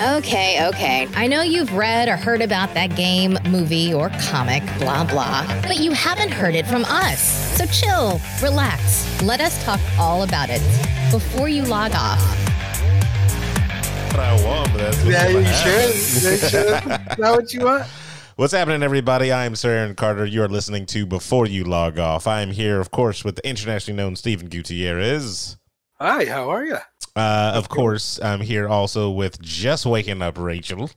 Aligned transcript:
Okay, 0.00 0.64
okay. 0.68 1.08
I 1.16 1.26
know 1.26 1.42
you've 1.42 1.72
read 1.72 2.08
or 2.08 2.16
heard 2.16 2.40
about 2.40 2.72
that 2.74 2.94
game, 2.94 3.36
movie, 3.48 3.92
or 3.92 4.10
comic, 4.30 4.62
blah, 4.78 5.02
blah, 5.04 5.44
but 5.62 5.78
you 5.78 5.90
haven't 5.90 6.30
heard 6.30 6.54
it 6.54 6.68
from 6.68 6.84
us. 6.84 7.20
So 7.56 7.66
chill, 7.66 8.20
relax. 8.40 9.20
Let 9.22 9.40
us 9.40 9.62
talk 9.64 9.80
all 9.98 10.22
about 10.22 10.50
it 10.50 10.62
before 11.10 11.48
you 11.48 11.64
log 11.64 11.92
off. 11.96 12.20
What 14.12 14.20
I 14.20 14.40
want, 14.44 14.70
but 14.72 14.78
that's 14.78 14.96
what's 14.98 15.08
Yeah, 15.08 15.28
you 15.28 15.38
happen. 15.40 15.90
should. 15.90 16.32
You 16.32 16.36
should. 16.38 16.50
Is 17.10 17.16
that 17.16 17.18
what 17.18 17.52
you 17.52 17.60
want? 17.64 17.84
What's 18.36 18.52
happening, 18.52 18.84
everybody? 18.84 19.32
I 19.32 19.46
am 19.46 19.56
Sir 19.56 19.70
Aaron 19.70 19.96
Carter. 19.96 20.24
You 20.24 20.44
are 20.44 20.48
listening 20.48 20.86
to 20.86 21.06
Before 21.06 21.44
You 21.44 21.64
Log 21.64 21.98
Off. 21.98 22.28
I 22.28 22.42
am 22.42 22.52
here, 22.52 22.78
of 22.78 22.92
course, 22.92 23.24
with 23.24 23.34
the 23.34 23.44
internationally 23.48 23.96
known 24.00 24.14
Stephen 24.14 24.48
Gutierrez. 24.48 25.56
Hi, 26.00 26.24
how 26.26 26.50
are 26.50 26.64
you? 26.64 26.78
Uh, 27.16 27.52
of 27.54 27.68
course, 27.68 28.20
I'm 28.22 28.40
here 28.40 28.68
also 28.68 29.10
with 29.10 29.40
just 29.40 29.84
waking 29.86 30.22
up 30.22 30.38
Rachel. 30.38 30.90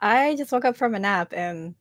I 0.00 0.34
just 0.36 0.52
woke 0.52 0.64
up 0.64 0.76
from 0.76 0.94
a 0.94 0.98
nap 0.98 1.32
and 1.34 1.74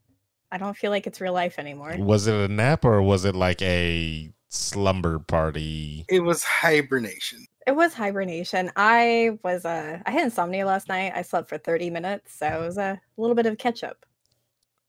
I 0.52 0.58
don't 0.58 0.78
feel 0.78 0.92
like 0.92 1.08
it's 1.08 1.22
real 1.22 1.34
life 1.34 1.58
anymore. 1.58 1.96
Was 1.98 2.28
it 2.28 2.34
a 2.36 2.54
nap 2.54 2.86
or 2.86 3.02
was 3.02 3.26
it 3.26 3.36
like 3.36 3.62
a 3.62 4.32
slumber 4.50 5.20
party? 5.20 6.06
It 6.10 6.22
was 6.22 6.44
hibernation. 6.44 7.46
It 7.68 7.76
was 7.76 7.94
hibernation. 7.94 8.72
I 8.76 9.38
was 9.44 9.64
uh 9.66 10.00
I 10.06 10.12
had 10.12 10.23
insomnia 10.26 10.66
last 10.66 10.90
night. 10.90 11.14
I 11.16 11.22
slept 11.22 11.50
for 11.50 11.58
30 11.58 11.90
minutes, 11.90 12.34
so 12.36 12.48
it 12.48 12.66
was 12.66 12.78
a 12.78 13.00
little 13.18 13.36
bit 13.36 13.46
of 13.46 13.58
catch 13.58 13.84
up. 13.84 14.06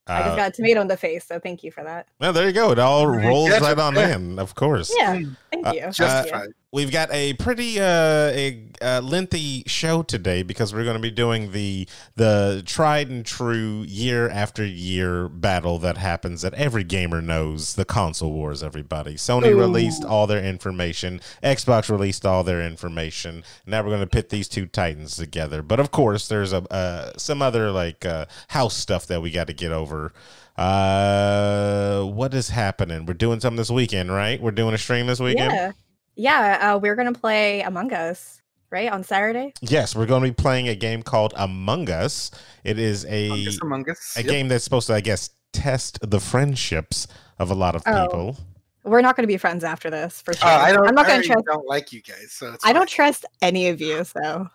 I 0.07 0.23
just 0.25 0.33
Uh, 0.33 0.37
got 0.37 0.49
a 0.49 0.53
tomato 0.53 0.81
in 0.81 0.89
the 0.89 0.97
face, 0.97 1.27
so 1.27 1.39
thank 1.39 1.63
you 1.63 1.71
for 1.71 1.85
that. 1.85 2.09
well, 2.19 2.33
there 2.33 2.47
you 2.47 2.53
go. 2.53 2.71
It 2.73 2.79
all 2.79 3.07
rolls 3.07 3.61
right 3.61 3.79
on 3.79 3.97
in, 3.97 4.39
of 4.39 4.55
course. 4.55 4.93
Yeah, 4.99 5.21
thank 5.53 5.67
Uh, 5.67 5.73
you. 5.73 5.83
uh, 5.83 5.93
Thank 5.93 6.21
you. 6.27 6.33
Justified. 6.33 6.49
We've 6.73 6.93
got 6.93 7.13
a 7.13 7.33
pretty 7.35 7.81
uh, 7.81 8.31
a, 8.31 8.63
uh, 8.81 9.01
lengthy 9.03 9.65
show 9.67 10.05
today 10.05 10.45
because 10.45 10.73
we're 10.73 10.85
going 10.85 10.95
to 10.95 11.03
be 11.03 11.11
doing 11.11 11.51
the 11.51 11.89
the 12.15 12.63
tried 12.65 13.11
and 13.11 13.27
true 13.27 13.85
year 13.89 14.29
after 14.29 14.65
year 14.65 15.29
battle 15.29 15.81
that 15.81 15.97
happens 15.97 16.43
that 16.43 16.55
every 16.55 16.85
gamer 16.85 17.21
knows 17.21 17.75
the 17.75 17.85
console 17.85 18.31
wars. 18.31 18.63
Everybody, 18.63 19.17
Sony 19.17 19.51
Ooh. 19.51 19.59
released 19.59 20.05
all 20.05 20.29
their 20.29 20.45
information, 20.45 21.21
Xbox 21.43 21.91
released 21.91 22.25
all 22.25 22.45
their 22.45 22.63
information. 22.63 23.43
Now 23.67 23.83
we're 23.83 23.89
going 23.89 24.03
to 24.03 24.07
pit 24.07 24.29
these 24.29 24.47
two 24.47 24.67
titans 24.67 25.17
together. 25.17 25.63
But 25.63 25.81
of 25.81 25.91
course, 25.91 26.29
there's 26.29 26.53
a 26.53 26.63
uh, 26.73 27.11
some 27.17 27.43
other 27.43 27.73
like 27.73 28.07
uh, 28.07 28.27
house 28.47 28.77
stuff 28.77 29.09
that 29.09 29.21
we 29.21 29.33
got 29.33 29.49
to 29.49 29.55
get 29.55 29.73
over. 29.73 30.13
Uh, 30.57 32.03
what 32.05 32.33
is 32.33 32.51
happening? 32.51 33.07
We're 33.07 33.15
doing 33.15 33.41
something 33.41 33.57
this 33.57 33.73
weekend, 33.73 34.13
right? 34.13 34.41
We're 34.41 34.53
doing 34.53 34.73
a 34.73 34.79
stream 34.79 35.09
this 35.09 35.19
weekend. 35.19 35.51
Yeah. 35.51 35.73
Yeah, 36.21 36.75
uh, 36.75 36.79
we're 36.79 36.97
gonna 36.97 37.13
play 37.15 37.63
Among 37.63 37.93
Us, 37.95 38.43
right? 38.71 38.91
On 38.93 39.03
Saturday. 39.03 39.55
Yes, 39.63 39.97
we're 39.97 40.05
going 40.07 40.23
to 40.23 40.29
be 40.29 40.35
playing 40.35 40.69
a 40.69 40.75
game 40.75 41.03
called 41.03 41.33
Among 41.37 41.89
Us. 41.89 42.31
It 42.63 42.79
is 42.79 43.07
a 43.07 43.27
Among 43.29 43.47
Us, 43.49 43.59
Among 43.63 43.91
Us. 43.91 44.15
a 44.17 44.23
Yep. 44.23 44.31
game 44.31 44.49
that's 44.49 44.63
supposed 44.65 44.87
to, 44.89 44.95
I 44.95 45.01
guess, 45.01 45.31
test 45.55 45.99
the 46.03 46.21
friendships 46.21 47.07
of 47.39 47.51
a 47.51 47.55
lot 47.55 47.75
of 47.75 47.83
Oh. 47.87 48.03
people. 48.07 48.37
We're 48.85 49.01
not 49.01 49.17
gonna 49.17 49.29
be 49.29 49.39
friends 49.39 49.65
after 49.65 49.89
this 49.91 50.21
for 50.21 50.35
sure. 50.35 50.47
Uh, 50.49 50.59
I 50.59 50.73
don't. 50.73 50.87
I'm 50.87 50.95
not 50.95 51.03
gonna 51.07 51.15
already 51.15 51.29
trust 51.29 51.47
don't 51.47 51.67
like 51.67 51.93
you 51.93 52.03
guys, 52.03 52.33
so 52.33 52.53
it's 52.53 52.65
I 52.67 52.73
don't 52.75 52.89
trust 52.89 53.25
any 53.43 53.69
of 53.69 53.81
you, 53.81 54.05
so 54.05 54.47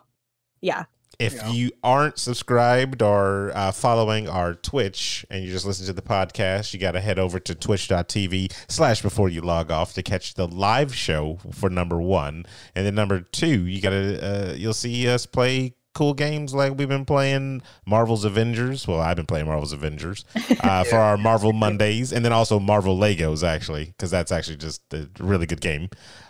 yeah. 0.61 0.85
If 1.19 1.33
Yeah. 1.35 1.51
you 1.51 1.71
aren't 1.83 2.17
subscribed 2.19 3.01
or 3.01 3.51
uh, 3.55 3.71
following 3.71 4.27
our 4.29 4.53
Twitch 4.53 5.25
and 5.29 5.43
you 5.43 5.51
just 5.51 5.65
listen 5.65 5.85
to 5.87 5.93
the 5.93 6.01
podcast, 6.01 6.73
you 6.73 6.79
got 6.79 6.91
to 6.91 7.01
head 7.01 7.19
over 7.19 7.39
to 7.39 7.55
twitch.tv 7.55 8.51
slash 8.67 9.01
before 9.01 9.29
you 9.29 9.41
log 9.41 9.71
off 9.71 9.93
to 9.93 10.03
catch 10.03 10.33
the 10.33 10.47
live 10.47 10.93
show 10.95 11.39
for 11.51 11.69
number 11.69 12.01
one. 12.01 12.45
And 12.75 12.85
then 12.85 12.95
number 12.95 13.21
two, 13.21 13.65
you 13.65 13.81
got 13.81 13.91
to, 13.91 14.51
uh, 14.51 14.53
you'll 14.55 14.73
see 14.73 15.07
us 15.07 15.25
play 15.25 15.75
cool 15.93 16.13
games 16.13 16.53
like 16.53 16.77
we've 16.77 16.89
been 16.89 17.05
playing 17.05 17.61
Marvel's 17.85 18.25
Avengers. 18.25 18.85
Well, 18.85 18.99
I've 18.99 19.15
been 19.15 19.25
playing 19.25 19.45
Marvel's 19.45 19.71
Avengers 19.71 20.25
uh, 20.61 20.83
for 20.83 20.97
our 20.97 21.15
Marvel 21.15 21.53
Mondays 21.65 22.11
and 22.11 22.25
then 22.25 22.33
also 22.33 22.59
Marvel 22.59 22.97
Legos, 22.97 23.47
actually, 23.47 23.85
because 23.85 24.11
that's 24.11 24.29
actually 24.29 24.57
just 24.57 24.81
a 24.93 25.07
really 25.19 25.45
good 25.45 25.61
game. 25.61 25.83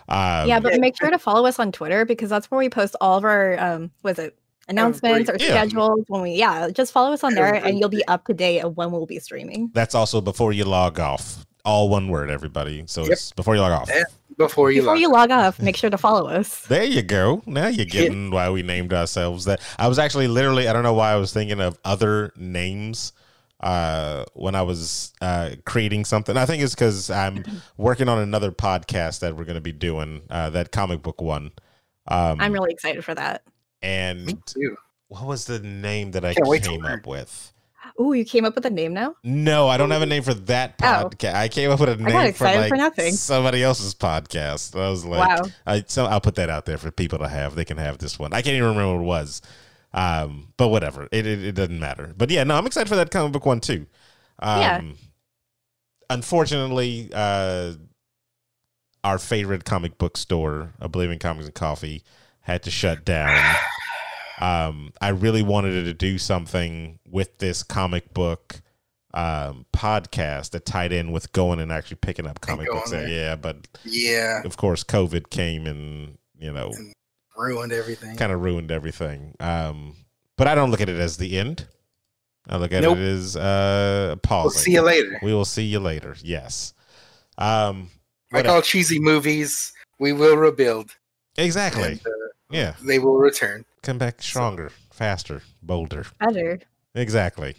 Um, 0.08 0.46
yeah, 0.48 0.60
but 0.60 0.78
make 0.78 0.96
sure 0.96 1.10
to 1.10 1.18
follow 1.18 1.46
us 1.48 1.58
on 1.58 1.72
Twitter 1.72 2.04
because 2.04 2.30
that's 2.30 2.48
where 2.48 2.58
we 2.58 2.68
post 2.70 2.94
all 3.00 3.18
of 3.18 3.24
our 3.24 3.58
um 3.58 3.90
was 4.04 4.20
it 4.20 4.38
announcements 4.68 5.30
or 5.30 5.36
Yeah. 5.38 5.46
schedules 5.48 6.04
when 6.08 6.22
we 6.22 6.32
yeah, 6.32 6.68
just 6.70 6.92
follow 6.92 7.12
us 7.12 7.22
on 7.24 7.34
there 7.34 7.54
and 7.54 7.78
you'll 7.78 7.88
be 7.88 8.06
up 8.08 8.26
to 8.26 8.34
date 8.34 8.60
of 8.60 8.76
when 8.76 8.90
we'll 8.90 9.06
be 9.06 9.18
streaming. 9.18 9.70
that's 9.74 9.94
also 9.94 10.20
before 10.20 10.52
you 10.52 10.64
log 10.64 10.98
off. 11.00 11.44
All 11.64 11.88
one 11.88 12.08
word, 12.08 12.30
everybody. 12.30 12.84
So 12.86 13.02
Yep. 13.02 13.10
it's 13.12 13.32
before 13.32 13.54
you 13.56 13.60
log 13.60 13.72
off. 13.72 13.88
Yeah. 13.92 14.04
Before 14.38 14.70
you 14.70 14.82
Before 14.82 14.94
log 14.94 15.00
you 15.00 15.10
log 15.10 15.30
off, 15.30 15.58
make 15.60 15.76
sure 15.76 15.88
to 15.90 15.96
follow 15.98 16.28
us. 16.28 16.66
There 16.68 16.84
you 16.84 17.02
go. 17.02 17.42
Now 17.46 17.68
you're 17.68 17.86
getting 17.86 18.30
why 18.30 18.50
we 18.50 18.62
named 18.62 18.92
ourselves 18.92 19.46
that. 19.46 19.60
I 19.78 19.88
was 19.88 19.98
actually 19.98 20.28
literally, 20.28 20.68
I 20.68 20.72
don't 20.72 20.82
know 20.82 20.92
why 20.92 21.10
I 21.12 21.16
was 21.16 21.32
thinking 21.32 21.60
of 21.60 21.78
other 21.84 22.32
names 22.36 23.12
uh, 23.60 24.24
when 24.34 24.54
I 24.54 24.62
was 24.62 25.12
uh, 25.22 25.50
creating 25.64 26.04
something. 26.04 26.36
I 26.36 26.44
think 26.44 26.62
it's 26.62 26.74
because 26.74 27.08
I'm 27.10 27.42
working 27.78 28.08
on 28.08 28.18
another 28.18 28.52
podcast 28.52 29.20
that 29.20 29.34
we're 29.36 29.44
going 29.44 29.54
to 29.56 29.60
be 29.62 29.72
doing, 29.72 30.22
uh, 30.28 30.50
that 30.50 30.70
comic 30.72 31.02
book 31.02 31.20
one. 31.22 31.52
Um, 32.06 32.40
I'm 32.40 32.52
really 32.52 32.70
excited 32.72 33.04
for 33.04 33.14
that. 33.14 33.42
Me 33.86 34.32
and 34.32 34.46
too. 34.46 34.76
what 35.08 35.24
was 35.26 35.44
the 35.46 35.58
name 35.60 36.10
that 36.12 36.24
I 36.24 36.34
Can't 36.34 36.62
came 36.64 36.84
up 36.84 37.06
with? 37.06 37.52
Ooh, 38.00 38.12
you 38.12 38.24
came 38.24 38.44
up 38.44 38.54
with 38.56 38.66
a 38.66 38.70
name 38.70 38.92
now? 38.92 39.14
No, 39.22 39.68
I 39.68 39.76
don't 39.76 39.90
have 39.92 40.02
a 40.02 40.06
name 40.06 40.22
for 40.24 40.34
that 40.34 40.74
Oh. 40.82 40.84
podcast. 41.08 41.34
I 41.34 41.48
came 41.48 41.70
up 41.70 41.78
with 41.80 41.88
a 41.88 41.96
name 41.96 42.32
for 42.34 42.44
like 42.44 42.68
for 42.68 42.76
nothing. 42.76 43.12
somebody 43.12 43.62
else's 43.62 43.94
podcast. 43.94 44.78
I 44.78 44.90
was 44.90 45.04
like, 45.04 45.26
wow. 45.28 45.48
I, 45.66 45.84
so 45.86 46.04
I'll 46.06 46.20
put 46.20 46.34
that 46.34 46.50
out 46.50 46.66
there 46.66 46.78
for 46.78 46.90
people 46.90 47.18
to 47.20 47.28
have. 47.28 47.54
They 47.54 47.64
can 47.64 47.78
have 47.78 47.98
this 47.98 48.18
one. 48.18 48.32
I 48.32 48.42
can't 48.42 48.56
even 48.56 48.68
remember 48.70 48.94
what 48.96 49.02
it 49.02 49.06
was. 49.06 49.40
Um, 49.94 50.52
but 50.56 50.68
whatever. 50.68 51.08
It, 51.12 51.26
it, 51.26 51.44
it 51.44 51.52
doesn't 51.52 51.78
matter. 51.78 52.12
But 52.16 52.30
yeah, 52.30 52.42
no, 52.44 52.56
I'm 52.56 52.66
excited 52.66 52.88
for 52.88 52.96
that 52.96 53.10
comic 53.10 53.32
book 53.32 53.46
one 53.46 53.60
too. 53.60 53.86
Um, 54.40 54.60
Yeah. 54.60 54.82
Unfortunately, 56.10 57.10
uh, 57.14 57.72
our 59.02 59.18
favorite 59.18 59.64
comic 59.64 59.98
book 59.98 60.16
store, 60.16 60.72
I 60.80 60.86
believe 60.88 61.10
in 61.10 61.18
Comics 61.18 61.46
and 61.46 61.54
Coffee, 61.54 62.02
had 62.40 62.62
to 62.64 62.70
shut 62.70 63.04
down. 63.04 63.54
Um, 64.40 64.92
I 65.00 65.08
really 65.08 65.42
wanted 65.42 65.84
to 65.84 65.94
do 65.94 66.18
something 66.18 66.98
with 67.08 67.38
this 67.38 67.62
comic 67.62 68.12
book 68.12 68.60
um, 69.14 69.64
podcast 69.72 70.50
that 70.50 70.66
tied 70.66 70.92
in 70.92 71.10
with 71.10 71.32
going 71.32 71.58
and 71.60 71.72
actually 71.72 71.96
picking 71.96 72.26
up 72.26 72.40
comic 72.40 72.68
books. 72.68 72.90
there. 72.90 73.08
Yeah, 73.08 73.36
but 73.36 73.66
Yeah, 73.84 74.42
of 74.44 74.56
course, 74.58 74.84
COVID 74.84 75.30
came 75.30 75.66
and 75.66 76.18
you 76.38 76.52
know 76.52 76.70
ruined 77.36 77.72
everything. 77.72 78.16
kind 78.16 78.30
of 78.32 78.42
ruined 78.42 78.70
everything. 78.70 79.34
Um, 79.40 79.94
but 80.36 80.46
I 80.48 80.54
don't 80.54 80.70
look 80.70 80.82
at 80.82 80.88
it 80.90 81.00
as 81.00 81.16
the 81.16 81.38
end. 81.38 81.66
I 82.48 82.58
look 82.58 82.72
at 82.72 82.82
Nope. 82.82 82.98
it 82.98 83.02
as 83.02 83.36
uh, 83.36 84.16
pause. 84.22 84.44
We'll 84.44 84.50
see 84.62 84.72
you 84.72 84.82
later. 84.82 85.18
We 85.22 85.32
will 85.34 85.44
see 85.46 85.64
you 85.64 85.80
later. 85.80 86.14
Yes. 86.22 86.74
Um, 87.38 87.90
Like 88.32 88.46
all 88.46 88.60
cheesy 88.62 88.98
movies, 89.00 89.72
we 89.98 90.12
will 90.12 90.36
rebuild. 90.36 90.90
exactly. 91.38 91.82
and, 91.92 92.00
uh, 92.06 92.10
Yeah. 92.50 92.74
they 92.84 92.98
will 92.98 93.16
return. 93.16 93.64
Come 93.86 93.98
back 93.98 94.20
stronger, 94.20 94.72
faster, 94.92 95.42
bolder. 95.62 96.06
Better. 96.18 96.58
Exactly. 96.96 97.54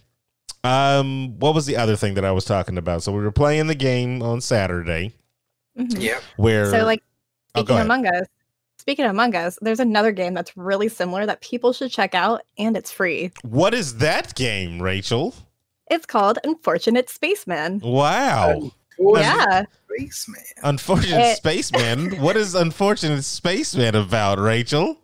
Um, 0.65 1.39
what 1.39 1.55
was 1.55 1.65
the 1.65 1.77
other 1.77 1.95
thing 1.95 2.15
that 2.15 2.25
I 2.25 2.31
was 2.33 2.43
talking 2.43 2.77
about? 2.77 3.01
So 3.01 3.13
we 3.13 3.21
were 3.23 3.31
playing 3.31 3.67
the 3.67 3.75
game 3.75 4.21
on 4.21 4.41
Saturday 4.41 5.13
Mhm. 5.79 6.01
Yep. 6.01 6.23
where 6.35 6.69
So 6.71 6.83
like 6.83 7.01
Oh, 7.55 7.61
speaking 7.61 7.75
of 7.75 7.75
ahead. 7.77 7.85
Among 7.85 8.05
Us, 8.07 8.27
speaking 8.77 9.05
of 9.05 9.11
Among 9.11 9.35
Us, 9.35 9.57
there's 9.61 9.79
another 9.79 10.11
game 10.11 10.33
that's 10.33 10.57
really 10.57 10.89
similar 10.89 11.25
that 11.25 11.39
people 11.39 11.71
should 11.71 11.91
check 11.91 12.13
out 12.13 12.41
and 12.57 12.75
it's 12.75 12.91
free. 12.91 13.31
what 13.43 13.73
is 13.73 13.97
that 13.99 14.35
game, 14.35 14.81
Rachel? 14.81 15.33
It's 15.89 16.05
called 16.05 16.39
Unfortunate 16.43 17.09
Spaceman. 17.09 17.79
Wow. 17.79 18.73
Boy, 18.99 19.19
Yeah. 19.21 19.63
Spaceman. 19.95 20.43
Unfortunate 20.63 21.19
It- 21.21 21.37
Spaceman. 21.37 22.19
what 22.19 22.35
is 22.35 22.53
Unfortunate 22.53 23.23
Spaceman 23.23 23.95
about, 23.95 24.39
Rachel? 24.39 24.97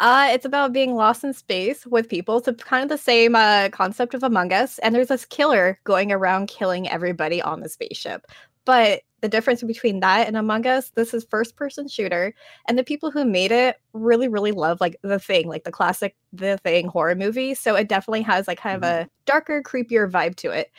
Uh, 0.00 0.28
it's 0.30 0.44
about 0.44 0.72
being 0.72 0.94
lost 0.94 1.24
in 1.24 1.32
space 1.32 1.86
with 1.86 2.08
people. 2.08 2.42
So 2.42 2.52
kind 2.54 2.82
of 2.82 2.88
the 2.88 3.02
same 3.02 3.34
uh, 3.34 3.68
concept 3.70 4.14
of 4.14 4.22
Among 4.22 4.52
Us. 4.52 4.78
And 4.80 4.94
there's 4.94 5.08
this 5.08 5.24
killer 5.24 5.78
going 5.84 6.12
around 6.12 6.48
killing 6.48 6.88
everybody 6.88 7.40
on 7.42 7.60
the 7.60 7.68
spaceship. 7.68 8.26
But 8.64 9.02
the 9.20 9.28
difference 9.28 9.62
between 9.62 10.00
that 10.00 10.28
and 10.28 10.36
Among 10.36 10.66
Us, 10.66 10.90
this 10.90 11.14
is 11.14 11.26
first 11.30 11.56
person 11.56 11.88
shooter. 11.88 12.34
And 12.68 12.78
the 12.78 12.84
people 12.84 13.10
who 13.10 13.24
made 13.24 13.50
it 13.50 13.76
really, 13.92 14.28
really 14.28 14.52
love 14.52 14.80
like 14.80 14.96
the 15.02 15.18
thing, 15.18 15.48
like 15.48 15.64
the 15.64 15.72
classic 15.72 16.16
The 16.32 16.58
Thing 16.58 16.86
horror 16.86 17.14
movie. 17.14 17.54
So 17.54 17.74
it 17.74 17.88
definitely 17.88 18.22
has 18.22 18.46
like 18.46 18.60
kind 18.60 18.76
of 18.76 18.82
a 18.82 19.08
darker, 19.26 19.62
creepier 19.62 20.10
vibe 20.10 20.36
to 20.36 20.50
it. 20.50 20.70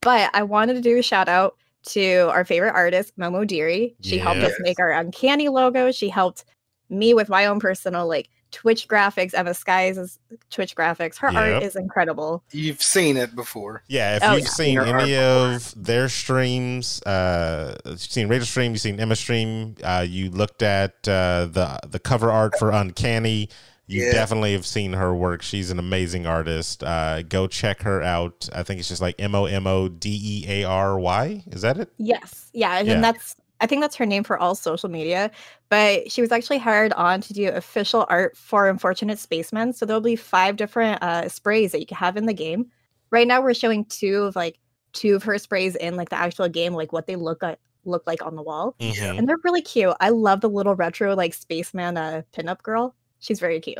But 0.00 0.30
I 0.34 0.42
wanted 0.44 0.74
to 0.74 0.80
do 0.80 0.98
a 0.98 1.02
shout 1.02 1.28
out 1.28 1.56
to 1.84 2.28
our 2.30 2.44
favorite 2.44 2.74
artist, 2.74 3.16
Momo 3.18 3.46
Deary. 3.46 3.96
She 4.00 4.18
helped 4.18 4.40
us 4.40 4.52
make 4.60 4.78
our 4.78 4.92
uncanny 4.92 5.48
logo. 5.48 5.90
She 5.90 6.08
helped 6.08 6.44
me 6.90 7.14
with 7.14 7.28
my 7.28 7.46
own 7.46 7.60
personal 7.60 8.06
like 8.06 8.28
Twitch 8.50 8.88
graphics, 8.88 9.34
Emma 9.34 9.52
Skies' 9.54 10.18
Twitch 10.50 10.74
graphics. 10.74 11.16
Her 11.18 11.30
Yep. 11.32 11.54
art 11.54 11.62
is 11.62 11.76
incredible. 11.76 12.42
You've 12.50 12.82
seen 12.82 13.16
it 13.16 13.34
before. 13.36 13.82
Yeah, 13.88 14.16
if 14.16 14.22
Oh, 14.24 14.32
you've 14.32 14.44
yeah. 14.44 14.48
seen 14.48 14.74
Your 14.74 14.84
any 14.86 15.16
art 15.16 15.56
of 15.56 15.84
their 15.84 16.08
streams, 16.08 17.02
uh, 17.02 17.76
you've 17.84 18.00
seen 18.00 18.28
Rachel 18.28 18.46
stream, 18.46 18.72
you've 18.72 18.80
seen 18.80 18.98
Emma 18.98 19.16
stream, 19.16 19.74
uh, 19.82 20.04
you 20.08 20.30
looked 20.30 20.62
at 20.62 21.06
uh, 21.08 21.46
the 21.50 21.78
the 21.86 21.98
cover 21.98 22.30
art 22.30 22.58
for 22.58 22.70
Uncanny, 22.70 23.48
You 23.90 24.04
Yeah. 24.04 24.12
definitely 24.12 24.52
have 24.52 24.66
seen 24.66 24.92
her 24.92 25.14
work. 25.14 25.40
She's 25.40 25.70
an 25.70 25.78
amazing 25.78 26.26
artist. 26.26 26.84
Uh, 26.84 27.22
go 27.22 27.46
check 27.46 27.82
her 27.84 28.02
out. 28.02 28.46
I 28.54 28.62
think 28.62 28.80
it's 28.80 28.88
just 28.90 29.00
like 29.00 29.14
M 29.18 29.34
O 29.34 29.46
M 29.46 29.66
O 29.66 29.88
D 29.88 30.10
E 30.10 30.44
A 30.46 30.64
R 30.64 30.98
Y. 31.00 31.42
Is 31.50 31.62
that 31.62 31.78
it? 31.78 31.90
Yes. 31.96 32.50
Yeah. 32.52 32.76
And 32.78 32.86
Yeah. 32.86 33.00
that's 33.00 33.34
I 33.60 33.66
think 33.66 33.82
that's 33.82 33.96
her 33.96 34.06
name 34.06 34.24
for 34.24 34.38
all 34.38 34.54
social 34.54 34.88
media. 34.88 35.30
But 35.68 36.10
she 36.12 36.20
was 36.20 36.30
actually 36.32 36.58
hired 36.58 36.92
on 36.92 37.20
to 37.22 37.32
do 37.32 37.48
official 37.48 38.06
art 38.08 38.36
for 38.36 38.68
Unfortunate 38.68 39.18
Spacemen. 39.18 39.72
So 39.72 39.84
there'll 39.84 40.00
be 40.00 40.16
five 40.16 40.56
different 40.56 41.02
uh, 41.02 41.28
sprays 41.28 41.72
that 41.72 41.80
you 41.80 41.86
can 41.86 41.96
have 41.96 42.16
in 42.16 42.26
the 42.26 42.32
game. 42.34 42.66
Right 43.10 43.26
now 43.26 43.40
we're 43.42 43.54
showing 43.54 43.84
two 43.86 44.24
of 44.24 44.36
like 44.36 44.58
two 44.92 45.16
of 45.16 45.22
her 45.24 45.38
sprays 45.38 45.76
in 45.76 45.96
like 45.96 46.08
the 46.10 46.18
actual 46.18 46.48
game, 46.48 46.74
like 46.74 46.92
what 46.92 47.06
they 47.06 47.16
look 47.16 47.42
like 47.42 47.58
look 47.84 48.02
like 48.06 48.24
on 48.24 48.36
the 48.36 48.42
wall. 48.42 48.74
Mhm. 48.80 49.18
And 49.18 49.28
they're 49.28 49.36
really 49.44 49.62
cute. 49.62 49.94
I 50.00 50.10
love 50.10 50.40
the 50.42 50.48
little 50.50 50.74
retro 50.74 51.14
like 51.14 51.32
spaceman 51.34 51.96
uh 51.96 52.22
pinup 52.36 52.62
girl. 52.62 52.94
She's 53.20 53.40
very 53.40 53.60
cute. 53.60 53.78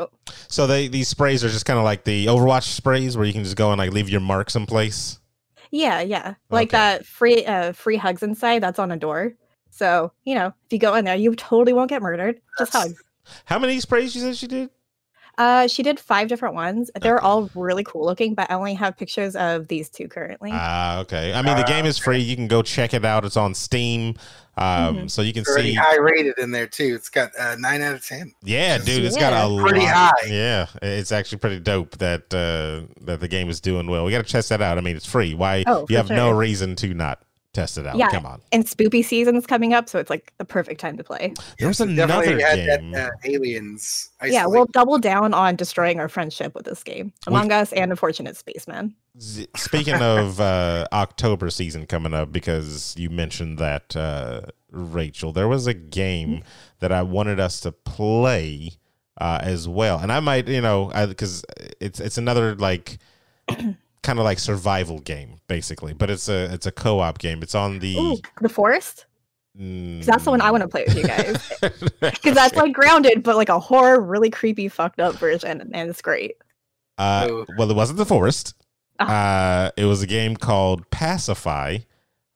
So 0.48 0.66
they 0.66 0.88
these 0.88 1.08
sprays 1.08 1.44
are 1.44 1.48
just 1.48 1.66
kind 1.66 1.78
of 1.78 1.84
like 1.84 2.04
the 2.04 2.26
Overwatch 2.26 2.64
sprays, 2.64 3.16
where 3.16 3.26
you 3.26 3.32
can 3.32 3.44
just 3.44 3.56
go 3.56 3.70
and 3.70 3.78
like 3.78 3.92
leave 3.92 4.08
your 4.08 4.20
mark 4.20 4.50
someplace. 4.50 5.20
Yeah, 5.70 6.00
yeah. 6.00 6.34
Like 6.50 6.69
Okay. 6.69 6.78
that 6.78 7.06
free 7.06 7.44
uh 7.44 7.72
free 7.72 7.96
hugs 7.96 8.22
inside 8.22 8.62
that's 8.62 8.78
on 8.78 8.90
a 8.90 8.96
door. 8.96 9.34
So, 9.70 10.12
you 10.24 10.34
know, 10.34 10.48
if 10.48 10.72
you 10.72 10.78
go 10.78 10.94
in 10.94 11.04
there, 11.04 11.16
you 11.16 11.34
totally 11.34 11.72
won't 11.72 11.90
get 11.90 12.02
murdered. 12.02 12.40
Just 12.58 12.72
That's- 12.72 12.90
hugs. 12.92 13.02
How 13.44 13.58
many 13.58 13.78
sprays 13.80 14.14
you 14.14 14.22
said 14.22 14.36
she 14.36 14.46
did? 14.46 14.70
Uh, 15.36 15.68
she 15.68 15.84
did 15.84 16.00
five 16.00 16.26
different 16.26 16.56
ones. 16.56 16.90
They're 17.00 17.20
all 17.22 17.48
really 17.54 17.84
cool 17.84 18.04
looking, 18.04 18.34
but 18.34 18.50
I 18.50 18.54
only 18.54 18.74
have 18.74 18.96
pictures 18.96 19.36
of 19.36 19.68
these 19.68 19.88
two 19.88 20.08
currently. 20.08 20.50
Ah, 20.52 20.98
okay. 21.00 21.32
I 21.32 21.42
mean, 21.42 21.56
the 21.56 21.62
Ah, 21.62 21.66
game 21.68 21.86
is 21.86 21.96
free. 21.96 22.18
You 22.18 22.34
can 22.34 22.48
go 22.48 22.60
check 22.60 22.92
it 22.92 23.04
out. 23.04 23.24
It's 23.24 23.36
on 23.36 23.54
Steam, 23.54 24.16
um, 24.56 24.96
Mhm. 24.96 25.10
so 25.12 25.22
you 25.22 25.32
can 25.32 25.42
It's 25.42 25.54
see. 25.54 25.74
high 25.74 25.98
rated 25.98 26.38
in 26.38 26.50
there 26.50 26.66
too. 26.66 26.92
It's 26.96 27.08
got 27.08 27.30
uh, 27.38 27.54
nine 27.56 27.82
out 27.82 27.94
of 27.94 28.04
ten. 28.04 28.32
Yeah, 28.42 28.78
dude, 28.78 29.04
it's 29.04 29.16
got 29.16 29.32
a 29.32 29.62
Pretty 29.62 29.80
lot. 29.86 29.94
high. 30.20 30.26
Yeah, 30.26 30.66
it's 30.82 31.12
actually 31.12 31.38
pretty 31.38 31.60
dope 31.60 31.98
that 31.98 32.34
uh, 32.34 32.92
that 33.04 33.20
the 33.20 33.28
game 33.28 33.48
is 33.48 33.60
doing 33.60 33.86
well. 33.86 34.06
We 34.06 34.10
got 34.10 34.26
to 34.26 34.32
test 34.32 34.48
that 34.48 34.60
out. 34.60 34.76
I 34.76 34.80
mean, 34.80 34.96
it's 34.96 35.06
free. 35.06 35.34
Why 35.34 35.62
Oh, 35.68 35.82
you 35.82 35.86
for 35.86 35.94
have 35.98 36.10
no 36.10 36.30
reason 36.32 36.74
to 36.76 36.94
not 36.94 37.20
test 37.52 37.78
it 37.78 37.86
out? 37.86 37.96
Yeah. 37.96 38.10
Come 38.10 38.26
on. 38.26 38.40
and 38.52 38.64
spoopy 38.64 39.04
season's 39.04 39.46
coming 39.46 39.72
up, 39.74 39.88
so 39.88 39.98
it's 39.98 40.10
like 40.10 40.32
the 40.38 40.44
perfect 40.44 40.80
time 40.80 40.96
to 40.96 41.04
play. 41.04 41.32
There 41.58 41.68
was 41.68 41.80
Yes, 41.80 41.88
another 41.88 42.24
definitely 42.36 42.42
had 42.42 42.80
game. 42.80 42.90
That, 42.92 43.06
uh, 43.06 43.10
aliens. 43.24 44.10
Yeah, 44.24 44.46
we'll 44.46 44.66
double 44.66 44.98
down 44.98 45.34
on 45.34 45.56
destroying 45.56 45.98
our 46.00 46.08
friendship 46.08 46.54
with 46.54 46.64
this 46.66 46.82
game. 46.82 47.12
We- 47.26 47.30
Among 47.32 47.50
Us 47.52 47.72
and 47.72 47.90
Unfortunate 47.90 48.36
Spaceman. 48.36 48.94
Z- 49.20 49.48
Speaking 49.56 49.96
of 49.96 50.40
uh, 50.40 50.86
October 50.92 51.50
season 51.50 51.86
coming 51.86 52.14
up, 52.14 52.30
because 52.32 52.94
you 52.96 53.10
mentioned 53.10 53.58
that, 53.58 53.96
uh, 53.96 54.42
Rachel, 54.70 55.32
there 55.32 55.48
was 55.48 55.66
a 55.66 55.74
game 55.74 56.42
that 56.80 56.92
I 56.92 57.02
wanted 57.02 57.40
us 57.40 57.58
to 57.60 57.72
play 57.72 58.72
uh, 59.20 59.40
as 59.42 59.66
well, 59.66 59.98
and 59.98 60.12
I 60.12 60.20
might, 60.20 60.46
you 60.46 60.60
know, 60.60 60.92
because 61.08 61.44
it's 61.80 61.98
it's 61.98 62.18
another 62.18 62.54
like 62.54 62.98
kind 64.02 64.18
of 64.18 64.24
like 64.24 64.38
survival 64.38 64.98
game, 65.00 65.40
basically, 65.48 65.92
but 65.92 66.10
it's 66.10 66.28
a 66.28 66.52
it's 66.52 66.66
a 66.66 66.72
co 66.72 67.00
op 67.00 67.18
game. 67.18 67.42
It's 67.42 67.54
on 67.54 67.78
the. 67.80 67.96
Ooh, 67.96 68.16
the 68.40 68.48
forest? 68.48 69.06
Mm, 69.58 69.98
'Cause 69.98 70.06
that's 70.06 70.24
the 70.24 70.30
one 70.30 70.40
I 70.40 70.50
want 70.52 70.62
to 70.62 70.68
play 70.68 70.84
with 70.86 70.96
you 70.96 71.04
guys. 71.04 71.36
Because 71.60 71.90
Because 72.12 72.34
that's 72.34 72.54
like 72.56 72.72
grounded, 72.72 73.22
but 73.24 73.36
like 73.36 73.48
a 73.48 73.58
horror, 73.58 74.00
really 74.00 74.30
creepy, 74.30 74.68
fucked 74.68 75.00
up 75.00 75.16
version, 75.16 75.60
and 75.74 75.90
it's 75.90 76.00
great. 76.02 76.36
Uh, 76.96 77.44
well, 77.56 77.70
it 77.70 77.74
wasn't 77.74 77.98
the 77.98 78.06
forest. 78.06 78.54
Ah. 79.00 79.66
Uh, 79.66 79.70
it 79.76 79.84
was 79.84 80.02
a 80.02 80.06
game 80.06 80.36
called 80.36 80.88
Pacify. 80.90 81.78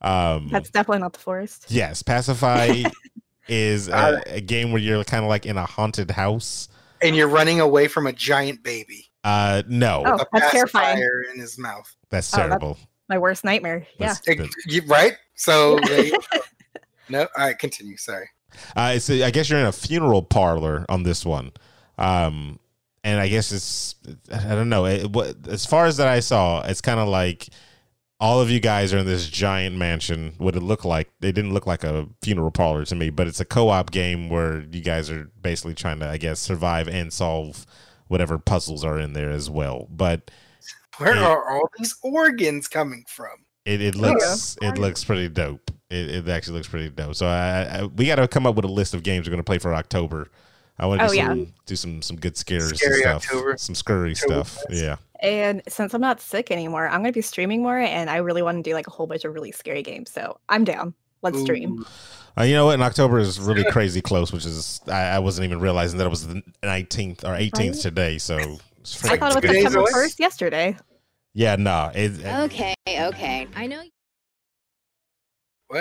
Um, 0.00 0.48
That's 0.50 0.70
definitely 0.70 1.00
not 1.00 1.12
the 1.12 1.20
forest. 1.20 1.66
yes, 1.68 2.02
Pacify 2.02 2.82
is 3.48 3.88
a, 3.88 4.20
a 4.26 4.40
game 4.40 4.72
where 4.72 4.80
you're 4.82 5.04
kind 5.04 5.22
of 5.24 5.28
like 5.28 5.46
in 5.46 5.56
a 5.56 5.64
haunted 5.66 6.10
house. 6.10 6.68
and 7.00 7.14
you're 7.14 7.28
running 7.28 7.60
away 7.60 7.86
from 7.88 8.06
a 8.08 8.12
giant 8.12 8.62
baby. 8.64 9.11
Uh, 9.24 9.62
no, 9.68 10.02
Oh, 10.04 10.14
a 10.16 10.26
that's 10.32 10.50
terrifying. 10.52 10.96
pacifier 10.96 11.22
in 11.32 11.38
his 11.40 11.58
mouth. 11.58 11.94
that's 12.10 12.32
Oh, 12.34 12.36
that's- 12.38 12.50
terrible. 12.50 12.78
My 13.08 13.18
worst 13.18 13.44
nightmare. 13.44 13.86
Yeah. 13.98 14.14
That's- 14.14 14.22
Ex- 14.26 14.54
you- 14.66 14.82
right? 14.86 15.16
So 15.34 15.78
no, 17.08 17.20
all 17.20 17.28
right, 17.36 17.58
continue. 17.58 17.96
Sorry. 17.96 18.28
Uh, 18.76 18.92
it's 18.96 19.08
a, 19.10 19.24
I 19.24 19.30
guess 19.30 19.48
you're 19.50 19.58
in 19.58 19.66
a 19.66 19.72
funeral 19.72 20.22
parlor 20.22 20.84
on 20.88 21.02
this 21.02 21.24
one. 21.24 21.52
Um, 21.98 22.58
and 23.04 23.20
I 23.20 23.28
guess 23.28 23.50
it's 23.52 23.96
I 24.32 24.54
don't 24.54 24.68
know. 24.68 24.86
It, 24.86 25.10
what, 25.10 25.36
as 25.48 25.66
far 25.66 25.86
as 25.86 25.96
that 25.96 26.08
I 26.08 26.20
saw, 26.20 26.62
it's 26.62 26.80
kind 26.80 27.00
of 27.00 27.08
like 27.08 27.48
all 28.20 28.40
of 28.40 28.50
you 28.50 28.60
guys 28.60 28.92
are 28.94 28.98
in 28.98 29.06
this 29.06 29.28
giant 29.28 29.76
mansion. 29.76 30.34
What 30.38 30.54
it 30.54 30.60
looked 30.62 30.84
like, 30.84 31.10
it 31.20 31.32
didn't 31.32 31.52
look 31.52 31.66
like 31.66 31.82
a 31.84 32.06
funeral 32.22 32.50
parlor 32.52 32.84
to 32.84 32.94
me, 32.94 33.10
but 33.10 33.26
it's 33.26 33.40
a 33.40 33.44
co-op 33.44 33.90
game 33.90 34.28
where 34.28 34.60
you 34.70 34.80
guys 34.82 35.10
are 35.10 35.30
basically 35.40 35.74
trying 35.74 35.98
to, 36.00 36.08
I 36.08 36.18
guess, 36.18 36.38
survive 36.38 36.88
and 36.88 37.12
solve 37.12 37.66
whatever 38.12 38.38
puzzles 38.38 38.84
are 38.84 39.00
in 39.00 39.14
there 39.14 39.30
as 39.30 39.50
well. 39.50 39.88
But 39.90 40.30
Where 40.98 41.14
Yeah. 41.16 41.26
are 41.26 41.50
all 41.50 41.68
these 41.78 41.96
organs 42.02 42.68
coming 42.68 43.04
from? 43.08 43.30
it, 43.64 43.80
it 43.80 43.94
There 43.94 44.10
you 44.10 44.18
go. 44.18 44.24
looks 44.28 44.56
it 44.62 44.78
looks 44.78 45.02
pretty 45.04 45.28
dope. 45.28 45.70
It, 45.90 46.10
it 46.10 46.28
actually 46.28 46.58
looks 46.58 46.68
pretty 46.68 46.90
dope. 46.90 47.14
So 47.16 47.26
I, 47.26 47.78
I 47.80 47.84
we 47.84 48.06
got 48.06 48.16
to 48.16 48.28
come 48.28 48.46
up 48.46 48.54
with 48.56 48.64
a 48.64 48.68
list 48.68 48.92
of 48.94 49.02
games 49.02 49.26
we're 49.26 49.30
going 49.32 49.38
to 49.38 49.44
play 49.44 49.58
for 49.58 49.74
October. 49.74 50.28
I 50.78 50.86
want 50.86 51.00
to 51.00 51.06
Oh, 51.06 51.10
do, 51.10 51.16
yeah. 51.16 51.28
some, 51.28 51.54
do 51.66 51.76
some 51.76 52.02
some 52.02 52.16
good 52.16 52.36
scares 52.36 52.76
Scary 52.78 53.02
and 53.02 53.22
stuff, 53.22 53.24
October. 53.34 53.56
some 53.58 53.74
scurry 53.74 54.12
October 54.12 54.34
stuff. 54.34 54.48
Fest. 54.68 54.82
Yeah. 54.82 54.96
And 55.20 55.62
since 55.68 55.94
I'm 55.94 56.00
not 56.00 56.20
sick 56.20 56.50
anymore, 56.50 56.86
I'm 56.88 57.00
going 57.02 57.12
to 57.12 57.16
be 57.16 57.22
streaming 57.22 57.62
more, 57.62 57.78
and 57.78 58.10
I 58.10 58.16
really 58.16 58.42
want 58.42 58.56
to 58.62 58.68
do 58.68 58.74
like 58.74 58.88
a 58.88 58.90
whole 58.90 59.06
bunch 59.06 59.24
of 59.24 59.32
really 59.32 59.52
scary 59.52 59.82
games. 59.82 60.10
So 60.10 60.38
I'm 60.48 60.64
down. 60.64 60.94
Let's 61.22 61.40
stream. 61.40 61.84
Uh, 62.38 62.44
you 62.44 62.54
know 62.54 62.66
what? 62.66 62.74
In 62.74 62.82
October 62.82 63.18
is 63.18 63.38
really 63.38 63.64
crazy 63.70 64.00
close, 64.00 64.32
which 64.32 64.44
is 64.46 64.80
I, 64.88 65.02
I 65.02 65.18
wasn't 65.18 65.44
even 65.44 65.60
realizing 65.60 65.98
that 65.98 66.06
it 66.06 66.10
was 66.10 66.26
the 66.26 66.42
19th 66.62 67.24
or 67.24 67.28
18th 67.36 67.58
Right? 67.58 67.74
today. 67.74 68.18
So 68.18 68.58
it's 68.80 69.04
I 69.04 69.16
thought 69.16 69.32
it 69.32 69.34
was 69.34 69.34
Two 69.34 69.40
crazy. 69.48 69.52
days 69.54 69.62
September 69.72 69.90
1st 69.90 70.18
yesterday. 70.18 70.76
yeah, 71.34 71.56
no. 71.56 71.90
It, 71.94 72.20
it- 72.20 72.26
Okay, 72.44 72.74
okay. 72.88 73.46
I 73.54 73.66
know 73.66 73.82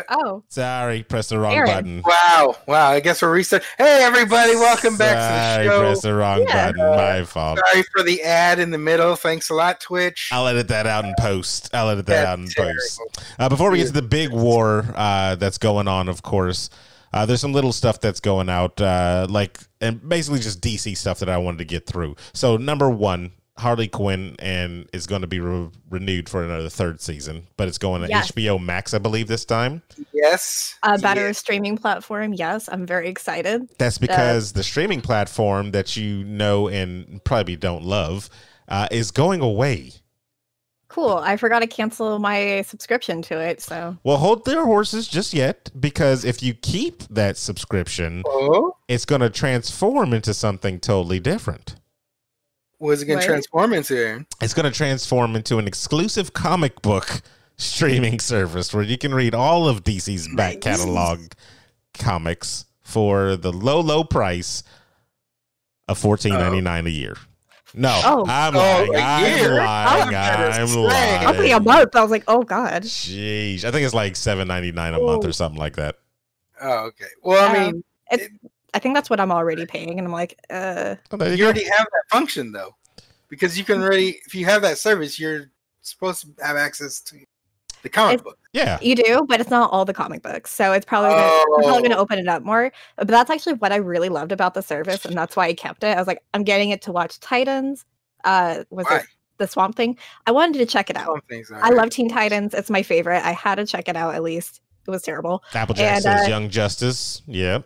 Oh, 0.10 0.44
sorry, 0.50 1.04
press 1.04 1.30
the 1.30 1.40
wrong 1.40 1.54
Aaron. 1.54 1.68
button. 1.68 2.02
Wow, 2.06 2.56
wow. 2.68 2.90
I 2.90 3.00
guess 3.02 3.22
we're 3.22 3.34
reset. 3.34 3.64
Hey, 3.78 4.04
everybody, 4.04 4.56
welcome 4.56 4.96
back 4.98 5.18
Sorry, 5.58 5.66
to 5.66 5.70
the 5.70 5.76
show. 5.76 5.82
press 5.82 6.02
the 6.02 6.14
wrong 6.14 6.46
Yeah. 6.48 6.72
button. 6.72 6.96
My 6.96 7.24
fault. 7.26 7.60
Sorry 7.72 7.84
for 7.96 8.04
the 8.04 8.24
ad 8.24 8.60
in 8.60 8.72
the 8.72 8.78
middle. 8.78 9.16
Thanks 9.16 9.50
a 9.50 9.54
lot, 9.54 9.80
Twitch. 9.82 10.30
I'll 10.32 10.48
edit 10.48 10.68
that 10.70 10.88
out 10.88 11.04
in 11.06 11.14
post. 11.20 11.70
I'll 11.74 11.90
edit 11.90 12.06
that 12.06 12.14
That's 12.24 12.28
out 12.30 12.40
in 12.40 12.48
terrible. 12.48 12.74
post. 12.76 13.02
Uh, 13.38 13.50
before 13.50 13.70
we 13.72 13.80
get 13.80 13.88
to 13.88 13.94
the 13.94 14.02
big 14.02 14.30
war 14.32 14.86
uh, 14.96 15.36
that's 15.36 15.58
going 15.58 15.88
on, 15.88 16.08
of 16.08 16.22
course, 16.24 16.70
uh, 17.14 17.26
there's 17.26 17.42
some 17.42 17.52
little 17.54 17.74
stuff 17.74 18.00
that's 18.00 18.22
going 18.22 18.48
out, 18.50 18.80
uh, 18.80 19.28
like 19.30 19.60
and 19.82 20.08
basically 20.08 20.40
just 20.40 20.62
DC 20.62 20.96
stuff 20.96 21.20
that 21.20 21.28
I 21.30 21.38
wanted 21.38 21.58
to 21.58 21.66
get 21.66 21.86
through. 21.86 22.16
So 22.34 22.56
number 22.56 22.90
one, 22.90 23.32
Harley 23.58 23.88
Quinn, 23.88 24.36
and 24.40 24.90
is 24.94 25.06
going 25.08 25.22
to 25.22 25.28
be 25.28 25.40
re- 25.40 25.70
renewed 25.90 26.30
for 26.30 26.44
another 26.44 26.70
third 26.70 27.02
season, 27.02 27.48
but 27.58 27.68
it's 27.68 27.78
going 27.78 28.02
to 28.02 28.08
Yes. 28.08 28.32
HBO 28.32 28.58
Max, 28.58 28.94
I 28.94 28.98
believe, 28.98 29.28
this 29.28 29.46
time. 29.46 29.82
Yes. 30.14 30.76
a 30.84 30.98
better 30.98 31.28
Yeah. 31.28 31.32
streaming 31.34 31.78
platform. 31.78 32.34
Yes, 32.34 32.70
I'm 32.72 32.86
very 32.88 33.08
excited. 33.10 33.70
That's 33.78 33.98
because 33.98 34.54
the 34.54 34.64
streaming 34.64 35.02
platform 35.02 35.72
that 35.72 35.96
you 35.98 36.24
know 36.24 36.68
and 36.70 37.24
probably 37.24 37.56
don't 37.56 37.84
love 37.84 38.30
uh, 38.68 38.88
is 38.90 39.12
going 39.12 39.42
away. 39.42 39.92
Cool. 40.88 41.18
I 41.18 41.38
forgot 41.38 41.60
to 41.60 41.68
cancel 41.68 42.20
my 42.20 42.64
subscription 42.64 43.22
to 43.24 43.40
it. 43.40 43.62
So 43.62 43.98
Well, 44.04 44.18
hold 44.18 44.44
their 44.46 44.66
horses 44.66 45.08
just 45.08 45.34
yet, 45.34 45.70
because 45.80 46.26
if 46.26 46.42
you 46.44 46.54
keep 46.54 47.04
that 47.10 47.38
subscription, 47.38 48.24
Oh, 48.26 48.76
it's 48.88 49.06
going 49.06 49.22
to 49.22 49.30
transform 49.30 50.14
into 50.14 50.34
something 50.34 50.80
totally 50.80 51.20
different. 51.20 51.76
What's 52.82 53.02
it 53.02 53.06
going 53.06 53.20
to 53.20 53.26
transform 53.26 53.74
into? 53.74 54.26
It's 54.42 54.54
going 54.54 54.70
to 54.72 54.76
transform 54.76 55.36
into 55.36 55.58
an 55.60 55.68
exclusive 55.68 56.34
comic 56.34 56.82
book 56.82 57.22
streaming 57.58 58.20
service 58.34 58.74
where 58.74 58.84
you 58.84 58.98
can 58.98 59.14
read 59.14 59.36
all 59.36 59.68
of 59.68 59.84
DC's 59.84 60.28
back 60.36 60.62
catalog 60.62 61.20
comics 61.94 62.66
for 62.82 63.36
the 63.36 63.52
low, 63.52 63.80
low 63.80 64.04
price 64.04 64.64
of 65.88 65.98
fourteen 65.98 66.34
ninety 66.34 66.62
nine 66.62 66.88
a 66.88 66.90
year. 66.90 67.16
No, 67.74 68.02
Oh. 68.04 68.26
I'm 68.28 68.56
Oh, 68.56 68.60
lying. 68.60 68.96
a 68.96 69.00
I'm 69.00 69.38
year? 69.40 69.56
lying. 69.56 70.08
Oh, 70.08 70.12
that 70.12 70.50
is 70.52 70.58
I'm 70.58 70.68
strange. 70.68 70.88
lying. 70.88 71.20
I 71.26 71.28
was 71.28 71.36
thinking 71.38 71.54
a 71.54 71.60
month. 71.62 71.96
I 71.96 72.02
was 72.02 72.12
like, 72.12 72.24
oh 72.28 72.44
god. 72.44 72.84
Jeez, 72.84 73.64
I 73.64 73.72
think 73.72 73.86
it's 73.86 73.94
like 73.94 74.16
seven 74.16 74.48
ninety 74.48 74.72
nine 74.72 74.94
a 74.94 75.00
month 75.00 75.26
or 75.26 75.32
something 75.32 75.60
like 75.60 75.76
that. 75.78 75.96
Oh, 76.62 76.88
okay. 76.88 77.06
Well, 77.24 77.42
I 77.44 77.58
Um, 77.58 77.72
mean, 77.74 77.84
It's. 78.12 78.28
I 78.74 78.80
think 78.80 78.96
that's 78.96 79.10
what 79.10 79.20
I'm 79.20 79.32
already 79.32 79.66
paying, 79.66 79.98
and 80.00 80.08
I'm 80.08 80.12
like, 80.14 80.40
uh, 80.50 80.96
Oh, 81.12 81.18
there 81.18 81.30
you 81.32 81.36
you 81.38 81.44
already 81.46 81.66
have 81.66 81.86
that 81.92 82.04
function 82.10 82.52
though, 82.52 82.76
because 83.30 83.58
you 83.58 83.64
can 83.66 83.82
already, 83.82 84.20
if 84.26 84.34
you 84.34 84.46
have 84.46 84.62
that 84.62 84.78
service, 84.78 85.20
you're 85.20 85.52
supposed 85.82 86.22
to 86.22 86.46
have 86.46 86.56
access 86.58 87.02
to 87.02 87.18
the 87.84 87.90
comic 87.90 88.16
It's- 88.16 88.24
book. 88.24 88.38
Yeah, 88.54 88.80
you 88.82 88.96
do, 88.96 89.26
but 89.30 89.40
it's 89.40 89.50
not 89.50 89.72
all 89.72 89.86
the 89.86 89.94
comic 89.94 90.22
books. 90.24 90.52
So 90.54 90.74
it's 90.74 90.86
probably 90.86 91.12
gonna, 91.12 91.22
I'm 91.22 91.46
probably 91.64 91.72
going 91.84 91.92
to 91.92 91.98
Oh. 91.98 92.02
open 92.02 92.20
it 92.20 92.28
up 92.28 92.44
more. 92.44 92.70
But 92.98 93.08
that's 93.08 93.30
actually 93.30 93.54
what 93.54 93.72
I 93.72 93.78
really 93.78 94.10
loved 94.10 94.34
about 94.34 94.54
the 94.56 94.62
service, 94.62 95.06
and 95.06 95.16
that's 95.18 95.38
why 95.38 95.48
I 95.48 95.54
kept 95.54 95.84
it. 95.86 95.96
I 95.96 95.98
was 95.98 96.06
like, 96.08 96.22
I'm 96.34 96.44
getting 96.44 96.70
it 96.72 96.82
to 96.84 96.92
watch 96.92 97.20
Titans. 97.22 97.86
Uh, 98.26 98.66
was 98.70 98.86
Why? 98.90 98.98
it 98.98 99.06
the 99.38 99.48
Swamp 99.48 99.76
Thing? 99.78 99.98
I 100.28 100.32
wanted 100.32 100.60
to 100.60 100.66
check 100.66 100.90
it 100.90 100.98
out. 100.98 101.06
Some 101.08 101.22
things. 101.30 101.50
I 101.52 101.70
love 101.70 101.90
Teen 101.92 102.10
Titans. 102.10 102.54
It's 102.54 102.70
my 102.70 102.84
favorite. 102.84 103.26
I 103.26 103.32
had 103.32 103.56
to 103.56 103.66
check 103.66 103.88
it 103.88 103.96
out 103.96 104.16
at 104.16 104.22
least. 104.22 104.60
It 104.86 104.92
was 104.92 105.02
terrible. 105.02 105.44
Applejack 105.54 105.94
And, 105.94 106.04
says 106.04 106.26
uh, 106.26 106.30
Young 106.30 106.50
Justice. 106.50 107.22
Yep. 107.28 107.66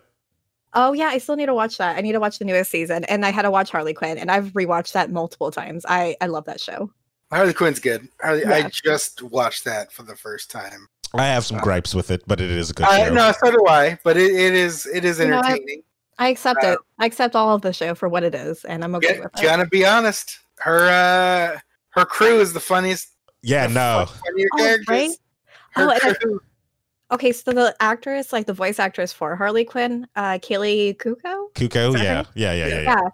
Oh 0.76 0.92
yeah, 0.92 1.06
I 1.08 1.18
still 1.18 1.34
need 1.36 1.46
to 1.46 1.54
watch 1.54 1.78
that. 1.78 1.96
I 1.96 2.00
need 2.02 2.12
to 2.12 2.20
watch 2.20 2.38
the 2.38 2.44
newest 2.44 2.70
season, 2.70 3.02
and 3.04 3.24
I 3.26 3.30
had 3.30 3.42
to 3.42 3.50
watch 3.50 3.70
Harley 3.70 3.94
Quinn, 3.94 4.18
and 4.18 4.30
I've 4.30 4.52
rewatched 4.52 4.92
that 4.92 5.10
multiple 5.10 5.50
times. 5.50 5.84
I 5.88 6.16
I 6.20 6.26
love 6.26 6.44
that 6.44 6.60
show. 6.60 6.90
Harley 7.32 7.52
Quinn's 7.54 7.80
good. 7.80 8.06
Harley, 8.22 8.44
I 8.44 8.68
just 8.70 9.22
watched 9.22 9.64
that 9.64 9.90
for 9.90 10.04
the 10.04 10.14
first 10.14 10.50
time. 10.50 10.86
I 11.14 11.24
have 11.26 11.44
some 11.44 11.58
gripes 11.58 11.94
with 11.94 12.10
it, 12.10 12.22
but 12.26 12.40
it 12.40 12.50
is 12.50 12.70
a 12.70 12.74
good 12.74 12.86
I, 12.86 13.08
show. 13.08 13.14
no, 13.14 13.32
so 13.42 13.50
do 13.50 13.66
I. 13.66 13.98
But 14.04 14.16
it, 14.16 14.30
it 14.32 14.54
is 14.54 14.86
it 14.86 15.04
is 15.04 15.18
You 15.18 15.28
know, 15.28 15.38
I- 15.38 15.52
entertaining. 15.52 15.82
I 16.18 16.28
accept 16.28 16.62
Uh, 16.64 16.68
it. 16.72 16.78
I 16.98 17.06
accept 17.06 17.34
all 17.36 17.54
of 17.54 17.62
the 17.62 17.72
show 17.72 17.94
for 17.94 18.08
what 18.08 18.22
it 18.22 18.34
is, 18.34 18.64
and 18.64 18.82
I'm 18.84 18.94
okay 18.96 19.14
Yeah, 19.16 19.20
with 19.24 19.38
it. 19.38 19.42
gonna 19.42 19.66
be 19.66 19.84
honest. 19.84 20.38
Her 20.58 20.88
uh 20.88 21.58
her 21.90 22.04
crew 22.04 22.40
is 22.40 22.52
the 22.52 22.60
funniest. 22.60 23.08
yeah, 23.42 23.66
the 23.66 23.74
no. 23.74 24.06
funnier 24.06 24.46
Oh, 24.54 24.56
characters. 24.58 24.88
right? 24.88 25.10
Her 25.72 25.86
Oh, 25.86 25.90
and 25.90 26.00
I- 26.04 26.14
crew. 26.14 26.40
Okay, 27.10 27.30
so 27.32 27.52
the 27.52 27.74
actress, 27.80 28.32
like 28.32 28.46
the 28.46 28.52
voice 28.52 28.78
actress 28.80 29.12
for 29.12 29.36
Harley 29.36 29.64
Quinn, 29.64 30.08
uh, 30.16 30.38
Kaley 30.42 30.96
Cuoco, 30.96 31.52
Cuoco, 31.54 31.94
yeah. 31.94 32.24
yeah, 32.34 32.52
yeah, 32.52 32.52
yeah, 32.54 32.66
yeah. 32.66 32.80
yeah, 32.82 33.08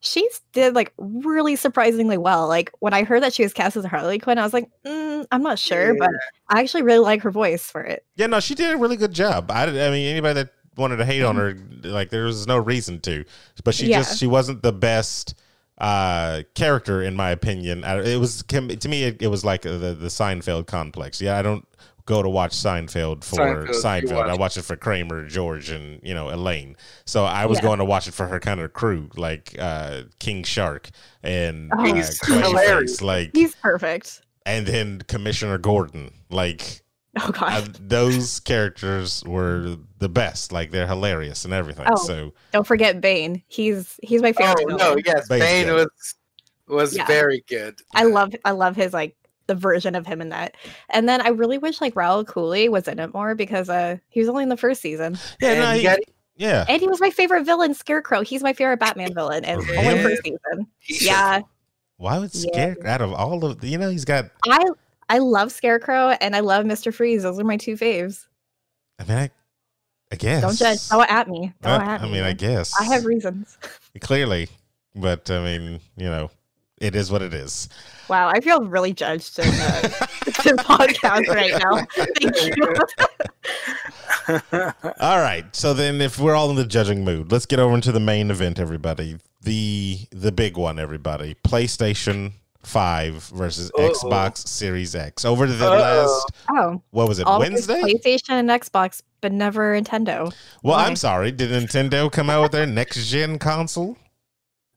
she's 0.00 0.40
did 0.52 0.74
like 0.74 0.92
really 0.96 1.54
surprisingly 1.56 2.16
well. 2.16 2.48
Like 2.48 2.70
when 2.80 2.94
I 2.94 3.04
heard 3.04 3.22
that 3.22 3.34
she 3.34 3.42
was 3.42 3.52
cast 3.52 3.76
as 3.76 3.84
Harley 3.84 4.18
Quinn, 4.18 4.38
I 4.38 4.42
was 4.44 4.54
like, 4.54 4.70
mm, 4.86 5.26
I'm 5.30 5.42
not 5.42 5.58
sure, 5.58 5.94
but 5.98 6.10
I 6.48 6.60
actually 6.60 6.82
really 6.84 7.00
like 7.04 7.20
her 7.22 7.30
voice 7.30 7.70
for 7.70 7.82
it. 7.82 8.06
Yeah, 8.16 8.26
no, 8.28 8.40
she 8.40 8.54
did 8.54 8.72
a 8.72 8.78
really 8.78 8.96
good 8.96 9.12
job. 9.12 9.50
I, 9.50 9.64
I 9.64 9.90
mean, 9.90 10.06
anybody 10.08 10.34
that 10.34 10.50
wanted 10.76 10.96
to 10.96 11.04
hate 11.04 11.22
on 11.22 11.36
her, 11.36 11.52
Mm-hmm. 11.54 11.90
like, 11.90 12.08
there 12.08 12.24
was 12.24 12.46
no 12.46 12.56
reason 12.56 12.98
to. 13.00 13.24
But 13.62 13.74
she 13.74 13.88
Yeah. 13.88 13.98
just, 13.98 14.18
she 14.18 14.26
wasn't 14.26 14.62
the 14.62 14.72
best 14.72 15.34
uh 15.78 16.42
character 16.54 17.02
in 17.02 17.16
my 17.16 17.30
opinion 17.30 17.82
it 17.82 18.20
was 18.20 18.44
to 18.44 18.60
me 18.88 19.02
it, 19.02 19.20
it 19.20 19.26
was 19.26 19.44
like 19.44 19.62
the 19.62 19.70
the 19.98 20.06
seinfeld 20.06 20.68
complex 20.68 21.20
yeah 21.20 21.36
i 21.36 21.42
don't 21.42 21.66
go 22.06 22.22
to 22.22 22.28
watch 22.28 22.52
seinfeld 22.52 23.24
for 23.24 23.36
Seinfeld, 23.68 23.82
seinfeld, 23.82 24.22
i 24.24 24.28
watch- 24.30 24.38
watch 24.38 24.56
it 24.58 24.62
for 24.62 24.76
kramer 24.76 25.26
george 25.26 25.70
and 25.70 26.00
you 26.02 26.12
know 26.12 26.28
elaine 26.30 26.76
so 27.06 27.24
i 27.24 27.46
was 27.46 27.58
Yeah. 27.58 27.62
going 27.62 27.78
to 27.78 27.84
watch 27.84 28.06
it 28.08 28.14
for 28.14 28.26
her 28.26 28.38
kind 28.40 28.60
of 28.60 28.72
crew 28.74 29.08
like 29.16 29.54
uh 29.58 30.02
king 30.18 30.42
shark 30.44 30.90
and 31.22 31.70
Oh, 31.74 31.80
uh, 31.80 31.94
He's 31.94 32.20
Clayface, 32.20 32.42
hilarious. 32.46 33.02
like 33.02 33.30
He's 33.34 33.54
perfect. 33.54 34.20
and 34.44 34.66
then 34.66 35.00
commissioner 35.08 35.56
gordon 35.58 36.10
like 36.30 36.82
Oh 37.16 37.30
god. 37.30 37.52
uh, 37.52 37.72
those 37.80 38.40
characters 38.40 39.22
were 39.24 39.76
the 40.00 40.08
best. 40.08 40.50
Like 40.50 40.72
they're 40.72 40.88
hilarious 40.88 41.44
and 41.44 41.54
everything. 41.54 41.86
Oh. 41.88 41.94
So 41.94 42.32
Don't 42.52 42.66
forget 42.66 43.00
Bane. 43.00 43.40
He's 43.46 44.00
he's 44.02 44.20
my 44.20 44.30
Oh 44.30 44.32
favorite. 44.56 44.66
no, 44.70 44.76
villain. 44.78 45.02
yes, 45.06 45.28
Bane's 45.28 45.40
Bane 45.44 45.66
good. 45.66 45.74
was 45.76 46.14
was 46.66 46.96
Yeah. 46.96 47.06
very 47.06 47.44
good. 47.48 47.78
I 47.94 48.02
love 48.02 48.34
I 48.44 48.50
love 48.50 48.74
his 48.74 48.92
like 48.92 49.14
the 49.46 49.54
version 49.54 49.94
of 49.94 50.06
him 50.06 50.20
in 50.20 50.30
that. 50.30 50.54
And 50.90 51.08
then 51.08 51.20
I 51.20 51.28
really 51.28 51.58
wish 51.58 51.80
like 51.80 51.94
Rahul 51.94 52.24
Kohli 52.24 52.68
was 52.68 52.88
in 52.88 52.98
it 52.98 53.12
more 53.14 53.34
because 53.34 53.68
uh 53.68 53.96
he 54.08 54.20
was 54.20 54.28
only 54.28 54.42
in 54.42 54.48
the 54.48 54.56
first 54.56 54.80
season. 54.80 55.18
yeah, 55.40 55.50
And 55.50 55.60
no, 55.60 55.72
he- 55.72 55.82
got- 55.82 55.98
yeah. 56.36 56.64
And 56.68 56.80
he 56.80 56.88
was 56.88 57.00
my 57.00 57.10
favorite 57.10 57.44
villain, 57.44 57.74
Scarecrow. 57.74 58.22
He's 58.22 58.42
my 58.42 58.52
favorite 58.52 58.80
Batman 58.80 59.14
villain 59.14 59.44
and 59.44 59.60
only 59.60 59.72
Really? 59.76 60.02
first 60.02 60.22
season. 60.24 60.66
Yeah. 60.88 61.40
Why 61.96 62.18
would 62.18 62.34
Yeah. 62.34 62.50
Scare 62.74 62.76
out 62.86 63.00
of 63.02 63.12
all 63.12 63.44
of 63.44 63.62
you 63.62 63.78
know 63.78 63.88
he's 63.90 64.04
got. 64.04 64.26
I 64.48 64.64
I 65.08 65.18
love 65.18 65.52
Scarecrow 65.52 66.08
and 66.20 66.34
I 66.34 66.40
love 66.40 66.64
Mr. 66.64 66.92
Freeze. 66.92 67.22
Those 67.22 67.38
are 67.38 67.44
my 67.44 67.56
two 67.56 67.74
faves. 67.76 68.26
I 68.98 69.04
mean, 69.04 69.18
I, 69.18 69.30
I 70.10 70.16
guess. 70.16 70.40
Don't 70.42 70.56
judge. 70.56 70.80
Throw 70.80 71.02
it 71.02 71.10
at 71.10 71.28
me. 71.28 71.52
Throw 71.62 71.72
Well, 71.72 71.80
it 71.80 71.84
at 71.84 72.00
I 72.00 72.04
me. 72.06 72.12
mean, 72.12 72.22
I 72.24 72.32
guess 72.32 72.72
I 72.80 72.84
have 72.84 73.04
reasons. 73.04 73.56
clearly, 74.00 74.48
but 74.94 75.30
I 75.30 75.38
mean, 75.44 75.80
you 75.96 76.06
know, 76.06 76.30
it 76.78 76.94
is 76.96 77.10
what 77.10 77.22
it 77.22 77.32
is. 77.34 77.68
Wow, 78.08 78.28
I 78.28 78.40
feel 78.40 78.64
really 78.66 78.92
judged 78.92 79.38
in 79.38 79.46
the, 79.46 80.08
the 80.26 80.62
podcast 80.62 81.28
right 81.28 81.52
now. 81.62 81.86
Thank 81.94 82.56
you. 82.56 82.64
All 85.00 85.18
right. 85.18 85.44
So 85.54 85.74
then, 85.74 86.00
if 86.00 86.18
we're 86.18 86.34
all 86.34 86.48
in 86.50 86.56
the 86.56 86.64
judging 86.66 87.04
mood, 87.04 87.30
let's 87.32 87.46
get 87.46 87.58
over 87.58 87.74
into 87.74 87.92
the 87.92 88.00
main 88.00 88.30
event, 88.30 88.58
everybody. 88.58 89.18
The 89.42 89.98
the 90.10 90.32
big 90.32 90.56
one, 90.56 90.78
everybody. 90.78 91.34
PlayStation 91.44 92.32
Five 92.62 93.24
versus 93.24 93.70
Uh-oh. 93.76 93.90
Xbox 93.90 94.46
Series 94.48 94.94
X. 94.94 95.24
Over 95.26 95.46
to 95.46 95.52
the 95.52 95.66
Uh-oh. 95.66 95.78
last. 95.78 96.32
Oh, 96.50 96.82
What 96.90 97.08
was 97.08 97.18
it? 97.18 97.26
always 97.26 97.50
Wednesday. 97.50 97.80
PlayStation 97.82 98.30
and 98.30 98.48
Xbox, 98.48 99.02
but 99.20 99.32
never 99.32 99.78
Nintendo. 99.78 100.32
Well, 100.62 100.76
Why? 100.76 100.86
I'm 100.86 100.96
sorry. 100.96 101.30
Did 101.30 101.50
Nintendo 101.50 102.10
come 102.10 102.30
out 102.30 102.42
with 102.42 102.52
their 102.52 102.66
next 102.66 103.06
gen 103.08 103.38
console? 103.38 103.98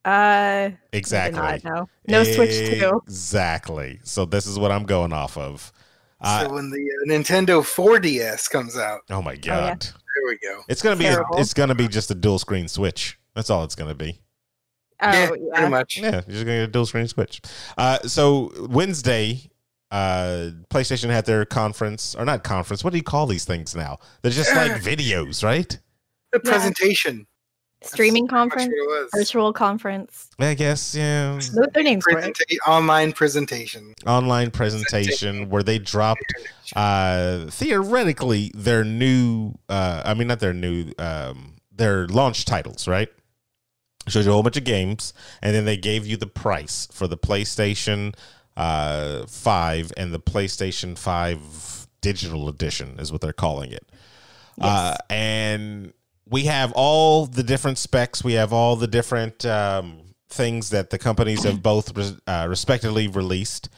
Uh, 0.04 0.70
Exactly. 0.92 1.40
not, 1.40 1.64
no, 1.64 1.88
no 2.06 2.24
Switch 2.24 2.56
too. 2.70 3.02
Exactly. 3.06 4.00
So 4.04 4.24
this 4.24 4.46
is 4.46 4.58
what 4.58 4.70
I'm 4.70 4.84
going 4.84 5.12
off 5.12 5.36
of. 5.36 5.72
Uh, 6.20 6.44
so 6.44 6.52
when 6.52 6.70
the 6.70 6.78
uh, 6.78 7.12
Nintendo 7.12 7.62
4DS 7.62 8.50
comes 8.50 8.76
out, 8.76 9.00
oh 9.10 9.22
my 9.22 9.32
yeah. 9.32 9.38
god. 9.40 9.82
there 9.82 10.26
we 10.26 10.38
go. 10.38 10.62
It's 10.68 10.82
gonna 10.82 10.96
be 10.96 11.06
a, 11.06 11.22
it's 11.34 11.54
gonna 11.54 11.74
be 11.74 11.88
just 11.88 12.10
a 12.10 12.14
dual 12.14 12.38
screen 12.38 12.68
switch. 12.68 13.18
That's 13.34 13.50
all 13.50 13.64
it's 13.64 13.76
gonna 13.76 13.94
be. 13.94 14.20
Oh, 15.00 15.12
yeah, 15.12 15.30
yeah. 15.30 15.54
pretty 15.54 15.70
much. 15.70 15.98
Yeah, 15.98 16.10
you're 16.10 16.22
just 16.22 16.44
gonna 16.44 16.58
get 16.58 16.68
a 16.68 16.72
dual 16.72 16.86
screen 16.86 17.06
switch. 17.06 17.40
Uh, 17.76 18.00
so 18.00 18.50
Wednesday, 18.68 19.48
uh, 19.92 20.50
PlayStation 20.70 21.10
had 21.10 21.24
their 21.24 21.44
conference 21.44 22.16
or 22.16 22.24
not 22.24 22.42
conference. 22.42 22.82
What 22.82 22.90
do 22.90 22.96
you 22.96 23.04
call 23.04 23.26
these 23.26 23.44
things 23.44 23.76
now? 23.76 23.98
They're 24.22 24.32
just 24.32 24.54
like 24.54 24.72
videos, 24.82 25.44
right? 25.44 25.78
The 26.32 26.40
presentation. 26.40 27.26
That's 27.80 27.92
Streaming 27.92 28.26
pretty 28.26 28.44
much 28.44 28.50
conference, 28.50 28.72
it 28.74 28.86
was. 28.86 29.10
virtual 29.14 29.52
conference. 29.52 30.30
I 30.40 30.54
guess 30.54 30.94
yeah. 30.96 31.34
Those 31.34 31.56
are 31.56 31.66
their 31.68 31.84
names 31.84 32.04
for 32.04 32.18
it. 32.18 32.36
Online 32.66 33.12
presentation. 33.12 33.94
Online 34.04 34.50
presentation 34.50 35.48
where 35.48 35.62
they 35.62 35.78
dropped 35.78 36.24
uh 36.76 37.46
theoretically 37.46 38.50
their 38.54 38.84
new 38.84 39.54
uh 39.70 40.02
i 40.04 40.12
mean 40.12 40.28
not 40.28 40.38
their 40.38 40.52
new 40.52 40.92
um 40.98 41.54
their 41.74 42.06
launch 42.08 42.44
titles 42.44 42.86
right 42.86 43.08
showed 44.06 44.24
you 44.24 44.30
a 44.30 44.34
whole 44.34 44.42
bunch 44.42 44.58
of 44.58 44.64
games 44.64 45.14
and 45.42 45.54
then 45.54 45.64
they 45.64 45.78
gave 45.78 46.06
you 46.06 46.16
the 46.18 46.26
price 46.26 46.86
for 46.92 47.06
the 47.06 47.16
playstation 47.16 48.14
uh 48.58 49.24
5 49.26 49.92
and 49.96 50.12
the 50.12 50.20
playstation 50.20 50.98
5 50.98 51.88
digital 52.02 52.48
edition 52.50 52.98
is 52.98 53.10
what 53.10 53.22
they're 53.22 53.32
calling 53.32 53.72
it 53.72 53.88
uh 54.60 54.94
and 55.08 55.94
we 56.30 56.44
have 56.44 56.72
all 56.72 57.26
the 57.26 57.42
different 57.42 57.78
specs. 57.78 58.22
We 58.22 58.34
have 58.34 58.52
all 58.52 58.76
the 58.76 58.86
different 58.86 59.44
um 59.44 60.02
things 60.30 60.70
that 60.70 60.90
the 60.90 60.98
companies 60.98 61.44
have 61.44 61.62
both 61.62 61.96
uh, 62.28 62.46
respectively 62.48 63.08
released. 63.08 63.70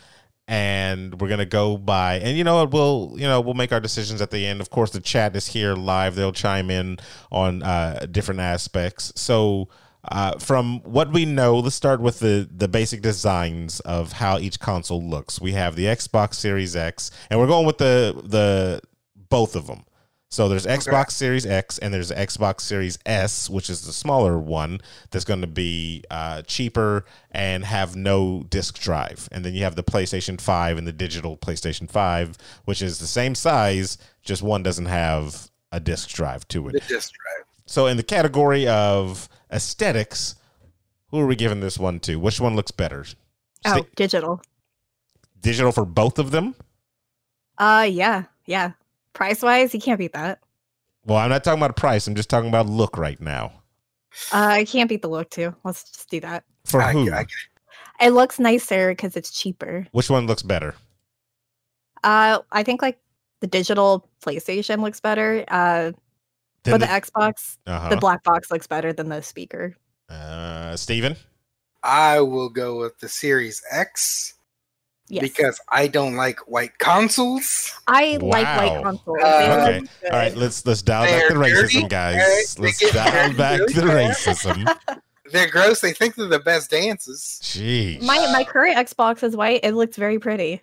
And 0.49 1.21
we're 1.21 1.29
gonna 1.29 1.47
go 1.47 1.77
by 1.77 2.19
and 2.19 2.37
you 2.37 2.43
know 2.43 2.57
what 2.57 2.73
we'll 2.73 3.15
you 3.15 3.27
know 3.27 3.41
we'll 3.41 3.55
make 3.55 3.73
our 3.73 3.79
decisions 3.79 4.21
at 4.21 4.33
the 4.33 4.45
end. 4.47 4.61
Of 4.61 4.71
course 4.71 4.91
the 4.91 5.01
chat 5.01 5.37
is 5.37 5.47
here 5.47 5.75
live. 5.75 6.17
They'll 6.17 6.33
chime 6.33 6.71
in 6.71 6.99
on 7.31 7.63
uh 7.63 8.07
different 8.11 8.41
aspects. 8.41 9.13
So 9.15 9.69
uh 10.09 10.39
from 10.39 10.81
what 10.81 11.13
we 11.13 11.25
know 11.25 11.59
let's 11.59 11.77
start 11.77 12.01
with 12.01 12.19
the 12.19 12.49
the 12.51 12.67
basic 12.67 13.01
designs 13.01 13.79
of 13.81 14.13
how 14.15 14.39
each 14.39 14.59
console 14.59 15.03
looks. 15.03 15.41
We 15.41 15.53
have 15.53 15.77
the 15.77 15.85
xbox 15.85 16.35
series 16.35 16.75
x 16.75 17.13
and 17.31 17.39
we're 17.39 17.47
going 17.47 17.67
with 17.67 17.79
the 17.79 18.21
the 18.25 18.81
both 19.29 19.55
of 19.55 19.69
them 19.69 19.85
so 20.31 20.49
there's 20.49 20.65
Xbox 20.65 21.11
Series 21.11 21.45
X 21.45 21.79
and 21.79 21.93
there's 21.93 22.13
Xbox 22.13 22.61
Series 22.61 23.01
S, 23.05 23.51
which 23.51 23.69
is 23.69 23.85
the 23.85 23.93
smaller 23.93 24.39
one 24.39 24.81
that's 25.11 25.25
going 25.25 25.41
to 25.41 25.49
be 25.49 26.05
uh, 26.09 26.43
cheaper 26.43 27.05
and 27.33 27.65
have 27.65 27.97
no 27.97 28.45
disk 28.49 28.79
drive. 28.79 29.29
And 29.33 29.45
then 29.45 29.55
you 29.55 29.65
have 29.65 29.75
the 29.75 29.83
PlayStation 29.83 30.41
5 30.41 30.79
and 30.79 30.87
the 30.87 30.93
digital 30.93 31.37
PlayStation 31.37 31.91
5, 31.91 32.37
which 32.65 32.81
is 32.81 33.01
the 33.01 33.09
same 33.09 33.35
size, 33.35 33.99
just 34.23 34.41
one 34.41 34.63
doesn't 34.63 34.87
have 34.87 35.51
a 35.73 35.81
disk 35.81 36.11
drive 36.11 36.47
to 36.49 36.69
it. 36.69 36.73
The 36.73 36.79
it. 36.79 36.89
disk 36.89 37.13
drive. 37.13 37.47
So 37.67 37.87
in 37.87 37.97
the 37.97 38.05
category 38.05 38.69
of 38.69 39.29
aesthetics, 39.53 40.37
who 41.09 41.19
are 41.19 41.27
we 41.27 41.35
giving 41.35 41.59
this 41.59 41.77
one 41.77 41.99
to? 42.01 42.17
Which 42.17 42.41
one 42.41 42.55
looks 42.55 42.71
better? 42.71 43.05
Oh, 43.65 43.79
Sti- 43.79 43.87
digital. 43.97 44.41
digital 45.41 45.73
for 45.73 45.85
both 45.85 46.21
of 46.21 46.31
them? 46.31 46.55
Uh, 47.59 47.89
yeah, 47.91 48.25
yeah. 48.47 48.73
Price 49.13 49.43
wise, 49.43 49.75
you 49.75 49.81
can't 49.81 49.99
beat 49.99 50.13
that. 50.13 50.41
Well, 51.05 51.19
I'm 51.19 51.31
not 51.31 51.43
talking 51.45 51.61
about 51.63 51.77
price. 51.77 52.07
I'm 52.07 52.15
just 52.15 52.31
talking 52.31 52.49
about 52.49 52.67
look 52.67 52.97
right 52.99 53.21
now. 53.21 53.53
Uh, 54.33 54.47
I 54.61 54.65
can't 54.65 54.89
beat 54.89 55.03
the 55.03 55.09
look 55.09 55.31
too. 55.31 55.55
Let's 55.65 55.85
just 55.91 56.11
do 56.11 56.21
that. 56.21 56.45
For 56.65 56.83
I- 56.83 56.93
who? 56.93 57.13
I- 57.13 57.27
It 58.01 58.11
looks 58.11 58.39
nicer 58.39 58.91
because 58.93 59.17
it's 59.17 59.31
cheaper. 59.31 59.87
Which 59.93 60.09
one 60.11 60.27
looks 60.27 60.43
better? 60.43 60.75
Uh, 62.03 62.39
I 62.51 62.63
think 62.63 62.81
like 62.83 62.99
the 63.41 63.47
digital 63.47 64.09
PlayStation 64.25 64.81
looks 64.83 65.01
better. 65.01 65.45
Uh, 65.49 65.93
Then 66.65 66.79
but 66.79 66.81
the 66.81 66.87
Xbox, 66.87 67.59
uh-huh. 67.67 67.89
the 67.91 67.97
black 67.97 68.23
box 68.25 68.51
looks 68.51 68.67
better 68.67 68.93
than 68.93 69.09
the 69.09 69.23
speaker. 69.23 69.77
Uh, 70.09 70.77
Steven? 70.77 71.17
I 71.83 72.21
will 72.21 72.49
go 72.49 72.79
with 72.79 72.99
the 73.01 73.09
Series 73.09 73.63
X 73.71 74.35
Yes, 75.11 75.23
because 75.23 75.61
I 75.69 75.89
don't 75.89 76.15
like 76.15 76.39
white 76.49 76.79
consoles. 76.79 77.73
I 77.89 78.17
like 78.23 78.45
white 78.47 78.83
consoles. 78.83 79.19
Uh, 79.23 79.67
Okay. 79.69 79.81
All 80.05 80.11
right, 80.19 80.35
let's 80.37 80.65
let's 80.65 80.83
dial 80.83 81.05
back 81.05 81.29
the 81.29 81.35
They're 81.35 81.53
dirty, 81.63 81.83
racism, 81.83 81.89
guys. 81.89 82.15
alright? 82.17 82.59
Let's 82.59 82.79
get 82.79 82.95
dial 82.95 83.35
back 83.37 83.59
really 83.61 83.73
the 83.75 83.83
fast. 83.83 84.27
racism. 84.47 84.77
They're 85.33 85.49
gross. 85.51 85.81
They 85.81 85.93
think 85.93 86.17
they're 86.17 86.27
the 86.27 86.41
best 86.41 86.71
dances. 86.71 87.39
Jeez. 87.43 88.03
My 88.03 88.19
my 88.33 88.43
current 88.45 88.77
Xbox 88.77 89.23
is 89.23 89.37
white. 89.37 89.61
It 89.63 89.75
looks 89.75 89.97
very 89.97 90.19
pretty. 90.19 90.63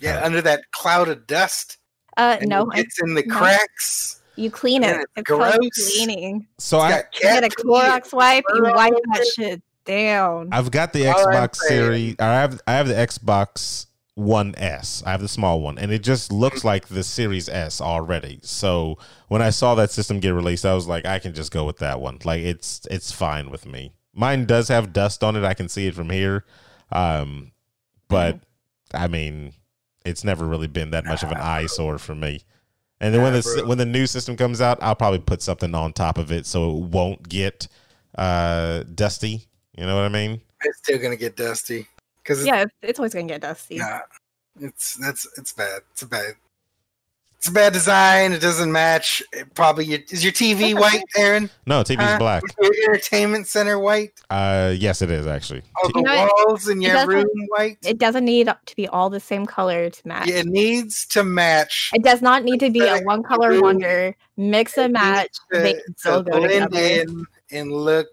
Yeah, 0.00 0.18
Uh, 0.18 0.26
under 0.26 0.42
that 0.42 0.70
cloud 0.72 1.08
of 1.08 1.26
dust. 1.26 1.78
Uh, 2.16 2.36
no, 2.42 2.68
it's 2.74 3.00
in 3.02 3.14
the 3.14 3.22
no. 3.26 3.34
cracks. 3.34 4.20
You 4.36 4.50
clean 4.50 4.82
it. 4.84 4.96
it's 4.96 5.04
It's 5.16 5.28
called 5.28 5.58
gross. 5.58 5.94
cleaning. 5.94 6.46
So 6.58 6.76
It's 6.78 6.84
I, 6.84 6.90
got 6.90 7.04
You 7.14 7.20
get 7.22 7.44
a 7.44 7.48
cat 7.48 7.58
Clorox 7.64 8.12
wipe, 8.12 8.44
you 8.54 8.62
wipe 8.64 8.92
that 9.14 9.26
shit 9.34 9.62
down. 9.84 10.48
I've 10.52 10.70
got 10.70 10.92
the 10.92 11.06
All 11.08 11.14
Xbox. 11.14 11.56
Series. 11.56 12.16
I 12.18 12.24
have 12.34 12.60
I 12.66 12.72
have 12.72 12.88
the 12.88 12.94
Xbox 12.94 13.86
One 14.14 14.54
S. 14.56 15.02
I 15.06 15.10
have 15.12 15.20
the 15.20 15.28
small 15.28 15.60
one, 15.60 15.78
and 15.78 15.90
it 15.92 16.02
just 16.02 16.32
looks 16.32 16.58
Mm-hmm. 16.58 16.66
like 16.68 16.88
the 16.88 17.02
Series 17.02 17.48
S 17.48 17.80
already. 17.80 18.40
So 18.42 18.98
when 19.28 19.42
I 19.42 19.50
saw 19.50 19.74
that 19.76 19.90
system 19.90 20.20
get 20.20 20.30
released, 20.34 20.64
I 20.64 20.74
was 20.74 20.86
like, 20.86 21.04
I 21.06 21.18
can 21.18 21.34
just 21.34 21.52
go 21.52 21.64
with 21.64 21.78
that 21.78 22.00
one. 22.00 22.18
Like 22.24 22.40
it's 22.42 22.86
it's 22.90 23.10
fine 23.12 23.50
with 23.50 23.66
me. 23.66 23.92
Mine 24.14 24.44
does 24.46 24.68
have 24.68 24.92
dust 24.92 25.24
on 25.24 25.34
it. 25.36 25.44
I 25.44 25.54
can 25.54 25.68
see 25.68 25.86
it 25.88 25.94
from 25.94 26.10
here, 26.10 26.44
um, 26.92 27.52
but 28.08 28.36
Mm-hmm. 28.36 28.40
I 28.96 29.08
mean, 29.08 29.52
it's 30.04 30.22
never 30.22 30.44
really 30.46 30.68
been 30.68 30.90
that 30.90 31.04
much 31.04 31.24
of 31.24 31.32
an 31.32 31.38
eyesore 31.38 31.98
for 31.98 32.14
me. 32.14 32.42
And 33.00 33.12
then 33.12 33.22
when 33.22 33.32
Nah, 33.32 33.40
the 33.40 33.52
bro. 33.58 33.66
when 33.70 33.78
the 33.78 33.84
new 33.86 34.06
system 34.06 34.36
comes 34.36 34.60
out, 34.60 34.78
I'll 34.80 34.94
probably 34.94 35.18
put 35.18 35.42
something 35.42 35.74
on 35.74 35.92
top 35.92 36.16
of 36.16 36.30
it 36.30 36.46
so 36.46 36.70
it 36.70 36.82
won't 36.84 37.28
get 37.28 37.66
uh, 38.16 38.84
dusty. 38.94 39.46
You 39.76 39.86
know 39.86 39.94
what 39.96 40.04
I 40.04 40.08
mean? 40.08 40.40
It's 40.62 40.78
still 40.78 40.98
gonna 40.98 41.16
get 41.16 41.36
dusty 41.36 41.86
because 42.22 42.44
yeah, 42.46 42.62
it's- 42.62 42.70
it's 42.82 42.98
always 42.98 43.12
gonna 43.14 43.26
get 43.26 43.40
dusty. 43.42 43.78
Nah, 43.78 44.00
it's 44.60 44.94
that's 44.96 45.26
it's 45.36 45.52
bad. 45.52 45.82
It's 45.92 46.02
a 46.02 46.06
bad. 46.06 46.34
It's 47.38 47.50
a 47.50 47.52
bad 47.52 47.74
design. 47.74 48.32
It 48.32 48.40
doesn't 48.40 48.72
match. 48.72 49.22
It 49.30 49.52
probably 49.52 49.84
your, 49.84 49.98
is 50.10 50.24
your 50.24 50.32
TV 50.32 50.72
white, 50.72 51.02
Aaron? 51.14 51.50
No, 51.66 51.82
TV's 51.82 52.12
Huh? 52.12 52.18
black. 52.18 52.42
Is 52.42 52.54
your 52.58 52.90
entertainment 52.94 53.46
center 53.48 53.78
white? 53.78 54.12
Uh, 54.30 54.72
yes, 54.74 55.02
it 55.02 55.10
is 55.10 55.26
actually. 55.26 55.60
All 55.76 55.90
the 55.90 55.98
You 55.98 56.02
know, 56.04 56.30
walls 56.46 56.68
in 56.68 56.80
your 56.80 57.06
room 57.06 57.26
white. 57.48 57.76
It 57.82 57.98
doesn't 57.98 58.24
need 58.24 58.46
to 58.46 58.76
be 58.76 58.88
all 58.88 59.10
the 59.10 59.20
same 59.20 59.44
color 59.44 59.90
to 59.90 60.08
match. 60.08 60.26
Yeah, 60.28 60.36
it 60.36 60.46
needs 60.46 61.04
to 61.08 61.22
match. 61.22 61.90
It 61.92 62.02
does 62.02 62.22
not 62.22 62.44
need 62.44 62.60
to 62.60 62.70
be 62.70 62.80
a 62.80 63.00
one 63.02 63.22
color 63.22 63.60
wonder. 63.60 64.16
Mix 64.38 64.78
and 64.78 64.94
match. 64.94 65.28
to, 65.52 65.60
They 65.60 65.74
can 65.74 65.98
still 65.98 66.24
to 66.24 66.30
go 66.30 66.38
blend 66.38 66.70
together. 66.72 67.02
in 67.02 67.26
and 67.50 67.70
look 67.70 68.06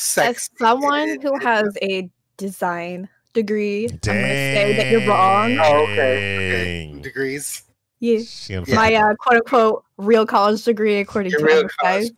sexy. 0.00 0.30
As 0.30 0.58
someone 0.58 1.20
who 1.20 1.38
has 1.38 1.76
a 1.82 2.10
design 2.36 3.08
degree, 3.32 3.84
I'm 3.84 3.98
gonna 4.02 4.22
say 4.22 4.74
that 4.76 4.90
you're 4.90 5.06
wrong. 5.08 5.58
Oh, 5.60 5.82
okay, 5.84 6.88
Dang. 6.90 7.02
degrees. 7.02 7.62
Yeah. 8.00 8.20
Yeah. 8.48 8.62
My 8.74 8.94
uh, 8.94 9.14
quote 9.16 9.36
unquote 9.36 9.84
real 9.98 10.24
college 10.26 10.64
degree, 10.64 10.98
according 10.98 11.32
Your 11.32 11.40
to 11.40 11.46
real 11.46 11.58
Advertise. 11.58 12.10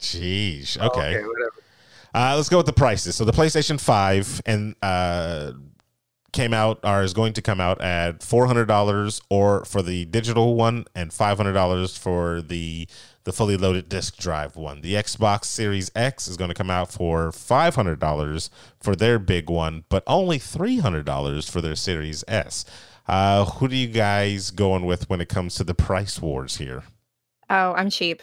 Jeez. 0.00 0.78
Oh, 0.80 0.86
Okay. 0.86 1.14
whatever. 1.24 1.52
Uh, 2.14 2.34
let's 2.36 2.48
go 2.48 2.58
with 2.58 2.66
the 2.66 2.72
prices. 2.72 3.16
So 3.16 3.24
the 3.24 3.32
PlayStation 3.32 3.80
Five 3.80 4.40
and 4.46 4.76
uh 4.82 5.52
came 6.32 6.52
out 6.52 6.80
or 6.82 7.02
is 7.02 7.12
going 7.14 7.32
to 7.32 7.42
come 7.42 7.60
out 7.60 7.80
at 7.80 8.22
four 8.22 8.46
hundred 8.46 8.66
dollars, 8.66 9.20
or 9.30 9.64
for 9.64 9.82
the 9.82 10.04
digital 10.06 10.54
one, 10.54 10.84
and 10.94 11.12
five 11.12 11.36
hundred 11.36 11.54
dollars 11.54 11.96
for 11.96 12.40
the 12.42 12.86
the 13.24 13.32
fully 13.32 13.56
loaded 13.56 13.88
disc 13.88 14.16
drive 14.16 14.56
one. 14.56 14.82
The 14.82 14.94
Xbox 14.94 15.46
Series 15.46 15.90
X 15.94 16.28
is 16.28 16.36
going 16.36 16.48
to 16.48 16.54
come 16.54 16.70
out 16.70 16.92
for 16.92 17.32
five 17.32 17.74
hundred 17.74 17.98
dollars 17.98 18.50
for 18.80 18.94
their 18.94 19.18
big 19.18 19.50
one, 19.50 19.84
but 19.88 20.02
only 20.06 20.38
three 20.38 20.78
hundred 20.78 21.06
dollars 21.06 21.48
for 21.48 21.60
their 21.60 21.74
Series 21.74 22.22
S. 22.28 22.64
Uh, 23.06 23.44
who 23.44 23.68
do 23.68 23.76
you 23.76 23.88
guys 23.88 24.50
going 24.50 24.86
with 24.86 25.08
when 25.10 25.20
it 25.20 25.28
comes 25.28 25.54
to 25.56 25.64
the 25.64 25.74
price 25.74 26.20
wars 26.22 26.56
here? 26.56 26.84
Oh, 27.50 27.72
I'm 27.74 27.90
cheap. 27.90 28.22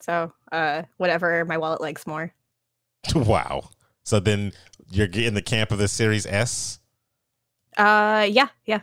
So, 0.00 0.32
uh, 0.50 0.82
whatever 0.96 1.44
my 1.44 1.56
wallet 1.56 1.80
likes 1.80 2.06
more. 2.06 2.32
wow. 3.14 3.70
So 4.02 4.20
then 4.20 4.52
you're 4.90 5.06
in 5.06 5.34
the 5.34 5.42
camp 5.42 5.72
of 5.72 5.78
the 5.78 5.88
Series 5.88 6.26
S. 6.26 6.80
Uh, 7.76 8.26
yeah, 8.28 8.48
yeah. 8.64 8.80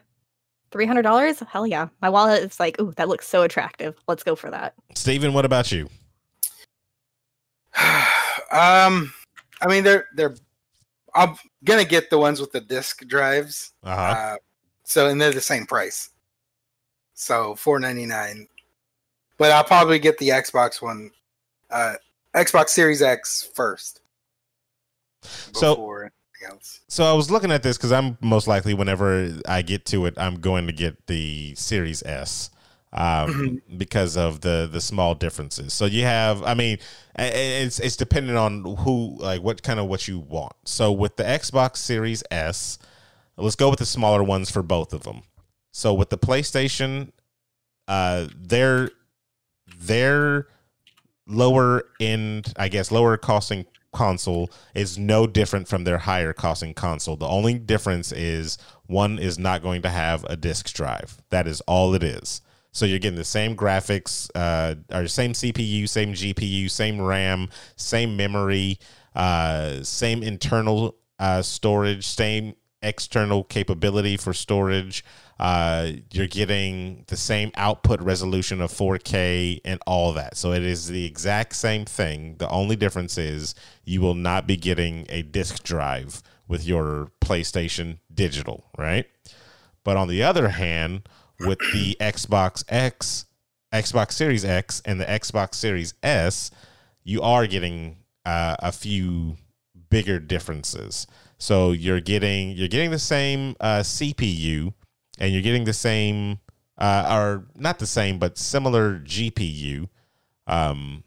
Three 0.74 0.88
hundred 0.88 1.04
dollars? 1.04 1.40
Hell 1.40 1.68
yeah! 1.68 1.90
My 2.02 2.10
wallet 2.10 2.42
is 2.42 2.60
like, 2.60 2.82
ooh, 2.82 2.92
that 2.98 3.08
looks 3.08 3.28
so 3.28 3.44
attractive. 3.44 3.96
Let's 4.08 4.24
go 4.24 4.36
for 4.36 4.50
that. 4.50 4.74
Steven, 4.96 5.32
what 5.32 5.46
about 5.46 5.72
you? 5.72 5.84
um, 7.80 9.14
I 9.62 9.68
mean, 9.68 9.84
they're 9.84 10.08
they're. 10.16 10.36
I'm 11.14 11.36
gonna 11.64 11.86
get 11.86 12.10
the 12.10 12.18
ones 12.18 12.42
with 12.42 12.52
the 12.52 12.60
disc 12.60 13.06
drives. 13.06 13.74
Uh-huh. 13.84 14.02
Uh, 14.02 14.36
so 14.84 15.10
and 15.10 15.22
they're 15.22 15.32
the 15.32 15.42
same 15.42 15.68
price. 15.68 16.10
So 17.14 17.54
four 17.54 17.80
ninety 17.80 18.08
nine. 18.08 18.48
But 19.38 19.52
I'll 19.52 19.64
probably 19.64 20.00
get 20.00 20.18
the 20.18 20.30
Xbox 20.30 20.82
one, 20.82 21.12
uh, 21.70 21.98
Xbox 22.34 22.70
Series 22.70 23.04
X 23.04 23.48
first. 23.54 24.02
So- 25.22 25.76
Before 25.76 26.02
anything 26.06 26.23
else. 26.46 26.82
So 26.88 27.04
I 27.04 27.14
was 27.14 27.32
looking 27.32 27.52
at 27.52 27.64
this 27.64 27.78
because 27.78 27.92
I'm 27.92 28.18
most 28.22 28.48
likely, 28.48 28.74
whenever 28.74 29.32
I 29.48 29.62
get 29.62 29.86
to 29.88 30.06
it, 30.06 30.16
I'm 30.18 30.40
going 30.40 30.68
to 30.68 30.74
get 30.74 31.08
the 31.08 31.56
Series 31.56 32.04
S 32.04 32.50
um, 32.94 33.62
because 33.78 34.16
of 34.16 34.42
the 34.42 34.70
the 34.72 34.82
small 34.82 35.16
differences. 35.16 35.74
So 35.74 35.86
you 35.86 36.04
have, 36.04 36.44
I 36.44 36.54
mean, 36.54 36.78
it's 37.18 37.80
it's 37.80 37.96
dependent 37.96 38.38
on 38.38 38.78
who, 38.80 39.18
like, 39.20 39.42
what 39.42 39.64
kind 39.64 39.80
of 39.80 39.88
what 39.88 40.08
you 40.08 40.20
want. 40.20 40.54
So 40.66 40.92
with 40.92 41.18
the 41.18 41.24
Xbox 41.24 41.78
Series 41.78 42.24
S, 42.32 42.78
let's 43.38 43.56
go 43.56 43.70
with 43.70 43.80
the 43.80 43.86
smaller 43.86 44.24
ones 44.24 44.52
for 44.52 44.64
both 44.64 44.94
of 44.94 45.04
them. 45.04 45.24
So 45.72 45.94
with 45.94 46.10
the 46.10 46.18
PlayStation, 46.18 47.12
uh, 47.88 48.28
they're 48.36 48.92
their 49.80 50.48
lower 51.26 51.84
end, 52.00 52.54
I 52.58 52.68
guess, 52.68 52.92
lower 52.92 53.18
costing 53.18 53.66
console 53.94 54.52
is 54.76 54.98
no 54.98 55.26
different 55.28 55.68
from 55.68 55.84
their 55.84 56.00
higher 56.00 56.34
costing 56.34 56.74
console. 56.74 57.16
The 57.16 57.28
only 57.28 57.58
difference 57.60 58.12
is 58.12 58.58
one 58.88 59.20
is 59.20 59.40
not 59.40 59.62
going 59.62 59.82
to 59.84 59.90
have 59.90 60.26
a 60.26 60.36
disk 60.36 60.74
drive. 60.74 61.22
That 61.30 61.48
is 61.48 61.62
all 61.62 61.94
it 61.94 62.04
is. 62.04 62.42
So 62.72 62.86
you're 62.86 63.00
getting 63.00 63.18
the 63.18 63.24
same 63.24 63.56
graphics, 63.56 64.30
uh, 64.34 64.76
or 64.92 65.08
same 65.08 65.34
CPU, 65.34 65.88
same 65.88 66.14
GPU, 66.14 66.70
same 66.70 67.00
RAM, 67.00 67.50
same 67.76 68.18
memory, 68.18 68.80
uh, 69.16 69.84
same 69.84 70.24
internal 70.24 70.96
uh, 71.20 71.44
storage, 71.44 72.06
same 72.06 72.56
external 72.84 73.44
capability 73.44 74.18
for 74.18 74.34
storage. 74.34 75.04
Uh, 75.40 75.94
you're 76.12 76.28
getting 76.28 77.04
the 77.08 77.18
same 77.18 77.52
output 77.56 78.00
resolution 78.02 78.62
of 78.62 78.72
4K 78.72 79.62
and 79.66 79.80
all 79.88 80.14
that. 80.14 80.38
So 80.38 80.52
it 80.52 80.64
is 80.64 80.88
the 80.88 81.06
exact 81.06 81.56
same 81.56 81.86
thing. 81.86 82.36
The 82.38 82.50
only 82.50 82.76
difference 82.76 83.18
is 83.18 83.56
you 83.84 84.02
will 84.02 84.14
not 84.14 84.46
be 84.46 84.58
getting 84.58 85.06
a 85.10 85.22
disk 85.24 85.64
drive 85.64 86.22
with 86.48 86.66
your 86.66 87.12
PlayStation 87.22 88.00
Digital, 88.14 88.66
right? 88.78 89.08
But 89.84 89.98
on 89.98 90.08
the 90.08 90.24
other 90.24 90.50
hand, 90.50 91.10
with 91.40 91.60
the 91.74 91.98
Xbox 92.00 92.64
X, 92.70 93.26
Xbox 93.74 94.14
Series 94.14 94.46
X, 94.46 94.82
and 94.86 95.00
the 95.00 95.06
Xbox 95.06 95.56
Series 95.56 95.94
S, 96.04 96.52
you 97.04 97.22
are 97.22 97.48
getting 97.48 97.98
uh, 98.26 98.56
a 98.60 98.72
few 98.72 99.38
bigger 99.90 100.20
differences. 100.20 101.08
So 101.38 101.72
you're 101.72 102.02
getting 102.02 102.52
you're 102.52 102.68
getting 102.68 102.92
the 102.92 103.00
same 103.00 103.56
uh, 103.60 103.80
CPU, 103.80 104.74
and 105.20 105.34
you're 105.34 105.42
getting 105.42 105.66
the 105.66 105.74
same, 105.74 106.40
uh, 106.78 107.08
or 107.12 107.46
not 107.56 107.80
the 107.80 107.86
same, 107.86 108.20
but 108.20 108.38
similar 108.38 109.00
GPU, 109.00 109.90
um, 110.48 111.04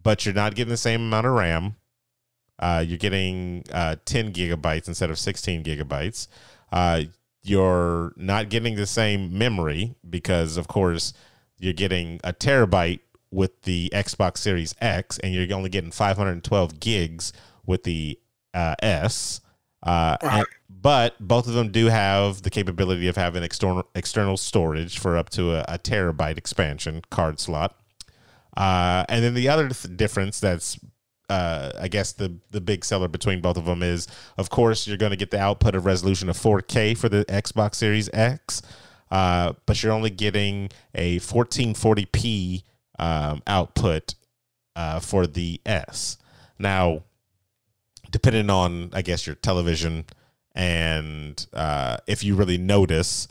but 0.00 0.24
you're 0.24 0.34
not 0.34 0.54
getting 0.54 0.70
the 0.70 0.76
same 0.76 1.02
amount 1.02 1.26
of 1.26 1.32
RAM. 1.32 1.76
Uh, 2.58 2.84
you're 2.86 2.98
getting 2.98 3.64
uh, 3.72 3.96
10 4.04 4.32
gigabytes 4.32 4.86
instead 4.86 5.10
of 5.10 5.18
16 5.18 5.64
gigabytes. 5.64 6.28
Uh, 6.70 7.02
you're 7.42 8.12
not 8.16 8.48
getting 8.48 8.76
the 8.76 8.86
same 8.86 9.36
memory 9.36 9.96
because, 10.08 10.56
of 10.56 10.68
course, 10.68 11.12
you're 11.58 11.72
getting 11.72 12.20
a 12.24 12.32
terabyte 12.32 13.00
with 13.30 13.62
the 13.62 13.90
Xbox 13.92 14.38
Series 14.38 14.74
X, 14.80 15.18
and 15.18 15.34
you're 15.34 15.52
only 15.54 15.68
getting 15.68 15.90
512 15.90 16.80
gigs 16.80 17.32
with 17.66 17.82
the 17.82 18.18
uh, 18.54 18.76
S. 18.80 19.40
Uh, 19.84 20.16
and- 20.22 20.46
but 20.68 21.14
both 21.18 21.46
of 21.46 21.54
them 21.54 21.70
do 21.72 21.86
have 21.86 22.42
the 22.42 22.50
capability 22.50 23.08
of 23.08 23.16
having 23.16 23.42
external 23.42 23.88
external 23.94 24.36
storage 24.36 24.98
for 24.98 25.16
up 25.16 25.30
to 25.30 25.52
a, 25.54 25.64
a 25.68 25.78
terabyte 25.78 26.36
expansion 26.36 27.00
card 27.10 27.40
slot. 27.40 27.74
Uh, 28.56 29.04
and 29.08 29.24
then 29.24 29.32
the 29.34 29.48
other 29.48 29.68
th- 29.70 29.96
difference 29.96 30.40
that's 30.40 30.78
uh, 31.30 31.72
I 31.80 31.88
guess 31.88 32.12
the 32.12 32.36
the 32.50 32.60
big 32.60 32.84
seller 32.84 33.08
between 33.08 33.40
both 33.40 33.56
of 33.56 33.64
them 33.64 33.82
is, 33.82 34.06
of 34.36 34.50
course, 34.50 34.86
you're 34.86 34.98
going 34.98 35.10
to 35.10 35.16
get 35.16 35.30
the 35.30 35.40
output 35.40 35.74
of 35.74 35.86
resolution 35.86 36.28
of 36.28 36.36
4K 36.36 36.98
for 36.98 37.08
the 37.08 37.24
Xbox 37.24 37.76
Series 37.76 38.10
X, 38.12 38.60
uh, 39.10 39.54
but 39.64 39.82
you're 39.82 39.92
only 39.92 40.10
getting 40.10 40.68
a 40.94 41.18
1440p 41.20 42.62
um, 42.98 43.42
output 43.46 44.14
uh, 44.76 45.00
for 45.00 45.26
the 45.26 45.60
S. 45.64 46.18
Now, 46.58 47.04
depending 48.14 48.48
on, 48.48 48.90
I 48.92 49.02
guess, 49.02 49.26
your 49.26 49.34
television 49.34 50.04
and 50.54 51.44
uh, 51.52 51.96
if 52.06 52.22
you 52.22 52.36
really 52.36 52.58
notice, 52.58 53.26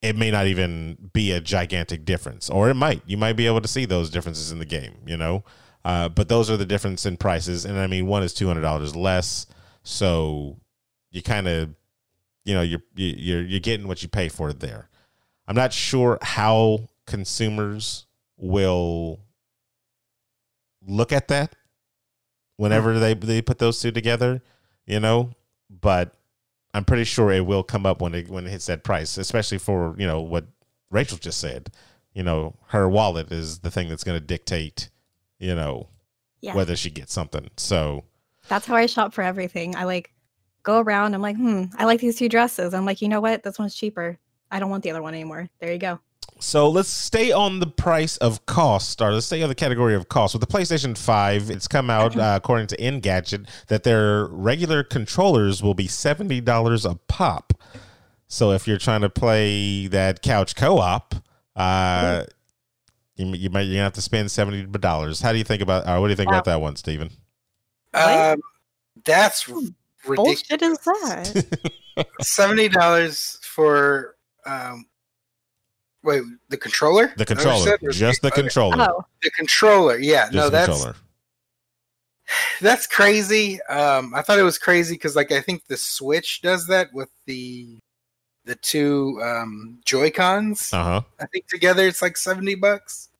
it 0.00 0.14
may 0.14 0.30
not 0.30 0.46
even 0.46 1.10
be 1.12 1.32
a 1.32 1.40
gigantic 1.40 2.04
difference, 2.04 2.48
or 2.48 2.70
it 2.70 2.74
might. 2.74 3.02
You 3.04 3.16
might 3.16 3.32
be 3.32 3.48
able 3.48 3.60
to 3.62 3.66
see 3.66 3.84
those 3.84 4.10
differences 4.10 4.52
in 4.52 4.60
the 4.60 4.64
game, 4.64 4.94
you 5.04 5.16
know. 5.16 5.42
Uh, 5.84 6.08
but 6.08 6.28
those 6.28 6.48
are 6.48 6.56
the 6.56 6.64
difference 6.64 7.04
in 7.04 7.16
prices, 7.16 7.64
and 7.64 7.76
I 7.80 7.88
mean, 7.88 8.06
one 8.06 8.22
is 8.22 8.32
two 8.32 8.46
hundred 8.46 8.60
dollars 8.60 8.94
less, 8.94 9.46
so 9.82 10.56
you 11.10 11.20
kind 11.20 11.48
of, 11.48 11.74
you 12.44 12.54
know, 12.54 12.62
you're 12.62 12.82
you- 12.94 13.16
you're 13.18 13.42
you're 13.42 13.60
getting 13.60 13.88
what 13.88 14.04
you 14.04 14.08
pay 14.08 14.28
for 14.28 14.52
there. 14.52 14.88
I'm 15.48 15.56
not 15.56 15.72
sure 15.72 16.16
how 16.22 16.88
consumers 17.08 18.06
will 18.36 19.18
look 20.86 21.12
at 21.12 21.26
that 21.26 21.56
whenever 22.56 22.98
they 22.98 23.14
they 23.14 23.42
put 23.42 23.58
those 23.58 23.80
two 23.80 23.92
together, 23.92 24.42
you 24.86 25.00
know. 25.00 25.32
But 25.68 26.14
I'm 26.74 26.84
pretty 26.84 27.04
sure 27.04 27.32
it 27.32 27.46
will 27.46 27.62
come 27.62 27.86
up 27.86 28.00
when 28.00 28.14
it 28.14 28.28
when 28.28 28.46
it 28.46 28.50
hits 28.50 28.66
that 28.66 28.84
price, 28.84 29.18
especially 29.18 29.58
for 29.58 29.94
you 29.98 30.06
know 30.06 30.20
what 30.20 30.46
Rachel 30.90 31.18
just 31.18 31.38
said. 31.40 31.70
You 32.14 32.22
know, 32.22 32.56
her 32.68 32.88
wallet 32.88 33.30
is 33.30 33.58
the 33.58 33.70
thing 33.70 33.88
that's 33.90 34.02
going 34.04 34.18
to 34.18 34.24
dictate, 34.26 34.88
you 35.38 35.54
know, 35.54 35.88
Yeah. 36.40 36.54
whether 36.54 36.74
she 36.74 36.88
gets 36.88 37.12
something. 37.12 37.50
So 37.58 38.04
That's 38.48 38.64
how 38.66 38.74
I 38.76 38.86
shop 38.86 39.12
for 39.12 39.20
everything. 39.22 39.76
I 39.76 39.84
like 39.84 40.14
go 40.62 40.80
around. 40.80 41.12
I'm 41.14 41.20
like, 41.20 41.36
hmm, 41.36 41.64
I 41.76 41.84
like 41.84 42.00
these 42.00 42.16
two 42.16 42.28
dresses. 42.30 42.72
I'm 42.72 42.86
like, 42.86 43.02
you 43.02 43.08
know 43.08 43.20
what? 43.20 43.42
This 43.42 43.58
one's 43.58 43.74
cheaper. 43.74 44.18
I 44.50 44.60
don't 44.60 44.70
want 44.70 44.82
the 44.82 44.90
other 44.92 45.02
one 45.02 45.12
anymore. 45.12 45.48
There 45.60 45.70
you 45.72 45.78
go. 45.78 46.00
So 46.38 46.68
let's 46.68 46.90
stay 46.90 47.32
on 47.32 47.60
the 47.60 47.66
price 47.66 48.18
of 48.18 48.44
cost, 48.44 49.00
or 49.00 49.12
let's 49.12 49.26
stay 49.26 49.42
on 49.42 49.48
the 49.48 49.54
category 49.54 49.94
of 49.94 50.08
cost. 50.08 50.34
With 50.34 50.46
the 50.46 50.46
PlayStation 50.46 50.96
5, 50.96 51.50
it's 51.50 51.66
come 51.66 51.88
out, 51.88 52.16
uh, 52.16 52.34
according 52.36 52.66
to 52.68 52.76
Engadget, 52.76 53.48
that 53.68 53.84
their 53.84 54.26
regular 54.26 54.84
controllers 54.84 55.62
will 55.62 55.74
be 55.74 55.86
$70 55.86 56.90
a 56.90 56.94
pop. 57.08 57.54
So 58.28 58.50
if 58.50 58.68
you're 58.68 58.78
trying 58.78 59.00
to 59.00 59.08
play 59.08 59.86
that 59.86 60.20
couch 60.20 60.54
co 60.56 60.78
op, 60.78 61.14
uh, 61.54 62.24
you, 63.16 63.26
you 63.34 63.50
might 63.50 63.62
you 63.62 63.78
have 63.78 63.94
to 63.94 64.02
spend 64.02 64.28
$70. 64.28 65.22
How 65.22 65.32
do 65.32 65.38
you 65.38 65.44
think 65.44 65.62
about, 65.62 65.86
uh, 65.86 65.98
what 65.98 66.08
do 66.08 66.10
you 66.10 66.16
think 66.16 66.28
about 66.28 66.44
that 66.44 66.60
one, 66.60 66.76
Steven? 66.76 67.10
What? 67.92 68.32
Um, 68.32 68.42
that's 69.04 69.48
ridiculous. 69.48 70.42
Bullshit 70.48 70.62
is 70.62 70.78
that? 70.78 72.06
Seventy 72.20 72.68
dollars 72.68 73.38
for 73.42 74.16
um, 74.44 74.84
wait, 76.06 76.22
the 76.48 76.56
controller? 76.56 77.12
The 77.16 77.24
Is 77.24 77.28
that 77.28 77.44
what 77.44 77.82
you 77.82 77.88
controller, 77.88 77.92
just 77.92 78.22
the 78.22 78.28
okay. 78.28 78.40
controller. 78.42 78.76
oh, 78.78 79.04
The 79.22 79.30
controller, 79.32 79.98
yeah. 79.98 80.24
Just 80.24 80.34
no, 80.34 80.44
the 80.44 80.50
that's 80.50 80.68
controller. 80.68 80.96
that's 82.60 82.86
crazy. 82.86 83.60
Um, 83.64 84.14
I 84.14 84.22
thought 84.22 84.38
it 84.38 84.42
was 84.42 84.58
crazy 84.58 84.94
because, 84.94 85.16
like, 85.16 85.32
I 85.32 85.40
think 85.40 85.66
the 85.66 85.76
Switch 85.76 86.40
does 86.40 86.66
that 86.68 86.88
with 86.94 87.10
the 87.26 87.78
the 88.44 88.54
two 88.54 89.20
um, 89.22 89.80
Joy 89.84 90.10
Cons. 90.10 90.72
Uh 90.72 90.82
huh. 90.82 91.00
I 91.20 91.26
think 91.26 91.48
together 91.48 91.86
it's 91.86 92.00
like 92.00 92.16
seventy 92.16 92.54
bucks. 92.54 93.10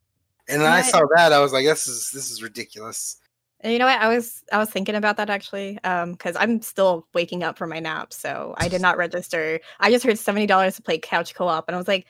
And 0.49 0.63
then 0.63 0.73
I 0.73 0.81
saw 0.83 1.03
that, 1.17 1.33
I 1.33 1.41
was 1.41 1.53
like, 1.53 1.67
"This 1.67 1.89
is 1.89 2.11
this 2.13 2.31
is 2.31 2.43
ridiculous." 2.43 3.19
you 3.65 3.79
know 3.79 3.87
what? 3.87 4.01
I 4.01 4.09
was 4.09 4.45
I 4.53 4.59
was 4.59 4.71
thinking 4.71 4.95
about 4.95 5.17
that 5.17 5.31
actually, 5.31 5.83
um, 5.83 6.13
because 6.13 6.37
I'm 6.37 6.61
still 6.63 7.07
waking 7.15 7.43
up 7.43 7.59
from 7.59 7.71
my 7.71 7.81
nap, 7.81 8.13
so 8.13 8.55
I 8.59 8.69
did 8.69 8.81
not 8.81 8.97
register. 8.97 9.61
I 9.81 9.91
just 9.91 10.05
heard 10.05 10.19
seventy 10.19 10.47
dollars 10.47 10.77
to 10.77 10.83
play 10.83 10.99
couch 10.99 11.35
co-op, 11.35 11.69
and 11.69 11.75
I 11.75 11.79
was 11.79 11.89
like, 11.89 12.07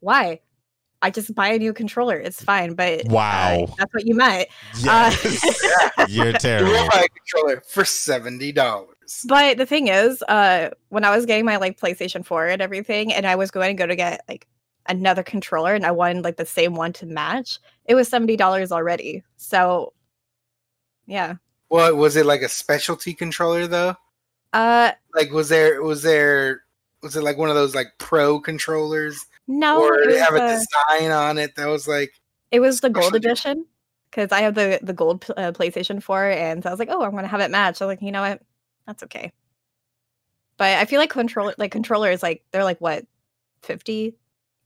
why? 0.00 0.40
I 1.00 1.10
just 1.10 1.32
buy 1.34 1.48
a 1.48 1.58
new 1.58 1.72
controller. 1.72 2.16
It's 2.16 2.42
fine, 2.42 2.74
but 2.74 3.06
uh, 3.06 3.10
Wow. 3.10 3.66
that's 3.78 3.94
what 3.94 4.04
you 4.06 4.16
meant. 4.16 4.48
Yes. 4.80 5.60
You're 6.08 6.32
terrible. 6.32 6.72
will 6.72 6.88
buy 6.88 7.06
a 7.06 7.08
controller 7.08 7.62
for 7.68 7.84
seventy 7.84 8.50
dollars. 8.50 8.96
But 9.26 9.58
the 9.58 9.66
thing 9.66 9.88
is, 9.88 10.22
uh, 10.22 10.70
when 10.88 11.04
I 11.04 11.14
was 11.14 11.24
getting 11.24 11.44
my 11.44 11.56
like 11.56 11.80
PlayStation 11.80 12.26
4 12.26 12.48
and 12.48 12.60
everything, 12.60 13.12
and 13.12 13.26
I 13.26 13.36
was 13.36 13.50
going 13.50 13.74
to 13.74 13.80
go 13.80 13.86
to 13.86 13.96
get 13.96 14.22
like 14.28 14.46
another 14.86 15.22
controller 15.22 15.74
and 15.74 15.86
I 15.86 15.92
wanted 15.92 16.24
like 16.24 16.36
the 16.36 16.44
same 16.44 16.74
one 16.74 16.92
to 16.94 17.06
match, 17.06 17.58
it 17.86 17.94
was 17.94 18.10
$70 18.10 18.70
already. 18.72 19.22
So 19.36 19.94
yeah. 21.06 21.34
Well, 21.70 21.94
was 21.96 22.16
it 22.16 22.26
like 22.26 22.42
a 22.42 22.48
specialty 22.48 23.14
controller 23.14 23.66
though? 23.66 23.94
Uh 24.52 24.92
Like, 25.14 25.30
was 25.32 25.48
there 25.48 25.82
was 25.82 26.02
there 26.02 26.62
was 27.02 27.16
it 27.16 27.22
like 27.22 27.38
one 27.38 27.48
of 27.50 27.54
those 27.54 27.74
like 27.74 27.88
pro 27.98 28.40
controllers, 28.40 29.24
no, 29.48 29.82
or 29.82 29.98
it 29.98 30.06
did 30.06 30.14
it 30.16 30.20
have 30.20 30.34
a 30.34 30.38
the, 30.38 30.64
design 30.98 31.10
on 31.10 31.38
it 31.38 31.56
that 31.56 31.66
was 31.66 31.88
like? 31.88 32.12
it 32.52 32.60
was 32.60 32.80
the 32.80 32.90
gold 32.90 33.14
edition 33.16 33.66
because 34.10 34.30
I 34.30 34.42
have 34.42 34.54
the 34.54 34.78
the 34.82 34.92
gold 34.92 35.24
uh, 35.36 35.52
PlayStation 35.52 36.02
4 36.02 36.30
and 36.30 36.62
so 36.62 36.68
I 36.68 36.72
was 36.72 36.78
like, 36.78 36.88
"Oh, 36.90 37.02
I'm 37.02 37.10
going 37.10 37.24
to 37.24 37.28
have 37.28 37.40
it 37.40 37.50
match." 37.50 37.82
I 37.82 37.86
was 37.86 37.92
like, 37.92 38.02
"You 38.02 38.12
know 38.12 38.22
what? 38.22 38.40
That's 38.86 39.02
okay." 39.04 39.32
But 40.56 40.78
I 40.78 40.84
feel 40.84 41.00
like 41.00 41.10
controller 41.10 41.54
like 41.58 41.72
controllers 41.72 42.22
like 42.22 42.42
they're 42.52 42.64
like 42.64 42.80
what? 42.80 43.04
50 43.62 44.14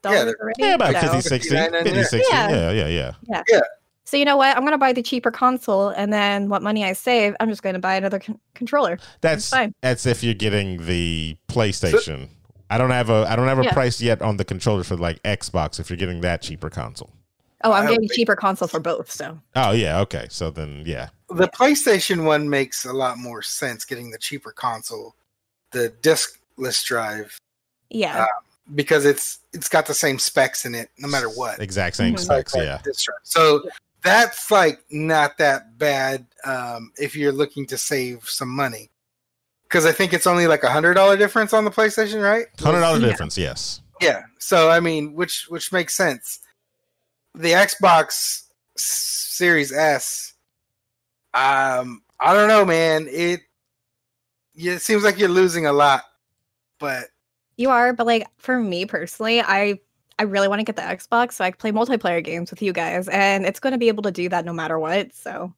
dollars 0.03 0.25
they're- 0.25 0.37
already? 0.41 0.63
Yeah, 0.63 0.75
about 0.75 0.95
So- 0.95 1.13
50, 1.13 1.29
60. 1.29 1.49
50, 1.57 2.03
60. 2.05 2.23
Yeah. 2.31 2.71
Yeah, 2.73 2.87
yeah, 2.89 3.13
yeah. 3.49 3.61
So 4.05 4.17
you 4.17 4.25
know 4.25 4.37
what? 4.37 4.57
I'm 4.57 4.65
gonna 4.65 4.79
buy 4.79 4.93
the 4.93 5.03
cheaper 5.03 5.31
console, 5.31 5.89
and 5.89 6.13
then 6.13 6.49
what 6.49 6.61
money 6.63 6.85
I 6.85 6.93
save, 6.93 7.35
I'm 7.41 7.49
just 7.49 7.63
gonna 7.63 7.79
buy 7.79 7.95
another 7.95 8.19
con- 8.19 8.39
controller. 8.55 8.99
That's 9.23 9.49
fine. 9.49 9.75
that's 9.81 10.05
if 10.07 10.23
you're 10.23 10.35
getting 10.35 10.85
the 10.87 11.37
PlayStation. 11.49 12.29
I 12.73 12.79
don't 12.79 12.91
have 12.91 13.11
a 13.11 13.27
I 13.29 13.37
don't 13.37 13.49
have 13.49 13.59
a 13.59 13.65
Yeah. 13.65 13.73
price 13.75 14.01
yet 14.01 14.23
on 14.23 14.39
the 14.39 14.45
controller 14.47 14.83
for 14.83 14.97
like 14.97 15.23
Xbox 15.25 15.79
if 15.79 15.91
you're 15.91 15.99
getting 15.99 16.23
that 16.23 16.41
cheaper 16.41 16.71
console. 16.71 17.11
Oh, 17.65 17.71
I'm 17.73 17.83
getting 17.85 17.97
don't 17.99 18.09
think- 18.09 18.13
cheaper 18.15 18.35
console 18.35 18.67
for 18.67 18.81
both. 18.81 19.11
So 19.11 19.39
Oh 19.55 19.73
yeah, 19.73 20.01
okay. 20.01 20.27
So 20.31 20.51
then 20.51 20.83
yeah. 20.87 21.11
The 21.29 21.49
PlayStation 21.49 22.25
one 22.25 22.49
makes 22.49 22.85
a 22.87 22.93
lot 22.93 23.19
more 23.19 23.43
sense 23.43 23.85
getting 23.85 24.11
the 24.11 24.19
cheaper 24.19 24.53
console, 24.53 25.15
the 25.73 25.93
diskless 26.01 26.83
drive, 26.85 27.37
yeah, 27.91 28.23
Uh, 28.23 28.27
because 28.75 29.05
it's 29.05 29.41
it's 29.53 29.69
got 29.69 29.85
the 29.87 29.95
same 29.95 30.19
specs 30.19 30.65
in 30.65 30.75
it 30.75 30.89
no 30.97 31.09
matter 31.09 31.29
what. 31.29 31.61
Exact 31.61 31.97
same 31.97 32.15
Mhm. 32.15 32.21
specs, 32.21 32.55
Like, 32.55 32.65
yeah. 32.65 32.79
So 33.23 33.63
that's 34.03 34.51
like 34.51 34.83
not 34.91 35.37
that 35.39 35.77
bad 35.79 36.27
um, 36.45 36.91
if 36.97 37.15
you're 37.15 37.33
looking 37.33 37.67
to 37.67 37.77
save 37.77 38.27
some 38.29 38.49
money. 38.49 38.89
Because 39.73 39.87
I 39.87 39.93
think 39.93 40.13
it's 40.13 40.27
only 40.27 40.47
like 40.47 40.65
a 40.65 40.71
hundred 40.71 40.95
dollar 40.95 41.17
difference 41.17 41.55
on 41.55 41.65
the 41.65 41.71
PlayStation, 41.71 42.23
right? 42.23 42.45
Hundred 42.61 42.81
dollar 42.81 42.99
Yeah. 42.99 43.07
difference, 43.07 43.39
yes. 43.39 43.81
Yeah. 44.03 44.25
So 44.39 44.69
I 44.69 44.81
mean, 44.81 45.15
which 45.15 45.47
which 45.49 45.73
makes 45.73 45.95
sense. 45.95 46.41
The 47.35 47.53
Xbox 47.53 48.43
Series 48.77 49.73
S, 49.73 50.35
um, 51.33 52.03
I 52.21 52.35
don't 52.35 52.49
know, 52.49 52.67
man. 52.67 53.07
It 53.11 53.41
yeah, 54.55 54.75
it 54.75 54.83
seems 54.83 55.05
like 55.05 55.19
you're 55.19 55.31
losing 55.31 55.65
a 55.65 55.73
lot, 55.73 56.03
but 56.79 57.05
you 57.57 57.71
are. 57.71 57.95
But 57.95 58.07
like 58.07 58.27
for 58.37 58.61
me 58.61 58.85
personally, 58.85 59.41
I 59.41 59.81
I 60.19 60.25
really 60.25 60.49
want 60.49 60.61
to 60.61 60.65
get 60.65 60.77
the 60.77 60.83
Xbox 60.83 61.33
so 61.33 61.45
I 61.45 61.51
can 61.51 61.59
play 61.59 61.73
multiplayer 61.73 62.23
games 62.23 62.51
with 62.51 62.61
you 62.61 62.75
guys, 62.75 63.09
and 63.09 63.47
it's 63.47 63.59
going 63.61 63.73
to 63.73 63.79
be 63.79 63.89
able 63.89 64.03
to 64.03 64.13
do 64.13 64.29
that 64.29 64.45
no 64.45 64.53
matter 64.53 64.79
what. 64.79 65.15
So 65.15 65.55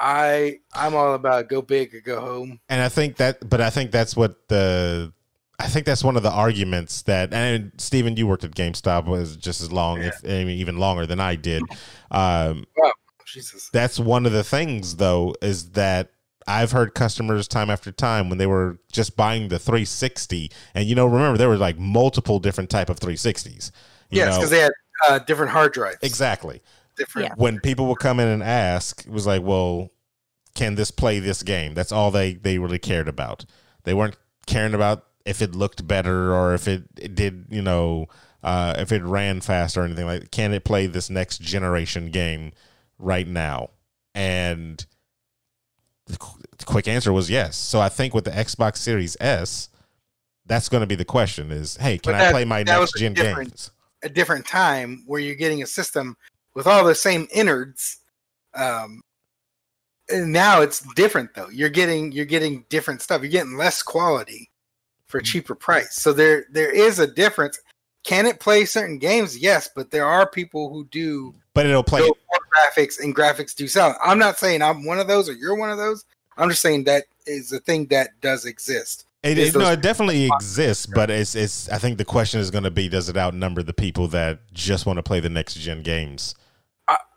I 0.00 0.60
I'm 0.74 0.94
all 0.94 1.14
about 1.14 1.48
go 1.48 1.62
big 1.62 1.94
or 1.94 2.00
go 2.00 2.20
home. 2.20 2.60
And 2.68 2.80
I 2.80 2.88
think 2.88 3.16
that 3.16 3.48
but 3.48 3.60
I 3.60 3.70
think 3.70 3.90
that's 3.90 4.16
what 4.16 4.48
the 4.48 5.12
I 5.58 5.66
think 5.66 5.86
that's 5.86 6.04
one 6.04 6.16
of 6.16 6.22
the 6.22 6.30
arguments 6.30 7.02
that 7.02 7.34
and 7.34 7.72
Steven, 7.78 8.16
you 8.16 8.26
worked 8.26 8.44
at 8.44 8.52
GameStop 8.52 9.06
was 9.06 9.36
just 9.36 9.60
as 9.60 9.72
long, 9.72 10.00
if 10.00 10.14
I 10.24 10.44
mean, 10.44 10.50
even 10.58 10.78
longer 10.78 11.04
than 11.04 11.18
I 11.18 11.34
did. 11.34 11.62
Um, 12.10 12.64
Jesus. 13.26 13.68
that's 13.72 13.98
one 13.98 14.24
of 14.24 14.32
the 14.32 14.44
things 14.44 14.96
though 14.96 15.34
is 15.42 15.72
that 15.72 16.10
I've 16.46 16.70
heard 16.70 16.94
customers 16.94 17.46
time 17.46 17.68
after 17.68 17.92
time 17.92 18.30
when 18.30 18.38
they 18.38 18.46
were 18.46 18.78
just 18.90 19.16
buying 19.16 19.48
the 19.48 19.58
360 19.58 20.50
and 20.74 20.86
you 20.86 20.94
know 20.94 21.06
remember 21.06 21.36
there 21.36 21.48
were 21.48 21.58
like 21.58 21.78
multiple 21.78 22.38
different 22.38 22.70
type 22.70 22.88
of 22.88 23.00
360s. 23.00 23.72
You 24.10 24.18
Yes, 24.18 24.36
because 24.36 24.50
they 24.50 24.60
had 24.60 24.72
uh, 25.08 25.18
different 25.18 25.52
hard 25.52 25.72
drives. 25.72 25.98
exactly. 26.02 26.62
Different. 26.98 27.28
Yeah. 27.28 27.34
When 27.36 27.60
people 27.60 27.86
would 27.86 27.98
come 27.98 28.20
in 28.20 28.28
and 28.28 28.42
ask, 28.42 29.06
it 29.06 29.12
was 29.12 29.26
like, 29.26 29.42
"Well, 29.42 29.90
can 30.54 30.74
this 30.74 30.90
play 30.90 31.20
this 31.20 31.42
game?" 31.42 31.74
That's 31.74 31.92
all 31.92 32.10
they 32.10 32.34
they 32.34 32.58
really 32.58 32.78
cared 32.78 33.08
about. 33.08 33.44
They 33.84 33.94
weren't 33.94 34.16
caring 34.46 34.74
about 34.74 35.04
if 35.24 35.40
it 35.40 35.54
looked 35.54 35.86
better 35.86 36.34
or 36.34 36.54
if 36.54 36.66
it, 36.66 36.84
it 36.96 37.14
did, 37.14 37.46
you 37.50 37.62
know, 37.62 38.06
uh, 38.42 38.74
if 38.78 38.90
it 38.92 39.02
ran 39.02 39.40
fast 39.40 39.76
or 39.76 39.84
anything 39.84 40.06
like. 40.06 40.30
Can 40.30 40.52
it 40.52 40.64
play 40.64 40.86
this 40.86 41.08
next 41.08 41.40
generation 41.40 42.10
game 42.10 42.52
right 42.98 43.28
now? 43.28 43.70
And 44.14 44.84
the 46.06 46.16
qu- 46.16 46.42
the 46.58 46.64
quick 46.64 46.88
answer 46.88 47.12
was 47.12 47.30
yes. 47.30 47.56
So 47.56 47.80
I 47.80 47.88
think 47.88 48.12
with 48.14 48.24
the 48.24 48.32
Xbox 48.32 48.78
Series 48.78 49.16
S, 49.20 49.68
that's 50.46 50.68
going 50.68 50.80
to 50.80 50.86
be 50.86 50.96
the 50.96 51.04
question: 51.04 51.52
is 51.52 51.76
hey, 51.76 51.98
can 51.98 52.12
But 52.12 52.20
I 52.20 52.30
play 52.32 52.44
my 52.44 52.64
next 52.64 52.96
gen 52.98 53.14
games? 53.14 53.70
a 54.02 54.08
different 54.08 54.46
time 54.46 55.02
where 55.06 55.20
you're 55.20 55.34
getting 55.34 55.62
a 55.62 55.66
system 55.66 56.16
with 56.58 56.66
all 56.66 56.84
the 56.84 56.94
same 56.94 57.28
innards. 57.32 57.98
Um, 58.52 59.00
and 60.10 60.32
now 60.32 60.60
it's 60.60 60.80
different 60.94 61.32
though. 61.32 61.48
You're 61.50 61.68
getting 61.68 62.10
you're 62.10 62.24
getting 62.24 62.64
different 62.68 63.00
stuff. 63.00 63.22
You're 63.22 63.30
getting 63.30 63.56
less 63.56 63.80
quality 63.80 64.50
for 65.06 65.18
a 65.18 65.22
cheaper 65.22 65.54
price. 65.54 65.94
So 65.94 66.12
there 66.12 66.46
there 66.50 66.70
is 66.70 66.98
a 66.98 67.06
difference. 67.06 67.60
Can 68.02 68.26
it 68.26 68.40
play 68.40 68.64
certain 68.64 68.98
games? 68.98 69.38
Yes, 69.38 69.70
but 69.72 69.92
there 69.92 70.04
are 70.04 70.28
people 70.28 70.68
who 70.68 70.84
do 70.86 71.32
But 71.54 71.66
it'll 71.66 71.84
play. 71.84 72.00
graphics 72.00 72.98
and 73.00 73.14
graphics 73.14 73.54
do 73.54 73.68
sell. 73.68 73.96
I'm 74.02 74.18
not 74.18 74.36
saying 74.36 74.60
I'm 74.60 74.84
one 74.84 74.98
of 74.98 75.06
those 75.06 75.28
or 75.28 75.34
you're 75.34 75.54
one 75.54 75.70
of 75.70 75.78
those. 75.78 76.04
I'm 76.38 76.48
just 76.48 76.62
saying 76.62 76.84
that 76.84 77.04
is 77.24 77.52
a 77.52 77.60
thing 77.60 77.86
that 77.86 78.20
does 78.20 78.46
exist. 78.46 79.04
It, 79.22 79.38
Is 79.38 79.54
no, 79.54 79.72
it 79.72 79.80
definitely 79.80 80.26
exists, 80.26 80.86
but 80.86 81.08
it's 81.08 81.36
it's. 81.36 81.68
I 81.68 81.78
think 81.78 81.98
the 81.98 82.04
question 82.04 82.40
is 82.40 82.50
going 82.50 82.64
to 82.64 82.70
be: 82.70 82.88
Does 82.88 83.08
it 83.08 83.16
outnumber 83.16 83.62
the 83.62 83.72
people 83.72 84.08
that 84.08 84.40
just 84.52 84.86
want 84.86 84.96
to 84.96 85.02
play 85.04 85.20
the 85.20 85.28
next 85.28 85.54
gen 85.54 85.82
games? 85.82 86.34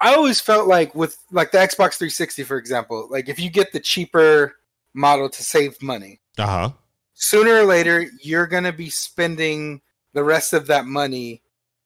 I, 0.02 0.16
always 0.16 0.42
felt 0.42 0.68
like 0.68 0.94
with 0.96 1.18
like 1.32 1.52
the 1.52 1.60
Xbox 1.60 1.96
360, 1.98 2.44
for 2.44 2.58
example, 2.58 3.08
like 3.10 3.30
if 3.30 3.40
you 3.40 3.50
get 3.50 3.72
the 3.72 3.80
cheaper 3.80 4.56
model 4.94 5.30
to 5.30 5.44
save 5.44 5.82
money, 5.82 6.20
Uh 6.38 6.46
huh. 6.48 6.70
sooner 7.14 7.54
or 7.56 7.64
later 7.66 8.06
you're 8.22 8.48
gonna 8.48 8.74
be 8.74 8.90
spending 8.90 9.82
the 10.14 10.24
rest 10.24 10.54
of 10.54 10.68
that 10.68 10.86
money 10.86 11.42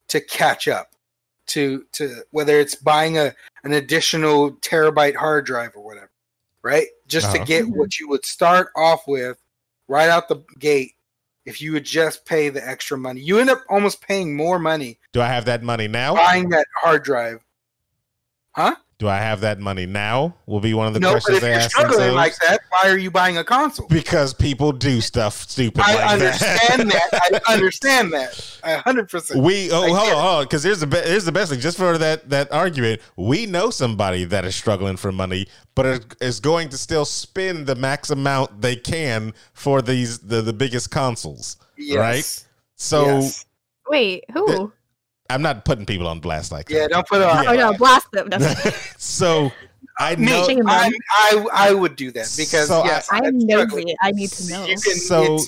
to 0.08 0.20
catch 0.22 0.68
up. 0.68 0.92
to 1.48 1.86
to 1.92 2.24
whether 2.32 2.60
it's 2.60 2.74
buying 2.74 3.20
a 3.20 3.32
an 3.64 3.74
additional 3.74 4.52
terabyte 4.62 5.16
hard 5.16 5.46
drive 5.46 5.72
or 5.76 5.84
whatever, 5.86 6.10
right? 6.64 6.88
Just 7.08 7.28
Uh-huh. 7.28 7.38
to 7.38 7.44
get 7.46 7.68
what 7.70 8.00
you 8.00 8.10
would 8.10 8.26
start 8.26 8.70
off 8.76 9.08
with 9.08 9.38
right 9.88 10.10
out 10.10 10.28
the 10.28 10.44
gate. 10.58 10.94
If 11.46 11.62
you 11.62 11.74
would 11.74 11.86
just 11.86 12.26
pay 12.26 12.50
the 12.50 12.68
extra 12.68 12.98
money, 12.98 13.22
you 13.22 13.38
end 13.38 13.52
up 13.52 13.62
almost 13.70 14.02
paying 14.02 14.36
more 14.36 14.58
money 14.58 14.98
Do 15.14 15.22
I 15.22 15.28
have 15.28 15.46
that 15.46 15.62
money 15.62 15.88
now? 15.88 16.16
buying 16.16 16.50
that 16.50 16.66
hard 16.82 17.04
drive. 17.04 17.45
Huh? 18.56 18.76
Do 18.98 19.10
I 19.10 19.18
have 19.18 19.42
that 19.42 19.60
money 19.60 19.86
now? 19.86 20.34
Will 20.46 20.62
be 20.62 20.74
one 20.74 20.88
of 20.88 20.94
the 20.94 21.02
no, 21.02 21.08
but 21.16 21.24
questions 21.24 21.36
if 21.38 21.42
they 21.42 21.50
you're 21.50 21.58
ask 21.60 21.72
struggling 21.72 21.98
themselves. 22.00 22.16
like 22.16 22.36
that, 22.48 22.62
why 22.70 22.90
are 22.90 22.98
you 22.98 23.12
buying 23.12 23.38
a 23.38 23.44
console? 23.44 23.88
because 23.90 24.34
people 24.34 24.72
do 24.72 25.02
stuff 25.02 25.36
stupid 25.50 25.82
I 25.86 25.96
like 25.96 26.12
understand 26.14 26.92
that. 26.92 27.10
that. 27.12 27.42
I 27.46 27.54
understand 27.54 28.14
that. 28.14 28.60
A 28.64 28.78
hundred 28.78 29.10
percent. 29.10 29.44
We 29.44 29.70
oh 29.70 29.82
I 29.84 29.88
hold 29.90 30.00
on, 30.00 30.06
hold 30.08 30.18
on, 30.38 30.44
because 30.46 30.64
here's 30.64 30.80
the 30.80 30.88
be- 30.88 30.96
here's 31.02 31.26
the 31.26 31.34
best 31.34 31.52
thing. 31.52 31.60
Just 31.60 31.78
for 31.78 31.98
that 31.98 32.30
that 32.30 32.50
argument, 32.54 33.02
we 33.18 33.46
know 33.46 33.70
somebody 33.70 34.24
that 34.24 34.46
is 34.46 34.56
struggling 34.56 34.96
for 34.96 35.12
money, 35.12 35.48
but 35.76 35.86
is- 35.86 36.06
is 36.22 36.40
going 36.40 36.70
to 36.70 36.78
still 36.78 37.04
spend 37.04 37.68
the 37.68 37.76
max 37.76 38.12
amount 38.12 38.62
they 38.62 38.78
can 38.78 39.34
for 39.52 39.82
these 39.82 40.20
the, 40.20 40.42
the 40.42 40.54
biggest 40.54 40.90
consoles. 40.90 41.58
Yes. 41.78 41.98
right? 41.98 42.46
So 42.78 43.06
Yes. 43.20 43.46
Wait, 43.90 44.24
who? 44.32 44.72
I'm 45.30 45.42
not 45.42 45.66
putting 45.66 45.86
people 45.86 46.08
on 46.08 46.20
blast 46.20 46.52
like 46.52 46.68
that. 46.68 46.74
Yeah, 46.74 46.82
that. 46.82 46.90
don't 46.92 47.08
put 47.08 47.22
it 47.22 47.28
on. 47.28 47.44
Yeah. 47.44 47.52
Oh 47.68 47.72
no, 47.72 47.78
blast 47.78 48.08
them. 48.12 48.30
So 48.98 49.52
I 50.00 50.16
know. 50.16 50.46
Shame 50.48 50.68
I. 50.68 50.92
I, 51.12 51.48
I 51.54 51.74
would 51.74 51.96
do 51.96 52.12
that 52.12 52.34
because 52.38 52.68
So 52.68 52.82
I- 52.82 52.86
yes, 52.86 53.08
I'm 53.12 53.26
I'm 53.26 53.42
struggling. 53.42 53.86
nosy. 53.88 53.96
I 54.02 54.12
need 54.12 54.30
to 54.32 54.50
know. 54.52 54.62
You 54.66 54.76
can, 54.78 54.96
So- 54.96 55.40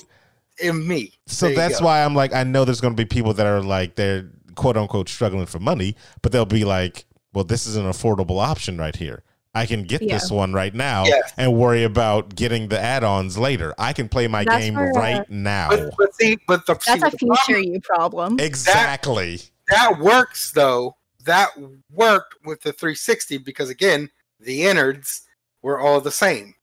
in 0.60 0.86
me. 0.88 1.12
So 1.26 1.46
There 1.46 1.54
that's 1.56 1.80
why 1.80 2.04
I'm 2.04 2.14
like, 2.16 2.34
I 2.34 2.42
know 2.42 2.64
there's 2.64 2.80
going 2.80 2.92
to 2.96 3.00
be 3.00 3.04
people 3.06 3.32
that 3.34 3.46
are 3.46 3.62
like, 3.62 3.94
they're 3.94 4.28
quote 4.56 4.76
unquote 4.76 5.08
struggling 5.08 5.46
for 5.46 5.60
money, 5.60 5.94
but 6.20 6.32
they'll 6.32 6.44
be 6.46 6.64
like, 6.64 7.04
well, 7.32 7.44
this 7.44 7.64
is 7.66 7.76
an 7.76 7.84
affordable 7.84 8.40
option 8.42 8.76
right 8.76 8.96
here. 8.96 9.22
I 9.54 9.66
can 9.66 9.84
get 9.84 10.02
Yeah. 10.02 10.14
this 10.14 10.30
one 10.32 10.52
right 10.52 10.74
now 10.74 11.04
Yes. 11.04 11.32
and 11.36 11.54
worry 11.54 11.84
about 11.84 12.34
getting 12.34 12.68
the 12.68 12.80
add-ons 12.80 13.38
later. 13.38 13.72
I 13.78 13.92
can 13.92 14.08
play 14.08 14.26
my 14.26 14.42
That's 14.44 14.64
game 14.64 14.74
where, 14.74 14.90
uh, 14.90 15.00
right 15.00 15.30
now. 15.30 15.68
But, 15.68 15.94
but 15.96 16.14
see, 16.16 16.38
but 16.48 16.66
the, 16.66 16.76
see, 16.80 16.98
That's 16.98 17.14
a 17.14 17.16
future 17.18 17.34
problem- 17.36 17.64
you 17.64 17.80
problem. 17.80 18.40
exactly. 18.40 19.36
that 19.36 19.50
works 19.98 20.52
though. 20.52 20.96
That 21.24 21.50
worked 21.92 22.36
with 22.44 22.62
the 22.62 22.72
360 22.72 23.38
because 23.38 23.68
again, 23.70 24.08
the 24.40 24.64
innards 24.66 25.22
were 25.62 25.78
all 25.80 26.00
the 26.00 26.10
same. 26.10 26.54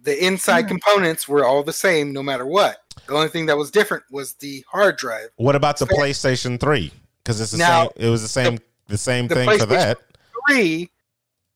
The 0.00 0.24
inside 0.24 0.62
Hmm. 0.62 0.68
components 0.68 1.28
were 1.28 1.44
all 1.44 1.62
the 1.62 1.72
same, 1.72 2.12
no 2.12 2.22
matter 2.22 2.44
what. 2.44 2.78
The 3.06 3.14
only 3.14 3.28
thing 3.28 3.46
that 3.46 3.56
was 3.56 3.70
different 3.70 4.04
was 4.10 4.34
the 4.34 4.64
hard 4.68 4.96
drive. 4.96 5.28
What 5.36 5.54
about 5.56 5.78
the 5.78 5.86
Fair. 5.86 5.96
PlayStation 5.96 6.58
3? 6.58 6.92
Because 7.22 7.40
it's 7.40 7.52
the 7.52 7.58
Now, 7.58 7.82
same. 7.82 8.06
It 8.06 8.08
was 8.10 8.22
the 8.22 8.28
same. 8.28 8.58
The, 8.88 8.98
same 8.98 9.28
the 9.28 9.36
thing 9.36 9.58
for 9.58 9.66
that. 9.66 9.98
Three 10.48 10.90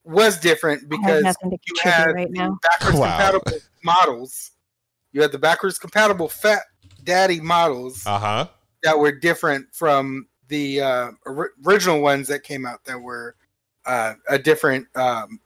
was 0.04 0.38
different 0.38 0.88
because 0.88 1.24
you 1.42 1.74
had 1.82 2.12
right 2.12 2.28
the 2.30 2.38
now. 2.38 2.58
backwards 2.62 2.98
Wow. 2.98 3.16
compatible 3.18 3.58
models. 3.82 4.52
You 5.12 5.22
had 5.22 5.32
the 5.32 5.38
backwards 5.38 5.78
compatible 5.78 6.28
Fat 6.28 6.62
Daddy 7.02 7.40
models 7.40 8.06
Uh 8.06 8.18
huh. 8.18 8.48
that 8.84 8.96
were 8.98 9.12
different 9.12 9.66
from 9.74 10.28
the 10.48 10.80
uh, 10.80 11.10
ori- 11.24 11.50
original 11.66 12.00
ones 12.00 12.28
that 12.28 12.42
came 12.42 12.66
out 12.66 12.84
that 12.84 13.00
were 13.00 13.36
uh, 13.84 14.14
a 14.28 14.38
different 14.38 14.86
um, 14.96 15.40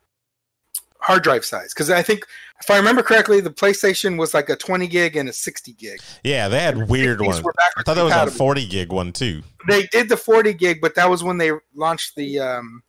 hard 1.00 1.22
drive 1.22 1.44
size. 1.44 1.72
Because 1.74 1.90
I 1.90 2.02
think, 2.02 2.26
if 2.60 2.70
I 2.70 2.76
remember 2.76 3.02
correctly, 3.02 3.40
the 3.40 3.50
PlayStation 3.50 4.18
was 4.18 4.34
like 4.34 4.48
a 4.48 4.56
20 4.56 4.86
gig 4.86 5.16
and 5.16 5.28
a 5.28 5.32
60 5.32 5.72
gig. 5.74 6.00
Yeah, 6.24 6.48
they 6.48 6.60
had 6.60 6.88
weird 6.88 7.20
ones. 7.20 7.42
I 7.76 7.82
thought 7.82 7.94
there 7.94 8.04
was 8.04 8.14
a 8.14 8.30
40 8.30 8.66
gig 8.66 8.92
one 8.92 9.12
too. 9.12 9.42
They 9.68 9.86
did 9.86 10.08
the 10.08 10.16
40 10.16 10.54
gig, 10.54 10.80
but 10.80 10.94
that 10.94 11.08
was 11.08 11.22
when 11.22 11.38
they 11.38 11.52
launched 11.74 12.16
the. 12.16 12.38
Um, 12.40 12.82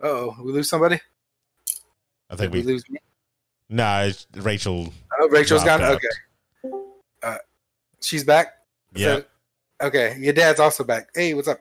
oh, 0.00 0.34
we 0.42 0.52
lose 0.52 0.68
somebody. 0.68 1.00
I 2.28 2.36
think 2.36 2.52
we 2.52 2.60
we. 2.60 2.66
lose 2.66 2.88
me. 2.90 2.98
Nah, 3.68 4.02
it's 4.02 4.26
Rachel. 4.34 4.92
Oh, 5.18 5.28
Rachel's 5.28 5.62
dropped 5.64 5.80
gone. 5.80 5.92
out. 5.92 5.96
Okay. 5.96 6.76
Uh, 7.22 7.38
she's 8.00 8.24
back. 8.24 8.54
Yeah. 8.94 9.20
Okay. 9.82 10.16
Your 10.18 10.32
dad's 10.32 10.60
also 10.60 10.84
back. 10.84 11.08
Hey, 11.14 11.34
what's 11.34 11.48
up? 11.48 11.60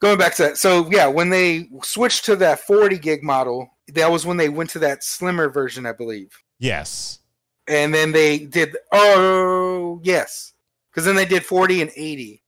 Going 0.00 0.18
back 0.18 0.34
to 0.36 0.42
that. 0.42 0.58
So 0.58 0.88
yeah, 0.90 1.06
when 1.06 1.30
they 1.30 1.68
switched 1.82 2.24
to 2.26 2.36
that 2.36 2.60
40 2.60 2.98
gig 2.98 3.22
model, 3.22 3.70
that 3.94 4.10
was 4.10 4.26
when 4.26 4.36
they 4.36 4.48
went 4.48 4.70
to 4.70 4.78
that 4.80 5.02
slimmer 5.02 5.48
version, 5.48 5.86
I 5.86 5.92
believe. 5.92 6.30
Yes. 6.58 7.20
And 7.68 7.94
then 7.94 8.12
they 8.12 8.38
did. 8.38 8.76
Oh 8.92 10.00
yes, 10.02 10.52
because 10.90 11.04
then 11.04 11.16
they 11.16 11.24
did 11.24 11.44
40 11.44 11.82
and 11.82 11.90
80. 11.96 12.42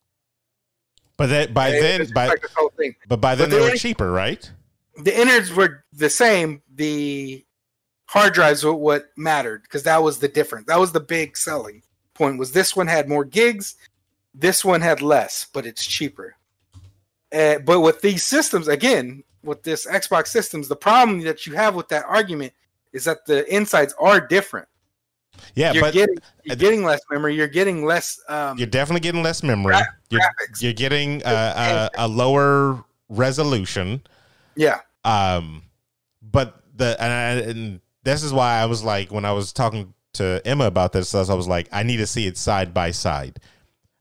But 1.17 1.27
that 1.31 1.53
by 1.53 1.73
then, 1.73 2.07
by 2.15 2.29
like 2.29 2.41
this 2.41 2.55
whole 2.57 2.73
thing. 2.77 2.95
but 3.09 3.21
by 3.21 3.35
then 3.35 3.51
but 3.51 3.57
they 3.57 3.71
were 3.71 3.77
cheaper, 3.77 4.13
right? 4.13 4.51
The 5.03 5.19
innards 5.19 5.53
were 5.53 5.85
the 5.93 6.09
same. 6.09 6.63
The 6.75 7.45
hard 8.07 8.35
drives 8.35 8.65
were 8.65 8.75
what 8.75 9.07
mattered 9.17 9.63
because 9.63 9.83
that 9.83 10.03
was 10.03 10.19
the 10.21 10.29
difference. 10.29 10.67
That 10.67 10.79
was 10.79 10.93
the 10.93 11.01
big 11.01 11.37
selling 11.37 11.83
point. 12.15 12.39
Was 12.39 12.53
this 12.53 12.77
one 12.77 12.87
had 12.87 13.09
more 13.09 13.25
gigs, 13.25 13.75
this 14.35 14.65
one 14.65 14.81
had 14.81 15.03
less, 15.03 15.47
but 15.53 15.67
it's 15.67 15.87
cheaper. 15.87 16.35
Uh, 17.33 17.59
but 17.59 17.81
with 17.81 18.01
these 18.01 18.25
systems, 18.25 18.69
again, 18.69 19.23
with 19.43 19.63
this 19.63 19.87
Xbox 19.87 20.29
systems, 20.29 20.69
the 20.69 20.77
problem 20.77 21.21
that 21.21 21.47
you 21.47 21.55
have 21.55 21.75
with 21.75 21.89
that 21.89 22.05
argument 22.07 22.53
is 22.93 23.05
that 23.05 23.27
the 23.27 23.47
insides 23.55 23.95
are 23.99 24.21
different. 24.21 24.69
Yeah, 25.55 25.73
you're 25.73 25.83
but 25.83 25.95
getting 25.95 26.17
you're 26.45 26.55
uh, 26.55 26.57
getting 26.57 26.85
less 26.85 27.01
memory. 27.11 27.37
You're 27.37 27.47
getting 27.47 27.85
less. 27.85 28.19
Um, 28.29 28.59
you're 28.59 28.67
definitely 28.67 29.01
getting 29.01 29.23
less 29.23 29.43
memory. 29.43 29.75
Gra- 29.75 29.87
You're, 30.11 30.21
you're 30.59 30.73
getting 30.73 31.23
a, 31.25 31.31
a, 31.31 31.91
a 31.99 32.09
lower 32.09 32.83
resolution. 33.09 34.03
yeah, 34.57 34.81
Um, 35.05 35.63
but 36.23 36.63
the 36.75 36.97
and, 37.01 37.13
I, 37.13 37.51
and 37.51 37.81
this 38.03 38.23
is 38.23 38.33
why 38.33 38.59
I 38.59 38.67
was 38.67 38.83
like 38.83 39.13
when 39.13 39.25
I 39.25 39.33
was 39.33 39.53
talking 39.53 39.95
to 40.15 40.43
Emma 40.45 40.65
about 40.65 40.93
this, 40.93 41.15
I 41.15 41.35
was 41.35 41.47
like, 41.47 41.69
I 41.73 41.83
need 41.83 41.99
to 41.99 42.07
see 42.07 42.27
it 42.27 42.37
side 42.37 42.75
by 42.75 42.91
side. 42.91 43.39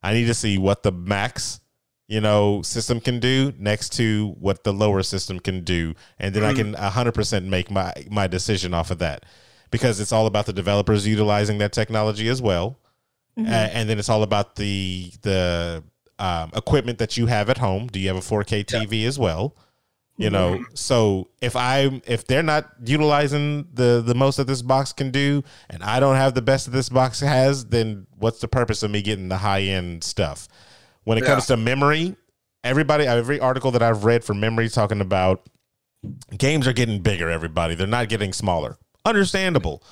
I 0.03 0.13
need 0.13 0.25
to 0.25 0.33
see 0.33 0.57
what 0.57 0.83
the 0.83 0.91
max, 0.91 1.59
you 2.07 2.21
know, 2.21 2.61
system 2.61 2.99
can 2.99 3.19
do 3.19 3.53
next 3.57 3.89
to 3.97 4.35
what 4.39 4.63
the 4.63 4.71
lower 4.73 5.03
system 5.03 5.39
can 5.39 5.63
do, 5.63 5.93
and 6.19 6.33
then 6.33 6.43
I 6.43 6.53
Mhm. 6.53 6.55
can 6.55 6.73
hundred 6.73 7.13
percent 7.13 7.45
make 7.45 7.69
my 7.71 7.93
my 8.09 8.27
decision 8.27 8.73
off 8.73 8.91
of 8.91 8.99
that 8.99 9.25
because 9.71 9.99
it's 9.99 10.11
all 10.11 10.27
about 10.27 10.45
the 10.45 10.53
developers 10.53 11.05
utilizing 11.07 11.57
that 11.57 11.73
technology 11.73 12.27
as 12.29 12.41
well. 12.41 12.79
Mhm. 13.37 13.47
Uh, 13.47 13.69
and 13.73 13.89
then 13.89 13.99
it's 13.99 14.09
all 14.09 14.23
about 14.23 14.55
the 14.55 15.11
the 15.21 15.83
um, 16.19 16.49
equipment 16.55 16.97
that 16.97 17.15
you 17.17 17.27
have 17.27 17.47
at 17.49 17.59
home. 17.59 17.87
Do 17.87 17.99
you 17.99 18.07
have 18.07 18.17
a 18.17 18.21
4K 18.21 18.63
TV 18.63 19.05
as 19.05 19.19
well? 19.19 19.55
You 20.19 20.31
know, 20.31 20.65
so 20.73 21.29
if 21.41 21.55
I 21.55 22.01
if 22.07 22.25
they're 22.25 22.41
not 22.41 22.71
utilizing 22.83 23.67
the 23.71 24.01
the 24.03 24.15
most 24.15 24.37
that 24.37 24.47
this 24.47 24.63
box 24.63 24.91
can 24.91 25.11
do, 25.11 25.43
and 25.69 25.83
I 25.83 25.99
don't 25.99 26.15
have 26.15 26.33
the 26.33 26.41
best 26.41 26.65
that 26.65 26.71
this 26.71 26.89
box 26.89 27.19
has, 27.19 27.65
then 27.65 28.07
what's 28.17 28.39
the 28.39 28.47
purpose 28.47 28.81
of 28.81 28.89
me 28.89 29.03
getting 29.03 29.27
the 29.27 29.37
high 29.37 29.61
end 29.61 30.03
stuff? 30.03 30.47
When 31.03 31.19
it 31.19 31.23
Yeah. 31.23 31.31
comes 31.31 31.45
to 31.47 31.57
memory, 31.57 32.15
everybody 32.63 33.05
every 33.05 33.39
article 33.39 33.69
that 33.71 33.83
I've 33.83 34.05
read 34.05 34.23
for 34.23 34.33
memory 34.33 34.69
talking 34.69 35.01
about 35.01 35.47
games 36.35 36.67
are 36.67 36.73
getting 36.73 37.01
bigger. 37.01 37.29
Everybody, 37.29 37.75
they're 37.75 37.85
not 37.85 38.09
getting 38.09 38.33
smaller. 38.33 38.77
Understandable, 39.05 39.83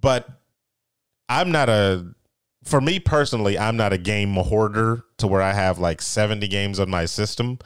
but 0.00 0.28
I'm 1.28 1.50
not 1.50 1.68
a 1.68 2.06
for 2.62 2.80
me 2.80 3.00
personally, 3.00 3.58
I'm 3.58 3.76
not 3.76 3.92
a 3.92 3.98
game 3.98 4.34
hoarder 4.34 5.02
to 5.18 5.26
where 5.26 5.42
I 5.42 5.52
have 5.52 5.78
like 5.80 6.00
70 6.00 6.46
games 6.48 6.78
on 6.78 6.88
my 6.88 7.04
system 7.04 7.58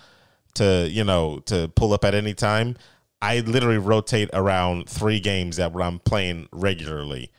to, 0.55 0.89
you 0.91 1.05
know, 1.05 1.41
to 1.47 1.69
pull 1.75 1.93
up 1.93 2.05
at 2.05 2.15
any 2.15 2.35
time. 2.35 2.77
I 3.23 3.41
literally 3.41 3.79
rotate 3.79 4.31
around 4.33 4.89
three 4.89 5.21
games 5.21 5.57
that 5.57 5.75
I'm 5.75 5.99
playing 5.99 6.49
regularly. 6.53 7.31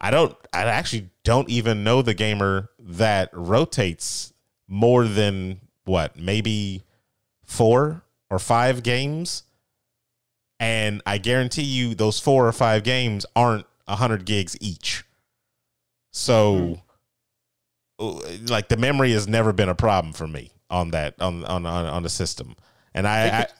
I 0.00 0.10
don't 0.10 0.36
I 0.52 0.64
actually 0.64 1.10
don't 1.24 1.48
even 1.48 1.84
know 1.84 2.02
the 2.02 2.14
gamer 2.14 2.70
that 2.78 3.30
rotates 3.32 4.32
more 4.68 5.04
than 5.06 5.60
what, 5.84 6.16
maybe 6.16 6.82
four 7.44 8.02
or 8.30 8.38
five 8.38 8.82
games. 8.82 9.42
And 10.58 11.02
I 11.06 11.18
guarantee 11.18 11.62
you 11.62 11.94
those 11.94 12.20
four 12.20 12.46
or 12.46 12.52
five 12.52 12.82
games 12.82 13.24
aren't 13.34 13.66
100 13.86 14.24
gigs 14.24 14.56
each. 14.60 15.04
So 16.12 16.80
hmm. 17.98 18.46
like 18.46 18.68
the 18.68 18.76
memory 18.76 19.12
has 19.12 19.26
never 19.26 19.52
been 19.52 19.68
a 19.68 19.74
problem 19.74 20.12
for 20.12 20.26
me 20.26 20.50
on 20.70 20.90
that 20.92 21.14
on 21.20 21.44
on 21.44 21.66
on, 21.66 21.86
on 21.86 22.02
the 22.02 22.08
system. 22.08 22.54
And 22.94 23.06
I, 23.06 23.22
I 23.24 23.26
Depends 23.28 23.52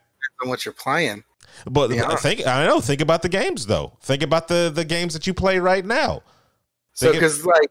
on 0.43 0.49
what 0.49 0.65
you're 0.65 0.75
playing. 0.75 1.25
but 1.67 1.91
Yeah. 1.91 2.15
think 2.17 2.47
I 2.47 2.67
know 2.67 2.81
think 2.81 3.01
about 3.01 3.23
the 3.23 3.29
games 3.29 3.67
though. 3.67 3.97
Think 4.03 4.23
about 4.23 4.49
the 4.49 4.71
the 4.75 4.85
games 4.85 5.13
that 5.15 5.27
you 5.27 5.35
play 5.35 5.59
right 5.59 5.85
now. 5.85 6.23
So 6.93 7.07
Think 7.07 7.17
it- 7.17 7.19
because 7.21 7.45
like 7.47 7.71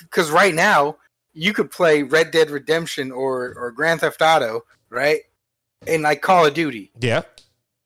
because 0.00 0.30
right 0.30 0.54
now 0.54 0.96
you 1.34 1.52
could 1.52 1.70
play 1.70 2.02
Red 2.02 2.30
Dead 2.30 2.50
Redemption 2.50 3.10
or 3.12 3.54
or 3.56 3.70
Grand 3.70 4.00
Theft 4.00 4.20
Auto, 4.22 4.64
right? 4.90 5.20
And 5.86 6.02
like 6.02 6.22
Call 6.22 6.44
of 6.46 6.54
Duty, 6.54 6.90
Yeah, 7.00 7.22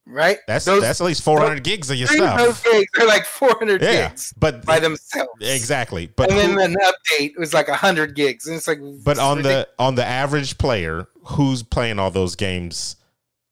right? 0.06 0.38
that's 0.46 0.64
those, 0.64 0.82
that's 0.82 1.00
at 1.00 1.04
least 1.06 1.22
400 1.22 1.62
gigs 1.62 1.90
of 1.90 1.96
your 1.96 2.08
of 2.10 2.38
those 2.38 2.58
stuff. 2.58 2.72
gigs 2.72 2.90
are 3.00 3.06
like 3.06 3.24
400 3.24 3.82
Yeah, 3.82 4.08
gigs 4.08 4.32
but 4.36 4.64
by 4.64 4.78
themselves. 4.80 5.30
exactly. 5.40 6.06
But 6.16 6.30
and 6.30 6.38
then 6.38 6.58
an 6.72 6.76
update 6.82 7.38
was 7.38 7.54
like 7.54 7.68
100 7.68 8.14
gigs, 8.14 8.46
and 8.46 8.56
it's 8.56 8.68
like 8.68 8.80
but 9.04 9.12
it's 9.12 9.20
on 9.20 9.38
ridiculous. 9.38 9.66
the 9.76 9.82
on 9.82 9.94
the 9.94 10.04
average 10.04 10.58
player 10.58 11.06
who's 11.24 11.62
playing 11.62 11.98
all 11.98 12.10
those 12.10 12.34
games 12.36 12.96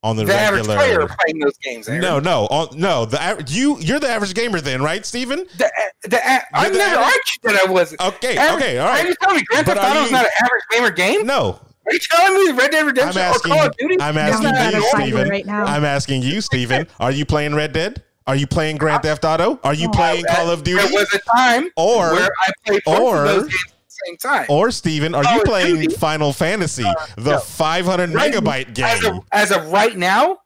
on 0.03 0.17
the, 0.17 0.25
The 0.25 0.35
average 0.35 0.67
regular. 0.67 0.77
player 1.07 1.17
playing 1.25 1.39
those 1.41 1.59
games. 1.59 1.87
Aaron. 1.87 2.01
no, 2.01 2.19
no, 2.19 2.47
on, 2.47 2.69
no. 2.79 3.05
The 3.05 3.45
you 3.49 3.77
you're 3.81 4.01
the 4.01 4.09
average 4.09 4.33
gamer 4.35 4.59
then, 4.61 4.83
right, 4.83 5.05
Steven? 5.05 5.45
the, 5.59 5.67
uh, 5.67 5.71
the, 6.05 6.25
I 6.27 6.69
never 6.71 6.81
average- 6.81 6.97
argued 6.97 7.15
that 7.43 7.61
I 7.69 7.71
wasn't. 7.71 8.01
Okay, 8.01 8.35
Average- 8.37 8.63
okay, 8.63 8.79
all 8.79 8.89
right. 8.89 9.05
Are 9.05 9.09
you 9.09 9.15
telling 9.21 9.37
me 9.37 9.43
Grand 9.45 9.67
Theft 9.67 9.79
Auto 9.79 10.01
is 10.05 10.11
not 10.11 10.25
an 10.25 10.31
average 10.43 10.63
gamer 10.71 10.91
game? 10.91 11.27
No, 11.27 11.61
Are 11.91 11.93
you 11.95 11.99
telling 11.99 12.45
me 12.45 12.53
Red 12.53 12.71
Dead 12.71 12.81
I'm 12.81 12.87
Redemption 12.87 13.21
or. 13.23 13.51
Call 13.51 13.67
of 13.67 13.77
Duty? 13.77 13.97
I'm 14.01 14.17
is 14.17 14.23
asking 14.23 14.43
not 14.45 14.55
not 14.55 14.61
you, 14.73 14.79
an 14.79 14.83
a 14.83 14.87
average- 14.87 15.03
Steven. 15.09 15.29
right 15.29 15.47
now. 15.47 15.65
I'm 15.65 15.85
asking 15.85 16.23
you, 16.23 16.41
Steven. 16.41 16.87
Are 17.01 17.11
you 17.11 17.25
playing 17.27 17.55
Red 17.55 17.73
Dead? 17.73 18.03
Are 18.27 18.37
you 18.37 18.47
playing 18.47 18.77
Grand 18.77 19.03
Theft 19.03 19.25
Auto? 19.25 19.59
Are 19.65 19.75
you 19.75 19.89
Oh, 19.89 19.93
playing 19.93 20.23
That- 20.23 20.37
Call 20.37 20.51
of 20.51 20.63
Duty? 20.63 20.83
There 20.87 20.93
was 20.93 21.13
a 21.15 21.19
time 21.37 21.69
Or 21.77 22.13
where 22.13 22.31
I 22.47 22.51
played 22.67 22.83
both 22.85 22.99
or- 23.01 23.25
of 23.27 23.35
those 23.35 23.43
games 23.49 23.55
at 23.67 23.73
the 23.89 23.95
same 24.07 24.17
time. 24.19 24.47
or 24.49 24.71
Steven, 24.71 25.15
are 25.17 25.23
Call 25.25 25.35
you 25.37 25.43
playing 25.43 25.81
Duty? 25.81 25.95
Final 25.97 26.33
Fantasy, 26.33 26.85
the 27.17 27.31
no. 27.33 27.39
500 27.41 28.15
Right- 28.15 28.33
megabyte 28.33 28.79
as, 28.81 29.01
game? 29.01 29.15
of, 29.17 29.25
as 29.33 29.51
of 29.51 29.67
right 29.73 29.97
now, 29.97 30.39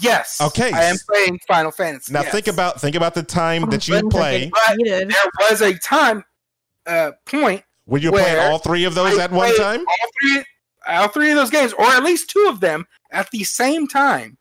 yes. 0.00 0.40
Okay. 0.40 0.70
I 0.72 0.84
am 0.84 0.96
playing 1.10 1.40
Final 1.48 1.72
Fantasy. 1.72 2.12
Now 2.12 2.22
yes. 2.22 2.30
think 2.32 2.46
about 2.46 2.80
think 2.80 2.94
about 2.94 3.14
the 3.14 3.22
time 3.24 3.64
Oh, 3.64 3.70
that 3.70 3.88
you 3.88 4.08
play. 4.10 4.42
get 4.44 4.52
But 4.52 4.76
heated. 4.76 5.10
there 5.10 5.50
was 5.50 5.60
a 5.60 5.74
time 5.78 6.24
uh, 6.86 7.12
point 7.26 7.64
Were 7.86 7.98
you 7.98 8.12
playing 8.12 8.38
all 8.38 8.58
three 8.58 8.84
of 8.84 8.94
those 8.94 9.18
I 9.18 9.24
at 9.24 9.32
one 9.32 9.54
time? 9.56 9.80
All 9.80 10.10
three, 10.22 10.44
all 10.88 11.08
three 11.08 11.30
of 11.30 11.36
those 11.36 11.50
games, 11.50 11.72
or 11.74 11.84
at 11.86 12.02
least 12.02 12.30
two 12.30 12.46
of 12.48 12.60
them, 12.60 12.86
at 13.12 13.30
the 13.30 13.44
same 13.44 13.86
time. 13.86 14.36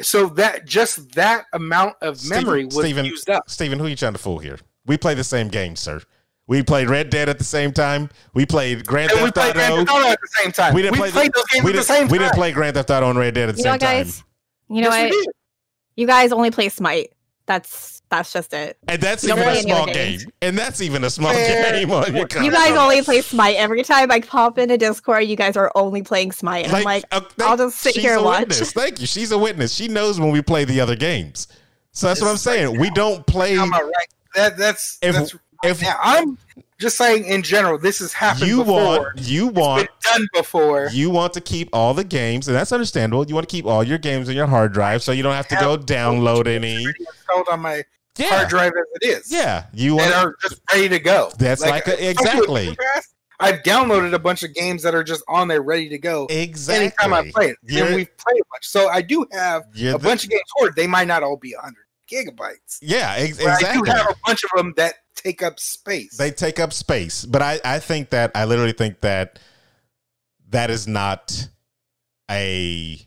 So 0.00 0.26
that 0.30 0.66
just 0.66 1.12
that 1.12 1.44
amount 1.52 1.94
of 2.02 2.18
Steven- 2.18 2.44
memory 2.44 2.64
was 2.64 2.74
Steven- 2.76 3.04
used 3.04 3.30
up. 3.30 3.48
Steven, 3.48 3.78
who 3.78 3.86
are 3.86 3.88
you 3.88 3.96
trying 3.96 4.12
to 4.14 4.18
fool 4.18 4.38
here? 4.38 4.58
We 4.86 4.96
play 4.98 5.14
the 5.14 5.24
same 5.24 5.48
game, 5.48 5.76
sir. 5.76 6.00
We 6.46 6.62
played 6.62 6.90
Red 6.90 7.08
Dead 7.10 7.28
at 7.28 7.38
the 7.38 7.44
same 7.44 7.72
time. 7.72 8.10
We 8.34 8.44
played 8.44 8.86
Grand 8.86 9.10
And 9.12 9.20
we 9.20 9.26
Theft 9.30 9.34
played 9.36 9.54
Grand 9.54 9.72
Auto. 9.72 9.84
Theft 9.84 9.96
Auto 9.96 10.08
at 10.10 10.18
the 10.20 10.28
same 10.42 10.52
time. 10.52 10.74
We 10.74 10.78
We, 10.78 10.82
didn't 10.82 10.96
play 10.98 11.10
the- 11.10 11.32
those 11.34 11.44
games 11.52 11.52
We 11.52 11.58
at 11.58 11.64
the 11.64 11.72
didn't, 11.72 11.84
same 11.86 12.08
we 12.08 12.18
time. 12.18 12.26
didn't 12.26 12.34
play 12.36 12.52
Grand 12.52 12.74
Theft 12.74 12.90
Auto 12.90 13.08
and 13.10 13.18
Red 13.18 13.34
Dead 13.34 13.48
at 13.48 13.54
the 13.54 13.58
You 13.60 13.64
know 13.64 13.70
same 13.78 13.88
what, 13.98 14.06
time. 14.06 14.24
You 14.68 14.82
know 14.82 14.88
Yes, 14.90 15.14
what? 15.14 15.34
You 15.96 16.06
guys 16.06 16.32
only 16.32 16.50
play 16.50 16.68
Smite. 16.68 17.12
That's 17.46 18.02
that's 18.18 18.32
just 18.32 18.52
it. 18.52 18.76
And 18.88 19.00
that's 19.00 19.22
Don't 19.22 19.38
even 19.38 19.48
a 19.52 19.62
small 19.62 19.86
game. 19.86 19.94
games. 19.94 20.26
And 20.42 20.56
that's 20.58 20.80
even 20.80 21.04
a 21.04 21.10
small 21.10 21.32
Yeah. 21.32 21.72
game 21.72 21.90
on 21.90 22.14
your 22.14 22.26
You 22.42 22.50
guys 22.50 22.76
only 22.76 23.02
play 23.02 23.20
Smite. 23.22 23.56
Every 23.56 23.82
time 23.82 24.10
I 24.10 24.20
pop 24.20 24.58
into 24.58 24.76
Discord, 24.78 25.24
you 25.24 25.36
guys 25.36 25.56
are 25.56 25.70
only 25.74 26.02
playing 26.02 26.32
Smite. 26.32 26.66
And 26.66 26.74
I'm 26.76 26.84
like, 26.84 27.04
uh, 27.12 27.20
I'll 27.40 27.56
just 27.56 27.78
sit 27.78 27.96
here 27.96 28.14
and 28.16 28.24
watch. 28.24 28.40
Witness. 28.48 28.72
Thank 28.72 29.00
you. 29.00 29.06
She's 29.06 29.30
a 29.32 29.38
witness. 29.38 29.72
She 29.74 29.88
knows 29.88 30.18
when 30.20 30.30
we 30.30 30.42
play 30.42 30.64
the 30.64 30.80
other 30.80 30.96
games. 30.96 31.48
So 31.92 32.08
that's 32.08 32.20
what 32.20 32.28
I'm 32.28 32.34
This 32.34 32.40
is 32.42 32.46
like 32.46 32.56
saying. 32.56 32.80
We 32.80 32.90
don't 32.90 33.26
play. 33.26 33.58
I'm 33.58 33.72
all 33.72 33.82
right. 33.82 33.92
That 34.34 34.56
that's 34.56 34.98
If- 35.00 35.14
that's 35.14 35.34
if- 35.62 35.82
now 35.82 35.96
I'm 36.02 36.36
just 36.80 36.96
saying 36.98 37.24
in 37.24 37.42
general. 37.42 37.78
This 37.78 38.00
has 38.00 38.12
happened 38.12 38.48
You 38.48 38.58
before. 38.58 38.74
want. 38.84 39.18
You 39.20 39.48
It's 39.50 39.56
want. 39.58 39.88
been 40.02 40.12
done 40.12 40.28
before. 40.34 40.88
You 40.92 41.08
want 41.10 41.32
to 41.34 41.40
keep 41.40 41.68
all 41.72 41.94
the 41.94 42.02
games, 42.04 42.48
and 42.48 42.56
that's 42.56 42.72
understandable. 42.72 43.24
You 43.26 43.34
want 43.34 43.48
to 43.48 43.52
keep 43.54 43.64
all 43.64 43.84
your 43.84 43.96
games 43.98 44.28
on 44.28 44.34
your 44.34 44.48
hard 44.48 44.72
drive, 44.72 45.02
so 45.04 45.12
you 45.12 45.22
don't 45.22 45.34
have 45.34 45.46
to 45.48 45.56
go 45.56 45.78
download 45.78 46.48
any. 46.48 46.82
Already 46.82 46.98
installed 47.00 47.46
on 47.50 47.60
my 47.60 47.84
Yeah, 48.16 48.26
hard 48.28 48.48
drive 48.48 48.72
as 48.72 49.00
it 49.02 49.06
is. 49.08 49.32
yeah. 49.32 49.66
You 49.72 49.98
are 49.98 50.34
just 50.42 50.60
ready 50.72 50.88
to 50.88 50.98
go. 50.98 51.30
That's 51.38 51.60
like 51.62 51.86
a- 51.88 52.10
exactly. 52.10 52.64
in 52.68 52.70
the 52.70 52.76
past, 52.94 53.14
I've 53.40 53.62
downloaded 53.64 54.12
a 54.14 54.18
bunch 54.18 54.42
of 54.44 54.54
games 54.54 54.82
that 54.84 54.94
are 54.94 55.02
just 55.02 55.24
on 55.28 55.48
there 55.48 55.60
ready 55.62 55.88
to 55.88 55.98
go 55.98 56.26
Exactly. 56.30 56.86
anytime 56.86 57.12
I 57.12 57.30
play 57.32 57.48
it. 57.50 57.56
You're- 57.64 57.86
and 57.88 57.96
we've 57.96 58.16
played 58.18 58.40
a 58.40 58.44
bunch. 58.52 58.64
So 58.68 58.88
I 58.88 59.02
do 59.02 59.26
have 59.32 59.64
a 59.74 59.92
the- 59.92 59.98
bunch 59.98 60.24
of 60.24 60.30
games 60.30 60.42
stored. 60.56 60.76
They 60.76 60.86
might 60.86 61.08
not 61.08 61.22
all 61.24 61.36
be 61.36 61.54
100 61.54 61.74
gigabytes. 62.10 62.78
Yeah, 62.80 63.14
ex- 63.18 63.38
But 63.38 63.46
I 63.48 63.54
exactly. 63.54 63.82
do 63.90 63.90
have 63.96 64.08
a 64.10 64.14
bunch 64.26 64.44
of 64.44 64.50
them 64.56 64.74
that 64.76 64.94
take 65.16 65.42
up 65.42 65.58
space. 65.58 66.16
they 66.16 66.30
take 66.30 66.58
up 66.60 66.72
space 66.72 67.24
but 67.24 67.40
i 67.40 67.58
i 67.64 67.78
think 67.78 68.10
that 68.10 68.32
i 68.34 68.44
literally 68.44 68.72
think 68.72 69.00
that 69.00 69.38
that 70.50 70.70
is 70.70 70.86
not 70.88 71.48
a 72.30 72.98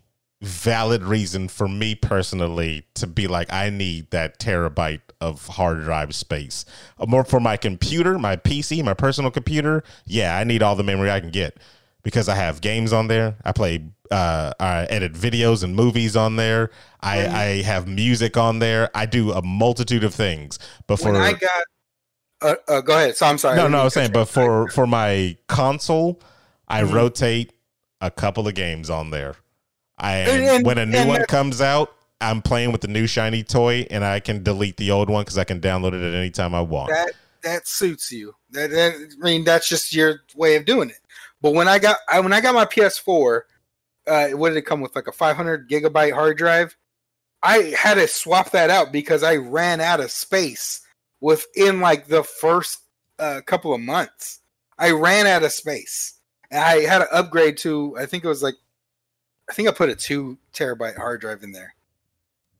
valid 0.41 1.03
reason 1.03 1.47
for 1.47 1.67
me 1.67 1.95
personally 1.95 2.85
to 2.93 3.07
be 3.07 3.27
like 3.27 3.51
i 3.51 3.69
need 3.71 4.09
that 4.11 4.39
terabyte 4.39 5.01
of 5.19 5.47
hard 5.47 5.83
drive 5.83 6.13
space 6.13 6.63
Uh, 6.99 7.05
more 7.07 7.23
for 7.23 7.39
my 7.39 7.57
computer 7.57 8.19
my 8.19 8.35
pc 8.35 8.83
my 8.83 8.93
personal 8.93 9.31
computer 9.31 9.83
yeah 10.05 10.37
i 10.37 10.43
need 10.43 10.61
all 10.61 10.75
the 10.75 10.83
memory 10.83 11.09
i 11.09 11.19
can 11.19 11.31
get 11.31 11.57
because 12.03 12.29
i 12.29 12.35
have 12.35 12.61
games 12.61 12.93
on 12.93 13.07
there 13.07 13.35
i 13.45 13.51
play 13.51 13.83
uh 14.11 14.53
i 14.59 14.83
edit 14.91 15.13
videos 15.13 15.63
and 15.63 15.75
movies 15.75 16.15
on 16.15 16.35
there 16.35 16.69
i 17.01 17.25
i 17.27 17.45
have 17.63 17.87
music 17.87 18.37
on 18.37 18.59
there 18.59 18.91
i 18.93 19.07
do 19.07 19.31
a 19.31 19.41
multitude 19.41 20.03
of 20.03 20.13
things 20.13 20.59
but 20.85 20.97
for 20.97 21.13
when 21.13 21.19
I 21.21 21.31
got, 21.33 21.63
uh, 22.43 22.55
uh, 22.67 22.81
go 22.81 22.93
ahead. 22.95 23.17
So 23.17 23.25
I'm 23.25 23.39
sorry. 23.39 23.57
no, 23.57 23.67
no, 23.67 23.79
I 23.79 23.83
was 23.85 23.93
saying, 23.95 24.11
but 24.11 24.25
for 24.25 24.69
for 24.69 24.85
my 24.85 25.35
console, 25.47 26.21
I 26.67 26.83
Mhm. 26.83 26.93
rotate 26.93 27.53
a 27.99 28.11
couple 28.11 28.47
of 28.47 28.53
games 28.53 28.91
on 28.91 29.09
there. 29.09 29.33
I 29.97 30.17
And- 30.17 30.65
when 30.65 30.77
a 30.77 30.85
new 30.85 31.07
one 31.07 31.25
comes 31.25 31.61
out, 31.61 31.93
I'm 32.19 32.41
playing 32.41 32.71
with 32.71 32.81
the 32.81 32.87
new 32.87 33.05
shiny 33.07 33.43
toy, 33.43 33.85
and 33.91 34.03
I 34.03 34.19
can 34.19 34.41
delete 34.43 34.77
the 34.77 34.91
old 34.91 35.09
one 35.09 35.23
because 35.23 35.37
I 35.37 35.43
can 35.43 35.61
download 35.61 35.93
it 35.93 36.01
at 36.01 36.15
any 36.15 36.31
time 36.31 36.55
I 36.55 36.61
want. 36.61 36.89
that 36.89 37.11
that 37.43 37.67
suits 37.67 38.11
you. 38.11 38.33
That, 38.51 38.71
that 38.71 38.93
I 39.21 39.23
mean, 39.23 39.43
that's 39.43 39.69
just 39.69 39.93
your 39.93 40.21
way 40.35 40.55
of 40.55 40.65
doing 40.65 40.89
it. 40.89 40.99
But 41.41 41.53
when 41.53 41.67
I 41.67 41.79
got 41.79 41.97
I, 42.09 42.19
when 42.19 42.33
I 42.33 42.41
got 42.41 42.55
my 42.55 42.65
PS4, 42.65 43.41
uh, 44.07 44.29
what 44.29 44.49
did 44.49 44.57
it 44.57 44.63
come 44.63 44.81
with? 44.81 44.95
Like 44.95 45.07
a 45.07 45.11
500 45.11 45.69
gigabyte 45.69 46.13
hard 46.13 46.37
drive. 46.37 46.75
I 47.43 47.75
had 47.77 47.95
to 47.95 48.07
swap 48.07 48.51
that 48.51 48.69
out 48.69 48.91
because 48.91 49.23
I 49.23 49.35
ran 49.35 49.79
out 49.79 49.99
of 49.99 50.11
space 50.11 50.81
within 51.21 51.79
like 51.79 52.07
the 52.07 52.23
first 52.23 52.79
uh, 53.19 53.41
couple 53.45 53.73
of 53.73 53.81
months. 53.81 54.39
I 54.77 54.91
ran 54.91 55.27
out 55.27 55.43
of 55.43 55.51
space. 55.51 56.15
And 56.49 56.63
I 56.63 56.81
had 56.81 56.99
to 56.99 57.13
upgrade 57.13 57.57
to 57.59 57.95
I 57.99 58.05
think 58.05 58.23
it 58.23 58.27
was 58.27 58.41
like 58.41 58.55
I 59.49 59.53
think 59.53 59.67
I 59.67 59.71
put 59.71 59.89
a 59.89 59.95
two 59.95 60.37
terabyte 60.53 60.95
hard 60.97 61.21
drive 61.21 61.43
in 61.43 61.51
there. 61.51 61.73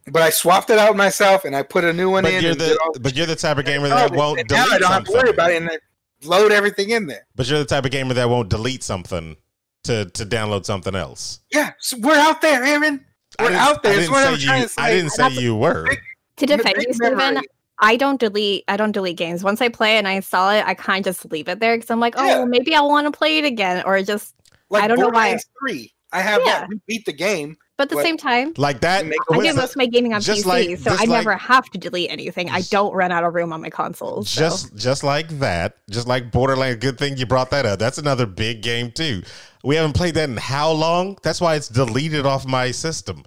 But 0.10 0.22
I 0.22 0.30
swapped 0.30 0.70
it 0.70 0.80
out 0.80 0.96
myself 0.96 1.44
and 1.44 1.54
I 1.56 1.64
put 1.64 1.84
a 1.84 1.92
new 1.92 2.10
one 2.10 2.24
but 2.24 2.32
in. 2.34 2.42
you're 2.44 2.56
the 2.56 2.78
all 2.82 2.94
but 3.02 3.14
you're 3.16 3.26
the 3.26 3.36
type 3.36 3.58
of 3.58 3.66
gamer 3.66 3.90
that 3.90 4.12
won't 4.12 4.40
and 4.40 4.50
now 4.50 4.64
delete 4.64 4.76
I 4.76 4.80
don't 4.80 4.92
have 4.94 5.04
to 5.04 5.12
worry 5.12 5.30
about 5.30 5.52
it 5.52 5.58
and 5.62 5.70
I 5.70 5.78
load 6.24 6.52
everything 6.54 6.92
in 6.92 7.08
there. 7.08 7.28
But 7.36 7.50
you're 7.50 7.60
the 7.60 7.66
type 7.66 7.84
of 7.84 7.92
gamer 7.92 8.14
that 8.14 8.30
won't 8.30 8.50
delete 8.50 8.84
something 8.84 9.36
to 9.84 10.06
to 10.06 10.26
download 10.26 10.66
something 10.66 10.96
else. 10.96 11.40
Yeah, 11.52 11.72
so 11.80 11.98
we're 12.00 12.16
out 12.18 12.42
there, 12.42 12.64
Aaron. 12.64 13.04
I 13.38 13.44
We're 13.44 13.50
didn't- 13.50 13.62
out 13.62 13.84
there. 13.84 13.92
I 13.92 13.96
didn't 13.98 14.12
what 14.12 14.24
say 14.40 14.50
I'm 14.54 14.60
you. 14.60 14.64
to 14.64 14.70
say. 14.70 14.82
I 14.82 14.94
didn't 14.94 15.12
say 15.12 15.30
you 15.32 15.56
were. 15.56 15.90
To 16.38 16.46
defend 16.46 16.76
you, 16.78 16.94
Steven. 16.94 17.42
I 17.80 17.96
don't 17.98 18.20
delete. 18.20 18.64
I 18.70 18.78
don't 18.78 18.92
delete 18.94 19.18
games. 19.18 19.44
Once 19.44 19.62
I 19.62 19.68
play 19.70 19.96
it 19.96 20.00
and 20.00 20.08
I 20.08 20.14
install 20.14 20.50
it, 20.52 20.64
I 20.66 20.74
kind 20.74 21.06
of 21.06 21.14
just 21.16 21.30
leave 21.32 21.48
it 21.50 21.60
there 21.60 21.76
because 21.76 21.92
I'm 21.92 22.00
like, 22.00 22.16
oh, 22.18 22.26
Yeah. 22.26 22.38
well, 22.38 22.48
maybe 22.48 22.74
I 22.74 22.82
want 22.82 23.06
to 23.06 23.12
play 23.16 23.40
it 23.40 23.46
again, 23.46 23.84
or 23.86 24.02
just. 24.04 24.34
Like 24.70 24.84
I 24.84 24.88
don't 24.88 25.00
know 25.00 25.06
why. 25.08 25.12
Borderlands 25.36 25.46
Three. 25.60 25.94
I 26.14 26.22
have 26.22 26.42
Yeah. 26.46 26.60
that. 26.62 26.70
We 26.70 26.80
beat 26.88 27.06
the 27.06 27.14
game. 27.14 27.58
But 27.78 27.84
at 27.84 27.90
the 27.90 27.96
What? 27.98 28.06
same 28.06 28.18
time, 28.18 28.54
Like 28.58 28.82
that. 28.82 29.06
I 29.06 29.10
do 29.10 29.54
most 29.54 29.72
of 29.72 29.76
my 29.76 29.86
gaming 29.86 30.12
on 30.14 30.22
just 30.22 30.46
PC, 30.46 30.48
like- 30.48 30.78
so 30.80 30.86
just 30.86 30.88
I 31.02 31.06
like- 31.06 31.10
never 31.10 31.38
have 31.38 31.66
to 31.72 31.78
delete 31.78 32.10
anything. 32.10 32.50
I 32.50 32.62
don't 32.62 32.92
run 32.94 33.12
out 33.12 33.24
of 33.24 33.36
room 33.36 33.54
on 33.54 33.62
my 33.62 33.70
consoles. 33.70 34.30
so- 34.32 34.40
just 34.42 34.76
just 34.76 35.04
like 35.04 35.28
that 35.40 35.76
just 35.90 36.08
like 36.08 36.32
borderlands 36.32 36.80
good 36.84 36.98
thing 36.98 37.18
you 37.18 37.26
brought 37.28 37.52
that 37.52 37.66
up 37.68 37.78
that's 37.78 37.98
another 38.00 38.26
big 38.26 38.62
game 38.64 38.92
too 38.92 39.22
we 39.64 39.76
haven't 39.76 39.94
played 39.94 40.16
that 40.16 40.28
in 40.30 40.38
how 40.38 40.72
long 40.72 41.18
that's 41.24 41.40
why 41.40 41.54
it's 41.56 41.68
deleted 41.68 42.26
off 42.26 42.46
my 42.48 42.72
system 42.72 43.22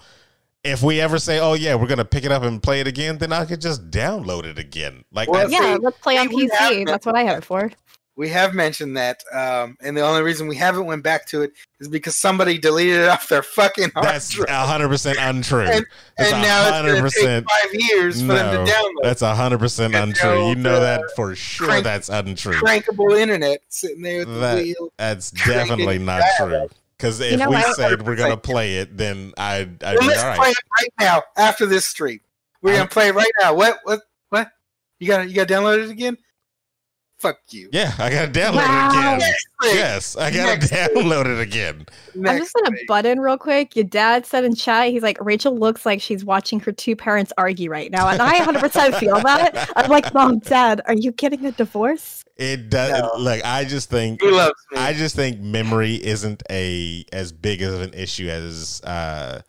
if 0.65 0.83
we 0.83 1.01
ever 1.01 1.19
say 1.19 1.39
oh 1.39 1.53
yeah 1.55 1.75
we're 1.77 1.87
gonna 1.87 2.05
pick 2.05 2.25
it 2.25 2.33
up 2.33 2.43
and 2.43 2.61
play 2.63 2.81
it 2.81 2.87
again 2.89 3.19
then 3.19 3.33
i 3.33 3.45
could 3.45 3.61
just 3.61 3.89
download 3.91 4.45
it 4.45 4.59
again 4.59 5.05
like 5.13 5.29
Well, 5.31 5.49
yeah, 5.51 5.77
see, 5.77 5.81
let's 5.81 5.99
play 5.99 6.19
on 6.19 6.29
see, 6.29 6.35
we 6.35 6.43
have 6.53 6.73
PC. 6.73 6.87
That's 6.87 7.07
what 7.07 7.15
I 7.17 7.23
have 7.23 7.39
it 7.39 7.45
for. 7.45 7.71
We 8.21 8.29
have 8.29 8.53
mentioned 8.55 8.99
that, 8.99 9.25
um, 9.33 9.79
and 9.81 9.97
the 9.97 10.03
only 10.03 10.21
reason 10.21 10.47
we 10.47 10.55
haven't 10.57 10.85
went 10.85 11.03
back 11.03 11.27
to 11.29 11.41
it 11.41 11.53
is 11.81 11.89
because 11.89 12.17
somebody 12.17 12.59
deleted 12.59 12.97
it 12.97 13.09
off 13.09 13.29
their 13.31 13.43
fucking 13.43 13.93
hard 13.95 14.05
that's 14.05 14.29
drive, 14.29 14.47
100% 14.51 15.17
untrue 15.19 15.61
And- 15.63 15.87
That's 16.19 16.31
and 16.31 16.43
now 16.43 16.63
it's 16.69 16.71
going 16.83 17.03
to 17.03 17.11
take 17.11 17.25
100% 17.25 17.45
five 17.49 17.75
years 17.75 18.21
for 18.21 18.27
them 18.27 18.67
to 18.67 18.71
download. 18.71 19.03
that's 19.03 19.23
100% 19.23 20.03
untrue 20.03 20.49
you 20.51 20.55
know 20.55 20.81
that 20.81 21.01
for 21.17 21.35
sure 21.35 21.69
crank- 21.69 21.85
that's 21.85 22.11
untrue 22.11 22.61
Crankable 22.61 23.19
internet 23.19 23.63
sitting 23.71 24.03
there 24.03 24.27
with 24.27 24.39
That- 24.41 24.57
the 24.57 24.63
wheel. 24.65 24.93
that's 24.99 25.31
definitely 25.31 25.97
not 25.99 26.21
down. 26.39 26.49
true 26.51 26.69
because 26.99 27.21
if 27.21 27.39
know 27.39 27.49
we 27.49 27.55
what? 27.57 27.75
said 27.75 28.07
we're 28.07 28.17
gonna 28.17 28.37
play 28.37 28.77
it 28.77 28.99
then 28.99 29.33
i'd, 29.39 29.83
I'd 29.83 29.95
Well, 29.95 30.01
be 30.01 30.07
let's 30.09 30.21
all 30.21 30.29
right 30.29 30.39
play 30.39 30.51
it 30.51 30.57
right 30.79 30.91
now 31.01 31.23
after 31.39 31.65
this 31.65 31.87
stream. 31.87 32.21
We're 32.61 32.75
gonna 32.77 32.87
play 32.87 33.09
it 33.09 33.15
right 33.15 33.33
now. 33.41 33.55
What? 33.55 33.79
What? 33.85 34.01
What? 34.29 34.51
You 34.99 35.09
got? 35.09 35.23
to 35.23 35.29
You 35.31 35.35
got 35.37 35.49
to 35.49 35.55
download 35.55 35.83
it 35.85 35.89
again? 35.89 36.19
Fuck 37.21 37.39
you. 37.51 37.69
yeah 37.73 37.93
i 37.99 38.09
gotta 38.11 38.31
download 38.33 38.57
Wow. 38.57 38.89
it 38.89 39.19
again 39.19 39.19
Next. 39.21 39.47
Yes, 39.75 40.17
I 40.17 40.31
gotta 40.31 40.59
Next. 40.59 40.71
download 40.73 41.27
it 41.27 41.39
again. 41.39 41.85
I'm 42.15 42.39
just 42.39 42.55
gonna 42.55 42.75
thing. 42.75 42.85
butt 42.89 43.05
in 43.05 43.21
real 43.21 43.37
quick. 43.37 43.77
Your 43.77 43.85
dad 43.85 44.25
said 44.25 44.43
in 44.47 44.55
chat, 44.55 44.89
he's 44.89 45.03
like, 45.03 45.19
Rachel 45.21 45.55
looks 45.55 45.85
like 45.85 46.01
she's 46.01 46.25
watching 46.25 46.61
her 46.61 46.73
two 46.73 46.97
parents 46.97 47.31
argue 47.37 47.69
right 47.71 47.91
now. 47.91 48.09
And 48.09 48.23
I 48.23 48.39
100% 48.39 48.99
feel 48.99 49.21
that. 49.21 49.71
I'm 49.77 49.91
like, 49.91 50.15
Mom, 50.15 50.39
Dad, 50.39 50.81
are 50.87 50.95
you 50.95 51.13
getting 51.13 51.45
a 51.45 51.53
divorce? 51.53 52.25
It 52.39 52.71
does. 52.71 52.93
No. 53.03 53.11
Look, 53.19 53.45
I 53.45 53.67
just 53.67 53.91
think 53.91 54.23
He 54.23 54.31
loves 54.31 54.55
me. 54.73 54.79
I 54.79 54.95
just 54.95 55.15
think 55.15 55.41
memory 55.41 55.97
isn't 56.03 56.43
a 56.51 57.05
as 57.13 57.31
big 57.31 57.61
of 57.61 57.83
an 57.83 57.93
issue 57.93 58.31
as 58.31 58.81
uh 58.85 59.43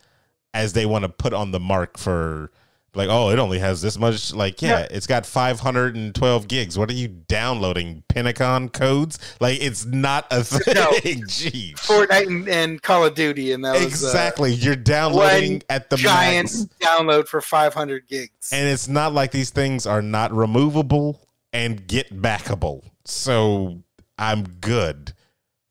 as 0.53 0.74
they 0.74 0.86
want 0.86 1.03
to 1.03 1.09
put 1.09 1.32
on 1.32 1.51
the 1.51 1.59
mark 1.61 1.97
for 1.97 2.51
Like, 2.93 3.07
oh, 3.09 3.29
it 3.29 3.39
only 3.39 3.57
has 3.59 3.81
this 3.81 3.97
much. 3.97 4.33
Like, 4.33 4.61
yeah, 4.61 4.79
Yeah. 4.79 4.87
it's 4.91 5.07
got 5.07 5.25
512 5.25 6.47
gigs. 6.49 6.77
What 6.77 6.89
are 6.89 6.93
you 6.93 7.07
downloading? 7.07 8.03
Pinacon 8.09 8.71
codes? 8.73 9.17
Like, 9.39 9.61
it's 9.61 9.85
not 9.85 10.27
a 10.29 10.43
thing. 10.43 10.73
No. 10.75 10.91
Jeez. 10.91 11.75
Fortnite 11.75 12.27
and, 12.27 12.49
and 12.49 12.81
Call 12.81 13.05
of 13.05 13.15
Duty, 13.15 13.53
and 13.53 13.63
that 13.63 13.73
was 13.75 13.83
uh, 13.83 13.87
Exactly. 13.87 14.53
You're 14.53 14.75
downloading 14.75 15.63
at 15.69 15.89
the 15.89 15.95
giant 15.95 16.51
max. 16.53 16.67
download 16.81 17.27
for 17.29 17.39
500 17.39 18.07
gigs. 18.09 18.49
And 18.51 18.67
it's 18.67 18.89
not 18.89 19.13
like 19.13 19.31
these 19.31 19.51
things 19.51 19.85
are 19.87 20.01
not 20.01 20.33
removable 20.33 21.21
and 21.53 21.87
get 21.87 22.13
backable. 22.21 22.83
So 23.05 23.81
I'm 24.17 24.43
good. 24.43 25.13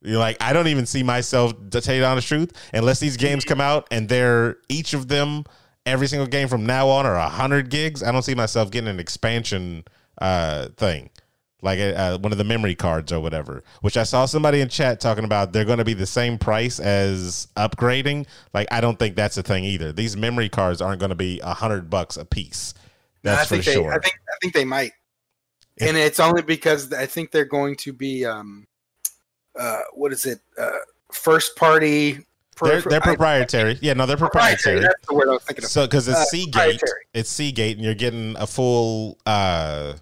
You're 0.03 0.19
like, 0.19 0.39
I 0.41 0.55
don't 0.55 0.69
even 0.69 0.87
see 0.87 1.03
myself, 1.03 1.53
to 1.73 1.83
tell 1.83 1.95
you 1.95 2.01
the 2.01 2.07
honest 2.07 2.27
truth, 2.29 2.53
unless 2.73 2.99
these 3.01 3.19
games 3.19 3.45
come 3.45 3.61
out 3.61 3.87
and 3.91 4.09
they're 4.09 4.57
each 4.71 4.95
of 4.95 5.09
them, 5.09 5.45
every 5.87 6.07
single 6.07 6.27
game 6.27 6.49
from 6.49 6.67
now 6.67 6.89
on 6.89 7.07
are 7.07 7.17
100 7.17 7.71
gigs. 7.71 8.03
I 8.03 8.13
don't 8.13 8.23
see 8.23 8.35
myself 8.35 8.71
getting 8.71 8.89
an 8.89 9.01
expansion 9.01 9.85
uh, 10.21 10.69
thing, 10.77 11.11
like 11.63 11.79
uh, 11.79 12.19
one 12.19 12.33
of 12.33 12.39
the 12.39 12.45
memory 12.45 12.75
cards 12.75 13.13
or 13.13 13.21
whatever, 13.21 13.63
which 13.81 13.97
I 13.97 14.03
saw 14.03 14.27
somebody 14.27 14.61
in 14.61 14.69
chat 14.69 15.01
talking 15.01 15.25
about 15.25 15.53
they're 15.53 15.65
going 15.65 15.79
to 15.79 15.85
be 15.85 15.95
the 15.95 16.07
same 16.07 16.39
price 16.39 16.81
as 16.81 17.49
upgrading. 17.57 18.27
Like, 18.53 18.69
I 18.71 18.81
don't 18.81 18.99
think 18.99 19.17
that's 19.17 19.37
a 19.37 19.43
thing 19.43 19.65
either. 19.65 19.93
These 19.93 20.17
memory 20.17 20.49
cards 20.49 20.81
aren't 20.81 21.01
going 21.01 21.11
to 21.11 21.17
be 21.17 21.41
100 21.41 21.91
bucks 21.91 22.17
a 22.17 22.25
piece. 22.25 22.75
No, 23.23 23.33
That's 23.33 23.43
I 23.43 23.57
think 23.57 23.65
for 23.65 23.71
they, 23.71 23.75
sure. 23.75 23.93
I 23.93 23.99
think 23.99 24.15
I 24.29 24.37
think 24.41 24.55
they 24.55 24.65
might, 24.65 24.93
and 25.79 25.97
it's 25.97 26.21
only 26.21 26.41
because 26.41 26.91
I 26.93 27.05
think 27.05 27.33
they're 27.33 27.45
going 27.45 27.77
to 27.77 27.93
be 27.93 28.25
um, 28.25 28.67
uh, 29.59 29.81
what 29.93 30.13
is 30.13 30.25
it? 30.25 30.41
Uh, 30.59 30.71
first 31.13 31.55
party. 31.57 32.19
They're, 32.63 32.81
they're 32.83 33.01
I- 33.03 33.05
proprietary. 33.05 33.79
yeah, 33.81 33.93
no, 33.95 34.07
they're 34.07 34.17
proprietary. 34.17 34.81
That's 34.81 35.07
the 35.09 35.15
word 35.15 35.29
I 35.29 35.33
was 35.33 35.43
thinking 35.45 35.65
of. 35.65 35.71
So 35.71 35.87
because 35.87 36.09
it's 36.09 36.19
Uh, 36.19 36.25
Seagate, 36.27 36.83
it's 37.15 37.31
Seagate, 37.31 37.77
and 37.77 37.85
you're 37.85 37.95
getting 37.95 38.37
a 38.39 38.47
full 38.47 39.19
uh 39.27 39.95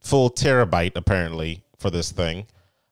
full 0.00 0.30
terabyte 0.30 0.92
apparently 0.96 1.62
for 1.78 1.90
this 1.90 2.10
thing. 2.12 2.46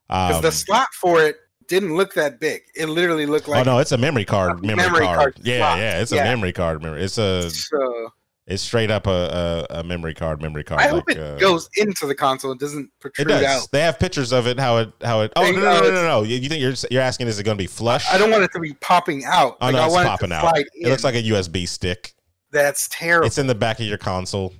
Because 0.08 0.36
Um, 0.36 0.42
the 0.42 0.52
slot 0.52 0.88
for 0.94 1.22
it 1.22 1.36
didn't 1.68 1.96
look 1.96 2.14
that 2.14 2.40
big. 2.40 2.62
It 2.74 2.86
literally 2.86 3.26
looked 3.26 3.46
like. 3.48 3.60
oh 3.60 3.70
no, 3.70 3.78
it's 3.78 3.92
a 3.92 3.98
memory 3.98 4.24
card. 4.24 4.60
Memory, 4.64 4.84
memory 4.84 5.04
card. 5.06 5.18
card 5.18 5.36
Yeah, 5.42 5.58
slot. 5.58 5.78
yeah, 5.78 6.00
it's 6.00 6.12
a 6.12 6.16
memory 6.16 6.52
card. 6.52 6.82
Memory. 6.82 7.02
It's 7.04 7.18
a 7.18 7.50
So 7.50 8.12
it's 8.46 8.62
straight 8.62 8.90
up 8.90 9.06
a 9.06 9.66
a, 9.70 9.78
a 9.80 9.84
memory 9.84 10.14
card. 10.14 10.42
Memory 10.42 10.64
card. 10.64 10.80
I 10.80 10.88
hope 10.88 11.08
it 11.10 11.18
uh, 11.18 11.36
goes 11.36 11.68
into 11.76 12.06
the 12.06 12.14
console 12.14 12.50
and 12.50 12.58
doesn't 12.60 12.84
It 12.86 13.00
protrude 13.00 13.28
does. 13.28 13.44
out. 13.44 13.68
They 13.70 13.80
have 13.80 13.98
pictures 13.98 14.32
of 14.32 14.46
it. 14.46 14.58
How 14.58 14.78
it 14.78 14.92
how 15.02 15.20
it. 15.20 15.32
Oh 15.36 15.42
no 15.42 15.52
no 15.52 15.60
no 15.60 15.80
no 15.80 15.90
no 15.90 16.02
no! 16.02 16.22
You, 16.22 16.48
think 16.48 16.60
you're 16.60 16.74
you're 16.90 17.02
asking 17.02 17.28
is 17.28 17.38
it 17.38 17.44
going 17.44 17.56
to 17.56 17.62
be 17.62 17.66
flush? 17.68 18.06
I 18.12 18.18
don't 18.18 18.30
want 18.30 18.42
it 18.42 18.52
to 18.52 18.60
be 18.60 18.74
popping 18.74 19.24
out. 19.24 19.56
Oh 19.60 19.66
Like, 19.66 19.74
no, 19.74 19.82
I 19.82 19.84
it's 19.86 19.94
want 19.94 20.08
popping 20.08 20.30
it 20.32 20.40
to 20.40 20.46
out. 20.46 20.58
It 20.58 20.88
looks 20.88 21.04
like 21.04 21.14
a 21.14 21.22
USB 21.22 21.68
stick. 21.68 22.14
That's 22.50 22.88
terrible. 22.88 23.26
It's 23.26 23.38
in 23.38 23.46
the 23.46 23.54
back 23.54 23.78
of 23.78 23.86
your 23.86 23.98
console. 23.98 24.52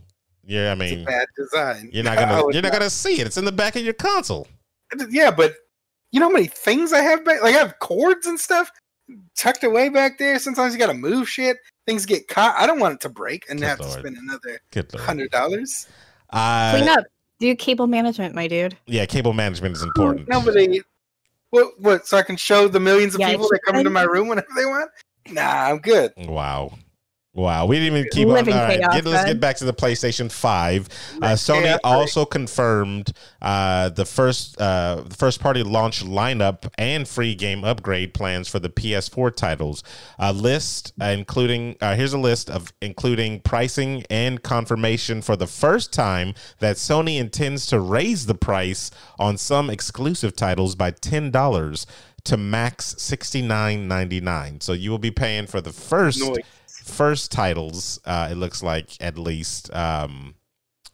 Yeah, 0.45 0.71
I 0.71 0.73
It's 0.73 0.93
a 0.93 0.97
mean, 0.97 1.05
bad 1.05 1.27
design. 1.37 1.91
you're 1.93 2.05
not 2.05 2.17
gonna 2.19 2.43
you're 2.53 2.63
not 2.63 2.73
gonna 2.73 2.91
see 2.91 3.21
it. 3.21 3.27
It's 3.27 3.37
in 3.37 3.45
the 3.45 3.53
back 3.53 3.77
of 3.77 3.83
your 3.83 3.95
console. 3.95 4.47
Yeah, 5.11 5.31
but 5.31 5.55
you 6.13 6.19
know 6.21 6.27
how 6.29 6.33
many 6.33 6.47
things 6.47 6.93
I 6.93 7.01
have 7.03 7.25
back? 7.25 7.43
Like 7.43 7.55
I 7.55 7.59
have 7.59 7.79
cords 7.81 8.27
and 8.27 8.39
stuff 8.39 8.71
tucked 9.37 9.65
away 9.65 9.89
back 9.89 10.19
there. 10.19 10.39
Sometimes 10.39 10.73
you 10.73 10.79
got 10.79 10.89
to 10.89 10.95
move 10.95 11.29
shit. 11.29 11.57
Things 11.87 12.07
get 12.07 12.29
caught. 12.29 12.55
I 12.59 12.67
don't 12.67 12.79
want 12.79 12.95
it 12.95 13.01
to 13.03 13.09
break 13.09 13.49
and 13.49 13.59
Good 13.61 13.67
have 13.67 13.81
lord. 13.81 13.93
to 13.93 13.99
spend 14.01 14.17
another 14.17 14.61
Good 14.71 14.93
lord. 14.93 15.05
hundred 15.05 15.31
dollars. 15.31 15.87
Uh, 16.31 16.73
Clean 16.77 16.89
up. 16.89 17.05
Do 17.39 17.55
cable 17.57 17.87
management, 17.87 18.35
my 18.35 18.47
dude. 18.47 18.77
Yeah, 18.87 19.07
cable 19.07 19.33
management 19.33 19.77
is 19.77 19.83
important. 19.83 20.29
Nobody. 20.29 20.83
What? 21.51 21.73
What? 21.81 22.07
So 22.07 22.17
I 22.19 22.23
can 22.23 22.37
show 22.37 22.69
the 22.69 22.81
millions 22.81 23.15
of 23.15 23.21
Yeah, 23.21 23.31
people 23.31 23.49
that 23.49 23.61
come 23.65 23.77
into 23.77 23.91
my 23.91 24.03
room 24.03 24.29
whenever 24.29 24.49
they 24.55 24.67
want. 24.67 24.91
Nah, 25.31 25.43
I'm 25.71 25.79
good. 25.79 26.13
Wow. 26.17 26.73
Wow. 27.33 27.67
We 27.67 27.79
didn't 27.79 27.97
even 27.97 28.09
keep 28.11 28.27
Living 28.27 28.55
on. 28.55 28.61
All 28.61 28.67
right, 28.67 28.81
chaos, 28.81 28.95
get, 28.95 29.05
let's 29.05 29.25
get 29.25 29.39
back 29.39 29.57
to 29.57 29.65
the 29.65 29.73
PlayStation 29.73 30.33
5. 30.33 30.89
Uh, 31.23 31.27
Sony 31.35 31.65
Yeah, 31.65 31.79
also 31.85 32.25
confirmed 32.25 33.13
uh, 33.41 33.91
the 33.91 34.05
first 34.05 34.61
uh, 34.61 35.05
the 35.07 35.15
first 35.15 35.41
party 35.41 35.63
launch 35.63 36.05
lineup 36.05 36.69
and 36.77 37.07
free 37.07 37.37
game 37.37 37.63
upgrade 37.63 38.15
plans 38.15 38.49
for 38.49 38.59
the 38.59 38.69
PS4 38.69 39.35
titles. 39.35 39.85
A 40.19 40.33
list 40.33 40.93
uh, 41.01 41.07
including 41.07 41.77
uh, 41.81 41.95
here's 41.95 42.13
a 42.13 42.19
list 42.19 42.51
of 42.51 42.73
including 42.83 43.41
pricing 43.41 44.05
and 44.11 44.43
confirmation 44.43 45.23
for 45.23 45.37
the 45.37 45.47
first 45.47 45.93
time 45.93 46.35
that 46.59 46.77
Sony 46.77 47.21
intends 47.21 47.67
to 47.67 47.79
raise 47.79 48.27
the 48.27 48.35
price 48.35 48.91
on 49.21 49.37
some 49.37 49.71
exclusive 49.71 50.35
titles 50.35 50.75
by 50.75 50.91
ten 50.91 51.31
dollars 51.31 51.87
to 52.25 52.37
max 52.37 52.97
sixty 52.99 53.41
nine 53.41 53.87
ninety 53.87 54.21
nine. 54.21 54.61
So 54.61 54.73
you 54.73 54.91
will 54.91 54.99
be 54.99 55.13
paying 55.13 55.47
for 55.47 55.61
the 55.61 55.73
first 55.73 56.21
Noise. 56.21 56.39
First 56.91 57.33
titles 57.33 57.99
uh 58.05 58.29
it 58.31 58.35
looks 58.35 58.63
like 58.63 58.91
at 59.01 59.19
least 59.19 59.73
um 59.75 60.35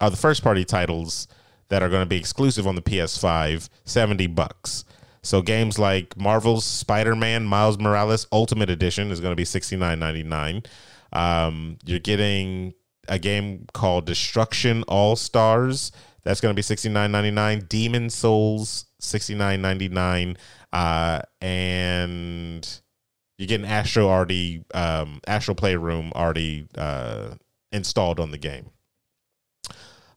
are 0.01 0.11
the 0.11 0.16
first 0.16 0.42
party 0.42 0.64
titles 0.64 1.26
that 1.68 1.82
are 1.82 1.88
going 1.88 2.03
to 2.03 2.07
be 2.07 2.16
exclusive 2.16 2.66
on 2.66 2.74
the 2.74 2.82
ps5 2.82 3.68
70 3.84 4.26
bucks. 4.28 4.84
So 5.22 5.42
games 5.42 5.78
like 5.78 6.16
marvel's 6.16 6.64
spider-man 6.64 7.44
miles 7.44 7.78
morales 7.78 8.26
ultimate 8.30 8.70
edition 8.70 9.11
is 9.11 9.20
going 9.20 9.32
to 9.32 9.36
be 9.36 9.44
69.99 9.44 10.66
um 11.12 11.78
you're 11.84 11.99
getting 11.99 12.74
a 13.09 13.18
game 13.18 13.66
called 13.72 14.07
destruction 14.07 14.82
all 14.84 15.16
stars 15.16 15.92
that's 16.22 16.40
going 16.40 16.55
to 16.55 16.57
be 16.57 16.62
69.99 16.62 17.68
demon 17.68 18.11
souls 18.11 18.86
69.99 19.01 20.36
uh 20.72 21.22
and 21.40 22.80
you're 23.39 23.47
getting 23.47 23.66
Astro 23.66 24.09
already, 24.09 24.64
um, 24.74 25.20
Astro 25.26 25.55
Playroom 25.55 26.12
already 26.14 26.66
uh, 26.76 27.34
installed 27.72 28.18
on 28.18 28.30
the 28.30 28.39
game. 28.39 28.70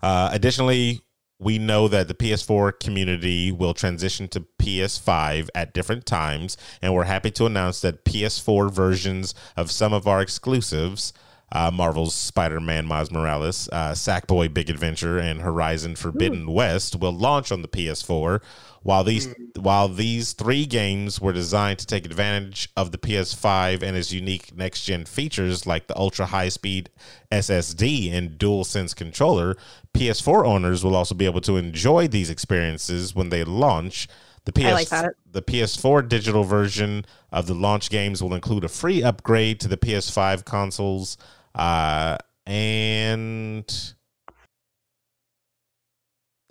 Uh, 0.01 0.29
additionally, 0.31 1.01
we 1.39 1.57
know 1.57 1.87
that 1.87 2.07
the 2.07 2.13
PS4 2.13 2.79
community 2.79 3.51
will 3.51 3.73
transition 3.73 4.27
to 4.29 4.45
PS5 4.61 5.49
at 5.55 5.73
different 5.73 6.05
times, 6.05 6.57
and 6.81 6.93
we're 6.93 7.05
happy 7.05 7.31
to 7.31 7.45
announce 7.45 7.81
that 7.81 8.03
PS4 8.05 8.71
versions 8.71 9.33
of 9.55 9.71
some 9.71 9.93
of 9.93 10.07
our 10.07 10.21
exclusives, 10.21 11.13
uh, 11.51 11.71
Marvel's 11.71 12.15
Spider-Man, 12.15 12.85
Miles 12.85 13.11
Morales, 13.11 13.69
uh, 13.71 13.91
Sackboy: 13.91 14.53
Big 14.53 14.69
Adventure, 14.69 15.17
and 15.17 15.41
Horizon 15.41 15.95
Forbidden 15.95 16.51
West, 16.51 16.95
will 16.95 17.11
launch 17.11 17.51
on 17.51 17.61
the 17.61 17.67
PS4. 17.67 18.41
While 18.81 19.03
these 19.03 19.27
while 19.57 19.89
these 19.89 20.33
three 20.33 20.65
games 20.65 21.19
were 21.19 21.33
designed 21.33 21.79
to 21.79 21.85
take 21.85 22.05
advantage 22.05 22.69
of 22.77 22.91
the 22.91 22.97
PS5 22.97 23.83
and 23.83 23.97
its 23.97 24.13
unique 24.13 24.55
next 24.55 24.85
gen 24.85 25.05
features 25.05 25.67
like 25.67 25.87
the 25.87 25.97
ultra 25.97 26.27
high 26.27 26.49
speed 26.49 26.89
SSD 27.31 28.13
and 28.13 28.39
DualSense 28.39 28.95
controller, 28.95 29.57
PS4 29.93 30.45
owners 30.45 30.83
will 30.83 30.95
also 30.95 31.13
be 31.13 31.25
able 31.25 31.41
to 31.41 31.57
enjoy 31.57 32.07
these 32.07 32.29
experiences 32.29 33.13
when 33.13 33.29
they 33.29 33.43
launch. 33.43 34.07
The 34.45 34.53
PS 34.53 34.91
like 34.91 35.13
the 35.31 35.41
PS4 35.41 36.07
digital 36.07 36.43
version 36.43 37.05
of 37.31 37.47
the 37.47 37.53
launch 37.53 37.89
games 37.89 38.23
will 38.23 38.33
include 38.33 38.63
a 38.63 38.69
free 38.69 39.03
upgrade 39.03 39.59
to 39.59 39.67
the 39.67 39.77
PS5 39.77 40.45
consoles, 40.45 41.17
uh, 41.55 42.17
and 42.45 43.93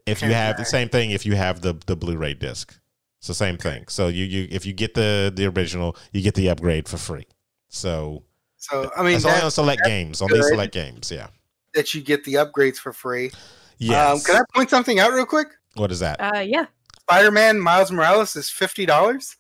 if 0.07 0.23
you 0.23 0.33
have 0.33 0.57
the 0.57 0.65
same 0.65 0.89
thing, 0.89 1.11
if 1.11 1.27
you 1.27 1.35
have 1.35 1.61
the 1.61 1.75
the 1.87 1.97
Blu-ray 1.97 2.35
disc, 2.35 2.79
it's 3.19 3.29
the 3.29 3.35
same 3.35 3.59
thing. 3.59 3.87
So 3.89 4.09
you 4.09 4.25
you 4.25 4.49
if 4.51 4.65
you 4.65 4.73
get 4.73 4.95
the 4.95 5.33
the 5.35 5.47
original, 5.47 5.97
you 6.13 6.23
get 6.23 6.35
the 6.35 6.49
upgrade 6.51 6.89
for 6.89 6.97
free. 6.97 7.27
So 7.69 8.25
So 8.57 8.91
I 8.97 9.03
mean, 9.03 9.17
it's 9.17 9.25
only 9.25 9.41
on 9.41 9.51
select 9.51 9.83
games, 9.85 10.23
on 10.23 10.29
these 10.33 10.47
select 10.49 10.73
games. 10.73 11.11
Yeah. 11.11 11.29
that 11.75 11.95
you 11.95 12.01
get 12.03 12.25
the 12.25 12.35
upgrades 12.35 12.77
for 12.77 12.93
free. 12.93 13.31
Yes. 13.79 14.11
Um, 14.11 14.21
can 14.25 14.43
I 14.43 14.45
point 14.55 14.71
something 14.71 14.99
out 14.99 15.13
real 15.13 15.27
quick? 15.27 15.49
what 15.75 15.93
is 15.93 16.01
that? 16.01 16.21
Uh, 16.21 16.41
yeah. 16.41 16.67
Spider-Man 17.03 17.61
Miles 17.61 17.91
Morales 17.93 18.37
is 18.37 18.51
fifty 18.51 18.85
dollars. 18.87 19.37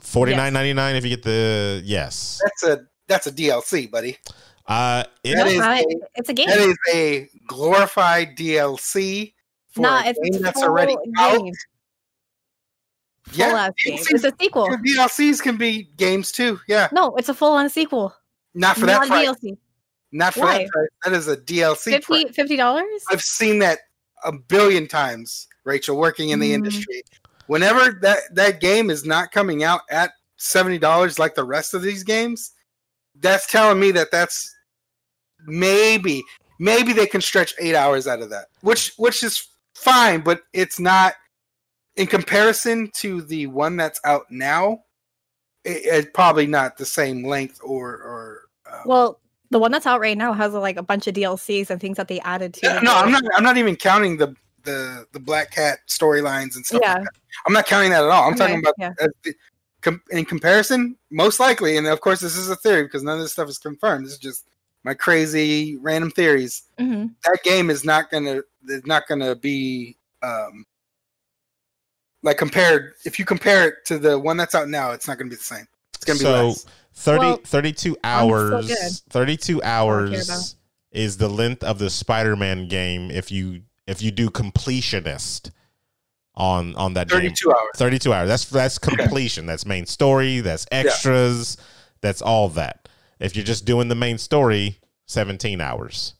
Forty 0.00 0.34
nine 0.34 0.52
ninety 0.52 0.72
nine 0.72 0.96
if 0.96 1.04
you 1.04 1.10
get 1.10 1.22
the 1.22 1.82
yes. 1.84 2.40
That's 2.42 2.62
a 2.62 2.86
that's 3.06 3.26
a 3.26 3.32
DLC, 3.32 3.90
buddy. 3.90 4.18
Uh, 4.66 5.04
it, 5.22 5.34
No, 5.36 5.44
is 5.46 5.60
a- 5.60 5.84
it's 6.14 6.28
a 6.28 6.32
game. 6.32 6.48
That 6.48 6.58
is 6.58 6.76
a 6.92 7.28
glorified 7.46 8.36
DLC 8.36 9.34
for 9.72 9.82
Nah, 9.82 10.02
a 10.02 10.08
it's 10.10 10.18
game 10.20 10.34
a 10.34 10.38
that's 10.38 10.60
full 10.60 10.70
already 10.70 10.96
out. 11.18 11.38
game. 11.38 11.52
Full 13.26 13.38
Yeah, 13.38 13.46
ass 13.66 13.72
game. 13.84 13.94
it's- 13.94 14.06
It's 14.10 14.24
a 14.24 14.32
sequel. 14.40 14.68
Your 14.68 14.78
DLCs 14.78 15.40
can 15.42 15.56
be 15.56 15.84
games 15.96 16.32
too. 16.32 16.60
Yeah, 16.68 16.88
No, 16.92 17.14
it's 17.16 17.28
a 17.28 17.34
full 17.34 17.52
on 17.52 17.68
sequel. 17.70 18.14
not 18.54 18.76
for 18.78 18.86
Not 18.86 19.02
that 19.02 19.08
price. 19.08 19.28
DLC. 19.28 19.58
Not 20.12 20.34
for 20.34 20.40
Why? 20.40 20.58
that 20.58 20.68
price. 20.70 20.88
That 21.04 21.12
is 21.12 21.28
a 21.28 21.36
DLC. 21.36 21.90
50 21.92 22.32
fifty 22.32 22.56
dollars. 22.56 23.04
I've 23.10 23.20
seen 23.22 23.58
that 23.60 23.80
a 24.24 24.32
billion 24.32 24.86
times, 24.86 25.48
Rachel, 25.64 25.96
working 25.96 26.30
in 26.30 26.38
the 26.38 26.50
Mm. 26.52 26.54
industry. 26.54 27.02
Whenever 27.48 27.92
that 28.00 28.34
that 28.34 28.60
game 28.60 28.88
is 28.90 29.04
not 29.04 29.30
coming 29.32 29.64
out 29.64 29.82
at 29.90 30.12
seventy 30.36 30.78
dollars 30.78 31.18
like 31.18 31.34
the 31.34 31.44
rest 31.44 31.74
of 31.74 31.82
these 31.82 32.02
games, 32.04 32.52
that's 33.16 33.46
telling 33.46 33.80
me 33.80 33.90
that 33.92 34.10
that's 34.10 34.53
maybe 35.46 36.22
maybe 36.58 36.92
they 36.92 37.06
can 37.06 37.20
stretch 37.20 37.54
eight 37.58 37.74
hours 37.74 38.06
out 38.06 38.20
of 38.22 38.30
that, 38.30 38.46
which 38.62 38.92
which 38.96 39.22
is 39.22 39.48
fine, 39.74 40.20
but 40.20 40.42
it's 40.52 40.78
not 40.80 41.14
in 41.96 42.06
comparison 42.06 42.90
to 42.96 43.22
the 43.22 43.46
one 43.48 43.76
that's 43.76 44.00
out 44.04 44.24
now. 44.30 44.80
It, 45.64 45.82
it's 45.84 46.08
probably 46.14 46.46
not 46.46 46.76
the 46.76 46.86
same 46.86 47.24
length 47.24 47.60
or 47.62 47.90
or. 47.90 48.40
Um, 48.72 48.80
Well, 48.86 49.20
The 49.50 49.58
one 49.58 49.70
that's 49.72 49.86
out 49.86 50.00
right 50.00 50.16
now 50.18 50.32
has 50.32 50.52
like 50.54 50.76
a 50.76 50.82
bunch 50.82 51.06
of 51.06 51.14
DLCs 51.14 51.70
and 51.70 51.80
things 51.80 51.96
that 51.96 52.08
they 52.08 52.20
added 52.20 52.54
to. 52.54 52.60
Yeah, 52.66 52.80
no, 52.80 52.94
I'm 52.94 53.12
not. 53.12 53.22
I'm 53.36 53.44
not 53.44 53.56
even 53.56 53.76
counting 53.76 54.16
the 54.16 54.34
the 54.64 55.06
the 55.12 55.20
Black 55.20 55.50
Cat 55.52 55.78
storylines 55.88 56.56
and 56.56 56.64
stuff. 56.64 56.80
Yeah. 56.82 56.94
like 56.94 57.02
that. 57.04 57.12
I'm 57.46 57.52
not 57.52 57.66
counting 57.66 57.90
that 57.90 58.02
at 58.04 58.10
all. 58.10 58.24
I'm 58.24 58.34
Okay, 58.34 58.38
talking 58.38 58.58
about 58.60 58.74
yeah. 58.78 58.92
the, 59.22 59.34
com- 59.82 60.02
in 60.10 60.24
comparison, 60.24 60.96
most 61.10 61.38
likely, 61.38 61.76
and 61.76 61.86
of 61.86 62.00
course, 62.00 62.20
this 62.20 62.36
is 62.36 62.48
a 62.48 62.56
theory 62.56 62.84
because 62.84 63.02
none 63.02 63.16
of 63.18 63.22
this 63.22 63.32
stuff 63.32 63.48
is 63.48 63.58
confirmed. 63.58 64.06
This 64.06 64.12
is 64.14 64.18
just 64.18 64.46
my 64.84 64.94
crazy 64.94 65.76
random 65.80 66.10
theories. 66.10 66.62
Mhm. 66.78 67.14
That 67.24 67.42
game 67.42 67.70
is 67.70 67.84
not 67.84 68.10
gonna 68.10 68.42
is 68.68 68.86
not 68.86 69.08
gonna 69.08 69.34
be 69.34 69.96
um 70.22 70.64
like 72.22 72.38
compared. 72.38 72.94
If 73.04 73.18
you 73.18 73.24
compare 73.24 73.68
it 73.68 73.74
to 73.86 73.98
the 73.98 74.18
one 74.18 74.36
that's 74.36 74.54
out 74.54 74.68
now, 74.68 74.92
it's 74.92 75.08
not 75.08 75.18
gonna 75.18 75.30
be 75.30 75.36
the 75.36 75.42
same. 75.42 75.66
It's 75.94 76.04
gonna 76.04 76.18
be 76.18 76.24
so 76.24 76.48
less. 76.48 76.66
30, 76.96 77.18
Well, 77.26 77.36
32 77.44 77.96
hours. 78.04 79.02
32 79.10 79.60
hours 79.62 80.56
is 80.92 81.16
the 81.16 81.28
length 81.28 81.64
of 81.64 81.78
the 81.78 81.90
Spider-Man 81.90 82.68
game 82.68 83.10
if 83.10 83.32
you 83.32 83.62
if 83.86 84.00
you 84.00 84.10
do 84.10 84.30
completionist 84.30 85.50
on 86.36 86.74
on 86.76 86.94
that 86.94 87.08
game. 87.08 87.20
Thirty-two 87.20 87.50
hours. 87.50 87.70
32 87.76 88.12
hours. 88.12 88.28
That's 88.28 88.44
that's 88.46 88.78
completion. 88.78 89.46
That's 89.46 89.66
main 89.66 89.86
story, 89.86 90.40
that's 90.40 90.66
extras, 90.70 91.56
that's 92.00 92.22
all 92.22 92.48
that. 92.50 92.83
If 93.20 93.36
you're 93.36 93.44
just 93.44 93.64
doing 93.64 93.88
the 93.88 93.94
main 93.94 94.18
story, 94.18 94.78
17 95.06 95.60
hours. 95.60 96.14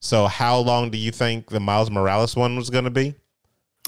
So 0.00 0.26
how 0.26 0.58
long 0.58 0.90
do 0.90 0.98
you 0.98 1.10
think 1.10 1.48
the 1.48 1.60
Miles 1.60 1.90
Morales 1.90 2.36
one 2.36 2.56
was 2.56 2.70
going 2.70 2.84
to 2.84 2.90
be? 2.90 3.14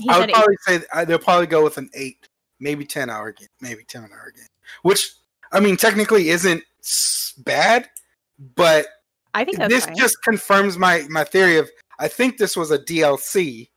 He 0.00 0.08
I 0.08 0.20
said 0.20 0.30
would 0.30 0.30
eight. 0.50 0.58
say 0.80 0.86
uh, 0.92 1.04
they'll 1.04 1.18
probably 1.18 1.46
go 1.46 1.62
with 1.64 1.76
an 1.78 1.90
eight, 1.94 2.28
maybe 2.60 2.84
ten 2.84 3.10
hour 3.10 3.32
game, 3.32 3.48
maybe 3.60 3.82
ten 3.84 4.02
hour 4.04 4.32
game. 4.34 4.46
Which 4.82 5.12
I 5.52 5.60
mean, 5.60 5.76
technically 5.76 6.28
isn't 6.30 6.62
bad, 7.38 7.88
but 8.54 8.86
I 9.34 9.44
think 9.44 9.58
this 9.68 9.86
fine. 9.86 9.96
just 9.96 10.22
confirms 10.22 10.78
my 10.78 11.06
my 11.10 11.24
theory 11.24 11.56
of 11.58 11.70
I 11.98 12.08
think 12.08 12.36
this 12.38 12.56
was 12.56 12.70
a 12.70 12.78
DLC, 12.78 13.68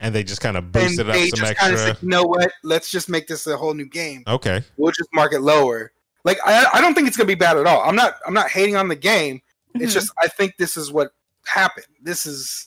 And 0.00 0.14
they 0.14 0.22
just 0.24 0.40
kind 0.40 0.56
of 0.56 0.64
and 0.64 0.72
boosted 0.72 1.08
up 1.08 1.14
they 1.14 1.28
some 1.28 1.38
just 1.40 1.50
extra. 1.52 1.72
of 1.72 1.78
said, 1.78 1.98
you 2.02 2.08
know 2.08 2.24
what? 2.24 2.50
Let's 2.62 2.90
just 2.90 3.08
make 3.08 3.26
this 3.26 3.46
a 3.46 3.56
whole 3.56 3.74
new 3.74 3.86
game. 3.86 4.22
okay. 4.26 4.62
We'll 4.78 4.92
just 4.92 5.08
mark 5.14 5.32
it 5.34 5.40
lower. 5.40 5.92
Like 6.26 6.38
I, 6.44 6.66
I 6.74 6.80
don't 6.80 6.92
think 6.92 7.06
it's 7.06 7.16
gonna 7.16 7.28
be 7.28 7.36
bad 7.36 7.56
at 7.56 7.66
all. 7.66 7.80
I'm 7.88 7.94
not 7.94 8.16
I'm 8.26 8.34
not 8.34 8.50
hating 8.50 8.74
on 8.76 8.88
the 8.88 8.96
game. 8.96 9.40
It's 9.76 9.92
Mhm. 9.92 9.94
just 9.94 10.10
I 10.20 10.26
think 10.26 10.56
this 10.58 10.76
is 10.76 10.90
what 10.90 11.12
happened. 11.46 11.86
This 12.02 12.26
is 12.26 12.66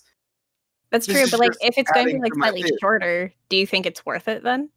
that's 0.92 1.06
this 1.06 1.16
true. 1.16 1.24
is 1.26 1.32
But 1.32 1.40
like, 1.42 1.52
if 1.62 1.78
it's 1.78 1.92
going 1.92 2.08
to 2.08 2.14
be 2.14 2.20
like 2.20 2.32
to 2.34 2.40
slightly 2.40 2.62
theory. 2.64 2.78
shorter, 2.82 3.34
do 3.50 3.58
you 3.58 3.68
think 3.68 3.86
it's 3.86 4.04
worth 4.06 4.28
it 4.30 4.44
then? 4.44 4.70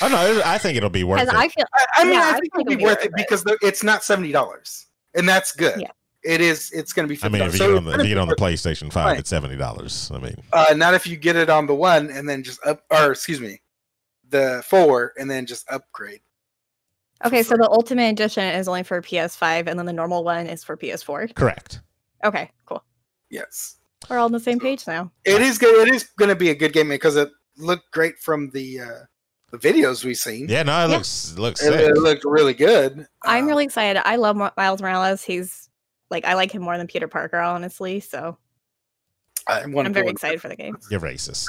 Oh 0.00 0.08
no, 0.08 0.42
I 0.44 0.58
think 0.58 0.76
it'll 0.76 0.90
be 0.90 1.04
worth 1.04 1.20
Because 1.20 1.34
it. 1.34 1.38
I 1.38 1.48
feel 1.48 1.64
I, 1.74 1.86
I 1.98 2.04
mean 2.04 2.12
Yeah, 2.14 2.20
I 2.20 2.28
I 2.30 2.32
think 2.32 2.42
think 2.42 2.46
it'll 2.54 2.60
it'll 2.62 2.70
be 2.70 2.76
be 2.76 2.84
worth 2.84 2.96
worth 2.96 3.04
it 3.04 3.10
it. 3.10 3.16
because 3.16 3.44
it's 3.62 3.82
not 3.84 4.02
seventy 4.02 4.32
dollars, 4.32 4.86
and 5.14 5.28
that's 5.28 5.52
good. 5.52 5.80
Yeah. 5.80 5.90
It 6.24 6.40
is. 6.40 6.70
It's 6.72 6.94
gonna 6.94 7.06
be. 7.06 7.18
I 7.22 7.28
mean, 7.28 7.42
if 7.42 7.52
you 7.52 7.58
So 7.58 7.68
get 7.68 7.76
on 7.76 7.84
the, 7.84 7.90
if 7.92 7.98
you 8.00 8.08
get 8.08 8.18
on 8.18 8.28
the. 8.28 8.34
PlayStation 8.36 8.90
Five, 8.90 9.06
Right. 9.06 9.18
it's 9.20 9.28
seventy 9.28 9.56
dollars. 9.56 10.10
I 10.12 10.18
mean, 10.18 10.36
Uh, 10.54 10.72
not 10.74 10.94
if 10.94 11.06
you 11.06 11.16
get 11.16 11.36
it 11.36 11.50
on 11.50 11.66
the 11.66 11.74
one 11.74 12.10
and 12.10 12.26
then 12.28 12.42
just 12.42 12.64
up, 12.66 12.82
or 12.90 13.12
excuse 13.12 13.40
me, 13.42 13.60
the 14.30 14.64
four 14.66 15.12
and 15.18 15.30
then 15.30 15.44
just 15.44 15.70
upgrade. 15.70 16.20
Okay. 17.24 17.42
So 17.42 17.56
the 17.56 17.68
Ultimate 17.70 18.10
Edition 18.10 18.44
is 18.44 18.68
only 18.68 18.82
for 18.82 19.00
PS5, 19.02 19.66
and 19.66 19.78
then 19.78 19.86
the 19.86 19.92
normal 19.92 20.24
one 20.24 20.46
is 20.46 20.62
for 20.64 20.76
PS4. 20.76 21.34
correct. 21.34 21.80
Okay, 22.24 22.50
cool. 22.66 22.82
Yes, 23.30 23.76
We're 24.08 24.18
all 24.18 24.26
on 24.26 24.32
the 24.32 24.40
same 24.40 24.58
page 24.60 24.86
now. 24.86 25.10
it 25.24 25.42
is 25.42 25.58
good. 25.58 25.88
It 25.88 25.94
is 25.94 26.04
going 26.18 26.28
to 26.30 26.36
be 26.36 26.50
a 26.50 26.54
good 26.54 26.72
game 26.72 26.88
because 26.88 27.16
it 27.16 27.28
looked 27.56 27.90
great 27.92 28.18
from 28.18 28.50
the 28.50 28.80
uh, 28.80 28.98
the 29.50 29.58
videos 29.58 30.04
we've 30.04 30.16
seen. 30.16 30.48
Yeah, 30.48 30.62
no, 30.62 30.72
it 30.84 30.88
Yeah. 30.90 30.96
looks 30.96 31.32
it 31.32 31.38
looks 31.38 31.62
It, 31.62 31.72
sick. 31.72 31.80
it 31.80 31.96
looked 31.98 32.24
really 32.24 32.54
good. 32.54 33.06
I'm 33.24 33.44
Uh, 33.44 33.48
really 33.48 33.64
excited. 33.64 34.00
I 34.06 34.16
love 34.16 34.36
Miles 34.56 34.80
Morales. 34.82 35.22
He's 35.22 35.68
like 36.10 36.24
I 36.24 36.34
like 36.34 36.50
him 36.52 36.62
more 36.62 36.76
than 36.78 36.86
Peter 36.86 37.08
Parker, 37.08 37.38
honestly. 37.38 38.00
So 38.00 38.38
I 39.46 39.66
wanna 39.66 39.88
I'm 39.88 39.92
very 39.94 40.08
excited 40.08 40.40
for 40.40 40.48
the 40.48 40.56
game. 40.56 40.76
You're 40.90 41.00
racist. 41.00 41.44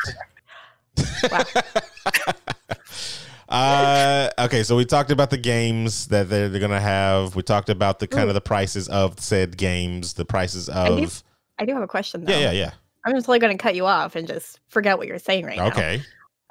Wow. 1.32 1.44
uh, 3.50 4.30
okay, 4.40 4.64
so 4.64 4.76
we 4.76 4.86
talked 4.86 5.12
about 5.12 5.30
the 5.30 5.38
games 5.38 6.08
that 6.08 6.30
they're, 6.30 6.50
they're 6.50 6.62
gonna 6.62 6.80
have. 6.82 7.36
We 7.36 7.44
talked 7.44 7.70
about 7.70 8.00
the 8.00 8.08
kind 8.08 8.28
of 8.30 8.34
the 8.36 8.42
prices 8.42 8.88
of 8.90 9.20
said 9.20 9.58
games, 9.58 10.14
the 10.14 10.26
prices 10.26 10.70
of. 10.70 11.24
I 11.60 11.66
do 11.66 11.74
have 11.74 11.84
a 11.84 11.88
question 11.88 12.26
though. 12.26 12.32
Yeah, 12.34 12.40
yeah, 12.40 12.52
yeah. 12.52 12.72
I'm 13.06 13.14
just 13.14 13.26
totally 13.28 13.40
going 13.40 13.56
to 13.56 13.62
cut 13.62 13.76
you 13.76 13.86
off 13.86 14.16
and 14.16 14.28
just 14.28 14.60
forget 14.70 14.98
what 14.98 15.06
you're 15.08 15.20
saying 15.20 15.46
right 15.46 15.58
now. 15.58 15.68
Okay. 15.68 16.02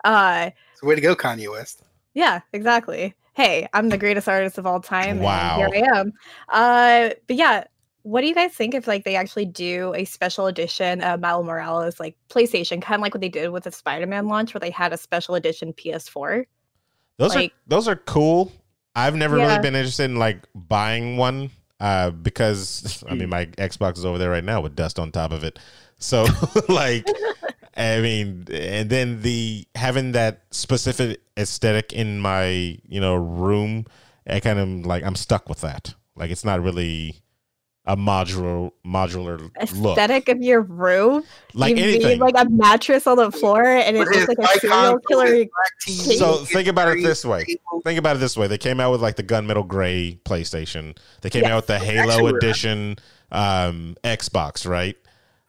Uh, 0.05 0.51
So 0.81 0.87
way 0.87 0.95
to 0.95 1.01
go, 1.01 1.17
Kanye 1.17 1.51
West. 1.51 1.83
yeah, 2.15 2.41
exactly. 2.53 3.15
Hey, 3.35 3.69
I'm 3.73 3.89
the 3.89 3.99
greatest 3.99 4.29
artist 4.29 4.57
of 4.57 4.65
all 4.67 4.81
time. 4.81 5.19
Wow. 5.19 5.59
And 5.61 5.75
here 5.75 5.85
I 5.85 5.99
am. 5.99 6.13
Uh, 6.49 7.15
but 7.27 7.35
yeah, 7.37 7.65
what 8.03 8.21
do 8.21 8.29
you 8.29 8.35
guys 8.35 8.53
think 8.53 8.73
if 8.75 8.87
like 8.87 9.05
they 9.05 9.17
actually 9.17 9.47
do 9.47 9.93
a 9.97 10.05
special 10.05 10.47
edition 10.47 11.01
of 11.01 11.19
Miles 11.21 11.45
Morales 11.45 11.99
like 11.99 12.17
PlayStation, 12.31 12.81
kind 12.81 13.01
of 13.01 13.03
like 13.03 13.13
what 13.15 13.21
they 13.21 13.29
did 13.29 13.51
with 13.51 13.65
the 13.65 13.73
Spider-Man 13.73 14.29
launch, 14.29 14.55
where 14.55 14.61
they 14.61 14.71
had 14.71 14.93
a 14.93 14.97
special 14.97 15.35
edition 15.35 15.73
PS4? 15.73 16.45
Those 17.19 17.35
Like- 17.35 17.51
are 17.51 17.55
those 17.67 17.89
are 17.89 17.97
cool. 17.97 18.53
I've 18.97 19.17
never 19.17 19.37
really 19.37 19.59
been 19.59 19.75
interested 19.75 20.05
in 20.05 20.17
like 20.17 20.39
buying 20.55 21.17
one 21.17 21.51
uh 21.81 22.11
because 22.11 23.03
I 23.09 23.15
mean 23.15 23.29
my 23.29 23.47
Xbox 23.47 23.99
is 23.99 24.05
over 24.05 24.19
there 24.19 24.31
right 24.31 24.45
now 24.45 24.61
with 24.61 24.77
dust 24.77 24.99
on 24.99 25.11
top 25.11 25.33
of 25.33 25.43
it. 25.45 25.59
So 25.99 26.27
like 26.69 27.07
I 27.77 28.01
mean 28.01 28.47
and 28.53 28.89
then 28.89 29.23
the 29.23 29.67
having 29.75 30.13
that 30.13 30.43
specific 30.53 31.21
aesthetic 31.37 31.93
in 31.93 32.21
my, 32.21 32.79
you 32.87 33.01
know, 33.01 33.17
room, 33.17 33.87
I 34.29 34.39
kind 34.41 34.59
of 34.61 34.69
like 34.87 35.03
I'm 35.03 35.17
stuck 35.17 35.49
with 35.49 35.61
that. 35.63 35.95
Like 36.15 36.31
it's 36.31 36.45
not 36.45 36.63
really 36.63 37.17
a 37.87 37.97
modular 37.97 38.71
modular 38.87 39.39
look. 39.77 39.97
Aesthetic 39.99 40.29
of 40.31 40.41
your 40.43 40.63
room? 40.63 41.23
Like 41.53 41.77
you 41.77 41.85
anything. 41.85 42.19
like 42.19 42.35
a 42.37 42.49
mattress 42.49 43.07
on 43.07 43.19
the 43.19 43.31
floor 43.31 43.63
and 43.65 43.97
it 43.97 44.01
With 44.01 44.09
looks 44.09 44.29
like 44.29 44.39
a 44.39 44.59
serial 44.61 44.99
killer? 45.01 45.27
his 45.27 45.35
black 45.47 45.73
teeth, 45.83 46.19
So 46.19 46.37
think 46.47 46.67
about 46.69 46.89
it 46.97 47.03
this 47.03 47.25
way. 47.25 47.45
Think 47.85 47.99
about 47.99 48.17
it 48.17 48.21
this 48.21 48.37
way: 48.37 48.47
they 48.47 48.59
came 48.59 48.81
out 48.81 48.91
with 48.91 49.03
like 49.03 49.17
the 49.17 49.23
gunmetal 49.23 49.67
gray 49.69 50.19
PlayStation. 50.25 50.97
They 51.21 51.29
came 51.31 51.43
Yes. 51.43 51.51
out 51.53 51.57
with 51.57 51.67
the 51.67 51.79
Halo 51.79 52.27
edition 52.29 52.97
um, 53.31 53.97
Xbox, 54.03 54.67
right? 54.69 54.97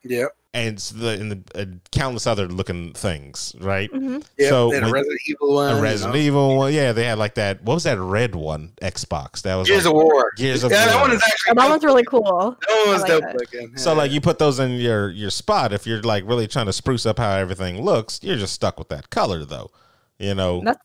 Yep. 0.03 0.35
And 0.55 0.77
s- 0.77 0.89
the 0.91 1.09
and 1.09 1.31
the 1.31 1.61
uh, 1.61 1.65
countless 1.91 2.25
other 2.25 2.47
looking 2.47 2.93
things, 2.93 3.53
right? 3.59 3.91
Mhm. 3.91 4.23
Yep. 4.37 4.49
So 4.49 4.69
they 4.71 4.77
a 4.77 4.81
when- 4.83 4.91
Resident 4.91 5.19
Evil 5.27 5.53
one. 5.53 5.71
A 5.73 5.75
you 5.75 5.81
Resident 5.83 6.15
know. 6.15 6.21
Evil 6.21 6.55
one, 6.57 6.73
yeah. 6.73 6.93
They 6.93 7.03
had 7.03 7.17
like 7.17 7.35
that. 7.35 7.61
What 7.63 7.73
was 7.73 7.83
that 7.83 7.99
red 7.99 8.35
one? 8.35 8.71
Xbox. 8.81 9.41
That 9.41 9.55
was 9.55 9.67
Gears 9.67 9.83
like- 9.85 9.93
of 9.93 10.01
War. 10.01 10.31
Gears 10.37 10.63
of 10.63 10.71
yeah, 10.71 10.85
that 10.85 10.93
War. 10.95 11.01
one 11.01 11.11
is 11.11 11.21
actually. 11.27 11.55
That 11.55 11.69
one's 11.69 11.83
really 11.83 12.03
cool. 12.05 12.57
That 12.67 12.83
one 12.85 12.89
was 12.93 13.01
like 13.01 13.11
dope 13.11 13.21
that. 13.23 13.35
looking. 13.37 13.75
So 13.77 13.93
like 13.93 14.11
you 14.11 14.21
put 14.21 14.39
those 14.39 14.59
in 14.59 14.71
your 14.71 15.09
your 15.11 15.29
spot. 15.29 15.73
If 15.73 15.85
you're 15.85 16.01
like 16.01 16.23
really 16.25 16.47
trying 16.47 16.67
to 16.67 16.73
spruce 16.73 17.05
up 17.05 17.19
how 17.19 17.31
everything 17.35 17.83
looks, 17.83 18.21
you're 18.23 18.37
just 18.37 18.53
stuck 18.53 18.79
with 18.79 18.87
that 18.89 19.09
color 19.09 19.43
though. 19.43 19.71
You 20.17 20.35
know. 20.35 20.61
That's 20.63 20.79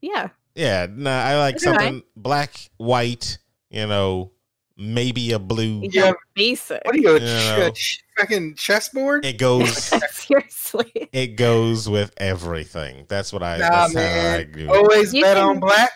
yeah. 0.00 0.28
Yeah, 0.56 0.86
no, 0.90 1.10
I 1.10 1.38
like 1.38 1.54
That's 1.54 1.66
all 1.66 1.72
right. 1.74 1.84
something 1.84 2.02
black, 2.16 2.52
white, 2.78 3.38
you 3.70 3.86
know, 3.86 4.30
maybe 4.76 5.32
a 5.32 5.38
blue. 5.38 5.82
Yeah. 5.92 6.12
Basic. 6.34 6.82
What 6.84 6.94
are 6.94 6.98
you, 6.98 7.16
a 7.16 7.20
Yeah. 7.20 7.70
ch- 7.70 7.74
ch- 7.74 8.04
fucking 8.18 8.54
chessboard? 8.56 9.24
It 9.24 9.38
goes 9.38 9.76
Seriously. 10.10 11.08
it 11.12 11.36
goes 11.36 11.88
with 11.88 12.12
everything. 12.16 13.06
That's 13.08 13.32
what 13.32 13.42
I 13.42 13.58
Nah, 13.58 13.68
that's 13.68 13.94
man. 13.94 14.30
how 14.32 14.38
I 14.38 14.44
do. 14.44 14.72
Always 14.72 15.14
You 15.14 15.22
bet 15.22 15.36
can- 15.36 15.46
on 15.46 15.60
black. 15.60 15.92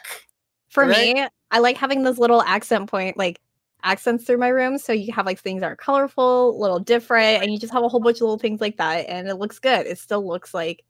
For 0.70 0.84
Right? 0.86 1.14
me, 1.16 1.26
I 1.50 1.58
like 1.60 1.76
having 1.76 2.02
those 2.02 2.18
little 2.18 2.42
accent 2.42 2.90
point 2.90 3.16
like 3.16 3.40
accents 3.82 4.24
through 4.24 4.38
my 4.38 4.48
room. 4.48 4.76
So 4.78 4.92
you 4.92 5.12
have 5.12 5.24
like 5.26 5.38
things 5.40 5.60
that 5.62 5.66
are 5.72 5.76
colorful, 5.76 6.50
a 6.50 6.58
little 6.60 6.78
different, 6.78 7.42
and 7.42 7.52
you 7.52 7.58
just 7.58 7.72
have 7.72 7.82
a 7.82 7.88
whole 7.88 8.00
bunch 8.00 8.16
of 8.18 8.22
little 8.22 8.38
things 8.38 8.60
like 8.60 8.76
that, 8.76 9.06
and 9.08 9.28
it 9.28 9.36
looks 9.36 9.58
good. 9.58 9.86
It 9.86 9.98
still 9.98 10.26
looks 10.26 10.52
like 10.54 10.84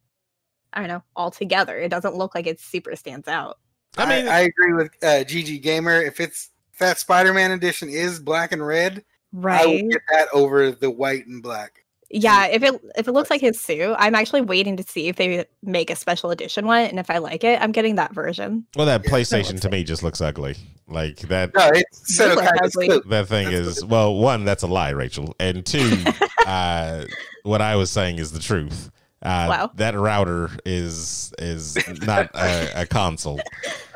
I 0.73 0.81
don't 0.81 0.89
know, 0.89 1.03
all 1.17 1.31
together. 1.31 1.79
It 1.79 1.89
doesn't 1.89 2.15
look 2.17 2.35
like 2.35 2.47
it 2.47 2.61
super 2.61 2.95
stands 2.97 3.27
out. 3.29 3.59
I 3.97 4.03
I 4.03 4.07
mean- 4.07 4.29
I, 4.29 4.41
agree 4.41 4.75
with 4.75 4.89
uh, 5.03 5.25
GG 5.25 5.63
Gamer. 5.63 6.03
If 6.03 6.21
it's 6.21 6.51
if 6.51 6.58
that 6.79 6.99
Spider-Man 6.99 7.51
edition 7.53 7.89
is 7.89 8.19
black 8.21 8.53
and 8.53 8.67
red, 8.67 9.05
right? 9.33 9.61
I 9.61 9.65
Right. 9.65 9.83
would 9.85 9.93
get 9.93 10.03
that 10.13 10.29
over 10.33 10.71
the 10.73 10.91
white 10.91 11.27
and 11.27 11.43
black. 11.43 11.81
Yeah, 12.11 12.47
if 12.47 12.63
it 12.63 12.81
if 12.97 13.07
it 13.07 13.13
looks 13.13 13.29
like 13.29 13.43
his 13.43 13.61
suit, 13.61 13.95
I'm 13.99 14.15
actually 14.15 14.41
waiting 14.41 14.79
to 14.79 14.83
see 14.83 15.09
if 15.09 15.17
they 15.17 15.45
make 15.63 15.91
a 15.91 15.95
special 15.97 16.31
edition 16.31 16.65
one, 16.67 16.85
and 16.85 16.99
if 16.99 17.11
I 17.11 17.19
like 17.19 17.45
it, 17.45 17.61
I'm 17.61 17.71
getting 17.71 17.97
that 17.97 18.15
version. 18.15 18.67
Well, 18.77 18.87
that 18.87 19.03
PlayStation 19.05 19.49
looks 19.51 19.61
to 19.61 19.69
me 19.71 19.85
just 19.85 20.03
looks 20.03 20.23
ugly. 20.23 20.57
Like 20.87 21.19
that 21.29 21.55
No, 21.55 21.69
it's 21.75 22.17
so 22.17 22.35
kind 22.35 22.49
of 22.49 22.73
ugly. 22.75 23.03
that 23.11 23.29
thing 23.29 23.51
That's 23.51 23.77
is 23.79 23.85
well, 23.85 24.15
one, 24.15 24.47
that's 24.47 24.63
a 24.63 24.67
lie, 24.67 24.89
Rachel. 24.89 25.37
And 25.39 25.67
two, 25.67 26.03
uh 26.47 27.05
what 27.43 27.61
I 27.61 27.77
was 27.77 27.91
saying 27.91 28.19
is 28.19 28.33
the 28.33 28.41
truth. 28.41 28.91
Uh 29.21 29.47
Wow. 29.51 29.71
that 29.75 29.95
router 29.95 30.49
is 30.65 31.35
is 31.39 31.77
not 32.07 32.31
a, 32.35 32.83
a 32.83 32.87
console. 32.87 33.41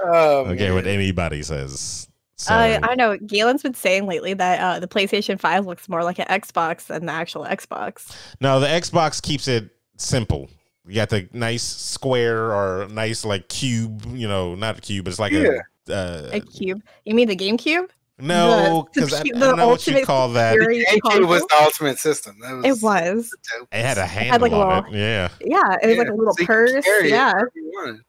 Oh, 0.05 0.41
Okay, 0.47 0.65
man. 0.67 0.75
what 0.75 0.87
anybody 0.89 1.43
says. 1.45 2.09
So 2.43 2.55
I 2.55 2.79
I 2.83 2.95
know 2.95 3.17
Galen's 3.19 3.63
been 3.63 3.75
saying 3.75 4.07
lately 4.07 4.35
that 4.35 4.61
uh, 4.61 4.81
the 4.81 4.89
PlayStation 4.89 5.39
Five 5.39 5.67
looks 5.67 5.89
more 5.89 6.03
like 6.05 6.19
an 6.19 6.27
Xbox 6.27 6.87
than 6.87 7.07
the 7.07 7.13
actual 7.13 7.45
Xbox. 7.45 8.15
No, 8.41 8.61
the 8.61 8.67
Xbox 8.67 9.21
keeps 9.23 9.47
it 9.49 9.71
simple. 9.97 10.49
You 10.87 10.97
got 10.97 11.11
the 11.11 11.29
nice 11.33 11.63
square 11.63 12.53
or 12.53 12.89
nice 12.89 13.25
like 13.25 13.49
cube, 13.49 14.05
you 14.15 14.27
know, 14.27 14.55
not 14.57 14.79
a 14.79 14.81
cube, 14.81 15.05
but 15.05 15.11
it's 15.13 15.21
like 15.21 15.33
Yeah. 15.33 15.59
a 15.89 15.93
uh, 15.93 16.31
A 16.33 16.41
cube. 16.41 16.83
You 17.05 17.15
mean 17.15 17.29
the 17.29 17.37
GameCube? 17.37 17.89
No, 18.19 18.89
The- 18.93 19.01
because 19.01 19.15
I, 19.15 19.19
I 19.21 19.23
don't 19.39 19.57
know 19.57 19.69
what 19.69 19.87
you 19.87 20.05
call 20.05 20.31
that. 20.31 20.55
Fury 20.55 20.85
GameCube 20.89 21.29
was 21.29 21.43
the 21.43 21.57
ultimate 21.63 21.99
system. 21.99 22.37
That 22.41 22.53
was 22.55 22.65
It 22.65 22.83
was. 22.83 23.37
It 23.73 23.85
had 23.85 23.99
a 23.99 24.07
handle 24.07 24.33
had, 24.33 24.43
like, 24.43 24.53
a 24.53 24.57
on 24.57 24.85
little- 24.85 24.95
it. 24.95 24.99
Yeah. 24.99 25.29
Yeah, 25.41 25.77
it 25.83 25.87
was 25.87 25.99
like 25.99 26.09
a 26.09 26.15
little 26.15 26.35
so 26.35 26.47
purse. 26.47 26.85
Yeah. 27.05 27.33
wherever 27.33 27.53
you 27.55 27.73
wanted. 27.75 28.01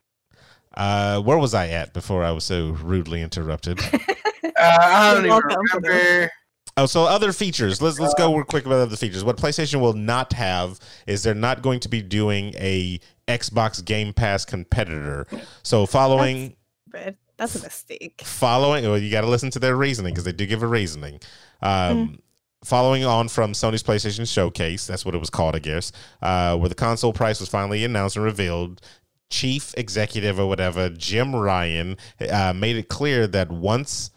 Uh, 0.75 1.21
where 1.21 1.37
was 1.37 1.53
I 1.53 1.67
at 1.67 1.93
before 1.93 2.23
I 2.23 2.31
was 2.31 2.43
so 2.43 2.69
rudely 2.81 3.21
interrupted? 3.21 3.79
Uh, 4.59 4.77
I 4.81 5.13
don't 5.13 5.25
even 5.25 5.29
welcome 5.29 5.67
for 5.71 5.81
that. 5.81 5.87
remember. 5.87 6.31
Oh, 6.75 6.85
so 6.85 7.03
other 7.03 7.31
features. 7.31 7.81
Let's 7.81 7.99
let's 7.99 8.13
go 8.15 8.33
real 8.35 8.43
quick 8.45 8.65
about 8.65 8.79
other 8.79 8.95
features. 8.95 9.23
What 9.23 9.37
PlayStation 9.37 9.79
will 9.79 9.93
not 9.93 10.33
have 10.33 10.79
is 11.07 11.23
they're 11.23 11.35
not 11.35 11.61
going 11.61 11.79
to 11.81 11.89
be 11.89 12.01
doing 12.01 12.53
a 12.57 12.99
Xbox 13.27 13.83
Game 13.83 14.11
Pass 14.11 14.43
competitor. 14.43 15.27
So 15.61 15.85
following 15.85 16.55
But 16.91 17.15
that's 17.37 17.55
a 17.55 17.61
mistake. 17.63 18.21
following, 18.25 18.83
well, 18.85 18.97
you 18.97 19.11
got 19.11 19.21
to 19.21 19.27
listen 19.27 19.49
to 19.51 19.59
their 19.59 19.75
reasoning 19.75 20.13
because 20.13 20.23
they 20.25 20.31
do 20.31 20.45
give 20.45 20.63
a 20.63 20.67
reasoning. 20.67 21.19
Um, 21.61 22.19
Following 22.63 23.03
on 23.03 23.27
from 23.27 23.51
Sony's 23.51 23.83
PlayStation 23.83 24.25
Showcase, 24.31 24.87
that's 24.87 25.03
what 25.03 25.13
it 25.13 25.17
was 25.17 25.29
called, 25.29 25.53
I 25.53 25.59
guess, 25.59 25.91
uh, 26.21 26.55
where 26.55 26.69
the 26.69 26.75
console 26.75 27.11
price 27.11 27.41
was 27.41 27.49
finally 27.49 27.83
announced 27.83 28.15
and 28.15 28.23
revealed. 28.23 28.79
Chief 29.29 29.73
executive 29.75 30.39
or 30.39 30.47
whatever, 30.47 30.87
Jim 30.89 31.35
Ryan, 31.35 31.97
uh, 32.31 32.53
made 32.53 32.77
it 32.77 32.87
clear 32.87 33.27
that 33.27 33.51
once 33.51 34.11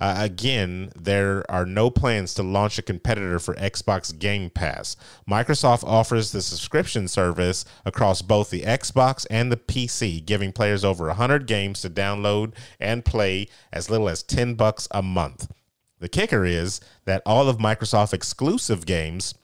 uh, 0.00 0.14
again, 0.16 0.90
there 0.98 1.48
are 1.50 1.66
no 1.66 1.90
plans 1.90 2.32
to 2.34 2.42
launch 2.42 2.78
a 2.78 2.82
competitor 2.82 3.38
for 3.38 3.54
Xbox 3.56 4.18
Game 4.18 4.48
Pass. 4.48 4.96
Microsoft 5.28 5.84
offers 5.84 6.32
the 6.32 6.40
subscription 6.40 7.06
service 7.06 7.66
across 7.84 8.22
both 8.22 8.48
the 8.48 8.62
Xbox 8.62 9.26
and 9.30 9.52
the 9.52 9.58
PC, 9.58 10.24
giving 10.24 10.52
players 10.52 10.84
over 10.84 11.08
100 11.08 11.46
games 11.46 11.82
to 11.82 11.90
download 11.90 12.54
and 12.80 13.04
play 13.04 13.46
as 13.72 13.90
little 13.90 14.08
as 14.08 14.22
10 14.22 14.54
bucks 14.54 14.88
a 14.90 15.02
month. 15.02 15.50
The 15.98 16.08
kicker 16.08 16.46
is 16.46 16.80
that 17.04 17.22
all 17.26 17.50
of 17.50 17.58
Microsoft 17.58 18.14
exclusive 18.14 18.86
games 18.86 19.34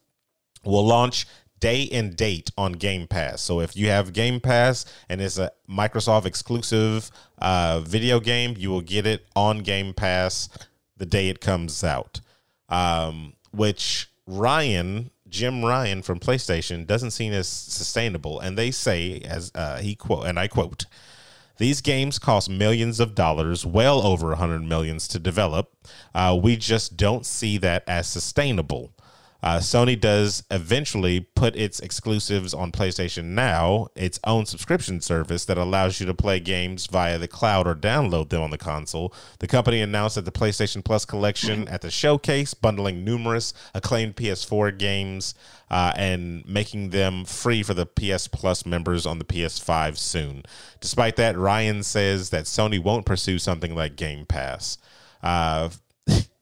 will 0.64 0.86
launch 0.86 1.26
day 1.60 1.88
and 1.90 2.16
date 2.16 2.50
on 2.56 2.72
Game 2.72 3.06
Pass. 3.06 3.40
So 3.40 3.60
if 3.60 3.76
you 3.76 3.88
have 3.88 4.12
Game 4.12 4.40
Pass 4.40 4.84
and 5.08 5.20
it's 5.20 5.38
a 5.38 5.52
Microsoft 5.68 6.26
exclusive 6.26 7.10
uh, 7.38 7.80
video 7.80 8.20
game, 8.20 8.54
you 8.58 8.70
will 8.70 8.82
get 8.82 9.06
it 9.06 9.26
on 9.34 9.60
Game 9.60 9.94
Pass 9.94 10.48
the 10.96 11.06
day 11.06 11.28
it 11.28 11.40
comes 11.40 11.84
out. 11.84 12.20
Um, 12.68 13.34
which 13.52 14.10
Ryan, 14.26 15.10
Jim 15.28 15.64
Ryan 15.64 16.02
from 16.02 16.18
PlayStation, 16.18 16.86
doesn't 16.86 17.12
seem 17.12 17.32
as 17.32 17.48
sustainable. 17.48 18.40
And 18.40 18.58
they 18.58 18.70
say, 18.70 19.20
as 19.20 19.52
uh, 19.54 19.78
he 19.78 19.94
quote, 19.94 20.26
and 20.26 20.38
I 20.38 20.48
quote. 20.48 20.86
These 21.58 21.80
games 21.80 22.18
cost 22.18 22.50
millions 22.50 23.00
of 23.00 23.14
dollars, 23.14 23.64
well 23.64 24.06
over 24.06 24.28
100 24.28 24.62
millions 24.62 25.08
to 25.08 25.18
develop. 25.18 25.72
Uh, 26.14 26.38
we 26.40 26.54
just 26.56 26.98
don't 26.98 27.24
see 27.24 27.56
that 27.58 27.82
as 27.86 28.06
sustainable. 28.06 28.92
Uh, 29.42 29.58
Sony 29.58 29.98
does 29.98 30.42
eventually 30.50 31.20
put 31.20 31.54
its 31.56 31.80
exclusives 31.80 32.54
on 32.54 32.72
PlayStation 32.72 33.24
Now, 33.26 33.88
its 33.94 34.18
own 34.24 34.46
subscription 34.46 35.00
service 35.00 35.44
that 35.44 35.58
allows 35.58 36.00
you 36.00 36.06
to 36.06 36.14
play 36.14 36.40
games 36.40 36.86
via 36.86 37.18
the 37.18 37.28
cloud 37.28 37.66
or 37.66 37.74
download 37.74 38.30
them 38.30 38.42
on 38.42 38.50
the 38.50 38.58
console. 38.58 39.12
The 39.38 39.46
company 39.46 39.80
announced 39.80 40.16
that 40.16 40.24
the 40.24 40.32
PlayStation 40.32 40.84
Plus 40.84 41.04
collection 41.04 41.68
at 41.68 41.82
the 41.82 41.90
showcase, 41.90 42.54
bundling 42.54 43.04
numerous 43.04 43.52
acclaimed 43.74 44.16
PS4 44.16 44.76
games 44.78 45.34
uh, 45.70 45.92
and 45.96 46.44
making 46.46 46.90
them 46.90 47.24
free 47.24 47.62
for 47.62 47.74
the 47.74 47.86
PS 47.86 48.28
Plus 48.28 48.64
members 48.64 49.06
on 49.06 49.18
the 49.18 49.24
PS5 49.24 49.96
soon. 49.98 50.42
Despite 50.80 51.16
that, 51.16 51.36
Ryan 51.36 51.82
says 51.82 52.30
that 52.30 52.44
Sony 52.44 52.82
won't 52.82 53.06
pursue 53.06 53.38
something 53.38 53.74
like 53.74 53.96
Game 53.96 54.26
Pass. 54.26 54.78
Uh, 55.22 55.70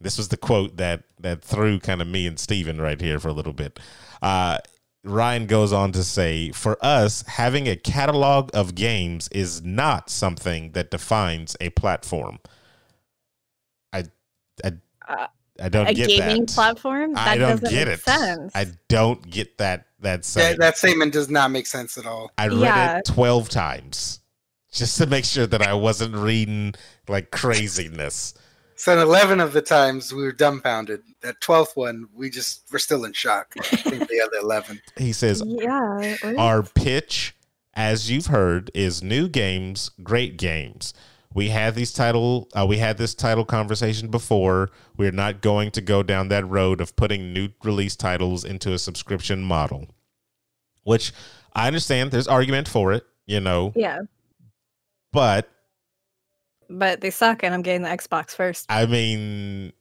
this 0.05 0.17
was 0.19 0.29
the 0.29 0.37
quote 0.37 0.77
that 0.77 1.03
that 1.19 1.43
threw 1.43 1.81
kind 1.81 2.01
of 2.01 2.07
me 2.07 2.27
and 2.27 2.39
Steven 2.39 2.81
right 2.81 3.01
here 3.01 3.19
for 3.19 3.29
a 3.29 3.33
little 3.33 3.53
bit. 3.53 3.81
Uh, 4.23 4.59
Ryan 5.03 5.47
goes 5.47 5.73
on 5.73 5.93
to 5.93 6.05
say, 6.05 6.51
"For 6.53 6.79
us, 6.81 7.25
having 7.27 7.67
a 7.67 7.77
catalog 7.77 8.51
of 8.55 8.75
games 8.75 9.29
is 9.33 9.63
not 9.63 10.09
something 10.11 10.73
that 10.73 10.91
defines 10.91 11.57
a 11.61 11.71
platform." 11.71 12.39
I, 13.93 14.05
I, 14.65 14.73
Uh, 15.09 15.27
I 15.61 15.69
don't 15.69 15.87
get 15.87 15.87
that. 15.87 15.91
a 15.91 15.95
get 15.95 16.07
gaming 16.09 16.47
that. 16.47 16.55
platform? 16.55 17.15
That 17.15 17.29
I 17.29 17.37
don't 17.37 17.61
doesn't 17.61 17.71
get 17.71 17.89
make 17.89 17.99
it. 17.99 18.03
sense. 18.05 18.53
I 18.55 18.67
don't 18.89 19.29
get 19.31 19.59
that. 19.59 19.87
That 20.01 20.23
That, 20.25 20.59
that 20.59 20.77
statement 20.79 21.13
does 21.13 21.31
not 21.31 21.51
make 21.51 21.67
sense 21.67 21.97
at 21.97 22.07
all. 22.07 22.31
I 22.39 22.49
read 22.49 22.59
Yeah. 22.61 22.99
it 22.99 23.05
twelve 23.07 23.49
times 23.49 24.21
just 24.73 24.99
to 24.99 25.07
make 25.07 25.25
sure 25.25 25.47
that 25.47 25.63
I 25.63 25.73
wasn't 25.75 26.15
reading 26.17 26.75
like 27.09 27.31
craziness. 27.31 28.35
So, 28.77 29.01
11 29.01 29.41
of 29.41 29.53
the 29.53 29.63
times 29.63 30.13
we 30.13 30.23
were 30.23 30.33
dumbfounded. 30.33 31.03
That 31.23 31.41
12th 31.41 31.77
one, 31.77 32.09
we 32.15 32.31
just 32.31 32.63
were 32.73 32.79
still 32.79 33.05
in 33.05 33.13
shock. 33.13 33.55
I 33.57 33.77
think 33.77 34.09
the 34.09 34.21
other 34.21 34.39
11. 34.43 34.81
He 34.97 35.13
says, 35.13 35.43
yeah. 35.47 36.17
Our 36.37 36.63
pitch, 36.63 37.37
as 37.75 38.11
you've 38.11 38.27
heard, 38.27 38.71
is 38.75 39.03
new 39.03 39.29
games, 39.29 39.91
great 40.03 40.37
games. 40.37 40.93
We 41.33 41.49
had 41.49 41.75
these 41.75 41.93
title, 41.93 42.49
uh, 42.55 42.65
we 42.67 42.79
had 42.79 42.97
this 42.97 43.15
title 43.15 43.45
conversation 43.45 44.09
before. 44.09 44.71
We're 44.97 45.11
not 45.11 45.41
going 45.41 45.73
to 45.73 45.81
go 45.81 46.03
down 46.03 46.29
that 46.29 46.49
road 46.49 46.81
of 46.81 46.95
putting 46.95 47.33
new 47.33 47.49
release 47.65 47.97
titles 47.97 48.45
into 48.45 48.73
a 48.73 48.79
subscription 48.79 49.43
model, 49.43 49.89
which 50.85 51.13
I 51.53 51.67
understand. 51.67 52.13
There's 52.13 52.29
argument 52.29 52.69
for 52.69 52.93
it, 52.93 53.05
you 53.27 53.41
know, 53.41 53.73
yeah. 53.75 54.03
but 55.13 55.51
But 56.79 57.01
they 57.01 57.11
suck, 57.11 57.43
and 57.45 57.55
I'm 57.55 57.63
getting 57.63 57.83
the 57.83 57.89
Xbox 57.89 58.31
first. 58.31 58.67
I 58.69 58.87
mean, 58.87 59.73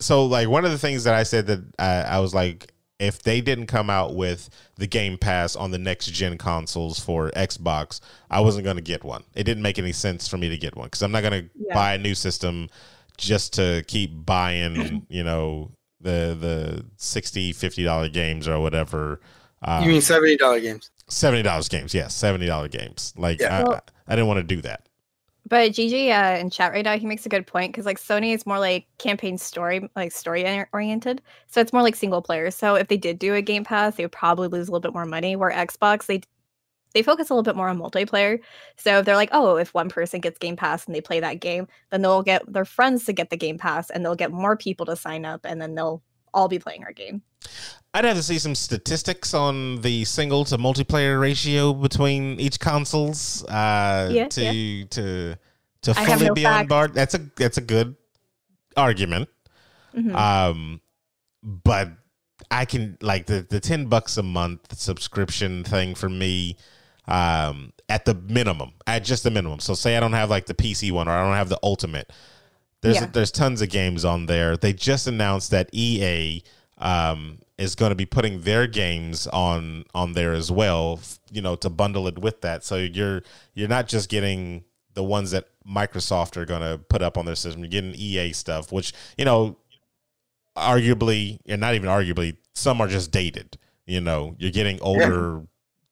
so 0.00 0.24
like 0.26 0.48
one 0.48 0.64
of 0.64 0.70
the 0.70 0.78
things 0.78 1.04
that 1.04 1.14
I 1.14 1.22
said 1.22 1.46
that 1.48 1.60
I, 1.78 2.16
I 2.16 2.18
was 2.20 2.34
like, 2.34 2.72
if 2.98 3.22
they 3.22 3.40
didn't 3.40 3.66
come 3.66 3.88
out 3.90 4.14
with 4.14 4.50
the 4.76 4.86
Game 4.86 5.16
Pass 5.18 5.56
on 5.56 5.70
the 5.70 5.78
next 5.78 6.06
gen 6.12 6.36
consoles 6.38 6.98
for 7.00 7.30
Xbox, 7.30 8.00
I 8.30 8.40
wasn't 8.40 8.64
going 8.64 8.76
to 8.76 8.82
get 8.82 9.04
one. 9.04 9.24
It 9.34 9.44
didn't 9.44 9.62
make 9.62 9.78
any 9.78 9.92
sense 9.92 10.28
for 10.28 10.36
me 10.36 10.48
to 10.50 10.56
get 10.58 10.76
one 10.76 10.86
because 10.86 11.02
I'm 11.02 11.12
not 11.12 11.22
going 11.22 11.44
to 11.44 11.50
Yeah. 11.58 11.74
buy 11.74 11.94
a 11.94 11.98
new 11.98 12.14
system 12.14 12.68
just 13.16 13.52
to 13.54 13.82
keep 13.86 14.10
buying, 14.26 15.06
you 15.08 15.24
know, 15.24 15.70
the 16.02 16.36
the 16.40 16.84
60 16.96 17.52
50 17.52 17.84
dollar 17.84 18.08
games 18.08 18.48
or 18.48 18.60
whatever. 18.60 19.20
Um, 19.62 19.84
You 19.84 19.90
mean 19.90 20.00
$70 20.00 20.60
games? 20.62 20.90
seventy 21.08 21.42
dollars 21.42 21.68
games? 21.68 21.92
Yes, 21.92 22.14
seventy 22.14 22.46
dollar 22.46 22.68
games. 22.68 23.12
Like 23.16 23.40
Yeah. 23.40 23.58
I, 23.58 23.62
Well- 23.64 23.80
I 24.08 24.14
didn't 24.16 24.28
want 24.28 24.38
to 24.38 24.54
do 24.56 24.60
that. 24.62 24.86
But 25.50 25.72
Gigi 25.74 26.12
uh, 26.12 26.38
in 26.38 26.48
chat 26.48 26.72
right 26.72 26.84
now, 26.84 26.96
he 26.96 27.06
makes 27.06 27.26
a 27.26 27.28
good 27.28 27.46
point 27.46 27.72
because 27.72 27.84
like 27.84 27.98
Sony 27.98 28.34
is 28.34 28.46
more 28.46 28.58
like 28.58 28.86
campaign 28.98 29.36
story, 29.36 29.90
like 29.96 30.12
story 30.12 30.44
oriented. 30.72 31.22
So 31.48 31.60
it's 31.60 31.72
more 31.72 31.82
like 31.82 31.96
single 31.96 32.22
player. 32.22 32.50
So 32.52 32.76
if 32.76 32.88
they 32.88 32.96
did 32.96 33.18
do 33.18 33.34
a 33.34 33.42
Game 33.42 33.64
Pass, 33.64 33.96
they 33.96 34.04
would 34.04 34.12
probably 34.12 34.48
lose 34.48 34.68
a 34.68 34.70
little 34.70 34.80
bit 34.80 34.94
more 34.94 35.06
money. 35.06 35.36
Where 35.36 35.50
Xbox, 35.50 36.06
they 36.06 36.22
they 36.94 37.02
focus 37.02 37.30
a 37.30 37.34
little 37.34 37.44
bit 37.44 37.56
more 37.56 37.68
on 37.68 37.78
multiplayer. 37.78 38.40
So 38.76 38.98
if 39.00 39.06
they're 39.06 39.16
like, 39.16 39.30
oh, 39.32 39.56
if 39.56 39.74
one 39.74 39.88
person 39.90 40.20
gets 40.20 40.38
Game 40.38 40.56
Pass 40.56 40.86
and 40.86 40.94
they 40.94 41.00
play 41.00 41.20
that 41.20 41.40
game, 41.40 41.68
then 41.90 42.02
they'll 42.02 42.22
get 42.22 42.42
their 42.52 42.64
friends 42.64 43.04
to 43.06 43.12
get 43.12 43.30
the 43.30 43.36
Game 43.36 43.58
Pass, 43.58 43.90
and 43.90 44.04
they'll 44.04 44.16
get 44.16 44.32
more 44.32 44.56
people 44.56 44.86
to 44.86 44.96
sign 44.96 45.24
up, 45.24 45.42
and 45.44 45.60
then 45.60 45.74
they'll 45.74 46.02
all 46.34 46.48
be 46.48 46.58
playing 46.58 46.84
our 46.84 46.92
game. 46.92 47.22
I'd 47.92 48.04
have 48.04 48.16
to 48.16 48.22
see 48.22 48.38
some 48.38 48.54
statistics 48.54 49.34
on 49.34 49.80
the 49.80 50.04
single 50.04 50.44
to 50.46 50.58
multiplayer 50.58 51.20
ratio 51.20 51.72
between 51.72 52.38
each 52.38 52.60
consoles 52.60 53.44
uh, 53.46 54.08
Yeah, 54.12 54.28
to 54.28 54.84
to 54.84 55.36
to 55.82 55.90
I 55.96 56.04
fully 56.04 56.26
no 56.26 56.34
be 56.34 56.46
on 56.46 56.66
board. 56.66 56.94
That's 56.94 57.14
a 57.14 57.18
that's 57.36 57.58
a 57.58 57.62
good 57.62 57.96
argument. 58.76 59.28
Mhm. 59.96 60.14
Um, 60.14 60.80
but 61.42 61.88
I 62.50 62.64
can 62.64 62.96
like 63.00 63.26
the 63.26 63.44
the 63.48 63.58
ten 63.60 63.86
bucks 63.86 64.16
a 64.16 64.22
month 64.22 64.78
subscription 64.78 65.64
thing 65.64 65.94
for 65.94 66.08
me. 66.08 66.56
Um, 67.08 67.72
at 67.88 68.04
the 68.04 68.14
minimum, 68.14 68.70
at 68.86 69.02
just 69.02 69.24
the 69.24 69.32
minimum. 69.32 69.58
So 69.58 69.74
say 69.74 69.96
I 69.96 70.00
don't 70.00 70.12
have 70.12 70.30
like 70.30 70.46
the 70.46 70.54
PC 70.54 70.92
one 70.92 71.08
or 71.08 71.10
I 71.10 71.24
don't 71.24 71.34
have 71.34 71.48
the 71.48 71.58
Ultimate. 71.60 72.12
There's 72.82 72.96
Yeah. 72.96 73.06
there's 73.06 73.30
tons 73.30 73.60
of 73.60 73.68
games 73.68 74.04
on 74.04 74.26
there. 74.26 74.56
They 74.56 74.72
just 74.72 75.06
announced 75.06 75.50
that 75.50 75.68
EA 75.72 76.42
um, 76.78 77.38
is 77.58 77.74
going 77.74 77.90
to 77.90 77.96
be 77.96 78.06
putting 78.06 78.40
their 78.42 78.66
games 78.66 79.26
on 79.26 79.84
on 79.94 80.14
there 80.14 80.32
as 80.32 80.50
well. 80.50 81.00
You 81.30 81.42
know, 81.42 81.56
to 81.56 81.68
bundle 81.70 82.06
it 82.08 82.18
with 82.18 82.40
that, 82.40 82.64
so 82.64 82.76
you're 82.76 83.22
you're 83.54 83.68
not 83.68 83.86
just 83.88 84.08
getting 84.08 84.64
the 84.94 85.04
ones 85.04 85.30
that 85.30 85.46
Microsoft 85.68 86.36
are 86.36 86.44
going 86.44 86.62
to 86.62 86.78
put 86.78 87.02
up 87.02 87.16
on 87.18 87.26
their 87.26 87.36
system. 87.36 87.62
You're 87.62 87.70
getting 87.70 87.94
EA 87.94 88.32
stuff, 88.32 88.72
which 88.72 88.92
you 89.18 89.24
know, 89.24 89.56
arguably, 90.56 91.38
and 91.46 91.60
not 91.60 91.74
even 91.74 91.88
arguably, 91.88 92.36
some 92.54 92.80
are 92.80 92.88
just 92.88 93.10
dated. 93.10 93.58
You 93.86 94.00
know, 94.00 94.36
you're 94.38 94.50
getting 94.50 94.80
older 94.80 95.42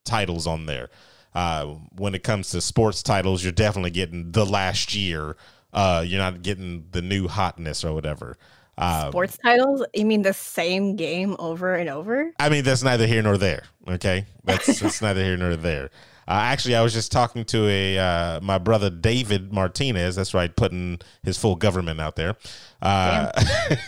titles 0.05 0.47
on 0.47 0.67
there. 0.67 0.89
Uh, 1.35 1.67
when 1.97 2.15
it 2.15 2.23
comes 2.23 2.51
to 2.51 2.61
sports 2.61 3.03
titles, 3.03 3.43
you're 3.43 3.53
definitely 3.53 3.91
getting 3.91 4.33
the 4.33 4.47
last 4.47 4.95
year. 4.95 5.37
Uh, 5.73 6.03
you're 6.07 6.19
not 6.21 6.43
getting 6.43 6.87
the 6.93 7.03
new 7.03 7.29
hotness 7.29 7.85
or 7.85 7.93
whatever. 7.95 8.37
Um, 8.79 9.11
Sports 9.11 9.37
titles? 9.45 9.85
You 9.93 10.07
mean 10.07 10.23
the 10.23 10.33
same 10.33 10.95
game 10.97 11.35
over 11.39 11.75
and 11.75 11.89
over? 11.91 12.31
I 12.39 12.49
mean, 12.49 12.63
that's 12.65 12.83
neither 12.83 13.07
here 13.07 13.23
nor 13.23 13.37
there. 13.37 13.65
Okay, 13.89 14.25
that's 14.45 14.79
that's 14.81 15.03
neither 15.03 15.23
here 15.25 15.37
nor 15.37 15.57
there. 15.57 15.91
Uh, 16.29 16.33
actually, 16.45 16.77
I 16.77 16.83
was 16.83 16.93
just 16.93 17.11
talking 17.11 17.45
to 17.47 17.67
a 17.67 17.99
uh, 17.99 18.41
my 18.41 18.59
brother 18.59 18.89
David 18.91 19.53
Martinez. 19.53 20.15
That's 20.15 20.33
right, 20.35 20.55
putting 20.55 21.01
his 21.23 21.37
full 21.39 21.57
government 21.57 22.01
out 22.01 22.17
there. 22.17 22.37
Uh, 22.83 23.33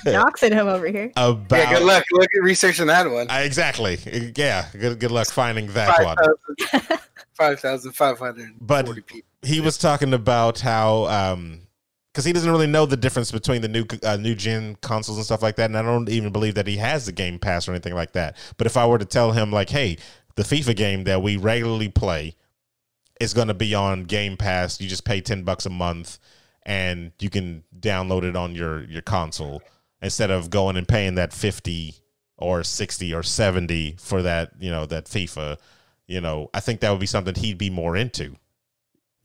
Doxing 0.07 0.53
him 0.59 0.67
over 0.67 0.87
here. 0.89 1.13
about 1.17 1.47
Yeah, 1.51 1.75
good 1.79 1.85
luck. 1.87 2.05
Look 2.13 2.29
at 2.35 2.43
researching 2.43 2.87
that 2.87 3.09
one. 3.11 3.31
Uh, 3.31 3.43
exactly. 3.45 3.99
Yeah, 4.37 4.67
good 4.73 4.99
good 4.99 5.11
luck 5.13 5.29
finding 5.29 5.69
that 5.69 5.97
Five 5.97 6.05
one. 6.05 6.17
thousand- 6.17 6.99
5,540 7.35 8.55
But- 8.61 9.07
people. 9.07 9.21
he 9.43 9.61
was 9.61 9.79
talking 9.79 10.13
about 10.13 10.61
how 10.61 11.05
um 11.07 11.61
because 12.13 12.25
he 12.25 12.33
doesn't 12.33 12.51
really 12.51 12.67
know 12.67 12.87
the 12.87 12.97
difference 12.97 13.31
between 13.31 13.63
the 13.63 13.69
new 13.69 13.85
uh, 14.03 14.17
new 14.17 14.35
gen 14.35 14.77
consoles 14.81 15.19
and 15.19 15.25
stuff 15.25 15.43
like 15.43 15.57
that 15.57 15.67
and 15.67 15.77
i 15.77 15.83
don't 15.83 16.09
even 16.09 16.33
believe 16.33 16.55
that 16.55 16.67
he 16.67 16.77
has 16.77 17.07
the 17.07 17.13
game 17.13 17.39
pass 17.39 17.69
or 17.69 17.73
anything 17.73 17.95
like 17.95 18.13
that. 18.13 18.37
But 18.57 18.67
if 18.67 18.77
i 18.77 18.87
were 18.87 18.99
to 18.99 19.05
tell 19.05 19.33
him 19.33 19.51
like 19.53 19.71
hey 19.71 19.99
the 20.37 20.43
fifa 20.43 20.75
game 20.75 21.05
that 21.05 21.23
we 21.23 21.37
regularly 21.37 21.89
play 21.89 22.35
is 23.21 23.35
going 23.35 23.49
to 23.49 23.55
be 23.55 23.75
on 23.75 24.05
game 24.05 24.37
pass 24.37 24.81
you 24.81 24.89
just 24.89 25.05
pay 25.05 25.21
10 25.21 25.43
bucks 25.43 25.67
a 25.67 25.71
month 25.71 26.19
and 26.65 27.13
you 27.21 27.31
can 27.31 27.65
download 27.79 28.23
it 28.23 28.37
on 28.37 28.55
your 28.55 28.85
your 28.85 29.03
console 29.03 29.63
instead 30.03 30.31
of 30.31 30.51
going 30.51 30.77
and 30.77 30.89
paying 30.89 31.15
that 31.17 31.33
50 31.33 31.95
or 32.39 32.63
60 32.65 33.15
or 33.15 33.23
70 33.23 33.97
for 33.99 34.23
that 34.23 34.53
you 34.59 34.71
know 34.71 34.87
that 34.87 35.05
fifa 35.05 35.59
you 36.07 36.21
know 36.21 36.49
i 36.55 36.61
think 36.61 36.81
that 36.81 36.91
would 36.91 37.01
be 37.01 37.07
something 37.07 37.35
he'd 37.35 37.59
be 37.59 37.71
more 37.71 37.97
into. 37.97 38.35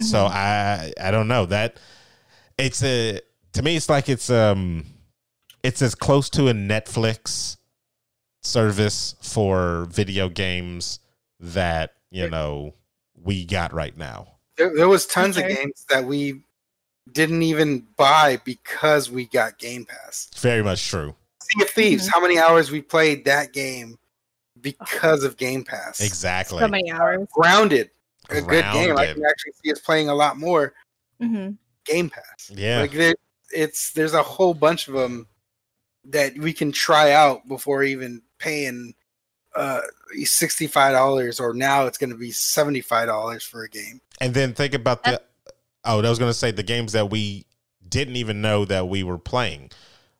So 0.01 0.25
I 0.25 0.93
I 0.99 1.11
don't 1.11 1.27
know. 1.27 1.45
That 1.45 1.77
it's 2.57 2.83
a 2.83 3.19
to 3.53 3.61
me 3.63 3.75
it's 3.75 3.89
like 3.89 4.09
it's 4.09 4.29
um 4.29 4.85
it's 5.63 5.81
as 5.81 5.95
close 5.95 6.29
to 6.31 6.47
a 6.47 6.53
Netflix 6.53 7.57
service 8.43 9.15
for 9.21 9.85
video 9.85 10.29
games 10.29 10.99
that 11.39 11.93
you 12.11 12.29
know 12.29 12.73
we 13.21 13.45
got 13.45 13.73
right 13.73 13.97
now. 13.97 14.27
There, 14.57 14.73
there 14.75 14.87
was 14.87 15.05
tons 15.05 15.37
Okay. 15.37 15.51
of 15.51 15.57
games 15.57 15.85
that 15.89 16.05
we 16.05 16.43
didn't 17.11 17.41
even 17.43 17.85
buy 17.97 18.39
because 18.45 19.09
we 19.09 19.25
got 19.25 19.57
Game 19.57 19.85
Pass. 19.85 20.29
Very 20.37 20.63
much 20.63 20.87
true. 20.87 21.15
Sea 21.41 21.63
of 21.63 21.69
Thieves, 21.69 22.07
Mhm. 22.07 22.11
how 22.13 22.19
many 22.21 22.39
hours 22.39 22.71
we 22.71 22.81
played 22.81 23.25
that 23.25 23.53
game 23.53 23.97
because 24.61 25.23
of 25.23 25.37
Game 25.37 25.63
Pass. 25.63 25.99
Exactly. 26.01 26.59
So 26.59 26.67
many 26.67 26.91
hours. 26.91 27.27
Grounded, 27.33 27.89
a 28.29 28.41
good 28.41 28.65
game. 28.71 28.97
I 28.97 29.07
can 29.07 29.23
actually 29.25 29.53
see 29.63 29.71
us 29.71 29.79
playing 29.79 30.09
a 30.09 30.15
lot 30.15 30.37
more 30.37 30.73
hmm 31.19 31.51
Game 31.85 32.09
Pass. 32.09 32.51
Yeah. 32.53 32.81
Like 32.81 32.91
there, 32.91 33.15
it's 33.53 33.91
there's 33.93 34.13
a 34.13 34.23
whole 34.23 34.53
bunch 34.53 34.87
of 34.87 34.93
them 34.95 35.27
that 36.05 36.37
we 36.37 36.53
can 36.53 36.71
try 36.71 37.11
out 37.11 37.47
before 37.47 37.83
even 37.83 38.21
paying 38.39 38.93
uh 39.55 39.81
sixty 40.23 40.67
five 40.67 40.93
dollars 40.93 41.39
or 41.39 41.53
now 41.53 41.85
it's 41.85 41.97
going 41.97 42.09
to 42.09 42.15
be 42.17 42.31
seventy 42.31 42.81
five 42.81 43.07
dollars 43.07 43.43
for 43.43 43.63
a 43.63 43.69
game. 43.69 44.01
And 44.19 44.33
then 44.33 44.53
think 44.53 44.73
about 44.73 45.03
the 45.03 45.21
oh, 45.85 45.99
I 46.01 46.09
was 46.09 46.19
going 46.19 46.29
to 46.29 46.33
say 46.37 46.51
the 46.51 46.63
games 46.63 46.91
that 46.93 47.09
we 47.09 47.45
didn't 47.87 48.15
even 48.17 48.41
know 48.41 48.65
that 48.65 48.87
we 48.89 49.03
were 49.03 49.17
playing, 49.19 49.69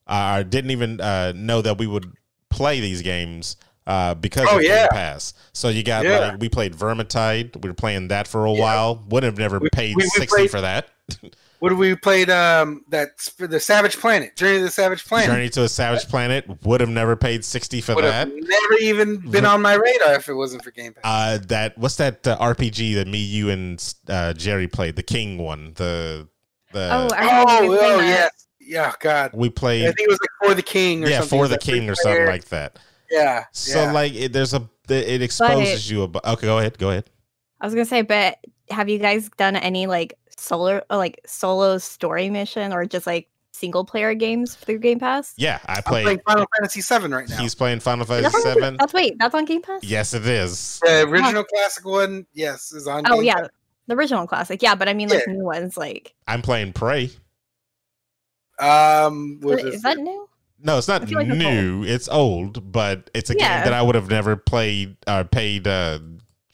uh, 0.08 0.38
or 0.40 0.44
didn't 0.44 0.72
even 0.72 1.02
uh, 1.02 1.34
know 1.36 1.62
that 1.62 1.78
we 1.78 1.88
would 1.88 2.12
play 2.50 2.80
these 2.80 3.02
games 3.02 3.58
uh, 3.88 4.14
because 4.16 4.48
Oh, 4.50 4.58
of 4.58 4.64
yeah. 4.64 4.82
Game 4.84 4.88
Pass. 4.92 5.34
So 5.54 5.70
you 5.70 5.84
got 5.84 6.06
Yeah. 6.06 6.20
like 6.20 6.40
we 6.40 6.48
played 6.50 6.74
Vermintide. 6.74 7.62
We 7.62 7.70
were 7.70 7.74
playing 7.76 8.08
that 8.10 8.28
for 8.28 8.46
a 8.46 8.52
Yeah. 8.54 8.60
while. 8.62 9.04
Would 9.10 9.24
have 9.24 9.38
never 9.38 9.60
We- 9.60 9.70
paid 9.72 9.96
we- 9.96 10.04
we 10.04 10.10
sixty 10.10 10.28
played- 10.38 10.52
for 10.52 10.62
that. 10.62 10.90
What 11.60 11.72
have 11.72 11.80
we 11.80 11.96
played? 11.96 12.30
Um, 12.30 12.84
that 12.90 13.10
sp- 13.22 13.50
the 13.50 13.60
Savage 13.60 13.98
Planet, 13.98 14.36
Journey 14.36 14.58
to 14.60 14.64
the 14.66 14.72
Savage 14.72 15.06
Planet. 15.06 15.28
Journey 15.28 15.50
to 15.50 15.64
a 15.64 15.70
Savage 15.70 16.08
Planet 16.08 16.46
would 16.64 16.82
have 16.82 16.90
never 16.90 17.16
paid 17.16 17.46
sixty 17.46 17.82
for 17.82 17.96
would 17.96 18.04
that. 18.04 18.28
have 18.28 18.30
never 18.30 18.74
even 18.82 19.18
been 19.32 19.46
on 19.46 19.62
my 19.62 19.74
radar 19.74 20.16
if 20.16 20.28
it 20.30 20.34
wasn't 20.34 20.64
for 20.64 20.72
Game 20.72 20.94
Pass. 20.94 21.04
Uh, 21.04 21.44
that 21.48 21.78
what's 21.78 21.96
that 21.98 22.28
uh, 22.28 22.38
RPG 22.38 22.96
that 22.96 23.08
me, 23.08 23.20
you, 23.20 23.50
and 23.50 23.94
uh, 24.08 24.34
Jerry 24.34 24.68
played? 24.68 24.96
The 24.96 25.04
King 25.04 25.38
one. 25.38 25.74
The 25.76 26.28
the 26.74 26.90
oh, 26.92 27.08
I 27.16 27.46
oh, 27.48 27.78
oh 27.80 27.98
that. 27.98 28.04
yes, 28.06 28.48
yeah, 28.60 28.94
God. 29.00 29.32
we 29.34 29.50
played. 29.50 29.84
I 29.84 29.92
think 29.94 30.08
it 30.08 30.10
was 30.10 30.20
like 30.22 30.50
for 30.50 30.56
the 30.56 30.62
King 30.64 31.04
or 31.04 31.08
Yeah, 31.08 31.20
something. 31.20 31.40
for 31.40 31.48
the 31.48 31.58
King 31.58 31.90
or 31.90 31.96
something 31.96 32.26
like 32.26 32.46
that. 32.46 32.80
Yeah. 33.10 33.46
So 33.52 33.84
yeah. 33.84 33.92
like 33.92 34.14
it, 34.14 34.34
there's 34.34 34.54
a 34.54 34.68
it 34.90 35.22
exposes 35.22 35.90
you 35.90 36.04
about 36.04 36.26
okay 36.26 36.48
go 36.48 36.60
ahead 36.60 36.78
go 36.78 36.92
ahead 36.92 37.10
I 37.62 37.66
was 37.66 37.74
gonna 37.74 37.86
say, 37.86 38.02
but 38.02 38.38
have 38.70 38.90
you 38.90 39.00
guys 39.00 39.30
done 39.38 39.56
any 39.56 39.88
like 39.88 40.18
solo 40.38 40.82
like 40.90 41.20
solo 41.26 41.78
story 41.78 42.30
mission 42.30 42.74
or 42.74 42.86
just 42.86 43.08
like 43.08 43.28
single 43.54 43.86
player 43.86 44.14
games 44.14 44.56
through 44.56 44.80
Game 44.80 45.00
Pass? 45.00 45.34
yeah 45.38 45.60
I 45.66 45.78
I'm 45.78 45.84
play 45.84 46.04
playing 46.04 46.22
Final 46.28 46.46
Fantasy 46.58 46.82
Seven 46.82 47.12
right 47.12 47.30
now. 47.30 47.38
he's 47.38 47.56
playing 47.56 47.80
Final 47.80 48.06
Fantasy 48.06 48.38
seven 48.42 48.76
that's 48.78 48.94
wait, 48.94 49.18
that's 49.18 49.34
on 49.34 49.46
Game 49.46 49.62
Pass. 49.62 49.84
yes 49.84 50.14
it 50.14 50.28
is 50.28 50.80
The 50.84 51.04
original 51.08 51.44
classic 51.46 51.86
one, 51.86 52.26
yes, 52.34 52.72
is 52.74 52.88
on. 52.88 53.04
Oh 53.08 53.16
Game 53.18 53.26
yeah, 53.26 53.36
Pass. 53.42 53.50
the 53.88 53.96
original 53.96 54.28
classic. 54.28 54.62
Yeah, 54.62 54.76
but 54.76 54.90
I 54.90 54.94
mean 54.94 55.08
like 55.10 55.24
Yeah. 55.26 55.34
new 55.34 55.44
ones. 55.46 55.78
Like 55.78 56.14
I'm 56.28 56.42
playing 56.42 56.74
Prey 56.74 57.12
Um, 58.60 59.40
what 59.42 59.60
is 59.60 59.76
is 59.76 59.82
that 59.84 59.98
new? 59.98 60.30
no 60.62 60.78
it's 60.78 60.88
not 60.88 61.02
I 61.02 61.06
feel 61.06 61.20
like 61.20 61.28
it's 61.28 61.38
new 61.38 61.84
it's 61.84 62.08
old 62.08 62.72
but 62.72 63.10
it's 63.14 63.30
a 63.30 63.34
Yeah. 63.38 63.58
game 63.58 63.66
that 63.66 63.74
I 63.74 63.82
would 63.82 63.96
have 63.96 64.10
never 64.10 64.36
played 64.38 64.96
or 65.08 65.24
paid 65.26 65.68
uh, 65.68 66.00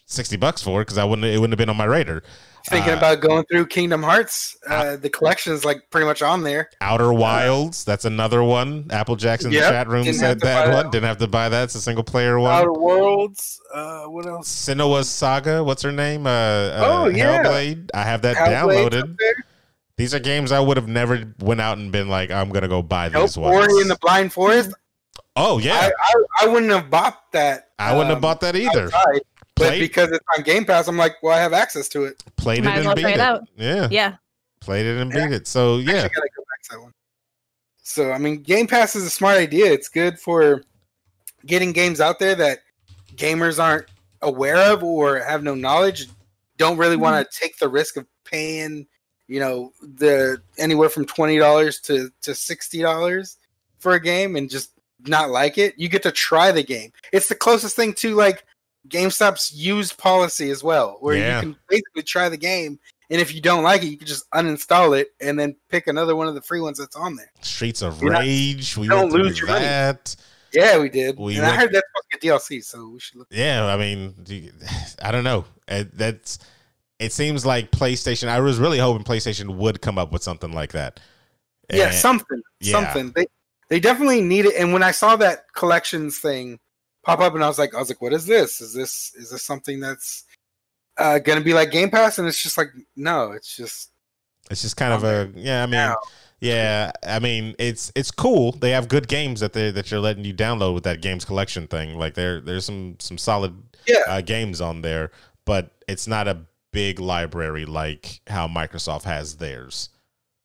sixty 0.08 0.36
bucks 0.38 0.62
for 0.64 0.82
because 0.82 0.98
I 0.98 1.04
wouldn't 1.04 1.26
it 1.26 1.38
wouldn't 1.40 1.54
have 1.54 1.60
been 1.60 1.70
on 1.70 1.78
my 1.78 1.86
radar 1.86 2.24
Thinking 2.70 2.94
Uh, 2.94 2.98
about 2.98 3.20
going 3.22 3.44
through 3.46 3.68
Kingdom 3.68 4.04
Hearts. 4.04 4.56
Uh, 4.68 4.96
the 4.96 5.10
collection 5.10 5.54
is 5.54 5.66
like 5.66 5.90
pretty 5.90 6.06
much 6.06 6.22
on 6.22 6.44
there. 6.44 6.70
Outer 6.82 7.12
Wilds 7.14 7.84
that's 7.84 8.06
another 8.06 8.44
one 8.44 8.88
Apple 8.92 9.16
Jackson 9.16 9.52
in 9.52 9.60
the 9.60 9.68
chat 9.68 9.88
room 9.88 10.04
said 10.14 10.40
that 10.42 10.68
one 10.74 10.84
that 10.86 10.92
didn't 10.92 11.06
have 11.08 11.18
to 11.18 11.28
buy 11.28 11.50
that 11.50 11.64
it's 11.66 11.76
a 11.76 11.82
single 11.82 12.04
player 12.04 12.40
one 12.40 12.52
Outer 12.52 12.74
Worlds. 12.74 13.60
Uh, 13.74 14.04
what 14.06 14.26
else? 14.26 14.48
Senua's 14.54 15.10
Saga 15.10 15.64
what's 15.64 15.82
her 15.82 15.92
name 15.92 16.26
uh, 16.28 16.30
uh 16.30 16.82
Oh, 16.84 17.08
yeah. 17.08 17.44
Hellblade 17.44 17.90
I 17.94 18.04
have 18.04 18.22
that 18.24 18.36
downloaded. 18.38 19.16
These 19.98 20.14
are 20.16 20.20
games 20.20 20.52
I 20.52 20.60
would 20.60 20.78
have 20.78 20.88
never 20.88 21.34
went 21.40 21.62
out 21.62 21.78
and 21.78 21.92
been 21.92 22.10
like, 22.10 22.32
I'm 22.32 22.50
gonna 22.50 22.68
go 22.68 22.82
buy 22.82 23.10
Nope. 23.10 23.24
these 23.24 23.38
ones. 23.38 23.56
Ori 23.56 23.82
and 23.82 23.90
the 23.90 23.98
Blind 24.02 24.34
Forest. 24.34 24.72
oh 25.36 25.60
yeah, 25.60 25.74
I, 25.76 25.92
I, 26.00 26.24
I 26.42 26.48
wouldn't 26.48 26.72
have 26.72 26.90
bought 26.90 27.32
that. 27.34 27.70
I, 27.78 27.92
wouldn't 27.94 28.10
have 28.10 28.18
um, 28.18 28.22
bought 28.22 28.42
that 28.42 28.56
either. 28.56 28.86
outside, 28.86 29.22
but 29.56 29.78
because 29.80 30.12
it's 30.12 30.26
on 30.38 30.44
Game 30.44 30.66
Pass, 30.66 30.88
I'm 30.88 30.98
like, 30.98 31.22
well, 31.22 31.36
I 31.36 31.40
have 31.40 31.54
access 31.54 31.88
to 31.90 32.06
it. 32.06 32.24
played 32.38 32.64
Might 32.64 32.76
it 32.76 32.78
and 32.80 32.86
well 32.88 32.96
beat 32.96 33.06
it. 33.06 33.10
it 33.12 33.20
out. 33.20 33.44
Yeah, 33.56 33.88
Yeah. 33.92 34.16
played 34.60 34.86
it 34.86 34.98
and 35.00 35.12
Yeah. 35.14 35.28
beat 35.28 35.36
it. 35.36 35.48
So 35.48 35.78
yeah, 35.78 36.02
gotta 36.04 36.30
go 36.36 36.44
back 36.50 36.62
to 36.64 36.70
that 36.72 36.82
one. 36.82 36.94
So 37.84 38.12
I 38.12 38.18
mean, 38.18 38.42
Game 38.42 38.68
Pass 38.68 38.96
is 38.96 39.04
a 39.06 39.10
smart 39.10 39.38
idea. 39.38 39.72
It's 39.72 39.90
good 39.90 40.20
for 40.20 40.64
getting 41.46 41.72
games 41.74 42.00
out 42.02 42.20
there 42.20 42.36
that 42.36 42.60
gamers 43.16 43.62
aren't 43.62 43.88
aware 44.22 44.58
of 44.72 44.84
or 44.84 45.20
have 45.20 45.44
no 45.44 45.56
knowledge. 45.56 46.08
Don't 46.58 46.78
really 46.78 46.96
want 46.96 47.16
Mm-hmm. 47.16 47.30
to 47.32 47.40
take 47.40 47.58
the 47.58 47.68
risk 47.70 47.98
of 47.98 48.06
paying, 48.24 48.88
you 49.28 49.40
know, 49.40 49.74
the 49.82 50.42
anywhere 50.58 50.90
from 50.90 51.06
twenty 51.06 51.38
dollars 51.38 51.80
to 51.82 52.10
to 52.22 52.34
sixty 52.36 52.82
dollars 52.82 53.38
for 53.80 53.94
a 53.94 54.00
game 54.00 54.36
and 54.36 54.50
just 54.50 54.72
not 55.08 55.32
like 55.32 55.58
it. 55.58 55.74
You 55.78 55.90
get 55.90 56.04
to 56.04 56.12
try 56.12 56.52
the 56.52 56.62
game. 56.64 56.92
It's 57.12 57.28
the 57.28 57.36
closest 57.36 57.76
thing 57.76 57.94
to 57.96 58.14
like 58.14 58.46
GameStop's 58.88 59.54
used 59.54 59.98
policy 59.98 60.50
as 60.50 60.64
well, 60.64 60.98
where 61.02 61.16
Yeah. 61.16 61.36
you 61.38 61.42
can 61.42 61.56
basically 61.70 62.04
try 62.04 62.30
the 62.30 62.38
game, 62.38 62.80
and 63.10 63.22
if 63.22 63.34
you 63.34 63.42
don't 63.42 63.64
like 63.64 63.84
it, 63.84 63.88
you 63.88 63.98
can 63.98 64.08
just 64.08 64.30
uninstall 64.32 65.00
it 65.00 65.10
and 65.20 65.40
then 65.40 65.56
pick 65.70 65.88
another 65.88 66.16
one 66.16 66.28
of 66.28 66.36
the 66.36 66.42
free 66.42 66.62
ones 66.62 66.78
that's 66.80 66.96
on 66.96 67.16
there. 67.16 67.32
Streets 67.42 67.82
of 67.82 68.02
You're 68.02 68.12
not- 68.14 68.22
Rage. 68.22 68.78
we 68.78 68.88
don't 68.88 69.12
lose 69.12 69.38
your 69.40 69.48
money. 69.48 69.66
that. 69.66 70.16
Yeah, 70.54 70.80
we 70.80 70.90
did. 70.90 71.18
We 71.18 71.38
and 71.38 71.46
I 71.46 71.56
heard 71.56 71.72
that's 71.72 71.88
supposed 71.88 72.12
to 72.12 72.18
get 72.20 72.22
DLC, 72.22 72.62
so 72.64 72.90
we 72.90 73.00
should 73.00 73.18
look. 73.20 73.28
Yeah, 73.32 73.66
I 73.68 73.78
mean, 73.78 74.16
I 75.02 75.12
don't 75.12 75.24
know. 75.24 75.46
It, 75.68 75.98
that's. 75.98 76.40
It 77.00 77.12
seems 77.14 77.46
like 77.46 77.72
PlayStation. 77.72 78.28
I 78.28 78.40
was 78.42 78.60
really 78.60 78.78
hoping 78.78 79.04
PlayStation 79.04 79.56
would 79.56 79.82
come 79.82 79.98
up 79.98 80.12
with 80.12 80.22
something 80.22 80.52
like 80.52 80.74
that. 80.74 81.00
Yeah, 81.74 81.90
something, 81.92 82.42
yeah. 82.60 82.72
something. 82.74 83.12
They 83.16 83.26
they 83.70 83.80
definitely 83.80 84.22
need 84.22 84.46
it. 84.46 84.56
And 84.58 84.74
when 84.74 84.84
I 84.84 84.92
saw 84.92 85.16
that 85.16 85.46
collections 85.56 86.20
thing 86.20 86.60
pop 87.04 87.20
up, 87.20 87.34
and 87.36 87.44
I 87.44 87.48
was 87.48 87.60
like, 87.60 87.74
I 87.76 87.80
was 87.80 87.90
like, 87.90 88.02
what 88.02 88.14
is 88.14 88.26
this? 88.26 88.62
Is 88.62 88.74
this 88.74 89.12
is 89.16 89.32
this 89.32 89.44
something 89.44 89.80
that's 89.80 90.26
uh, 90.98 91.20
gonna 91.20 91.42
be 91.42 91.54
like 91.54 91.72
Game 91.72 91.90
Pass? 91.90 92.20
And 92.20 92.28
it's 92.28 92.42
just 92.42 92.58
like, 92.58 92.70
no, 92.96 93.32
it's 93.32 93.56
just 93.56 93.92
It's 94.50 94.62
just 94.62 94.78
kind 94.78 94.94
of 94.94 95.04
a 95.04 95.32
yeah. 95.36 95.64
I 95.64 95.66
mean, 95.66 95.72
now. 95.72 95.96
yeah. 96.40 96.92
I 97.06 97.20
mean, 97.20 97.56
it's 97.60 97.92
it's 97.96 98.12
cool. 98.12 98.52
They 98.54 98.72
have 98.72 98.88
good 98.88 99.08
games 99.08 99.40
that 99.40 99.54
they 99.54 99.72
that 99.72 99.90
you're 99.92 100.00
letting 100.00 100.26
you 100.26 100.34
download 100.34 100.74
with 100.74 100.84
that 100.84 101.02
games 101.02 101.26
collection 101.26 101.68
thing. 101.68 101.96
Like 101.98 102.14
there 102.16 102.42
there's 102.42 102.66
some 102.66 102.98
some 103.00 103.18
solid 103.18 103.56
Yeah. 103.88 104.04
uh, 104.08 104.22
games 104.22 104.62
on 104.62 104.82
there, 104.82 105.12
but 105.46 105.72
it's 105.88 106.08
not 106.08 106.28
a 106.28 106.46
big 106.72 107.00
library 107.00 107.66
like 107.66 108.22
how 108.28 108.48
Microsoft 108.48 109.04
has 109.04 109.36
theirs. 109.38 109.90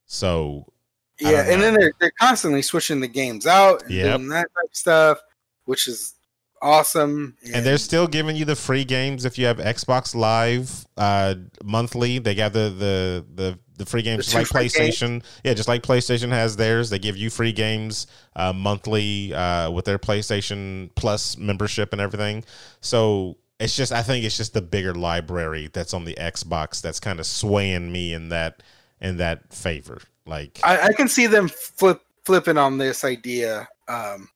So 0.07 0.73
Yeah, 1.21 1.45
and 1.49 1.61
then 1.63 1.75
they're 1.75 1.93
they're 2.01 2.13
constantly 2.21 2.63
switching 2.63 3.01
the 3.01 3.09
games 3.09 3.47
out 3.47 3.83
and 3.83 3.91
Yep. 3.93 4.17
doing 4.19 4.29
that 4.31 4.43
type 4.55 4.71
of 4.71 4.77
stuff, 4.77 5.19
which 5.65 5.87
is 5.89 6.15
awesome. 6.63 7.37
and 7.53 7.65
they're 7.65 7.79
still 7.79 8.07
giving 8.07 8.37
you 8.37 8.45
the 8.45 8.57
free 8.57 8.85
games 8.85 9.25
if 9.25 9.39
you 9.39 9.47
have 9.47 9.59
Xbox 9.59 10.15
Live 10.15 10.87
uh, 10.97 11.35
monthly. 11.65 12.19
They 12.19 12.35
got 12.35 12.53
the 12.53 12.71
the 12.71 13.25
the 13.35 13.59
the 13.79 13.87
free 13.87 14.03
games 14.03 14.27
The 14.27 14.33
just 14.33 14.55
like 14.55 14.65
PlayStation. 14.65 15.23
Yeah, 15.45 15.55
just 15.55 15.69
like 15.69 15.83
PlayStation 15.83 16.31
has 16.31 16.57
theirs. 16.57 16.91
They 16.91 16.99
give 16.99 17.17
you 17.17 17.31
free 17.31 17.53
games 17.53 18.07
uh, 18.35 18.53
monthly 18.53 19.35
uh, 19.35 19.71
with 19.71 19.85
their 19.85 19.99
PlayStation 19.99 20.91
Plus 20.95 21.37
membership 21.37 21.93
and 21.93 22.01
everything. 22.01 22.45
So 22.81 23.37
it's 23.59 23.77
just 23.77 23.93
I 23.93 24.03
think 24.03 24.25
it's 24.25 24.37
just 24.37 24.55
the 24.55 24.63
bigger 24.63 24.95
library 24.95 25.71
that's 25.73 25.95
on 25.95 26.05
the 26.05 26.15
Xbox 26.15 26.81
that's 26.81 27.01
kind 27.01 27.21
of 27.21 27.27
swaying 27.27 27.91
me 27.91 28.13
in 28.13 28.29
that 28.31 28.63
in 29.01 29.19
that 29.19 29.53
favor. 29.53 30.01
Like 30.27 30.61
I, 30.63 30.89
I 30.89 30.93
can 30.93 31.09
see 31.09 31.27
them 31.27 31.49
flip 31.49 32.01
flipping 32.25 32.59
on 32.59 32.79
this 32.79 33.05
idea 33.05 33.69
um, 33.89 34.29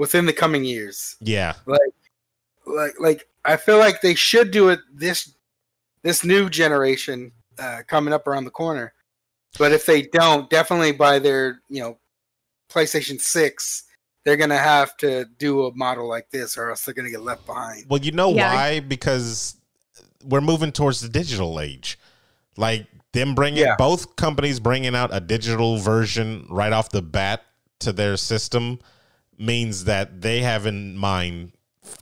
within 0.00 0.24
the 0.24 0.32
coming 0.32 0.64
years. 0.64 1.14
yeah, 1.20 1.52
Like 1.66 1.80
like 2.66 2.94
like 2.98 3.28
I 3.44 3.56
feel 3.58 3.76
like 3.76 4.00
they 4.00 4.14
should 4.14 4.50
do 4.50 4.70
it 4.70 4.80
this 4.92 5.34
this 6.02 6.24
new 6.24 6.48
generation 6.48 7.32
uh, 7.58 7.82
coming 7.86 8.14
up 8.14 8.26
around 8.26 8.44
the 8.44 8.50
corner. 8.50 8.94
But 9.58 9.72
if 9.72 9.84
they 9.84 10.02
don't, 10.02 10.48
definitely 10.48 10.92
by 10.92 11.18
their 11.18 11.60
you 11.68 11.82
know 11.82 11.98
PlayStation 12.72 13.20
Six, 13.20 13.84
they're 14.24 14.38
gonna 14.38 14.56
have 14.56 14.96
to 14.98 15.26
do 15.38 15.66
a 15.66 15.74
model 15.76 16.08
like 16.08 16.30
this, 16.30 16.56
or 16.56 16.70
else 16.70 16.82
they're 16.84 16.94
gonna 16.94 17.10
get 17.10 17.20
left 17.20 17.44
behind. 17.44 17.84
Well, 17.90 18.00
you 18.00 18.12
know 18.12 18.30
Yeah. 18.32 18.54
why? 18.54 18.80
Because 18.80 19.56
we're 20.24 20.40
moving 20.40 20.72
towards 20.72 21.02
the 21.02 21.10
digital 21.10 21.60
age. 21.60 21.98
Like 22.56 22.86
them 23.12 23.34
bringing 23.34 23.64
Yeah. 23.64 23.76
both 23.76 24.16
companies 24.16 24.60
bringing 24.60 24.94
out 24.94 25.10
a 25.12 25.20
digital 25.20 25.76
version 25.76 26.46
right 26.48 26.72
off 26.72 26.88
the 26.88 27.02
bat 27.02 27.42
to 27.80 27.92
their 27.92 28.16
system 28.16 28.78
means 29.40 29.84
that 29.84 30.20
they 30.20 30.40
have 30.42 30.66
in 30.66 30.96
mind 30.96 31.52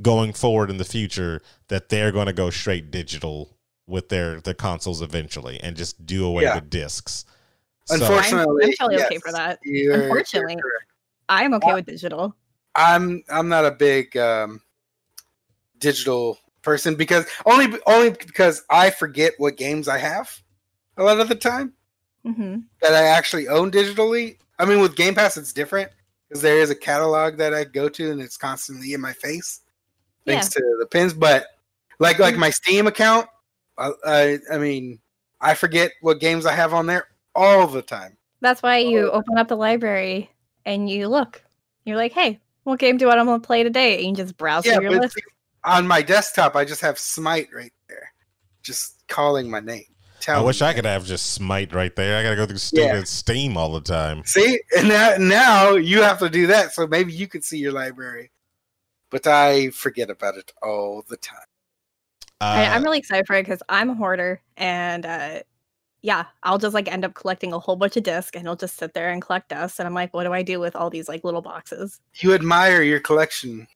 going 0.03 0.32
forward 0.32 0.70
in 0.70 0.76
the 0.76 0.84
future 0.84 1.41
that 1.68 1.89
they're 1.89 2.12
going 2.12 2.26
to 2.26 2.32
go 2.32 2.51
straight 2.51 2.91
digital 2.91 3.57
with 3.86 4.09
their 4.11 4.41
their 4.41 4.55
consoles 4.55 5.01
eventually 5.01 5.59
and 5.61 5.76
just 5.76 6.05
do 6.05 6.24
away 6.26 6.43
Yeah. 6.43 6.57
with 6.57 6.68
discs. 6.68 7.24
So- 7.86 7.95
Unfortunately, 7.95 8.64
I'm 8.64 8.72
totally 8.78 9.03
okay 9.05 9.18
for 9.18 9.32
that. 9.32 9.61
you're- 9.64 10.03
Unfortunately. 10.03 10.55
you're. 10.55 10.72
I'm 11.30 11.55
okay 11.55 11.74
with 11.74 11.86
digital. 11.86 12.34
I'm 12.74 13.22
I'm 13.30 13.49
not 13.49 13.64
a 13.64 13.70
big 13.70 14.16
um, 14.16 14.61
digital 15.78 16.39
person 16.62 16.95
because 16.97 17.26
only 17.47 17.78
only 17.86 18.11
because 18.11 18.62
I 18.68 18.91
forget 18.91 19.32
what 19.39 19.57
games 19.57 19.89
I 19.89 19.99
have 19.99 20.30
a 20.97 21.03
lot 21.03 21.20
of 21.20 21.28
the 21.28 21.34
time 21.34 21.72
hmm 22.24 22.57
that 22.82 22.93
I 22.95 23.05
actually 23.05 23.49
own 23.49 23.70
digitally. 23.70 24.36
I 24.59 24.64
mean, 24.64 24.80
with 24.80 24.97
Game 24.97 25.14
Pass, 25.14 25.36
it's 25.36 25.53
different 25.53 25.91
because 26.29 26.43
there 26.43 26.59
is 26.59 26.70
a 26.70 26.74
catalog 26.74 27.39
that 27.39 27.55
I 27.55 27.64
go 27.64 27.89
to 27.89 28.11
and 28.11 28.20
it's 28.20 28.37
constantly 28.37 28.93
in 28.93 29.01
my 29.01 29.12
face 29.12 29.61
thanks 30.29 30.49
to 30.51 30.76
the 30.79 30.87
pins. 30.87 31.14
But 31.14 31.47
like 31.99 32.18
like 32.18 32.35
mm. 32.35 32.39
my 32.39 32.51
Steam 32.51 32.87
account, 32.87 33.26
I, 33.76 33.91
I 34.05 34.39
I 34.53 34.59
mean, 34.59 35.01
I 35.41 35.55
forget 35.55 35.93
what 36.01 36.20
games 36.20 36.47
I 36.47 36.53
have 36.53 36.74
on 36.74 36.87
there 36.87 37.09
all 37.35 37.66
the 37.66 37.83
time. 37.83 38.16
That's 38.41 38.62
why 38.62 38.79
you 38.79 39.11
oh. 39.11 39.12
open 39.12 39.39
up 39.39 39.49
the 39.49 39.57
library 39.57 40.31
and 40.64 40.89
you 40.89 41.09
look. 41.09 41.43
You're 41.85 41.97
like, 41.97 42.12
hey, 42.12 42.41
what 42.64 42.79
game 42.79 42.99
do 42.99 43.09
I 43.09 43.22
want 43.22 43.43
to 43.43 43.47
play 43.47 43.62
today? 43.62 43.99
And 43.99 44.16
you 44.16 44.24
just 44.24 44.37
browse 44.37 44.66
Yeah, 44.66 44.74
through 44.74 44.91
your 44.91 45.01
list. 45.01 45.20
on 45.64 45.87
my 45.87 46.03
desktop, 46.03 46.55
I 46.55 46.64
just 46.64 46.83
have 46.83 46.99
Smite 46.99 47.49
right 47.53 47.72
there, 47.89 48.12
just 48.62 49.07
calling 49.09 49.51
my 49.51 49.61
name. 49.61 49.87
I 50.27 50.41
wish 50.41 50.61
me. 50.61 50.66
I 50.66 50.75
could 50.75 50.85
have 50.85 51.05
just 51.05 51.33
Smite 51.33 51.73
right 51.75 51.95
there. 51.95 52.19
I 52.19 52.23
got 52.23 52.31
to 52.31 52.37
go 52.37 52.47
through 52.47 52.59
stupid 52.59 52.85
Yeah. 52.87 53.03
Steam 53.05 53.57
all 53.57 53.73
the 53.73 53.81
time. 53.81 54.25
See, 54.25 54.61
and 54.77 54.89
now, 54.89 55.14
now 55.19 55.73
you 55.75 56.03
have 56.03 56.19
to 56.19 56.29
do 56.29 56.47
that, 56.49 56.73
so 56.73 56.87
maybe 56.87 57.12
you 57.12 57.29
could 57.29 57.45
see 57.45 57.59
your 57.59 57.73
library. 57.73 58.31
But 59.11 59.27
I 59.27 59.71
forget 59.71 60.11
about 60.11 60.37
it 60.37 60.53
all 60.62 61.05
the 61.09 61.16
time. 61.16 61.39
I, 62.41 62.66
Uh, 62.66 62.71
I'm 62.71 62.85
really 62.85 62.99
excited 62.99 63.27
for 63.27 63.35
it 63.35 63.43
because 63.43 63.62
I'm 63.69 63.91
a 63.91 63.95
hoarder, 63.95 64.41
and 64.57 65.07
uh, 65.07 65.41
yeah, 66.03 66.27
I'll 66.43 66.59
just 66.59 66.75
like 66.75 66.91
end 66.91 67.05
up 67.05 67.14
collecting 67.14 67.53
a 67.53 67.59
whole 67.59 67.77
bunch 67.77 67.97
of 67.97 68.03
discs, 68.03 68.37
and 68.37 68.45
it'll 68.45 68.57
just 68.57 68.77
sit 68.77 68.95
there 68.95 69.11
and 69.11 69.21
collect 69.21 69.49
dust. 69.49 69.81
And 69.81 69.87
I'm 69.87 69.95
like, 69.95 70.14
what 70.14 70.25
do 70.25 70.33
I 70.33 70.43
do 70.43 70.61
with 70.61 70.77
all 70.77 70.91
these 70.91 71.09
like 71.09 71.25
little 71.25 71.43
boxes? 71.43 72.01
You 72.16 72.35
admire 72.35 72.83
your 72.83 73.01
collection. 73.01 73.66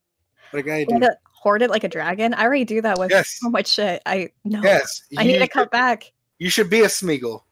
What 0.51 0.65
can 0.65 0.73
I 0.73 0.85
do? 0.85 0.93
Hoard 0.93 1.05
it, 1.05 1.15
hoard 1.25 1.63
it 1.63 1.71
like 1.71 1.85
a 1.85 1.89
dragon. 1.89 2.35
I 2.35 2.45
already 2.45 2.65
do 2.65 2.81
that 2.83 2.99
with 2.99 3.11
Yes. 3.11 3.39
so 3.41 3.49
much 3.51 3.69
shit. 3.69 4.03
I 4.07 4.31
no, 4.45 4.61
Yes, 4.63 5.03
I 5.17 5.25
need 5.25 5.39
to 5.39 5.49
cut 5.49 5.71
back. 5.71 6.13
You 6.43 6.51
should 6.51 6.69
be 6.69 6.81
a 6.81 6.87
Smeagol. 6.87 7.43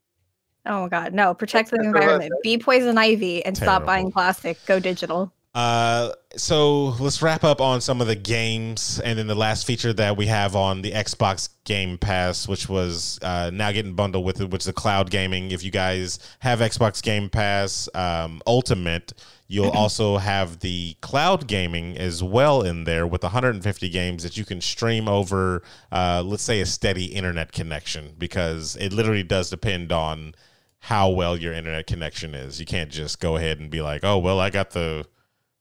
Oh 0.67 0.83
my 0.83 0.89
god, 0.89 1.15
no! 1.15 1.33
Protect 1.33 1.71
the 1.71 1.77
That's 1.77 1.87
what 1.87 1.97
I 1.99 2.01
environment. 2.01 2.33
Be 2.43 2.59
poison 2.59 2.99
ivy 2.99 3.45
and 3.45 3.57
stop 3.57 3.87
buying 3.87 4.11
plastic. 4.11 4.59
Go 4.67 4.81
digital. 4.81 5.33
Uh, 5.53 6.13
so 6.37 6.91
let's 7.01 7.23
wrap 7.23 7.43
up 7.43 7.61
on 7.61 7.81
some 7.81 8.01
of 8.01 8.07
the 8.07 8.15
games, 8.15 9.01
and 9.01 9.19
then 9.19 9.27
the 9.27 9.35
last 9.35 9.67
feature 9.67 9.93
that 9.93 10.17
we 10.17 10.27
have 10.27 10.55
on 10.55 10.81
the 10.83 10.93
Xbox 10.93 11.49
Game 11.65 11.99
Pass, 11.99 12.47
which 12.47 12.69
was 12.69 13.19
uh, 13.23 13.51
now 13.53 13.73
getting 13.73 13.95
bundled 13.95 14.25
with 14.25 14.41
it, 14.41 14.49
which 14.51 14.63
is 14.63 14.67
the 14.67 14.73
cloud 14.73 15.11
gaming. 15.11 15.51
If 15.51 15.65
you 15.65 15.73
guys 15.73 16.21
have 16.39 16.61
Xbox 16.61 17.03
Game 17.03 17.29
Pass 17.29 17.89
um, 17.97 18.41
Ultimate, 18.47 19.13
you'll 19.49 19.71
also 19.75 20.19
have 20.19 20.61
the 20.61 20.95
cloud 21.01 21.49
gaming 21.49 21.99
as 21.99 22.23
well 22.23 22.63
in 22.63 22.85
there 22.85 23.05
with 23.05 23.25
150 23.25 23.89
games 23.89 24.23
that 24.23 24.37
you 24.37 24.45
can 24.45 24.61
stream 24.61 25.09
over, 25.09 25.65
uh, 25.91 26.23
let's 26.25 26.45
say, 26.45 26.61
a 26.61 26.67
steady 26.67 27.07
internet 27.07 27.51
connection, 27.51 28.15
because 28.19 28.77
it 28.77 28.93
literally 28.93 29.25
does 29.25 29.51
depend 29.51 29.91
on 29.91 30.37
how 30.79 31.11
well 31.11 31.37
your 31.37 31.53
internet 31.53 31.89
connection 31.89 32.37
is. 32.37 32.61
You 32.61 32.67
can't 32.67 32.91
just 32.91 33.19
go 33.19 33.37
ahead 33.37 33.59
and 33.59 33.69
be 33.69 33.83
like, 33.83 34.05
oh, 34.05 34.19
well, 34.19 34.39
I 34.39 34.51
got 34.51 34.71
the 34.71 35.07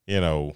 you 0.09 0.19
know 0.19 0.53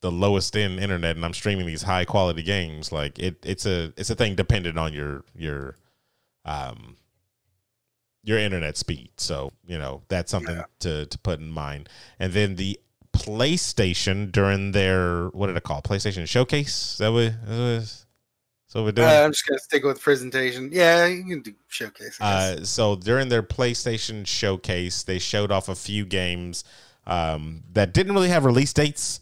the 0.00 0.10
lowest 0.10 0.56
end 0.56 0.80
internet 0.80 1.16
and 1.16 1.24
I'm 1.24 1.32
streaming 1.32 1.66
these 1.66 1.82
high 1.82 2.04
quality 2.04 2.42
games 2.42 2.92
like 2.92 3.18
it 3.18 3.36
it's 3.44 3.64
a 3.66 3.92
it's 3.96 4.10
a 4.10 4.14
thing 4.14 4.34
dependent 4.34 4.78
on 4.78 4.92
your 4.92 5.24
your 5.34 5.76
um 6.44 6.96
your 8.22 8.38
internet 8.38 8.76
speed. 8.76 9.10
So 9.18 9.52
you 9.66 9.78
know 9.78 10.02
that's 10.08 10.30
something 10.30 10.62
to 10.80 11.06
to 11.06 11.18
put 11.18 11.38
in 11.38 11.50
mind. 11.50 11.88
And 12.18 12.32
then 12.32 12.56
the 12.56 12.80
PlayStation 13.14 14.32
during 14.32 14.72
their 14.72 15.28
what 15.28 15.46
did 15.46 15.56
it 15.56 15.62
call? 15.62 15.82
PlayStation 15.82 16.26
showcase? 16.26 16.92
Is 16.92 16.98
that 16.98 17.12
what 17.12 17.34
that 17.46 17.58
was 17.58 18.06
so 18.66 18.82
we're 18.82 18.92
doing? 18.92 19.06
Uh, 19.06 19.22
I'm 19.22 19.30
just 19.30 19.46
gonna 19.46 19.58
stick 19.58 19.84
with 19.84 20.00
presentation. 20.00 20.70
Yeah, 20.72 21.06
you 21.06 21.24
can 21.24 21.42
do 21.42 21.54
showcase. 21.68 22.20
Uh, 22.20 22.64
so 22.64 22.96
during 22.96 23.28
their 23.28 23.42
PlayStation 23.42 24.26
showcase, 24.26 25.04
they 25.04 25.20
showed 25.20 25.52
off 25.52 25.68
a 25.68 25.76
few 25.76 26.04
games 26.04 26.64
um, 27.06 27.62
that 27.72 27.92
didn't 27.94 28.14
really 28.14 28.28
have 28.28 28.44
release 28.44 28.72
dates. 28.72 29.20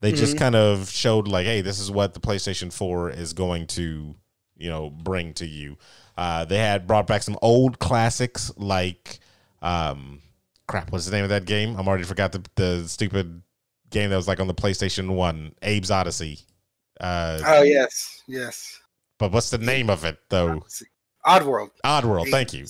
They 0.00 0.12
just 0.12 0.36
Mhm. 0.36 0.38
kind 0.38 0.54
of 0.54 0.90
showed 0.90 1.26
like, 1.26 1.46
hey, 1.46 1.60
this 1.62 1.80
is 1.80 1.90
what 1.90 2.14
the 2.14 2.20
PlayStation 2.20 2.72
4 2.72 3.10
is 3.10 3.32
going 3.32 3.66
to, 3.68 4.14
you 4.56 4.68
know, 4.68 4.90
bring 4.90 5.32
to 5.34 5.46
you. 5.46 5.78
Uh, 6.16 6.44
they 6.44 6.58
had 6.58 6.86
brought 6.86 7.06
back 7.06 7.22
some 7.22 7.38
old 7.42 7.78
classics 7.78 8.52
like, 8.56 9.18
um, 9.62 10.20
crap, 10.66 10.92
what's 10.92 11.06
the 11.06 11.12
name 11.12 11.24
of 11.24 11.30
that 11.30 11.44
game? 11.46 11.76
I'm 11.76 11.88
already 11.88 12.04
forgot 12.04 12.32
the, 12.32 12.42
the 12.56 12.88
stupid 12.88 13.42
game 13.90 14.10
that 14.10 14.16
was 14.16 14.28
like 14.28 14.38
on 14.40 14.46
the 14.46 14.54
PlayStation 14.54 15.14
1, 15.14 15.54
Abe's 15.62 15.90
Oddysee. 15.90 16.42
Uh, 17.00 17.40
oh 17.44 17.62
yes, 17.62 18.22
yes. 18.26 18.78
but 19.18 19.30
what's 19.32 19.50
the 19.50 19.58
name 19.58 19.90
of 19.90 20.04
it 20.04 20.18
though? 20.30 20.62
Oddworld. 21.26 21.70
Oddworld, 21.84 22.30
thank 22.30 22.52
you. 22.54 22.66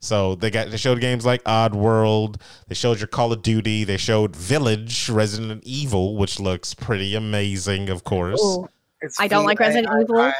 So 0.00 0.36
they 0.36 0.50
got 0.50 0.70
they 0.70 0.76
showed 0.76 1.00
games 1.00 1.26
like 1.26 1.42
Oddworld, 1.44 2.40
They 2.68 2.74
showed 2.74 3.00
your 3.00 3.08
Call 3.08 3.32
of 3.32 3.42
Duty. 3.42 3.84
They 3.84 3.96
showed 3.96 4.36
Village, 4.36 5.08
Resident 5.08 5.62
Evil, 5.64 6.16
which 6.16 6.38
looks 6.38 6.72
pretty 6.72 7.14
amazing, 7.14 7.88
of 7.88 8.04
course. 8.04 8.40
Ooh, 8.42 8.68
I 9.18 9.26
don't 9.26 9.44
like 9.44 9.58
Resident 9.58 9.88
Evil, 9.92 10.06
but 10.16 10.34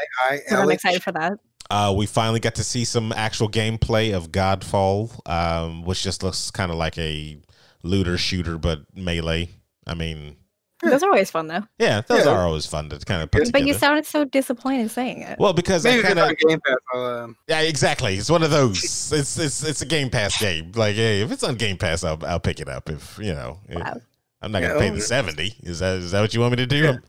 I'm 0.50 0.70
excited 0.70 1.02
for 1.02 1.12
that. 1.12 1.38
Uh, 1.70 1.92
we 1.94 2.06
finally 2.06 2.40
got 2.40 2.54
to 2.54 2.64
see 2.64 2.84
some 2.84 3.12
actual 3.12 3.48
gameplay 3.50 4.16
of 4.16 4.32
Godfall, 4.32 5.20
um, 5.28 5.82
which 5.82 6.02
just 6.02 6.22
looks 6.22 6.50
kind 6.50 6.70
of 6.70 6.78
like 6.78 6.96
a 6.96 7.38
looter 7.82 8.16
shooter, 8.16 8.56
but 8.56 8.80
melee. 8.94 9.50
I 9.86 9.94
mean, 9.94 10.36
Those 10.82 11.02
are 11.02 11.06
always 11.10 11.30
fun 11.30 11.48
though. 11.48 11.64
yeah, 11.78 12.02
those 12.06 12.24
Yeah. 12.24 12.32
are 12.32 12.46
always 12.46 12.66
fun 12.66 12.88
to 12.90 12.98
kind 13.00 13.22
of 13.22 13.30
put 13.30 13.40
But 13.40 13.44
together. 13.46 13.64
You 13.66 13.74
sounded 13.74 14.06
so 14.06 14.24
disappointed 14.24 14.90
saying 14.90 15.22
it. 15.22 15.38
well, 15.38 15.52
because 15.52 15.84
I 15.84 15.90
Maybe 15.90 16.02
kind 16.04 16.18
of 16.18 16.28
on 16.28 16.34
Game 16.46 16.60
Pass. 16.64 16.76
I'll, 16.94 17.04
um, 17.04 17.36
Yeah, 17.48 17.60
exactly. 17.62 18.16
It's 18.16 18.30
one 18.30 18.42
of 18.42 18.50
those. 18.50 18.78
It's 19.12 19.36
it's 19.38 19.64
it's 19.64 19.82
a 19.82 19.86
Game 19.86 20.08
Pass 20.10 20.38
game. 20.40 20.70
Like, 20.76 20.94
hey, 20.94 21.20
if 21.22 21.32
it's 21.32 21.42
on 21.42 21.56
Game 21.56 21.76
Pass, 21.78 22.04
I'll 22.04 22.18
I'll 22.24 22.38
pick 22.40 22.60
it 22.60 22.68
up. 22.68 22.88
If 22.88 23.18
you 23.20 23.34
know, 23.34 23.58
if- 23.68 23.78
Wow. 23.78 24.00
I'm 24.40 24.52
not 24.52 24.62
gonna 24.62 24.74
Yeah, 24.74 24.80
pay 24.80 24.90
the 24.90 25.00
seventy. 25.00 25.56
Is 25.64 25.80
that 25.80 25.96
is 25.96 26.12
that 26.12 26.20
what 26.20 26.32
you 26.32 26.40
want 26.40 26.52
me 26.52 26.56
to 26.58 26.66
do? 26.66 26.76
Yeah. 26.76 26.88
I'm- 26.90 27.02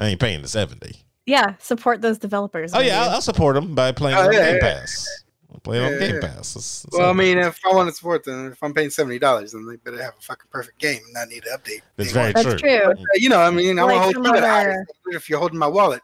ain't 0.00 0.20
paying 0.20 0.42
the 0.42 0.48
seventy. 0.48 0.96
Yeah, 1.24 1.54
support 1.58 2.02
those 2.02 2.18
developers. 2.18 2.74
Oh 2.74 2.80
yeah. 2.80 3.02
I'll, 3.04 3.10
I'll 3.10 3.20
support 3.22 3.54
them 3.54 3.74
by 3.74 3.92
playing 3.92 4.18
Oh, 4.18 4.30
yeah, 4.30 4.52
Game 4.52 4.58
yeah. 4.62 4.74
Pass. 4.80 5.08
I'll 5.54 5.60
play 5.60 5.78
it 5.78 5.84
on 5.86 5.92
Yeah, 5.92 5.98
Game 5.98 6.14
yeah. 6.16 6.20
Pass. 6.20 6.50
It's- 6.56 6.84
it's 6.88 6.98
well, 6.98 7.08
I 7.08 7.12
mean, 7.12 7.38
if 7.38 7.58
I 7.64 7.72
want 7.74 7.88
to 7.88 7.94
support 7.94 8.24
them, 8.24 8.50
if 8.52 8.60
I'm 8.62 8.74
paying 8.74 8.90
seventy 8.90 9.18
dollars, 9.20 9.52
then 9.52 9.64
they 9.66 9.76
better 9.76 10.02
have 10.02 10.14
a 10.18 10.20
fucking 10.20 10.48
perfect 10.50 10.78
game 10.78 11.00
and 11.04 11.14
not 11.14 11.28
need 11.28 11.44
to 11.44 11.50
update. 11.50 11.80
That's 11.96 12.10
day 12.10 12.14
very 12.14 12.32
one. 12.32 12.42
That's 12.44 12.60
true. 12.60 12.70
true. 12.70 12.90
Uh, 12.92 12.94
You 13.14 13.28
know, 13.28 13.38
I 13.40 13.50
mean, 13.50 13.78
I'm 13.78 13.86
Like 13.86 13.94
gonna 13.94 14.02
hold 14.02 14.14
some 14.14 14.24
you 14.24 14.32
to 14.32 14.38
other- 14.46 14.86
If 15.06 15.30
you're 15.30 15.38
holding 15.38 15.58
my 15.58 15.68
wallet 15.68 16.02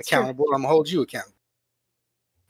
accountable, 0.00 0.46
I'm 0.54 0.62
gonna 0.62 0.68
hold 0.72 0.88
you 0.88 1.02
accountable. 1.02 1.34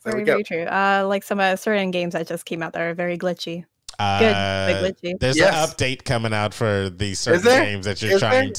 There 0.04 0.12
Very, 0.12 0.22
we 0.22 0.26
go. 0.26 0.32
very 0.34 0.44
true. 0.44 0.62
Uh, 0.62 1.04
like 1.08 1.24
some 1.24 1.40
uh, 1.40 1.56
certain 1.56 1.90
games 1.90 2.12
that 2.14 2.28
just 2.28 2.44
came 2.44 2.62
out 2.62 2.72
that 2.74 2.82
are 2.82 2.94
very 2.94 3.18
glitchy. 3.18 3.64
Uh, 3.98 4.18
Good, 4.20 4.82
like 4.84 4.96
glitchy. 4.96 5.18
There's 5.18 5.36
Yes. 5.36 5.52
an 5.52 5.68
update 5.76 6.04
coming 6.04 6.32
out 6.32 6.54
for 6.54 6.88
these 6.88 7.18
certain 7.18 7.42
games 7.42 7.84
that 7.86 8.00
you're 8.00 8.12
Is 8.12 8.20
there? 8.20 8.30
trying 8.30 8.52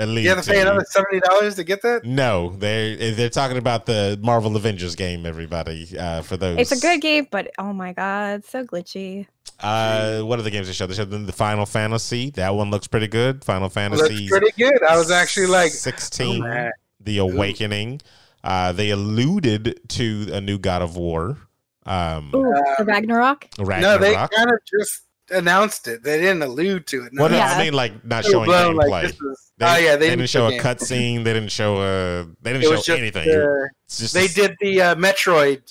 to 0.00 0.04
allude 0.06 0.24
You 0.24 0.30
have 0.30 0.44
to 0.44 0.50
pay 0.50 0.60
another 0.60 0.84
seventy 0.88 1.20
dollars 1.20 1.54
to 1.56 1.64
get 1.64 1.82
that. 1.82 2.04
No, 2.04 2.50
they're 2.58 3.12
they're 3.12 3.30
talking 3.30 3.56
about 3.58 3.86
the 3.86 4.18
Marvel 4.22 4.56
Avengers 4.56 4.94
game. 4.96 5.26
Everybody, 5.26 5.88
uh, 5.98 6.22
for 6.22 6.36
those, 6.36 6.58
It's 6.58 6.72
a 6.72 6.80
good 6.80 7.00
game, 7.00 7.28
but 7.30 7.50
oh 7.58 7.72
my 7.72 7.92
god, 7.92 8.44
so 8.44 8.64
glitchy. 8.64 9.26
Uh, 9.60 10.22
what 10.22 10.38
are 10.38 10.42
the 10.42 10.50
games 10.50 10.66
they 10.66 10.72
showed? 10.72 10.86
They 10.86 10.94
showed 10.94 11.10
the 11.10 11.32
Final 11.32 11.66
Fantasy. 11.66 12.30
That 12.30 12.54
one 12.54 12.70
looks 12.70 12.86
pretty 12.86 13.08
good. 13.08 13.44
Final 13.44 13.68
Fantasy. 13.68 14.28
that's 14.28 14.30
pretty 14.30 14.52
good. 14.56 14.82
I 14.82 14.96
was 14.96 15.10
actually 15.10 15.46
like, 15.48 15.70
sixteen. 15.72 16.42
man. 16.42 16.72
the 17.00 17.18
Awakening. 17.18 18.00
Uh, 18.42 18.72
they 18.72 18.88
alluded 18.90 19.80
to 19.88 20.28
a 20.32 20.40
new 20.40 20.58
God 20.58 20.80
of 20.80 20.96
War. 20.96 21.36
Um, 21.84 22.30
Ooh, 22.34 22.50
Uh, 22.54 22.84
Ragnarok. 22.84 23.48
Ragnarok. 23.58 24.00
No, 24.00 24.06
they 24.06 24.14
kind 24.14 24.50
of 24.50 24.58
just 24.66 25.02
announced 25.30 25.86
it. 25.88 26.02
They 26.02 26.18
didn't 26.18 26.42
allude 26.42 26.86
to 26.88 27.04
it. 27.04 27.12
No, 27.12 27.22
Well, 27.24 27.30
no, 27.32 27.36
Yeah. 27.38 27.52
I 27.54 27.62
mean, 27.64 27.72
like 27.74 28.04
not 28.04 28.24
showing 28.24 28.46
blown, 28.46 28.76
gameplay. 28.76 28.88
like, 28.90 29.06
this 29.08 29.20
is- 29.20 29.52
They, 29.58 29.66
oh 29.66 29.76
yeah, 29.76 29.96
they, 29.96 30.08
they, 30.08 30.16
didn't 30.16 30.28
show 30.30 30.46
a 30.48 30.52
cutscene. 30.58 31.24
They 31.24 31.32
didn't 31.34 31.50
show 31.52 31.76
a. 31.82 32.24
They 32.42 32.52
didn't 32.52 32.64
It 32.64 32.68
show 32.68 32.76
just 32.76 32.88
anything. 32.90 33.28
uh, 33.30 33.66
it's 33.84 33.98
just 33.98 34.14
they 34.14 34.26
did 34.28 34.56
the 34.60 34.80
uh, 34.82 34.94
Metroid. 34.94 35.62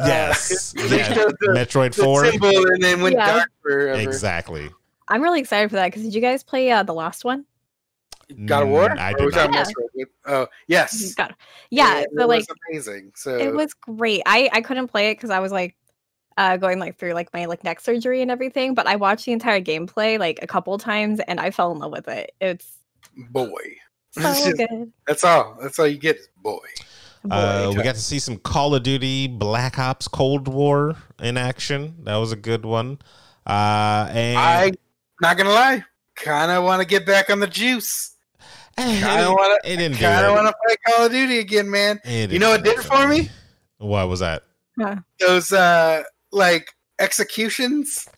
uh, 0.00 0.04
Yes, 0.06 0.72
they 0.76 0.98
yeah. 0.98 1.14
the, 1.14 1.34
Metroid 1.54 1.94
the 1.94 2.04
Four. 2.04 2.24
symbol 2.26 2.48
and 2.48 2.82
then 2.82 3.00
went 3.00 3.16
Yeah. 3.16 3.26
dark 3.38 3.50
forever. 3.62 3.98
Exactly. 4.00 4.70
I'm 5.08 5.22
really 5.22 5.40
excited 5.40 5.70
for 5.70 5.76
that 5.76 5.86
because 5.86 6.02
did 6.02 6.14
you 6.14 6.20
guys 6.20 6.42
play 6.42 6.70
uh, 6.70 6.82
the 6.82 6.92
last 6.94 7.24
one? 7.24 7.46
God 8.44 8.64
of 8.64 8.68
War. 8.68 8.90
Mm, 8.90 8.98
I 8.98 9.12
did 9.14 9.24
was 9.24 9.34
that 9.36 9.50
not. 9.50 9.66
Metroid? 9.66 10.04
Oh 10.26 10.46
yes. 10.66 11.14
God. 11.14 11.34
Yeah, 11.70 12.00
it 12.00 12.08
so 12.14 12.26
like 12.26 12.40
was 12.40 12.46
amazing. 12.70 13.12
So 13.16 13.34
it 13.38 13.54
was 13.54 13.72
great. 13.72 14.20
I 14.26 14.50
I 14.52 14.60
couldn't 14.60 14.88
play 14.88 15.10
it 15.10 15.14
because 15.16 15.30
I 15.30 15.38
was 15.38 15.50
like 15.50 15.74
uh 16.38 16.56
going 16.56 16.78
like 16.78 16.96
through 16.96 17.12
like 17.12 17.30
my 17.34 17.44
like 17.44 17.62
neck 17.64 17.80
surgery 17.80 18.22
and 18.22 18.30
everything. 18.30 18.72
But 18.74 18.86
I 18.86 18.96
watched 18.96 19.26
the 19.26 19.32
entire 19.32 19.60
gameplay 19.60 20.18
like 20.18 20.38
a 20.42 20.46
couple 20.46 20.78
times 20.78 21.20
and 21.28 21.38
I 21.38 21.50
fell 21.50 21.70
in 21.72 21.78
love 21.78 21.92
with 21.92 22.08
it. 22.08 22.32
It's 22.40 22.78
boy. 23.30 23.50
so 24.12 24.22
just- 24.22 24.56
good. 24.56 24.92
That's 25.06 25.24
all. 25.24 25.58
That's 25.60 25.78
all 25.78 25.86
you 25.86 25.98
get 25.98 26.18
boy. 26.42 26.58
Uh, 27.30 27.72
we 27.76 27.82
got 27.82 27.96
to 27.96 28.00
see 28.00 28.20
some 28.20 28.38
Call 28.38 28.74
of 28.76 28.84
Duty 28.84 29.26
Black 29.26 29.76
Ops 29.78 30.06
Cold 30.06 30.46
War 30.46 30.94
in 31.20 31.36
action. 31.36 31.96
That 32.04 32.16
was 32.16 32.30
a 32.32 32.36
good 32.36 32.64
one. 32.64 33.00
Uh, 33.44 34.08
and 34.12 34.38
I 34.38 34.72
not 35.20 35.36
gonna 35.36 35.50
lie, 35.50 35.84
kind 36.14 36.50
of 36.52 36.62
want 36.62 36.80
to 36.80 36.86
get 36.86 37.04
back 37.04 37.28
on 37.28 37.40
the 37.40 37.48
juice. 37.48 38.14
Eh, 38.78 38.82
it 38.82 39.00
kinda 39.00 39.16
didn't- 39.16 39.34
wanna- 39.34 39.54
it 39.64 39.76
didn't 39.76 39.98
Kind 39.98 40.26
of 40.26 40.34
want 40.34 40.46
to 40.46 40.54
play 40.64 40.76
Call 40.86 41.06
of 41.06 41.12
Duty 41.12 41.40
again, 41.40 41.68
man. 41.68 41.98
It 42.04 42.30
You 42.30 42.38
know 42.38 42.50
what 42.50 42.62
didn't 42.62 42.80
it 42.80 42.86
for 42.86 43.08
me? 43.08 43.28
What 43.78 44.08
was 44.08 44.20
that? 44.20 44.44
Those 45.18 45.52
uh 45.52 46.04
like 46.32 46.72
executions, 46.98 48.08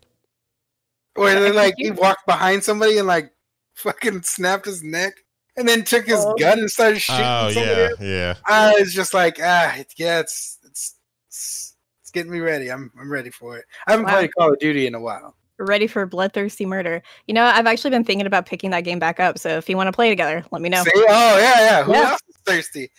where 1.14 1.40
they 1.40 1.52
like 1.52 1.74
he 1.76 1.90
walked 1.90 2.26
behind 2.26 2.62
somebody 2.64 2.98
and 2.98 3.06
like 3.06 3.32
fucking 3.74 4.22
snapped 4.22 4.66
his 4.66 4.82
neck, 4.82 5.14
and 5.56 5.68
then 5.68 5.84
took 5.84 6.06
his 6.06 6.24
Oh. 6.24 6.34
gun 6.38 6.58
and 6.58 6.70
started 6.70 7.00
shooting 7.00 7.24
Oh 7.26 7.48
yeah, 7.48 7.88
else. 7.88 8.00
yeah. 8.00 8.34
I 8.46 8.72
was 8.80 8.92
just 8.94 9.14
like, 9.14 9.38
ah, 9.42 9.74
it, 9.76 9.92
yeah, 9.96 10.20
it's 10.20 10.58
it's 10.64 10.96
it's 11.28 11.76
it's 12.02 12.10
getting 12.10 12.32
me 12.32 12.40
ready. 12.40 12.70
I'm 12.70 12.90
I'm 13.00 13.10
ready 13.10 13.30
for 13.30 13.56
it. 13.58 13.64
I 13.86 13.92
haven't 13.92 14.06
Wow. 14.06 14.16
played 14.16 14.34
Call 14.34 14.52
of 14.52 14.58
Duty 14.58 14.86
in 14.86 14.94
a 14.94 15.00
while. 15.00 15.36
Ready 15.58 15.86
for 15.86 16.06
bloodthirsty 16.06 16.64
murder. 16.64 17.02
You 17.26 17.34
know, 17.34 17.44
I've 17.44 17.66
actually 17.66 17.90
been 17.90 18.04
thinking 18.04 18.26
about 18.26 18.46
picking 18.46 18.70
that 18.70 18.80
game 18.80 18.98
back 18.98 19.20
up. 19.20 19.38
So 19.38 19.58
if 19.58 19.68
you 19.68 19.76
want 19.76 19.88
to 19.88 19.92
play 19.92 20.08
together, 20.08 20.42
let 20.50 20.62
me 20.62 20.70
know. 20.70 20.82
See? 20.84 20.90
Oh 20.96 21.38
yeah, 21.38 21.60
yeah. 21.60 21.82
Who 21.84 21.92
Yeah. 21.92 22.10
else 22.12 22.20
is 22.28 22.36
thirsty? 22.46 22.90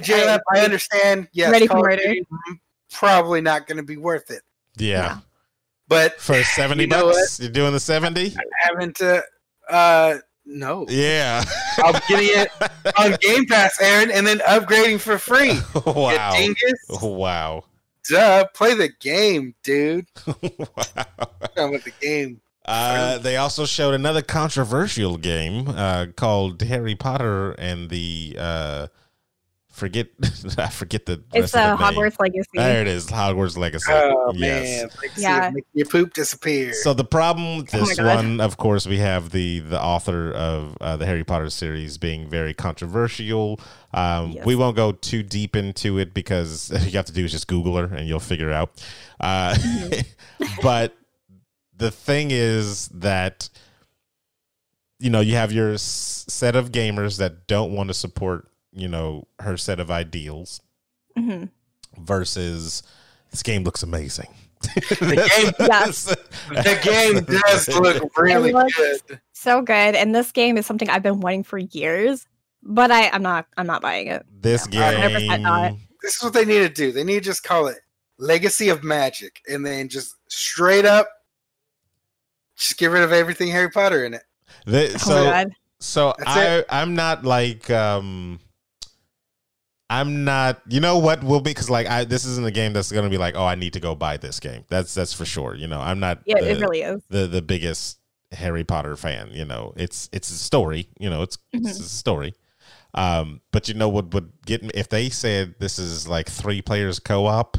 JLF, 0.00 0.40
I 0.52 0.60
understand. 0.60 1.28
Yes, 1.32 1.50
Ready 1.52 1.66
for 1.66 1.74
Call 1.74 1.80
of 1.84 1.90
murder. 1.90 2.02
Duty, 2.02 2.26
mm, 2.48 2.58
probably 2.90 3.40
not 3.40 3.66
going 3.66 3.76
to 3.76 3.82
be 3.84 3.96
worth 3.96 4.30
it. 4.30 4.42
Yeah. 4.80 5.18
But 5.88 6.20
For 6.20 6.42
70 6.42 6.84
You 6.84 6.88
bucks? 6.88 7.40
You're 7.40 7.50
doing 7.50 7.72
the 7.72 7.80
70? 7.80 8.36
I 8.36 8.42
haven't. 8.58 9.00
Uh, 9.00 9.22
uh 9.68 10.18
no, 10.46 10.86
Yeah. 10.88 11.44
I'm 11.78 12.00
getting 12.08 12.28
it 12.30 12.50
on 12.98 13.16
Game 13.20 13.46
Pass, 13.46 13.80
Aaron, 13.80 14.10
and 14.10 14.26
then 14.26 14.38
upgrading 14.40 15.00
for 15.00 15.18
free. 15.18 15.58
Wow. 15.86 16.34
Wow. 17.02 17.64
Duh, 18.08 18.46
play 18.54 18.74
the 18.74 18.88
game, 19.00 19.54
dude. 19.62 20.06
wow. 20.26 21.04
Come 21.54 21.70
with 21.72 21.84
the 21.84 21.92
game. 22.00 22.40
Uh, 22.64 23.18
they 23.18 23.36
also 23.36 23.66
showed 23.66 23.94
another 23.94 24.22
controversial 24.22 25.16
game 25.16 25.68
uh, 25.68 26.06
called 26.16 26.60
Harry 26.62 26.94
Potter 26.94 27.52
and 27.52 27.90
the 27.90 28.36
uh, 28.38 28.86
forget 29.80 30.06
I 30.58 30.68
forget 30.68 31.06
the 31.06 31.22
It's 31.34 31.52
rest 31.52 31.56
of 31.56 31.60
a 31.60 31.82
the 31.82 31.90
name. 31.90 31.98
Hogwarts 32.10 32.20
Legacy. 32.20 32.48
There 32.54 32.80
it 32.82 32.86
is, 32.86 33.06
Hogwarts 33.08 33.56
Legacy. 33.56 33.90
Oh 33.92 34.32
yes. 34.36 34.82
man, 34.82 34.90
Yeah. 35.16 35.50
make 35.52 35.64
your 35.72 35.86
poop 35.86 36.14
disappear. 36.14 36.72
So 36.74 36.94
the 36.94 37.04
problem 37.04 37.56
with 37.58 37.74
Oh 37.74 37.78
this 37.80 37.96
God. 37.96 38.16
one, 38.16 38.40
of 38.40 38.56
course, 38.58 38.86
we 38.86 38.98
have 38.98 39.30
the 39.30 39.60
the 39.60 39.82
author 39.82 40.30
of 40.32 40.76
uh, 40.80 40.96
the 40.96 41.06
Harry 41.06 41.24
Potter 41.24 41.50
series 41.50 41.98
being 41.98 42.28
very 42.30 42.54
controversial. 42.54 43.58
Um, 43.92 44.32
Yes. 44.32 44.46
We 44.46 44.54
won't 44.54 44.76
go 44.76 44.92
too 44.92 45.22
deep 45.24 45.56
into 45.56 45.98
it 45.98 46.14
because 46.14 46.70
you 46.86 46.92
have 46.98 47.06
to 47.06 47.12
do 47.12 47.24
is 47.24 47.32
just 47.32 47.48
Google 47.48 47.76
her 47.76 47.92
and 47.92 48.06
you'll 48.06 48.20
figure 48.20 48.52
out. 48.52 48.70
Uh, 49.18 49.54
Mm-hmm. 49.58 50.46
but 50.62 50.94
the 51.76 51.90
thing 51.90 52.28
is 52.30 52.88
that 52.88 53.48
you 54.98 55.08
know 55.10 55.20
you 55.20 55.34
have 55.34 55.50
your 55.52 55.72
s- 55.74 56.24
set 56.28 56.54
of 56.56 56.70
gamers 56.72 57.18
that 57.18 57.46
don't 57.46 57.72
want 57.74 57.88
to 57.88 57.94
support 57.94 58.46
you 58.72 58.88
know 58.88 59.26
her 59.40 59.56
set 59.56 59.80
of 59.80 59.90
ideals 59.90 60.60
Mhm. 61.18 61.50
versus 61.98 62.82
this 63.30 63.42
game 63.42 63.64
looks 63.64 63.82
amazing. 63.82 64.28
game- 64.74 65.52
Yes. 65.58 66.04
the 66.48 66.80
game 66.82 67.24
does 67.24 67.68
look 67.68 68.16
really 68.18 68.52
looks- 68.52 68.76
good. 68.76 69.20
So 69.32 69.62
good. 69.62 69.94
And 69.94 70.14
this 70.14 70.32
game 70.32 70.56
is 70.58 70.66
something 70.66 70.88
I've 70.90 71.02
been 71.02 71.20
wanting 71.20 71.44
for 71.44 71.58
years. 71.58 72.26
But 72.62 72.90
I, 72.90 73.08
I'm 73.08 73.22
not 73.22 73.46
I'm 73.56 73.66
not 73.66 73.80
buying 73.80 74.08
it. 74.08 74.24
This 74.40 74.68
No, 74.68 74.80
100% 74.80 75.40
not. 75.40 75.70
game, 75.70 75.80
This 76.02 76.16
is 76.16 76.22
what 76.22 76.34
they 76.34 76.44
need 76.44 76.58
to 76.60 76.68
do. 76.68 76.92
They 76.92 77.04
need 77.04 77.14
to 77.14 77.20
just 77.20 77.42
call 77.42 77.68
it 77.68 77.78
Legacy 78.18 78.68
of 78.68 78.84
Magic, 78.84 79.40
and 79.48 79.64
then 79.64 79.88
just 79.88 80.14
straight 80.28 80.84
up, 80.84 81.08
just 82.56 82.76
get 82.76 82.88
rid 82.90 83.02
of 83.02 83.12
everything 83.12 83.48
Harry 83.50 83.70
Potter 83.70 84.04
in 84.04 84.12
it. 84.14 84.22
the- 84.66 84.92
oh 84.94 84.98
so 84.98 85.24
my 85.24 85.30
god. 85.44 85.52
so 85.78 86.14
That's 86.18 86.30
I 86.30 86.44
it. 86.58 86.66
I'm 86.68 86.94
not 86.94 87.24
like 87.24 87.70
um 87.70 88.40
I'm 89.90 90.24
not 90.24 90.62
you 90.68 90.80
know 90.80 90.98
what 90.98 91.22
will 91.24 91.40
be 91.40 91.50
because 91.50 91.68
like 91.68 91.88
I 91.88 92.04
this 92.04 92.24
isn't 92.24 92.46
a 92.46 92.52
game 92.52 92.72
that's 92.72 92.92
gonna 92.92 93.10
be 93.10 93.18
like 93.18 93.34
oh 93.36 93.44
I 93.44 93.56
need 93.56 93.72
to 93.74 93.80
go 93.80 93.94
buy 93.96 94.16
this 94.16 94.38
game 94.40 94.64
that's 94.68 94.94
that's 94.94 95.12
for 95.12 95.24
sure 95.24 95.54
you 95.56 95.66
know 95.66 95.80
I'm 95.80 95.98
not 95.98 96.20
Yeah, 96.24 96.40
the, 96.40 96.52
it 96.52 96.60
really 96.60 96.82
is. 96.82 97.02
the 97.10 97.26
the 97.26 97.42
biggest 97.42 97.98
Harry 98.32 98.62
Potter 98.64 98.96
fan 98.96 99.30
you 99.32 99.44
know 99.44 99.72
it's 99.76 100.08
it's 100.12 100.30
a 100.30 100.38
story 100.38 100.88
you 100.98 101.10
know 101.10 101.22
it's 101.22 101.38
it's 101.52 101.78
Mhm. 101.78 101.80
a 101.80 101.88
story 101.88 102.34
um 102.94 103.40
but 103.52 103.68
you 103.68 103.74
know 103.74 103.88
what 103.88 104.14
would 104.14 104.30
get 104.46 104.62
me 104.62 104.70
if 104.74 104.88
they 104.88 105.10
said 105.10 105.54
this 105.58 105.78
is 105.78 106.06
like 106.08 106.28
three 106.28 106.62
players 106.62 107.00
co-op 107.00 107.58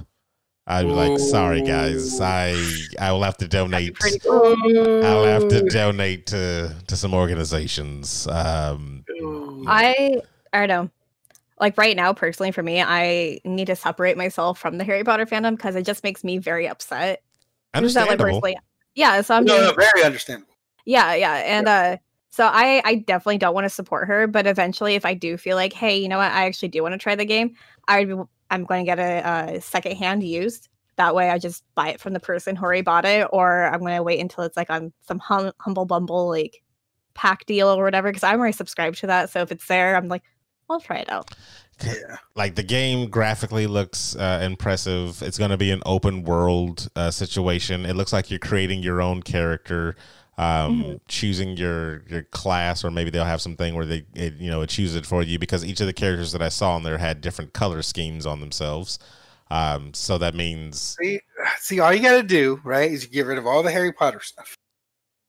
I'd 0.68 0.88
be 0.88 0.94
like 0.94 1.20
sorry 1.20 1.62
guys 1.62 2.22
I 2.22 2.56
I 2.98 3.12
will 3.12 3.24
have 3.24 3.38
to 3.38 3.48
donate 3.48 3.98
cool. 4.24 4.56
I'll 5.04 5.26
have 5.26 5.48
to 5.50 5.62
donate 5.64 6.28
to 6.28 6.74
to 6.88 6.96
some 6.96 7.14
organizations. 7.14 8.26
Um, 8.28 9.04
I 9.68 10.22
I 10.54 10.66
don't 10.66 10.70
know. 10.70 10.90
Like 11.62 11.78
right 11.78 11.96
now, 11.96 12.12
personally, 12.12 12.52
for 12.52 12.64
me, 12.64 12.82
I 12.82 13.40
need 13.46 13.68
to 13.68 13.76
separate 13.76 14.18
myself 14.18 14.60
from 14.60 14.78
the 14.80 14.84
Harry 14.84 15.04
Potter 15.04 15.26
fandom 15.26 15.56
because 15.56 15.76
it 15.76 15.86
just 15.86 16.04
makes 16.04 16.24
me 16.24 16.40
very 16.40 16.68
upset. 16.68 17.22
Is 17.76 17.94
that, 17.94 18.02
like, 18.02 18.10
understandable. 18.20 18.26
personally- 18.42 18.58
Yeah, 18.96 19.22
so 19.22 19.36
I'm 19.36 19.46
no, 19.46 19.54
being- 19.58 19.68
no, 19.68 19.74
very 19.76 20.04
understandable. 20.04 20.54
Yeah, 20.86 21.14
yeah. 21.14 21.36
And 21.36 21.68
uh 21.68 21.98
so 22.32 22.46
I 22.46 22.82
I 22.84 22.96
definitely 22.96 23.38
don't 23.38 23.54
want 23.54 23.66
to 23.66 23.70
support 23.70 24.08
her, 24.08 24.26
but 24.28 24.48
eventually 24.48 24.96
if 24.96 25.06
I 25.06 25.14
do 25.14 25.38
feel 25.38 25.56
like, 25.56 25.72
hey, 25.74 25.98
you 25.98 26.10
know 26.10 26.18
what, 26.18 26.32
I 26.32 26.46
actually 26.48 26.70
do 26.70 26.82
want 26.82 26.94
to 26.94 26.98
try 26.98 27.16
the 27.16 27.26
game, 27.26 27.56
I 27.88 28.06
would 28.06 28.28
I'm 28.50 28.66
going 28.66 28.84
to 28.84 28.90
get 28.90 29.00
a, 29.00 29.28
uh 29.28 29.60
secondhand 29.62 30.24
used. 30.24 30.68
That 30.98 31.14
way 31.16 31.30
I 31.30 31.38
just 31.38 31.64
buy 31.76 31.90
it 31.90 32.02
from 32.02 32.14
the 32.14 32.20
person 32.20 32.56
who 32.56 32.66
already 32.66 32.82
bought 32.82 33.06
it 33.06 33.28
or 33.32 33.66
I'm 33.66 33.80
going 33.80 33.96
to 33.96 34.04
wait 34.04 34.20
until 34.20 34.44
it's 34.44 34.58
like 34.58 34.70
on 34.70 34.92
some 35.08 35.20
hum- 35.20 35.54
humble 35.60 35.86
bumble 35.86 36.28
like 36.28 36.62
pack 37.14 37.46
deal 37.46 37.68
or 37.70 37.84
whatever 37.84 38.10
because 38.10 38.24
I'm 38.24 38.40
already 38.40 38.54
subscribed 38.54 38.98
to 39.00 39.08
that. 39.08 39.30
So 39.30 39.42
if 39.42 39.52
it's 39.52 39.68
there, 39.68 39.96
I'm 39.96 40.08
like, 40.08 40.24
I'll 40.72 40.80
try 40.80 40.98
it 40.98 41.10
out. 41.10 41.32
Yeah. 41.84 42.18
like 42.36 42.54
the 42.56 42.64
game 42.64 43.10
graphically 43.10 43.66
looks 43.66 44.16
uh, 44.16 44.40
impressive. 44.44 45.24
It's 45.24 45.40
going 45.40 45.50
to 45.50 45.58
be 45.58 45.72
an 45.72 45.82
open 45.86 46.24
world 46.24 46.90
uh, 46.96 47.10
situation. 47.10 47.88
It 47.88 47.96
looks 47.96 48.14
like 48.14 48.30
you're 48.30 48.38
creating 48.40 48.84
your 48.84 49.02
own 49.02 49.24
character, 49.24 49.96
um, 50.38 50.84
Mhm. 50.84 51.00
choosing 51.08 51.58
your 51.58 52.04
your 52.08 52.22
class, 52.24 52.84
or 52.84 52.92
maybe 52.92 53.10
they'll 53.10 53.26
have 53.26 53.42
something 53.42 53.74
where 53.74 53.86
they 53.86 54.06
it, 54.14 54.36
you 54.36 54.52
know 54.52 54.62
it 54.62 54.70
chooses 54.70 54.96
it 54.96 55.06
for 55.08 55.24
you 55.24 55.40
because 55.40 55.66
each 55.66 55.82
of 55.82 55.88
the 55.88 55.94
characters 55.94 56.34
that 56.34 56.42
I 56.44 56.50
saw 56.50 56.76
on 56.76 56.84
there 56.84 57.00
had 57.00 57.20
different 57.20 57.54
color 57.54 57.82
schemes 57.82 58.28
on 58.28 58.42
themselves. 58.42 59.00
Um, 59.50 59.94
so 59.96 60.18
that 60.20 60.36
means 60.36 60.96
See, 61.02 61.20
see, 61.60 61.80
all 61.80 61.92
you 61.94 62.02
got 62.02 62.14
to 62.18 62.24
do, 62.24 62.62
right, 62.64 62.92
is 62.92 63.04
you 63.04 63.10
get 63.10 63.26
rid 63.26 63.38
of 63.40 63.48
all 63.48 63.64
the 63.64 63.72
Harry 63.72 63.92
Potter 63.92 64.22
stuff. 64.22 64.56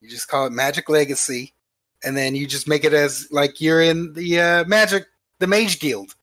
You 0.03 0.09
just 0.11 0.28
call 0.28 0.47
it 0.47 0.53
Magic 0.53 0.88
Legacy, 0.90 1.55
and 2.05 2.14
then 2.16 2.34
you 2.36 2.47
just 2.47 2.68
make 2.68 2.84
it 2.84 2.93
as 2.93 3.26
like 3.30 3.61
you're 3.61 3.80
in 3.80 4.12
the 4.12 4.38
uh, 4.40 4.64
Magic, 4.66 5.07
the 5.43 5.49
Mage 5.49 5.80
Guild, 5.80 6.14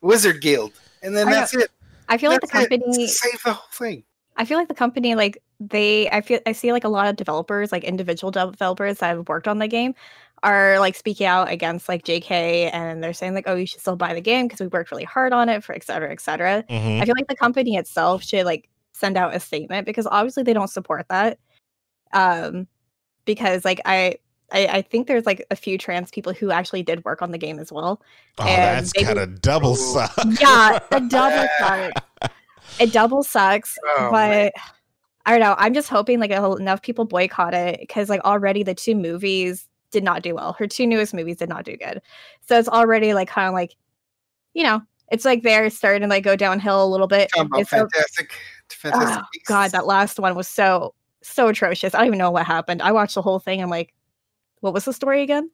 Wizard 0.00 0.40
Guild, 0.40 0.72
and 1.02 1.14
then 1.14 1.28
I 1.28 1.30
know. 1.30 1.36
that's 1.36 1.54
it. 1.54 1.70
I 2.08 2.16
feel 2.16 2.30
like 2.30 2.40
the 2.40 2.46
That's 2.46 2.64
it. 2.64 2.80
company 2.80 3.06
save 3.06 3.42
the 3.44 3.52
whole 3.52 3.68
thing. 3.70 4.02
I 4.38 4.46
feel 4.46 4.56
like 4.56 4.68
the 4.68 4.74
company, 4.74 5.14
like 5.14 5.36
they, 5.60 6.08
I 6.10 6.22
feel, 6.22 6.40
I 6.46 6.52
see 6.52 6.72
like 6.72 6.84
a 6.84 6.88
lot 6.88 7.06
of 7.06 7.16
developers, 7.16 7.70
like 7.70 7.84
individual 7.84 8.30
developers 8.30 8.98
that 8.98 9.08
have 9.08 9.28
worked 9.28 9.46
on 9.46 9.58
the 9.58 9.68
game, 9.68 9.94
are 10.42 10.78
like 10.80 10.94
speaking 10.94 11.26
out 11.26 11.50
against 11.50 11.86
like 11.86 12.02
JK, 12.04 12.70
and 12.72 13.04
they're 13.04 13.12
saying 13.12 13.34
like, 13.34 13.44
oh, 13.46 13.54
you 13.54 13.66
should 13.66 13.80
still 13.80 13.94
buy 13.94 14.14
the 14.14 14.22
game 14.22 14.46
because 14.48 14.60
we 14.60 14.68
worked 14.68 14.90
really 14.90 15.04
hard 15.04 15.34
on 15.34 15.50
it 15.50 15.62
for 15.62 15.74
et 15.74 15.84
cetera, 15.84 16.10
et 16.10 16.20
cetera. 16.22 16.64
mhm. 16.70 17.02
I 17.02 17.04
feel 17.04 17.14
like 17.16 17.28
the 17.28 17.36
company 17.36 17.76
itself 17.76 18.22
should 18.24 18.46
like 18.46 18.70
send 18.94 19.18
out 19.18 19.34
a 19.36 19.40
statement 19.40 19.84
because 19.84 20.06
obviously 20.06 20.44
they 20.44 20.54
don't 20.54 20.68
support 20.70 21.06
that. 21.10 21.38
Um, 22.14 22.66
because 23.26 23.66
like 23.66 23.82
I, 23.84 24.16
I, 24.52 24.66
I 24.66 24.82
think 24.82 25.06
there's 25.06 25.26
like 25.26 25.44
a 25.50 25.56
few 25.56 25.78
trans 25.78 26.10
people 26.10 26.32
who 26.32 26.50
actually 26.50 26.82
did 26.82 27.04
work 27.04 27.22
on 27.22 27.30
the 27.30 27.38
game 27.38 27.58
as 27.58 27.72
well. 27.72 28.02
Oh, 28.38 28.44
And 28.46 28.84
that's 28.86 28.92
kind 28.92 29.18
of 29.18 29.40
double 29.40 29.72
Ooh. 29.72 29.76
suck. 29.76 30.12
Yeah, 30.40 30.78
the 30.90 31.00
double 31.00 31.48
sucks. 31.58 32.00
It 32.78 32.92
double 32.92 33.22
sucks, 33.22 33.76
Oh, 33.84 34.08
but 34.10 34.28
man. 34.30 34.50
I 35.26 35.30
don't 35.32 35.40
know. 35.40 35.54
I'm 35.58 35.74
just 35.74 35.88
hoping 35.88 36.20
like 36.20 36.30
enough 36.30 36.82
people 36.82 37.04
boycott 37.04 37.54
it 37.54 37.80
because 37.80 38.08
like 38.08 38.20
already 38.24 38.62
the 38.62 38.74
two 38.74 38.94
movies 38.94 39.68
did 39.90 40.02
not 40.04 40.22
do 40.22 40.34
well. 40.34 40.54
Her 40.54 40.66
two 40.66 40.86
newest 40.86 41.14
movies 41.14 41.36
did 41.36 41.48
not 41.48 41.64
do 41.64 41.76
good, 41.76 42.00
so 42.46 42.58
it's 42.58 42.68
already 42.68 43.14
like 43.14 43.28
kind 43.28 43.46
of 43.46 43.54
like, 43.54 43.76
you 44.54 44.64
know, 44.64 44.82
it's 45.10 45.24
like 45.24 45.42
they're 45.42 45.68
starting 45.70 46.02
to 46.02 46.08
like 46.08 46.24
go 46.24 46.34
downhill 46.34 46.82
a 46.84 46.88
little 46.88 47.06
bit. 47.06 47.30
Talking 47.34 47.50
about 47.54 47.68
so- 47.68 47.76
fantastic, 47.78 48.32
fantastic. 48.70 49.22
Oh, 49.22 49.26
God, 49.46 49.70
that 49.72 49.86
last 49.86 50.18
one 50.18 50.34
was 50.34 50.48
so 50.48 50.94
so 51.22 51.48
atrocious. 51.48 51.94
I 51.94 51.98
don't 51.98 52.06
even 52.08 52.18
know 52.18 52.30
what 52.30 52.46
happened. 52.46 52.82
I 52.82 52.90
watched 52.92 53.14
the 53.14 53.22
whole 53.22 53.38
thing. 53.38 53.62
I'm 53.62 53.70
like, 53.70 53.92
what 54.62 54.72
was 54.72 54.86
the 54.86 54.92
story 54.92 55.22
again? 55.22 55.50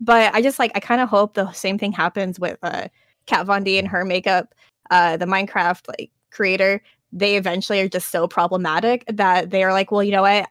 But 0.00 0.34
I 0.34 0.40
just 0.40 0.58
like 0.58 0.72
I 0.74 0.80
kind 0.80 1.00
of 1.00 1.08
hope 1.08 1.34
the 1.34 1.52
same 1.52 1.78
thing 1.78 1.92
happens 1.92 2.40
with 2.40 2.58
uh 2.62 2.88
Kat 3.26 3.46
Von 3.46 3.62
D 3.62 3.78
and 3.78 3.86
her 3.86 4.04
makeup, 4.04 4.54
uh 4.90 5.16
the 5.18 5.26
Minecraft 5.26 5.86
like 5.88 6.10
creator. 6.30 6.82
They 7.12 7.36
eventually 7.36 7.80
are 7.80 7.88
just 7.88 8.10
so 8.10 8.26
problematic 8.26 9.04
that 9.06 9.50
they 9.50 9.62
are 9.62 9.72
like, 9.72 9.92
well, 9.92 10.02
you 10.02 10.10
know 10.10 10.22
what? 10.22 10.48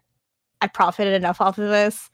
I 0.61 0.67
profited 0.67 1.13
enough 1.13 1.41
off 1.41 1.57
of 1.57 1.67
this. 1.67 2.09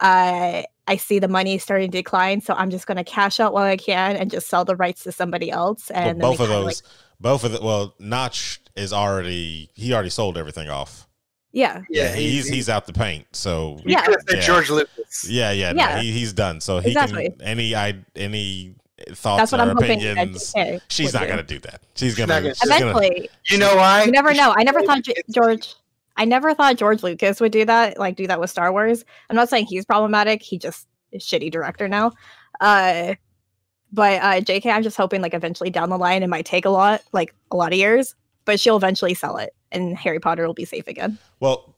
Uh, 0.00 0.62
I 0.86 0.96
see 0.96 1.18
the 1.18 1.28
money 1.28 1.58
starting 1.58 1.90
to 1.90 1.98
decline, 1.98 2.40
so 2.40 2.54
I'm 2.54 2.70
just 2.70 2.86
going 2.86 2.96
to 2.96 3.04
cash 3.04 3.38
out 3.38 3.52
while 3.52 3.66
I 3.66 3.76
can 3.76 4.16
and 4.16 4.30
just 4.30 4.48
sell 4.48 4.64
the 4.64 4.74
rights 4.74 5.02
to 5.02 5.12
somebody 5.12 5.50
else. 5.50 5.90
And 5.90 6.18
then 6.18 6.30
both 6.30 6.40
of 6.40 6.48
those, 6.48 6.64
like, 6.64 6.76
both 7.20 7.44
of 7.44 7.52
the, 7.52 7.60
well, 7.60 7.94
Notch 8.00 8.62
is 8.74 8.94
already, 8.94 9.70
he 9.74 9.92
already 9.92 10.08
sold 10.08 10.38
everything 10.38 10.70
off. 10.70 11.06
Yeah, 11.52 11.82
Yeah, 11.90 12.14
he's 12.14 12.48
he's 12.48 12.68
out 12.68 12.86
the 12.86 12.92
paint. 12.92 13.26
So 13.32 13.80
Yeah. 13.84 14.04
could 14.04 14.14
have 14.14 14.22
said 14.28 14.38
Yeah. 14.38 14.46
George 14.46 14.70
Lucas. 14.70 15.26
yeah, 15.28 15.50
yeah, 15.52 15.72
no, 15.72 15.82
Yeah. 15.82 16.00
he, 16.00 16.12
he's 16.12 16.32
done. 16.32 16.60
So 16.60 16.78
he 16.80 16.88
Exactly. 16.88 17.30
can 17.30 17.42
any 17.42 17.74
I 17.74 17.94
any 18.16 18.74
thoughts 19.12 19.40
that's 19.40 19.52
what 19.52 19.60
or 19.60 19.70
I'm 19.70 19.76
hoping. 19.76 19.92
opinions. 19.98 20.52
that 20.52 20.82
She's 20.88 21.12
not 21.14 21.22
do. 21.22 21.28
gonna 21.28 21.42
do 21.42 21.58
that. 21.60 21.80
She's 21.94 22.14
gonna. 22.14 22.40
gonna- 22.40 22.54
she's 22.54 22.68
gonna- 22.68 22.90
Eventually, 22.90 23.30
You 23.48 23.58
know 23.58 23.74
why? 23.76 24.04
you 24.04 24.12
never 24.12 24.34
know. 24.34 24.54
I 24.56 24.62
never 24.62 24.82
thought 24.82 25.02
George. 25.34 25.74
I 26.16 26.24
never 26.26 26.52
thought 26.54 26.76
George 26.76 27.02
Lucas 27.02 27.40
would 27.40 27.52
do 27.52 27.64
that. 27.64 27.98
Like 27.98 28.16
do 28.16 28.26
that 28.26 28.38
with 28.40 28.50
Star 28.50 28.70
Wars. 28.72 29.04
I'm 29.30 29.36
not 29.36 29.48
saying 29.48 29.66
he's 29.66 29.86
problematic. 29.86 30.42
He 30.42 30.58
just 30.58 30.86
is 31.12 31.24
shitty 31.24 31.50
director 31.50 31.88
now. 31.88 32.12
Uh, 32.60 33.14
but 33.92 34.20
uh, 34.22 34.40
J.K. 34.40 34.70
I'm 34.70 34.82
just 34.82 34.96
hoping 34.98 35.22
like 35.22 35.34
eventually 35.34 35.70
down 35.70 35.88
the 35.88 35.96
line 35.98 36.22
it 36.22 36.28
might 36.28 36.44
take 36.44 36.64
a 36.66 36.70
lot, 36.70 37.02
like 37.12 37.34
a 37.50 37.56
lot 37.56 37.72
of 37.72 37.78
years, 37.78 38.14
but 38.44 38.60
she'll 38.60 38.76
eventually 38.76 39.14
sell 39.14 39.36
it, 39.38 39.54
and 39.72 39.96
Harry 39.96 40.18
Potter 40.20 40.46
will 40.46 40.54
be 40.54 40.64
safe 40.64 40.86
again. 40.88 41.18
Well, 41.40 41.74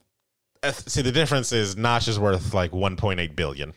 uh, 0.63 0.71
see, 0.71 1.01
the 1.01 1.11
difference 1.11 1.51
is 1.51 1.75
Notch 1.77 2.07
is 2.07 2.19
worth 2.19 2.53
like 2.53 2.71
1.8 2.71 3.35
billion. 3.35 3.73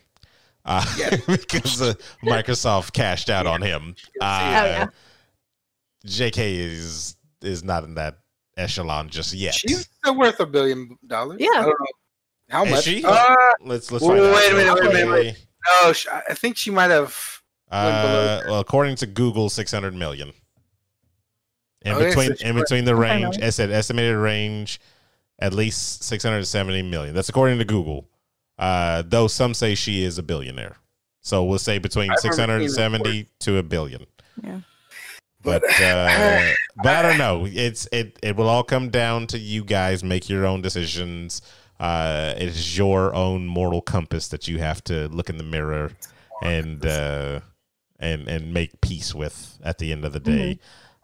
Uh, 0.65 0.85
Yeah. 0.99 1.17
because 1.27 1.81
uh, 1.83 1.95
Microsoft 2.25 2.93
cashed 2.93 3.31
out 3.31 3.47
on 3.47 3.63
him. 3.63 3.95
Uh, 4.21 4.25
Oh, 4.25 4.65
yeah. 4.67 4.87
JK 6.07 6.39
is 6.39 7.17
is 7.43 7.65
not 7.65 7.85
in 7.85 7.95
that 7.95 8.19
echelon 8.57 9.09
just 9.09 9.33
yet. 9.33 9.55
She's 9.55 9.89
still 10.01 10.17
worth 10.17 10.39
a 10.41 10.47
billion 10.47 10.97
dollars. 11.07 11.39
Yeah. 11.41 11.49
I 11.53 11.63
don't 11.63 11.69
know 11.69 11.87
how 12.49 12.65
Is 12.65 12.71
much. 12.71 12.85
she? 12.85 13.05
Uh, 13.05 13.35
let's 13.61 13.91
let's 13.91 14.05
Wait 14.05 14.19
find 14.21 14.21
a 14.21 14.31
out. 14.31 14.57
minute, 14.57 14.75
wait 14.75 14.85
a 14.85 14.93
minute, 15.07 15.09
Okay. 15.31 15.37
no, 15.85 15.93
sh- 15.93 16.07
I 16.29 16.35
think 16.35 16.57
she 16.57 16.71
might 16.71 16.91
have. 16.91 17.17
Uh, 17.71 18.43
well, 18.47 18.61
according 18.61 18.95
to 18.97 19.07
Google, 19.07 19.49
600 19.51 19.93
million. 19.95 20.33
In 21.87 21.93
Oh, 21.95 21.99
between, 22.01 22.33
in 22.41 22.57
between 22.57 22.85
the 22.85 22.97
range, 22.97 23.37
really? 23.37 23.47
I 23.47 23.51
said 23.51 23.71
estimated 23.71 24.17
range, 24.17 24.81
at 25.39 25.55
least 25.55 26.03
670 26.03 26.83
million. 26.83 27.15
That's 27.15 27.29
according 27.29 27.59
to 27.59 27.65
Google. 27.65 28.09
Uh, 28.59 29.03
though 29.07 29.29
some 29.29 29.55
say 29.55 29.75
she 29.75 30.03
is 30.03 30.19
a 30.19 30.23
billionaire. 30.23 30.77
So 31.23 31.45
we'll 31.45 31.59
say 31.59 31.79
between 31.79 32.11
I've 32.11 32.19
670 32.19 33.29
to 33.41 33.59
a 33.59 33.63
billion. 33.63 34.07
Yeah. 34.43 34.61
But 35.43 35.63
uh, 35.65 36.53
but 36.83 36.97
I 36.97 37.03
don't 37.03 37.19
know. 37.19 37.47
It's 37.49 37.89
it 37.93 38.19
it 38.23 38.37
will 38.37 38.49
all 38.49 38.65
come 38.65 38.91
down 38.91 39.29
to 39.29 39.39
you 39.39 39.63
guys 39.63 40.03
make 40.03 40.29
your 40.29 40.45
own 40.45 40.63
decisions. 40.63 41.41
Uh, 41.79 42.35
it 42.37 42.49
is 42.49 42.77
your 42.77 43.15
own 43.15 43.47
moral 43.47 43.83
compass 43.83 44.29
that 44.29 44.49
you 44.49 44.59
have 44.59 44.83
to 44.85 45.09
look 45.09 45.31
in 45.31 45.37
the 45.37 45.45
mirror 45.45 45.93
and 46.43 46.85
uh, 46.85 47.41
and 48.01 48.27
and 48.29 48.53
make 48.53 48.81
peace 48.81 49.15
with 49.15 49.59
at 49.63 49.79
the 49.79 49.93
end 49.93 50.05
of 50.05 50.13
the 50.13 50.21
day. 50.21 50.59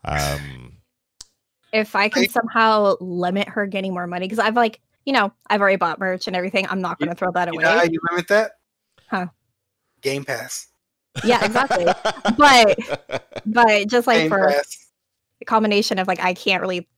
Um, 0.04 0.78
If 1.72 1.96
I 1.96 2.08
can 2.08 2.22
Right. 2.22 2.30
somehow 2.30 2.96
limit 3.00 3.48
her 3.48 3.66
getting 3.66 3.94
more 3.94 4.06
money, 4.06 4.26
because 4.26 4.38
I've 4.38 4.56
like, 4.56 4.80
you 5.06 5.12
know, 5.12 5.32
I've 5.48 5.60
already 5.60 5.76
bought 5.76 5.98
merch 5.98 6.26
and 6.26 6.36
everything. 6.36 6.66
I'm 6.68 6.80
not 6.80 6.98
going 6.98 7.08
to 7.08 7.14
throw 7.14 7.32
that 7.32 7.48
away. 7.48 7.62
know 7.62 7.82
you 7.82 7.98
limit 8.10 8.28
that? 8.28 8.52
Huh. 9.08 9.26
Game 10.02 10.24
Pass. 10.24 10.68
Yeah, 11.24 11.44
exactly. 11.44 11.84
but 12.36 12.78
but 13.46 13.88
just 13.88 14.06
like 14.06 14.18
Game 14.22 14.28
for 14.30 14.48
Pass. 14.48 14.90
a 15.40 15.44
combination 15.44 15.98
of 15.98 16.06
like 16.08 16.20
I 16.20 16.34
can't 16.34 16.60
really 16.60 16.88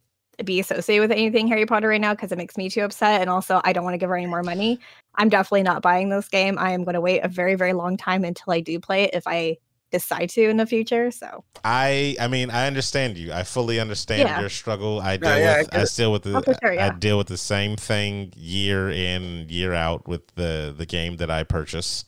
be 0.44 0.59
associated 0.59 1.02
with 1.09 1.12
anything 1.12 1.46
Harry 1.46 1.66
Potter 1.66 1.88
right 1.88 2.00
now 2.00 2.12
because 2.12 2.32
it 2.32 2.38
makes 2.38 2.57
me 2.57 2.68
too 2.68 2.82
upset, 2.82 3.20
and 3.20 3.30
also 3.30 3.61
I 3.64 3.72
don't 3.72 3.84
want 3.84 3.94
to 3.94 3.98
give 3.98 4.09
her 4.09 4.16
any 4.16 4.26
more 4.26 4.42
money. 4.42 4.80
I'm 5.14 5.28
definitely 5.28 5.62
not 5.62 5.82
buying 5.82 6.09
this 6.09 6.28
game. 6.28 6.59
I 6.59 6.72
am 6.72 6.82
going 6.82 6.94
to 6.94 7.00
wait 7.00 7.20
a 7.20 7.28
very 7.28 7.55
very 7.55 7.72
long 7.72 7.96
time 7.96 8.24
until 8.24 8.52
I 8.52 8.61
do 8.61 8.80
play 8.80 9.05
it 9.05 9.11
if 9.14 9.26
I 9.26 9.59
decide 9.91 10.28
to 10.30 10.43
in 10.49 10.57
the 10.57 10.66
future. 10.66 11.11
So 11.11 11.45
I 11.64 12.16
I 12.20 12.28
mean 12.28 12.51
I 12.51 12.66
understand 12.66 13.16
you. 13.16 13.32
I 13.32 13.43
fully 13.45 13.78
understand 13.80 14.28
Yeah. 14.28 14.41
your 14.41 14.49
struggle. 14.49 15.01
I 15.01 15.16
No, 15.16 15.28
deal 15.28 15.39
yeah, 15.39 15.53
I 15.55 15.59
with 15.59 15.70
get 15.70 15.78
I, 15.80 15.82
it. 15.82 15.87
still 15.87 16.12
with 16.12 16.22
the 16.24 16.37
Oh, 16.37 16.43
for 16.43 16.55
sure, 16.62 16.80
I 16.80 16.91
deal 16.91 17.16
with 17.18 17.28
the 17.28 17.37
same 17.37 17.76
thing 17.76 18.32
year 18.37 18.91
in 18.91 19.47
year 19.49 19.72
out 19.74 20.09
with 20.09 20.35
the 20.35 20.74
the 20.76 20.87
game 20.87 21.16
that 21.18 21.30
I 21.30 21.45
purchase. 21.45 22.05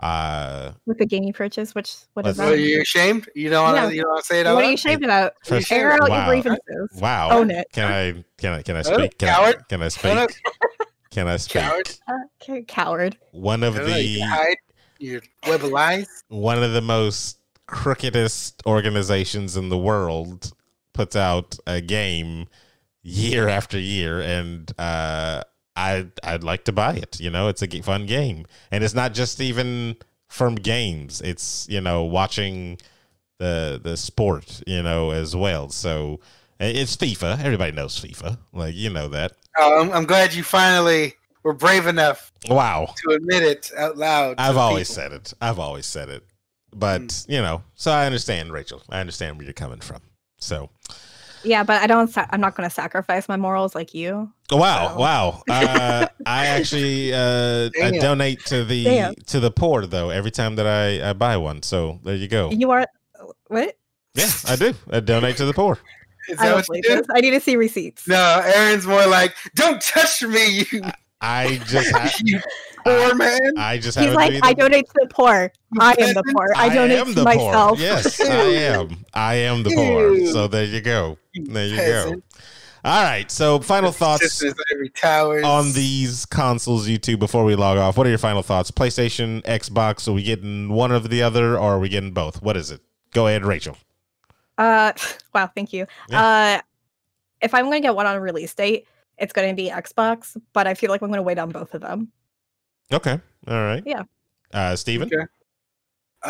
Uh, 0.00 0.74
with 0.86 0.98
the 0.98 1.06
game 1.06 1.24
you 1.24 1.32
purchase, 1.32 1.74
which 1.74 1.96
what 2.14 2.24
is 2.24 2.38
Let's- 2.38 2.52
Are 2.52 2.56
you 2.56 2.82
ashamed? 2.82 3.28
You 3.34 3.50
don't 3.50 3.64
want 3.64 3.76
to. 3.78 3.82
Yeah. 3.82 3.90
You 3.90 4.02
don't 4.02 4.10
want 4.12 4.22
to 4.24 4.26
say 4.26 4.40
it 4.40 4.46
out 4.46 4.54
What 4.54 4.64
are 4.64 4.68
you 4.68 4.74
ashamed 4.74 5.04
about? 5.04 5.32
First- 5.44 5.72
Air 5.72 5.92
out 5.92 6.08
Wow. 6.08 6.16
your 6.18 6.26
grievances. 6.42 7.00
wow. 7.00 7.30
Own 7.32 7.50
it. 7.50 7.66
Can 7.72 7.90
I 7.92 8.24
can 8.36 8.52
I 8.52 8.62
can 8.62 8.76
I 8.76 8.80
Oh, 8.80 8.82
speak? 8.82 9.18
Can 9.18 9.28
I, 9.28 9.32
coward. 9.32 9.64
can 9.68 9.82
I 9.82 9.88
speak? 9.88 10.12
Can 11.10 11.26
I 11.26 11.36
speak? 11.36 11.62
coward. 11.62 11.90
Okay, 12.42 12.62
coward. 12.62 13.18
One 13.32 13.64
of 13.64 13.74
I 13.74 13.78
know, 13.78 13.84
the 13.86 14.18
can 14.18 14.28
hide 14.28 14.56
your 14.98 15.22
web 15.46 15.62
of 15.62 15.70
lies. 15.70 16.24
one 16.28 16.62
of 16.62 16.72
the 16.72 16.80
most 16.80 17.38
crookedest 17.66 18.64
organizations 18.66 19.56
in 19.56 19.68
the 19.68 19.78
world 19.78 20.52
puts 20.92 21.14
out 21.14 21.56
a 21.66 21.80
game 21.80 22.46
year 23.02 23.48
after 23.48 23.78
year 23.78 24.20
and 24.20 24.72
uh 24.78 25.42
I 25.76 26.06
I'd 26.24 26.42
like 26.42 26.64
to 26.64 26.72
buy 26.72 26.94
it. 26.94 27.20
You 27.20 27.30
know, 27.30 27.46
it's 27.46 27.62
a 27.62 27.82
fun 27.82 28.04
game. 28.06 28.46
And 28.72 28.82
it's 28.82 28.94
not 28.94 29.14
just 29.14 29.40
even 29.40 29.96
from 30.26 30.56
games. 30.56 31.20
It's, 31.20 31.68
you 31.70 31.80
know, 31.80 32.02
watching 32.02 32.78
the 33.38 33.80
the 33.82 33.96
sport, 33.96 34.60
you 34.66 34.82
know, 34.82 35.12
as 35.12 35.36
well. 35.36 35.68
So 35.68 36.18
it's 36.58 36.96
FIFA. 36.96 37.44
Everybody 37.44 37.70
knows 37.72 37.98
FIFA. 38.00 38.38
Like, 38.52 38.74
you 38.74 38.90
know 38.90 39.08
that. 39.08 39.34
Oh, 39.56 39.80
I'm, 39.80 39.92
I'm 39.92 40.04
glad 40.04 40.34
you 40.34 40.42
finally 40.42 41.14
were 41.48 41.54
brave 41.54 41.86
enough 41.86 42.30
Wow. 42.48 42.94
to 43.04 43.14
admit 43.14 43.42
it 43.42 43.70
out 43.76 43.96
loud. 43.96 44.36
I've 44.38 44.56
always 44.58 44.88
people. 44.90 45.02
said 45.02 45.12
it. 45.12 45.32
I've 45.40 45.58
always 45.58 45.86
said 45.86 46.10
it. 46.10 46.22
But, 46.74 47.24
you 47.28 47.40
know, 47.40 47.62
so 47.74 47.90
I 47.90 48.04
understand, 48.04 48.52
Rachel. 48.52 48.82
I 48.90 49.00
understand 49.00 49.38
where 49.38 49.44
you're 49.44 49.54
coming 49.54 49.80
from. 49.80 50.02
So, 50.38 50.68
Yeah, 51.42 51.62
but 51.64 51.80
I 51.82 51.86
don't. 51.86 52.12
I'm 52.16 52.40
not 52.40 52.54
going 52.56 52.68
to 52.68 52.74
sacrifice 52.74 53.26
my 53.28 53.36
morals 53.38 53.74
like 53.74 53.94
you. 53.94 54.30
wow, 54.50 54.88
So- 54.88 55.00
wow. 55.00 55.42
Uh, 55.48 56.06
I 56.26 56.46
actually 56.46 57.14
uh, 57.14 57.70
I 57.82 57.90
donate 57.98 58.44
to 58.46 58.64
the 58.64 58.84
Damn. 58.84 59.14
to 59.28 59.40
the 59.40 59.50
poor 59.50 59.86
though 59.86 60.10
every 60.10 60.30
time 60.30 60.56
that 60.56 60.66
I, 60.66 61.10
I 61.10 61.12
buy 61.14 61.36
one. 61.38 61.62
So 61.62 62.00
there 62.04 62.14
you 62.16 62.28
go. 62.28 62.50
You 62.50 62.70
are 62.72 62.86
what? 63.46 63.76
Yeah, 64.14 64.30
I 64.46 64.56
do. 64.56 64.74
I 64.90 65.00
donate 65.00 65.36
to 65.38 65.46
the 65.46 65.54
poor. 65.54 65.78
I 66.30 66.34
that 66.34 66.42
don't 66.44 66.54
what 66.56 66.66
believe 66.66 66.82
this. 66.84 67.06
I 67.14 67.20
need 67.20 67.30
to 67.30 67.40
see 67.40 67.56
receipts. 67.56 68.06
No, 68.06 68.42
Aaron's 68.44 68.86
more 68.86 69.06
like, 69.06 69.34
"Don't 69.54 69.80
touch 69.80 70.22
me, 70.22 70.66
you, 70.70 70.82
I 71.20 71.60
just 71.66 71.90
ha- 71.90 72.10
you 72.24 72.40
poor 72.84 73.14
man." 73.14 73.40
I 73.56 73.76
just 73.78 73.98
He's 73.98 74.06
haven't 74.06 74.14
like, 74.14 74.30
been- 74.32 74.40
I 74.44 74.52
donate 74.54 74.86
to 74.86 74.92
the 74.94 75.08
poor. 75.08 75.50
I 75.80 75.94
am 75.98 76.14
the 76.14 76.22
poor. 76.34 76.52
I 76.56 76.68
donate 76.74 76.98
am 76.98 77.14
to 77.14 77.24
myself. 77.24 77.78
poor. 77.78 77.84
Yes, 77.86 78.20
I 78.22 78.24
am. 78.34 79.04
I 79.14 79.34
am 79.34 79.62
the 79.62 79.70
poor. 79.74 80.26
So 80.32 80.46
there 80.48 80.64
you 80.64 80.80
go. 80.80 81.18
There 81.34 81.66
you 81.66 81.76
go. 81.76 82.22
All 82.84 83.02
right. 83.02 83.28
So 83.30 83.58
final 83.58 83.90
thoughts 83.90 84.22
Sisters 84.22 84.52
of 84.52 84.58
every 84.72 84.88
towers. 84.90 85.44
on 85.44 85.72
these 85.72 86.24
consoles, 86.24 86.86
you 86.86 86.96
two, 86.96 87.16
before 87.16 87.44
we 87.44 87.56
log 87.56 87.76
off. 87.76 87.96
What 87.98 88.06
are 88.06 88.10
your 88.10 88.18
final 88.20 88.42
thoughts? 88.42 88.70
PlayStation, 88.70 89.42
Xbox, 89.44 90.06
are 90.06 90.12
we 90.12 90.22
getting 90.22 90.68
one 90.68 90.92
of 90.92 91.10
the 91.10 91.20
other 91.22 91.54
or 91.54 91.72
are 91.74 91.78
we 91.80 91.88
getting 91.88 92.12
both? 92.12 92.40
What 92.40 92.56
is 92.56 92.70
it? 92.70 92.80
Go 93.12 93.26
ahead, 93.26 93.44
Rachel. 93.44 93.76
Uh, 94.56 94.92
wow, 95.34 95.48
thank 95.54 95.72
you. 95.72 95.86
Uh, 96.12 96.60
if 97.40 97.52
I'm 97.52 97.64
going 97.64 97.82
to 97.82 97.86
get 97.86 97.96
one 97.96 98.06
on 98.06 98.14
a 98.16 98.20
release 98.20 98.54
date, 98.54 98.86
it's 99.18 99.32
going 99.32 99.48
to 99.48 99.54
be 99.54 99.70
Xbox, 99.70 100.36
but 100.52 100.66
I 100.66 100.74
feel 100.74 100.90
like 100.90 101.02
I'm 101.02 101.08
going 101.08 101.18
to 101.18 101.22
wait 101.22 101.38
on 101.38 101.50
both 101.50 101.74
of 101.74 101.80
them. 101.80 102.10
Okay. 102.92 103.20
All 103.46 103.62
right. 103.64 103.82
Yeah. 103.84 104.02
Uh, 104.52 104.74
Steven? 104.76 105.08
Okay. 105.12 105.26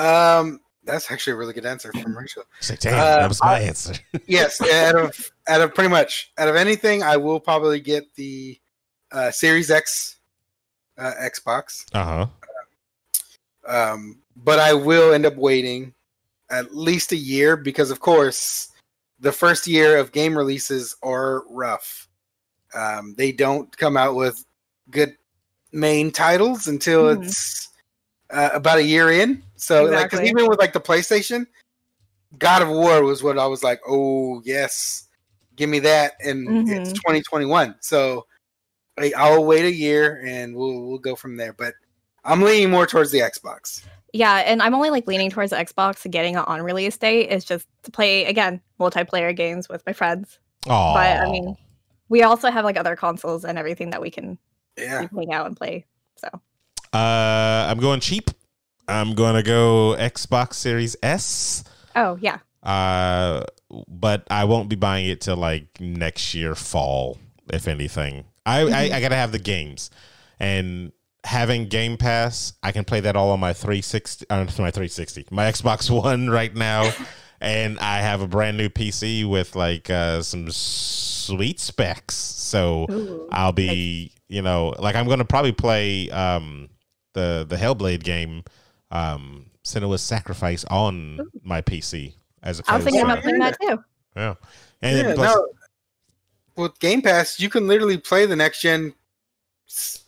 Um, 0.01 0.61
that's 0.85 1.11
actually 1.11 1.35
a 1.35 1.37
really 1.37 1.53
good 1.53 1.67
answer 1.67 1.93
from 1.93 2.17
Rachel. 2.17 2.45
Say, 2.61 2.77
damn, 2.81 2.95
Uh, 2.95 3.17
that 3.21 3.29
was 3.29 3.41
my 3.43 3.57
I- 3.57 3.61
answer. 3.61 3.95
Yes, 4.27 4.61
out 4.61 4.97
of 4.97 5.31
out 5.49 5.61
of 5.61 5.75
pretty 5.75 5.89
much 5.91 6.33
out 6.39 6.49
of 6.49 6.57
anything, 6.57 7.03
I 7.03 7.17
will 7.17 7.41
probably 7.41 7.81
get 7.81 8.15
the 8.15 8.59
uh, 9.13 9.31
Series 9.31 9.71
X 9.71 10.17
uh, 10.99 11.13
Xbox. 11.21 11.85
Uh 11.95 12.05
huh. 12.05 12.27
Um, 13.67 14.21
but 14.37 14.59
I 14.59 14.73
will 14.73 15.13
end 15.13 15.27
up 15.27 15.37
waiting 15.37 15.95
at 16.51 16.75
least 16.75 17.13
a 17.13 17.17
year 17.17 17.57
because, 17.57 17.91
of 17.91 18.01
course, 18.01 18.71
the 19.21 19.33
first 19.33 19.67
year 19.67 19.99
of 19.99 20.13
game 20.13 20.37
releases 20.37 20.97
are 21.03 21.45
rough. 21.51 22.08
Um, 22.75 23.15
they 23.17 23.33
don't 23.33 23.75
come 23.77 23.97
out 23.97 24.15
with 24.15 24.45
good 24.91 25.17
main 25.73 26.11
titles 26.11 26.67
until 26.67 27.05
Mhm. 27.05 27.23
it's 27.25 27.69
uh, 28.31 28.51
about 28.53 28.79
a 28.79 28.83
year 28.83 29.11
in. 29.11 29.43
So, 29.57 29.85
like, 29.85 30.11
'cause 30.11 30.21
Exactly. 30.21 30.29
even 30.29 30.49
with 30.49 30.59
like 30.59 30.75
the 30.75 30.81
PlayStation, 30.81 31.47
God 32.39 32.61
of 32.61 32.69
War 32.69 33.03
was 33.03 33.23
what 33.23 33.39
I 33.39 33.47
was 33.47 33.63
like, 33.65 33.81
oh 33.89 34.43
yes, 34.45 35.05
give 35.57 35.71
me 35.71 35.79
that, 35.81 36.13
and 36.23 36.69
it's 36.69 36.93
Mhm. 36.93 36.95
2021. 36.97 37.75
So, 37.81 38.27
I- 38.99 39.13
I'll 39.17 39.45
wait 39.45 39.65
a 39.65 39.73
year 39.73 40.23
and 40.27 40.55
we'll 40.55 40.83
we'll 40.83 40.99
go 40.99 41.15
from 41.17 41.37
there. 41.37 41.53
But 41.55 41.75
I'm 42.25 42.43
leaning 42.43 42.71
more 42.71 42.87
towards 42.87 43.11
the 43.13 43.21
Xbox. 43.21 43.83
Yeah, 44.13 44.37
and 44.39 44.61
I'm 44.63 44.75
only 44.75 44.91
like 44.91 45.07
leaning 45.07 45.31
towards 45.31 45.51
the 45.51 45.57
Xbox 45.57 46.11
getting 46.11 46.35
it 46.35 46.47
on 46.49 46.61
release 46.63 46.97
date 46.99 47.31
is 47.31 47.45
just 47.45 47.67
to 47.85 47.91
play 47.91 48.25
again 48.27 48.61
multiplayer 48.81 49.35
games 49.35 49.69
with 49.69 49.83
my 49.87 49.93
friends. 49.95 50.39
Oh, 50.67 50.93
But 50.95 51.19
I 51.21 51.31
mean, 51.31 51.57
we 52.09 52.23
also 52.23 52.51
have 52.51 52.65
like 52.65 52.77
other 52.77 52.97
consoles 52.97 53.45
and 53.45 53.59
everything 53.59 53.91
that 53.91 54.01
we 54.01 54.11
can 54.11 54.39
Yeah. 54.77 55.07
hang 55.15 55.33
out 55.33 55.47
and 55.47 55.57
play. 55.57 55.85
So 56.17 56.29
uh, 56.93 57.67
I'm 57.71 57.79
going 57.79 58.01
cheap. 58.01 58.31
I'm 58.89 59.15
going 59.15 59.35
to 59.35 59.43
go 59.43 59.95
Xbox 59.99 60.55
Series 60.55 60.97
S. 61.03 61.65
oh 61.97 62.17
yeah, 62.21 62.39
Uh, 62.63 63.45
but 63.87 64.27
I 64.31 64.45
won't 64.45 64.69
be 64.71 64.77
buying 64.77 65.07
it 65.07 65.21
till 65.21 65.37
like 65.37 65.81
next 65.81 66.35
year 66.35 66.55
fall, 66.55 67.19
if 67.53 67.69
anything. 67.69 68.25
I, 68.47 68.61
I, 68.63 68.81
I 68.97 69.01
gotta 69.03 69.15
have 69.17 69.31
the 69.33 69.39
games, 69.39 69.91
and 70.41 70.93
having 71.25 71.67
Game 71.69 71.99
Pass, 71.99 72.55
I 72.63 72.73
can 72.73 72.85
play 72.85 73.01
that 73.01 73.15
all 73.15 73.31
on 73.31 73.41
my 73.41 73.53
360, 73.53 74.25
uh, 74.31 74.37
my 74.39 74.47
360, 74.47 75.27
my 75.31 75.45
Xbox 75.53 75.91
One 76.03 76.31
right 76.31 76.55
now, 76.57 76.91
and 77.41 77.79
I 77.79 77.99
have 78.01 78.21
a 78.21 78.29
brand 78.29 78.57
new 78.57 78.69
PC 78.69 79.29
with 79.29 79.55
like 79.55 79.91
uh, 79.91 80.23
some 80.23 80.51
sweet 80.51 81.61
specs. 81.61 82.15
So 82.15 82.87
Ooh, 82.91 83.29
I'll 83.31 83.53
be, 83.53 84.13
you 84.29 84.43
know, 84.43 84.75
like 84.79 84.97
I'm 84.97 85.09
gonna 85.09 85.25
probably 85.25 85.53
play 85.53 86.11
um 86.11 86.69
the 87.15 87.47
the 87.49 87.57
Hellblade 87.57 88.03
game, 88.03 88.45
um, 88.91 89.47
Senua's 89.65 90.03
Sacrifice 90.03 90.65
on 90.67 91.21
my 91.43 91.63
PC 91.63 92.15
as 92.43 92.61
I 92.61 92.61
was 92.61 92.61
opposed 92.61 92.85
thinking 92.85 93.01
to 93.01 93.13
about 93.13 93.23
playing 93.23 93.39
that 93.39 93.57
too. 93.61 93.85
yeah, 94.17 94.35
and 94.83 94.97
yeah, 94.97 95.03
then 95.03 95.17
plus, 95.17 95.35
no. 95.35 95.49
With 96.57 96.79
Game 96.81 97.03
Pass, 97.03 97.39
you 97.39 97.49
can 97.49 97.69
literally 97.69 97.99
play 97.99 98.27
the 98.27 98.35
next 98.35 98.61
gen 98.63 98.93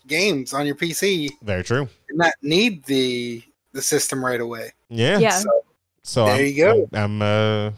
games 0.06 0.52
on 0.52 0.66
your 0.66 0.74
PC 0.74 1.28
very 1.42 1.62
true. 1.62 1.88
and 2.08 2.18
not 2.18 2.32
need 2.42 2.84
the 2.84 3.42
the 3.72 3.82
system 3.82 4.24
right 4.24 4.40
away. 4.40 4.72
Yeah, 4.88 5.18
Yeah. 5.18 5.38
So 5.38 5.59
So 6.02 6.26
There 6.26 6.36
I'm, 6.36 6.46
you 6.46 6.56
go. 6.56 6.88
I'm, 6.92 7.20
I'm 7.20 7.22
uh 7.22 7.70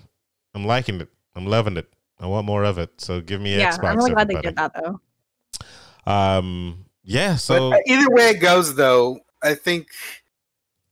I'm 0.54 0.64
liking 0.64 1.00
it. 1.00 1.08
I'm 1.34 1.46
loving 1.46 1.76
it. 1.76 1.88
I 2.20 2.26
want 2.26 2.46
more 2.46 2.64
of 2.64 2.78
it. 2.78 3.00
So 3.00 3.20
give 3.20 3.40
me 3.40 3.56
Yeah, 3.56 3.76
Xbox. 3.76 3.84
I'm 3.84 3.96
really 3.96 4.12
glad 4.12 4.28
they 4.28 4.40
did 4.40 4.56
that 4.56 4.72
though. 4.74 5.00
Um, 6.06 6.84
yeah. 7.04 7.36
So 7.36 7.72
uh, 7.72 7.78
either 7.86 8.10
way 8.10 8.30
it 8.30 8.40
goes, 8.40 8.74
though, 8.74 9.20
I 9.42 9.54
think 9.54 9.88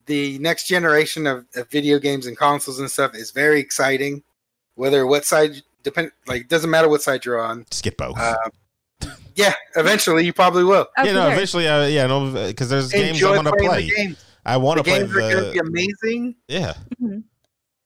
the 0.07 0.39
next 0.39 0.67
generation 0.67 1.27
of, 1.27 1.47
of 1.55 1.69
video 1.71 1.99
games 1.99 2.27
and 2.27 2.37
consoles 2.37 2.81
and 2.81 2.91
stuff 2.91 3.15
is 3.15 3.31
very 3.31 3.61
exciting. 3.61 4.23
Whether 4.75 5.07
what 5.07 5.25
side 5.25 5.63
depend 5.83 6.11
like 6.27 6.49
doesn't 6.49 6.71
matter 6.71 6.89
what 6.89 7.03
side 7.03 7.25
you're 7.25 7.41
on. 7.41 7.67
Skip 7.71 7.97
both. 7.97 8.19
Uh, 8.19 8.37
yeah, 9.37 9.55
eventually 9.77 10.25
you 10.25 10.33
probably 10.33 10.65
will. 10.65 10.89
Oh, 10.97 11.03
you 11.03 11.11
for 11.11 11.15
know, 11.15 11.25
sure. 11.25 11.33
eventually, 11.33 11.69
uh, 11.69 11.87
yeah, 11.87 12.07
no, 12.07 12.33
because 12.49 12.69
there's 12.69 12.91
games 12.91 13.09
I 13.09 13.11
Enjoy 13.13 13.37
want 13.37 13.49
to 13.49 13.53
playing 13.53 13.91
play. 13.91 14.17
The 14.45 14.51
games. 14.51 14.55
I 14.55 14.57
want 14.57 14.79
to 14.79 14.85
play 14.85 14.99
games 15.01 15.15
are 15.17 15.21
going 15.21 15.37
to 15.37 15.53
be 15.53 15.59
the 15.59 15.65
amazing. 15.67 16.37
yeah. 16.49 16.75
Mm-hmm. 17.03 17.19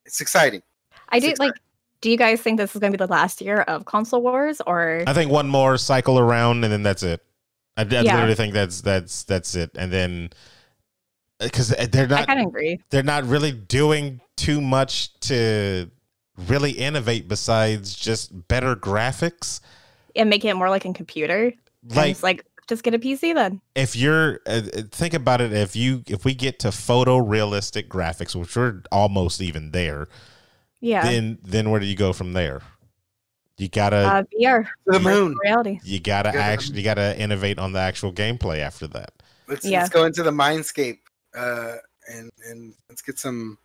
It's 0.07 0.21
exciting. 0.21 0.63
I 1.09 1.19
do 1.21 1.29
Six 1.29 1.39
like. 1.39 1.53
Do 2.01 2.11
you 2.11 2.19
guys 2.19 2.43
think 2.43 2.59
this 2.59 2.75
is 2.75 2.81
going 2.81 2.93
to 2.93 2.99
be 2.99 3.03
the 3.03 3.11
last 3.11 3.41
year 3.41 3.63
of 3.63 3.87
console 3.87 4.21
wars, 4.21 4.61
or 4.67 5.03
I 5.07 5.15
think 5.15 5.31
one 5.31 5.49
more 5.49 5.79
cycle 5.79 6.19
around, 6.19 6.63
and 6.65 6.71
then 6.73 6.83
that's 6.83 7.03
it. 7.03 7.23
I, 7.79 7.83
I 7.83 7.85
Yeah. 7.87 8.03
literally 8.03 8.35
think 8.35 8.53
that's 8.53 8.83
that's 8.83 9.25
that's 9.25 9.55
it, 9.55 9.71
and 9.75 9.91
then 9.91 10.29
uh, 11.41 11.47
because 11.47 11.73
uh, 11.73 11.87
they're 11.91 12.05
I 12.05 12.09
not 12.09 12.27
kind 12.27 12.41
of 12.41 12.47
agree. 12.49 12.79
they're 12.91 13.03
not 13.03 13.25
really 13.25 13.53
doing 13.53 14.21
too 14.37 14.61
much 14.61 15.19
to 15.21 15.91
really 16.47 16.73
innovate 16.73 17.27
besides 17.27 17.95
just 17.95 18.49
better 18.49 18.77
graphics. 18.77 19.61
And 20.15 20.29
make 20.29 20.45
it 20.45 20.53
more 20.55 20.69
like 20.69 20.85
a 20.85 20.93
computer. 20.93 21.55
Like 21.89 22.23
like 22.23 22.45
just 22.67 22.83
get 22.83 22.95
a 22.95 22.99
PC 22.99 23.35
then. 23.35 23.61
if 23.75 23.95
you're 23.97 24.41
uh, 24.47 24.63
uh, 24.75 24.83
think 24.91 25.15
about 25.15 25.41
it, 25.41 25.53
if 25.53 25.75
you 25.77 26.03
if 26.07 26.25
we 26.25 26.35
get 26.35 26.59
to 26.61 26.69
photorealistic 26.69 27.89
graphics, 27.89 28.35
which 28.35 28.55
we're 28.57 28.83
almost 28.91 29.41
even 29.41 29.71
there, 29.73 30.09
Yeah. 30.81 31.03
then 31.03 31.39
then 31.43 31.71
where 31.71 31.81
do 31.81 31.87
you 31.87 31.97
go 31.97 32.13
from 32.13 32.33
there? 32.33 32.63
You 33.57 33.69
gotta 33.69 33.97
uh, 33.97 34.23
VR. 34.41 34.67
The 34.87 34.99
moon. 34.99 35.37
Reality. 35.45 35.79
you 35.85 36.01
gotta 36.01 36.31
Yeah. 36.35 36.41
actually 36.41 36.79
you 36.79 36.85
gotta 36.85 37.19
innovate 37.21 37.59
on 37.59 37.73
the 37.73 37.79
actual 37.81 38.13
gameplay 38.13 38.59
after 38.59 38.87
that. 38.89 39.13
Let's, 39.47 39.65
Yeah. 39.65 39.81
let's 39.83 39.91
go 39.95 40.05
into 40.07 40.23
the 40.23 40.31
Mindscape 40.33 40.99
uh, 41.37 41.77
and 42.13 42.31
and 42.49 42.75
let's 42.89 43.03
get 43.03 43.19
some 43.19 43.59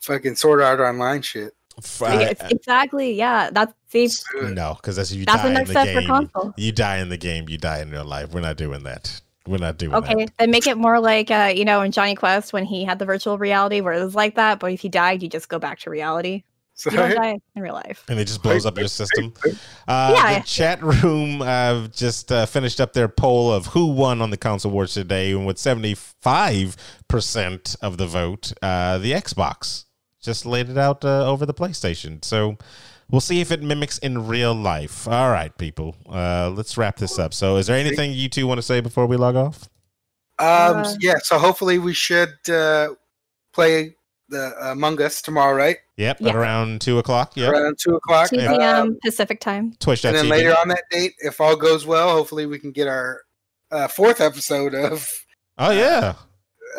fucking 0.00 0.36
Sword 0.36 0.62
Art 0.62 0.80
Online 0.80 1.20
shit. 1.22 1.52
F- 1.78 1.98
Yeah, 2.02 2.08
I- 2.08 2.22
it's- 2.30 2.50
exactly. 2.50 3.12
Yeah. 3.12 3.50
That's 3.52 3.72
see. 3.88 4.04
Let's 4.04 4.24
no, 4.54 4.74
because 4.80 4.96
that's 4.96 5.12
you 5.12 5.24
That's 5.24 5.42
the 5.42 5.50
die 5.50 5.60
in 5.60 5.64
the 5.66 5.70
step 5.70 5.88
for 5.94 6.00
game. 6.00 6.08
console. 6.08 6.54
You 6.56 6.72
die 6.72 6.98
in 6.98 7.08
the 7.08 7.16
game. 7.18 7.48
You 7.48 7.58
die 7.58 7.80
in 7.80 7.90
real 7.90 8.04
life. 8.04 8.32
We're 8.32 8.40
not 8.40 8.56
doing 8.56 8.82
that. 8.84 9.20
We're 9.46 9.58
not 9.58 9.78
doing 9.78 9.94
Okay, 9.94 10.14
that. 10.14 10.32
then 10.38 10.50
make 10.50 10.66
it 10.66 10.76
more 10.76 10.98
like 10.98 11.30
uh, 11.30 11.52
you 11.54 11.64
know, 11.64 11.82
in 11.82 11.92
Jonny 11.92 12.14
Quest 12.16 12.52
when 12.52 12.64
he 12.64 12.84
had 12.84 12.98
the 12.98 13.04
virtual 13.04 13.38
reality 13.38 13.80
where 13.80 13.92
it 13.92 14.02
was 14.02 14.14
like 14.14 14.34
that, 14.34 14.58
but 14.58 14.72
if 14.72 14.82
you 14.82 14.90
died, 14.90 15.22
you 15.22 15.28
just 15.28 15.48
go 15.48 15.58
back 15.58 15.78
to 15.80 15.90
reality. 15.90 16.42
You 16.84 16.90
don't 16.90 17.14
die 17.14 17.38
in 17.54 17.62
real 17.62 17.72
life. 17.72 18.04
And 18.06 18.18
it 18.20 18.26
just 18.26 18.42
blows 18.42 18.66
up 18.66 18.76
your 18.76 18.88
system. 18.88 19.32
Uh, 19.88 20.12
Yeah. 20.14 20.40
The 20.40 20.44
chat 20.46 20.82
room 20.82 21.40
uh, 21.40 21.86
just 21.88 22.30
uh, 22.32 22.44
finished 22.44 22.80
up 22.82 22.92
their 22.92 23.08
poll 23.08 23.50
of 23.52 23.66
who 23.68 23.86
won 23.86 24.20
on 24.20 24.28
the 24.30 24.36
console 24.36 24.72
wars 24.72 24.92
today, 24.92 25.30
and 25.32 25.46
with 25.46 25.56
seventy 25.58 25.94
five 25.94 26.76
percent 27.08 27.76
of 27.80 27.96
the 27.96 28.06
vote, 28.06 28.52
uh, 28.62 28.98
the 28.98 29.12
Xbox 29.12 29.84
just 30.26 30.44
laid 30.44 30.68
it 30.68 30.76
out 30.76 31.02
uh, 31.04 31.26
over 31.30 31.46
the 31.46 31.54
PlayStation. 31.54 32.22
So 32.22 32.58
we'll 33.10 33.22
see 33.22 33.40
if 33.40 33.50
it 33.50 33.62
mimics 33.62 33.96
in 33.98 34.26
real 34.26 34.54
life. 34.54 35.08
All 35.08 35.30
right, 35.30 35.56
people, 35.56 35.96
uh, 36.10 36.50
let's 36.50 36.76
wrap 36.76 36.96
this 36.98 37.18
up. 37.18 37.32
So, 37.32 37.56
is 37.56 37.66
there 37.68 37.76
anything 37.78 38.12
you 38.12 38.28
two 38.28 38.46
want 38.46 38.58
to 38.58 38.62
say 38.62 38.80
before 38.80 39.06
we 39.06 39.16
log 39.16 39.36
off? 39.36 39.68
Um, 40.38 40.78
Uh, 40.84 40.94
yeah, 41.00 41.14
so 41.22 41.38
hopefully 41.38 41.78
we 41.78 41.94
should 41.94 42.34
uh, 42.50 42.88
play 43.54 43.94
the 44.28 44.52
Among 44.72 45.00
Us 45.00 45.22
tomorrow, 45.22 45.54
right? 45.56 45.78
Yep, 45.96 46.18
Yeah. 46.20 46.28
at 46.30 46.36
around 46.36 46.80
two 46.82 46.98
o'clock. 46.98 47.36
Yep, 47.36 47.52
Around 47.52 47.78
two 47.82 47.94
o'clock. 47.94 48.28
2 48.28 48.40
Um, 48.40 48.56
p.m. 48.58 48.98
Pacific 49.02 49.40
time. 49.40 49.72
Twitch.tv. 49.80 50.08
and 50.08 50.16
then 50.16 50.28
later 50.28 50.54
on 50.60 50.68
that 50.68 50.82
date, 50.90 51.14
if 51.20 51.40
all 51.40 51.56
goes 51.56 51.86
well, 51.86 52.10
hopefully 52.10 52.44
we 52.44 52.58
can 52.58 52.72
get 52.72 52.86
our 52.88 53.22
uh, 53.70 53.88
fourth 53.88 54.20
episode 54.20 54.74
of 54.74 55.08
Oh 55.58 55.70
yeah, 55.70 56.14
uh, 56.14 56.14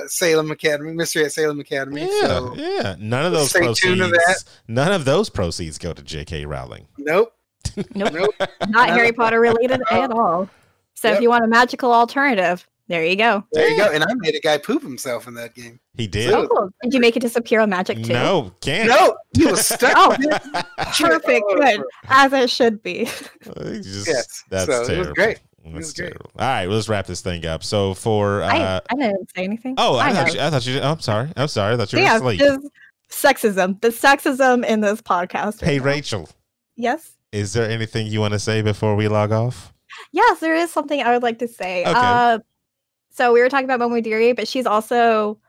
Salem 0.08 0.52
Academy, 0.52 0.94
Mystery 0.94 1.26
at 1.26 1.32
Salem 1.32 1.60
Academy. 1.60 2.02
yeah, 2.02 2.28
So, 2.28 2.54
yeah. 2.56 2.96
None 3.00 3.26
of 3.26 3.32
those 3.32 3.52
proceeds. 3.52 4.00
that. 4.00 4.44
None 4.68 4.92
of 4.92 5.06
those 5.06 5.30
proceeds 5.30 5.78
go 5.78 5.94
to 5.94 6.02
J.K. 6.04 6.46
Rowling. 6.46 6.88
nope, 6.98 7.34
Nope. 7.96 8.14
nope. 8.14 8.36
Not 8.70 8.90
Harry 8.90 9.12
Potter 9.12 9.40
related 9.40 9.82
at 9.92 10.12
all. 10.12 10.50
So 10.94 11.08
Yep. 11.10 11.18
if 11.18 11.22
you 11.22 11.30
want 11.30 11.44
a 11.44 11.48
magical 11.48 11.94
alternative, 11.94 12.68
there 12.88 13.04
you 13.06 13.16
go. 13.18 13.44
There 13.52 13.68
you 13.70 13.78
go. 13.78 13.92
And 13.92 14.04
I 14.04 14.08
made 14.16 14.34
a 14.34 14.40
guy 14.40 14.58
poop 14.58 14.82
himself 14.82 15.28
in 15.28 15.34
that 15.36 15.54
game. 15.54 15.80
He 15.96 16.08
did. 16.08 16.32
Oh, 16.32 16.48
cool. 16.48 16.70
Did 16.82 16.94
you 16.94 17.00
make 17.02 17.18
it 17.18 17.20
disappear 17.20 17.60
on 17.60 17.70
magic 17.70 18.02
too? 18.02 18.14
No, 18.14 18.54
can't. 18.62 18.88
No, 18.90 19.16
he 19.36 19.46
was 19.46 19.66
stuck. 19.68 19.94
Oh, 19.98 20.64
perfect. 20.98 21.46
Good. 21.56 21.82
As 22.08 22.32
it 22.34 22.50
should 22.50 22.82
be. 22.82 23.06
Just- 23.44 24.08
Yes. 24.08 24.44
That's 24.50 24.66
So 24.68 24.84
it 24.84 24.98
was 25.00 25.08
great. 25.10 25.40
That's 25.74 25.88
was 25.88 25.94
great. 25.94 26.08
terrible. 26.08 26.32
All 26.38 26.48
right, 26.48 26.68
well, 26.68 26.76
let's 26.76 26.90
wrap 26.90 27.06
this 27.08 27.22
thing 27.22 27.46
up. 27.46 27.64
So 27.64 27.94
for 27.94 28.42
uh, 28.44 28.48
I, 28.50 28.82
I 28.90 28.96
didn't 28.96 29.30
say 29.36 29.44
anything. 29.44 29.76
oh, 29.78 29.96
I, 29.98 30.08
I 30.10 30.14
thought 30.14 30.34
you, 30.34 30.40
I 30.42 30.50
thought 30.50 30.66
you. 30.68 30.80
Oh, 30.80 30.92
I'm 30.92 31.00
sorry. 31.00 31.30
I'm 31.36 31.48
sorry. 31.48 31.74
I 31.74 31.78
thought 31.78 31.94
you 31.94 32.00
were 32.00 32.04
yeah, 32.04 32.18
asleep. 32.18 32.42
sexism. 33.10 33.80
The 33.82 33.90
sexism 33.90 34.66
in 34.66 34.82
this 34.82 35.02
podcast. 35.02 35.62
Hey, 35.62 35.78
now. 35.80 35.86
Rachel, 35.86 36.30
Yes. 36.76 37.14
is 37.32 37.54
there 37.54 37.70
anything 37.70 38.08
you 38.08 38.20
want 38.20 38.34
to 38.34 38.40
say 38.40 38.62
before 38.62 38.96
we 38.96 39.08
log 39.08 39.32
off? 39.32 39.74
Yes, 40.12 40.40
there 40.40 40.56
is 40.56 40.72
something 40.72 41.02
I 41.02 41.12
would 41.14 41.24
like 41.24 41.40
to 41.40 41.48
say. 41.48 41.82
Okay. 41.82 41.94
Uh, 41.96 42.40
so 43.10 43.34
we 43.34 43.42
were 43.42 43.50
talking 43.50 43.66
about 43.70 43.80
Momodiri, 43.80 44.36
but 44.36 44.48
she's 44.48 44.66
also 44.68 45.40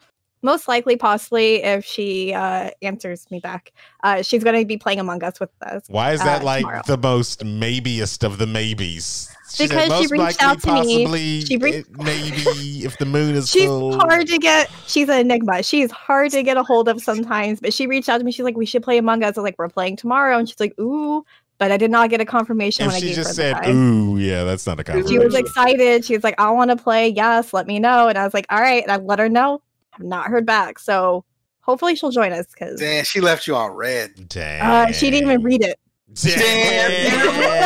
most 0.42 0.68
likely, 0.68 0.96
possibly, 0.96 1.62
if 1.62 1.84
she 1.84 2.32
uh, 2.32 2.70
answers 2.82 3.30
me 3.30 3.40
back, 3.40 3.72
uh, 4.04 4.22
she's 4.22 4.44
going 4.44 4.58
to 4.58 4.64
be 4.66 4.76
playing 4.76 5.00
Among 5.00 5.22
Us 5.24 5.40
with 5.40 5.50
us. 5.62 5.82
Why 5.88 6.12
is 6.12 6.20
that 6.22 6.42
Uh, 6.42 6.44
like 6.44 6.60
tomorrow. 6.62 6.82
the 6.86 6.96
most 6.98 7.44
maybeest 7.44 8.24
of 8.24 8.38
the 8.38 8.46
maybes? 8.46 9.28
said 9.50 9.68
Because 9.70 9.84
she 9.84 9.88
most 9.88 10.10
reached 10.12 10.42
out 10.42 10.60
to 10.62 10.72
me. 10.74 11.04
possibly, 11.06 11.40
She 11.40 11.56
re- 11.56 11.84
maybe 11.90 12.84
if 12.84 12.98
the 12.98 13.06
moon 13.06 13.34
is 13.34 13.48
She's 13.50 13.64
full. 13.64 13.98
hard 13.98 14.26
to 14.28 14.38
get. 14.38 14.70
She's 14.86 15.08
an 15.08 15.20
enigma. 15.20 15.62
She's 15.62 15.90
hard 15.90 16.30
to 16.32 16.42
get 16.42 16.56
a 16.56 16.62
hold 16.62 16.88
of 16.88 17.00
sometimes. 17.00 17.58
But 17.60 17.72
she 17.72 17.86
reached 17.86 18.08
out 18.08 18.18
to 18.18 18.24
me. 18.24 18.30
She's 18.32 18.44
like, 18.44 18.56
"We 18.56 18.66
should 18.66 18.82
play 18.82 18.98
Among 18.98 19.22
Us." 19.24 19.36
I 19.36 19.40
was 19.40 19.44
like, 19.44 19.54
"We're 19.58 19.68
playing 19.70 19.96
tomorrow," 19.96 20.36
and 20.38 20.46
she's 20.48 20.60
like, 20.60 20.78
"Ooh," 20.78 21.24
but 21.56 21.72
I 21.72 21.78
did 21.78 21.90
not 21.90 22.10
get 22.10 22.20
a 22.20 22.26
confirmation 22.26 22.84
If 22.84 22.88
when 22.88 22.96
I 22.96 23.00
she 23.00 23.06
gave 23.06 23.16
just 23.16 23.28
her 23.30 23.34
said, 23.34 23.52
time. 23.54 23.74
"Ooh, 23.76 24.18
yeah," 24.18 24.44
that's 24.44 24.66
not 24.66 24.78
a 24.80 24.84
confirmation." 24.84 25.12
She 25.14 25.18
was 25.24 25.34
excited. 25.34 26.04
She 26.04 26.14
was 26.14 26.22
like, 26.24 26.38
"I 26.38 26.50
want 26.50 26.70
to 26.70 26.76
play. 26.76 27.08
Yes, 27.08 27.54
let 27.54 27.66
me 27.66 27.78
know." 27.78 28.08
And 28.08 28.18
I 28.18 28.24
was 28.24 28.34
like, 28.34 28.44
"All 28.50 28.60
right." 28.60 28.82
And 28.82 28.92
I 28.92 28.96
let 28.96 29.18
her 29.18 29.30
know. 29.30 29.62
Have 29.98 30.06
not 30.06 30.28
heard 30.28 30.46
back. 30.46 30.78
So 30.78 31.24
hopefully 31.60 31.94
she'll 31.96 32.10
join 32.10 32.32
us 32.32 32.46
because 32.46 32.80
Damn, 32.80 33.04
she 33.04 33.20
left 33.20 33.46
you 33.46 33.54
on 33.54 33.72
read. 33.72 34.28
Dang. 34.28 34.60
uh, 34.62 34.92
she 34.92 35.10
didn't 35.10 35.28
even 35.30 35.42
read 35.42 35.62
it. 35.62 35.78
Dang. 36.14 37.58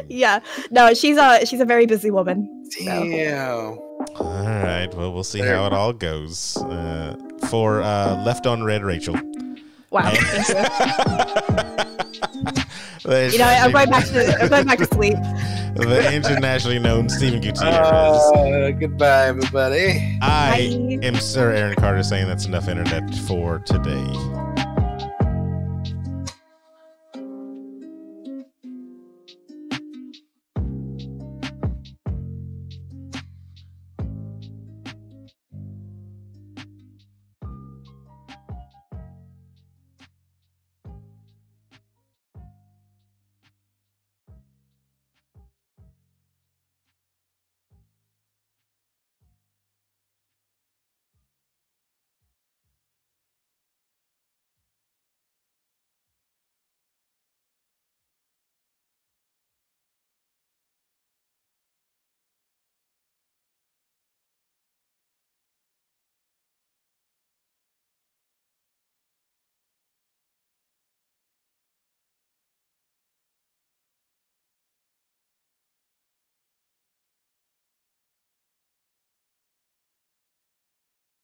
Yeah, 0.08 0.40
no, 0.72 0.92
she's 0.92 1.16
a 1.16 1.46
she's 1.46 1.60
a 1.60 1.64
very 1.64 1.86
busy 1.86 2.10
woman. 2.10 2.66
Damn. 2.78 3.78
all 4.16 4.18
right. 4.18 4.88
Well, 4.92 5.12
we'll 5.12 5.22
see 5.24 5.38
how 5.38 5.66
it 5.66 5.72
all 5.72 5.92
goes. 5.92 6.56
Uh, 6.56 7.16
for 7.48 7.80
uh, 7.80 8.20
Left 8.24 8.44
on 8.46 8.64
Read, 8.64 8.82
Rachel. 8.82 9.14
Wow, 9.90 10.10
thank 13.10 13.32
you. 13.32 13.38
You 13.38 13.44
know, 13.44 13.50
I'm 13.50 13.72
going 13.72 13.90
back 13.90 14.06
to 14.06 14.42
I'm 14.42 14.48
going 14.48 14.66
back 14.66 14.78
to 14.78 14.86
sleep. 14.86 15.14
the 15.74 16.12
internationally 16.12 16.78
known 16.78 17.08
Stephen 17.08 17.40
Gutierrez. 17.40 17.86
Uh, 17.86 18.70
goodbye, 18.78 19.26
everybody. 19.26 20.18
I 20.22 20.98
Bye. 21.00 21.06
am 21.06 21.16
Sir 21.16 21.52
Aaron 21.52 21.74
Carter 21.76 22.02
saying 22.02 22.26
that's 22.28 22.46
enough 22.46 22.68
internet 22.68 23.14
for 23.14 23.58
today. 23.60 24.49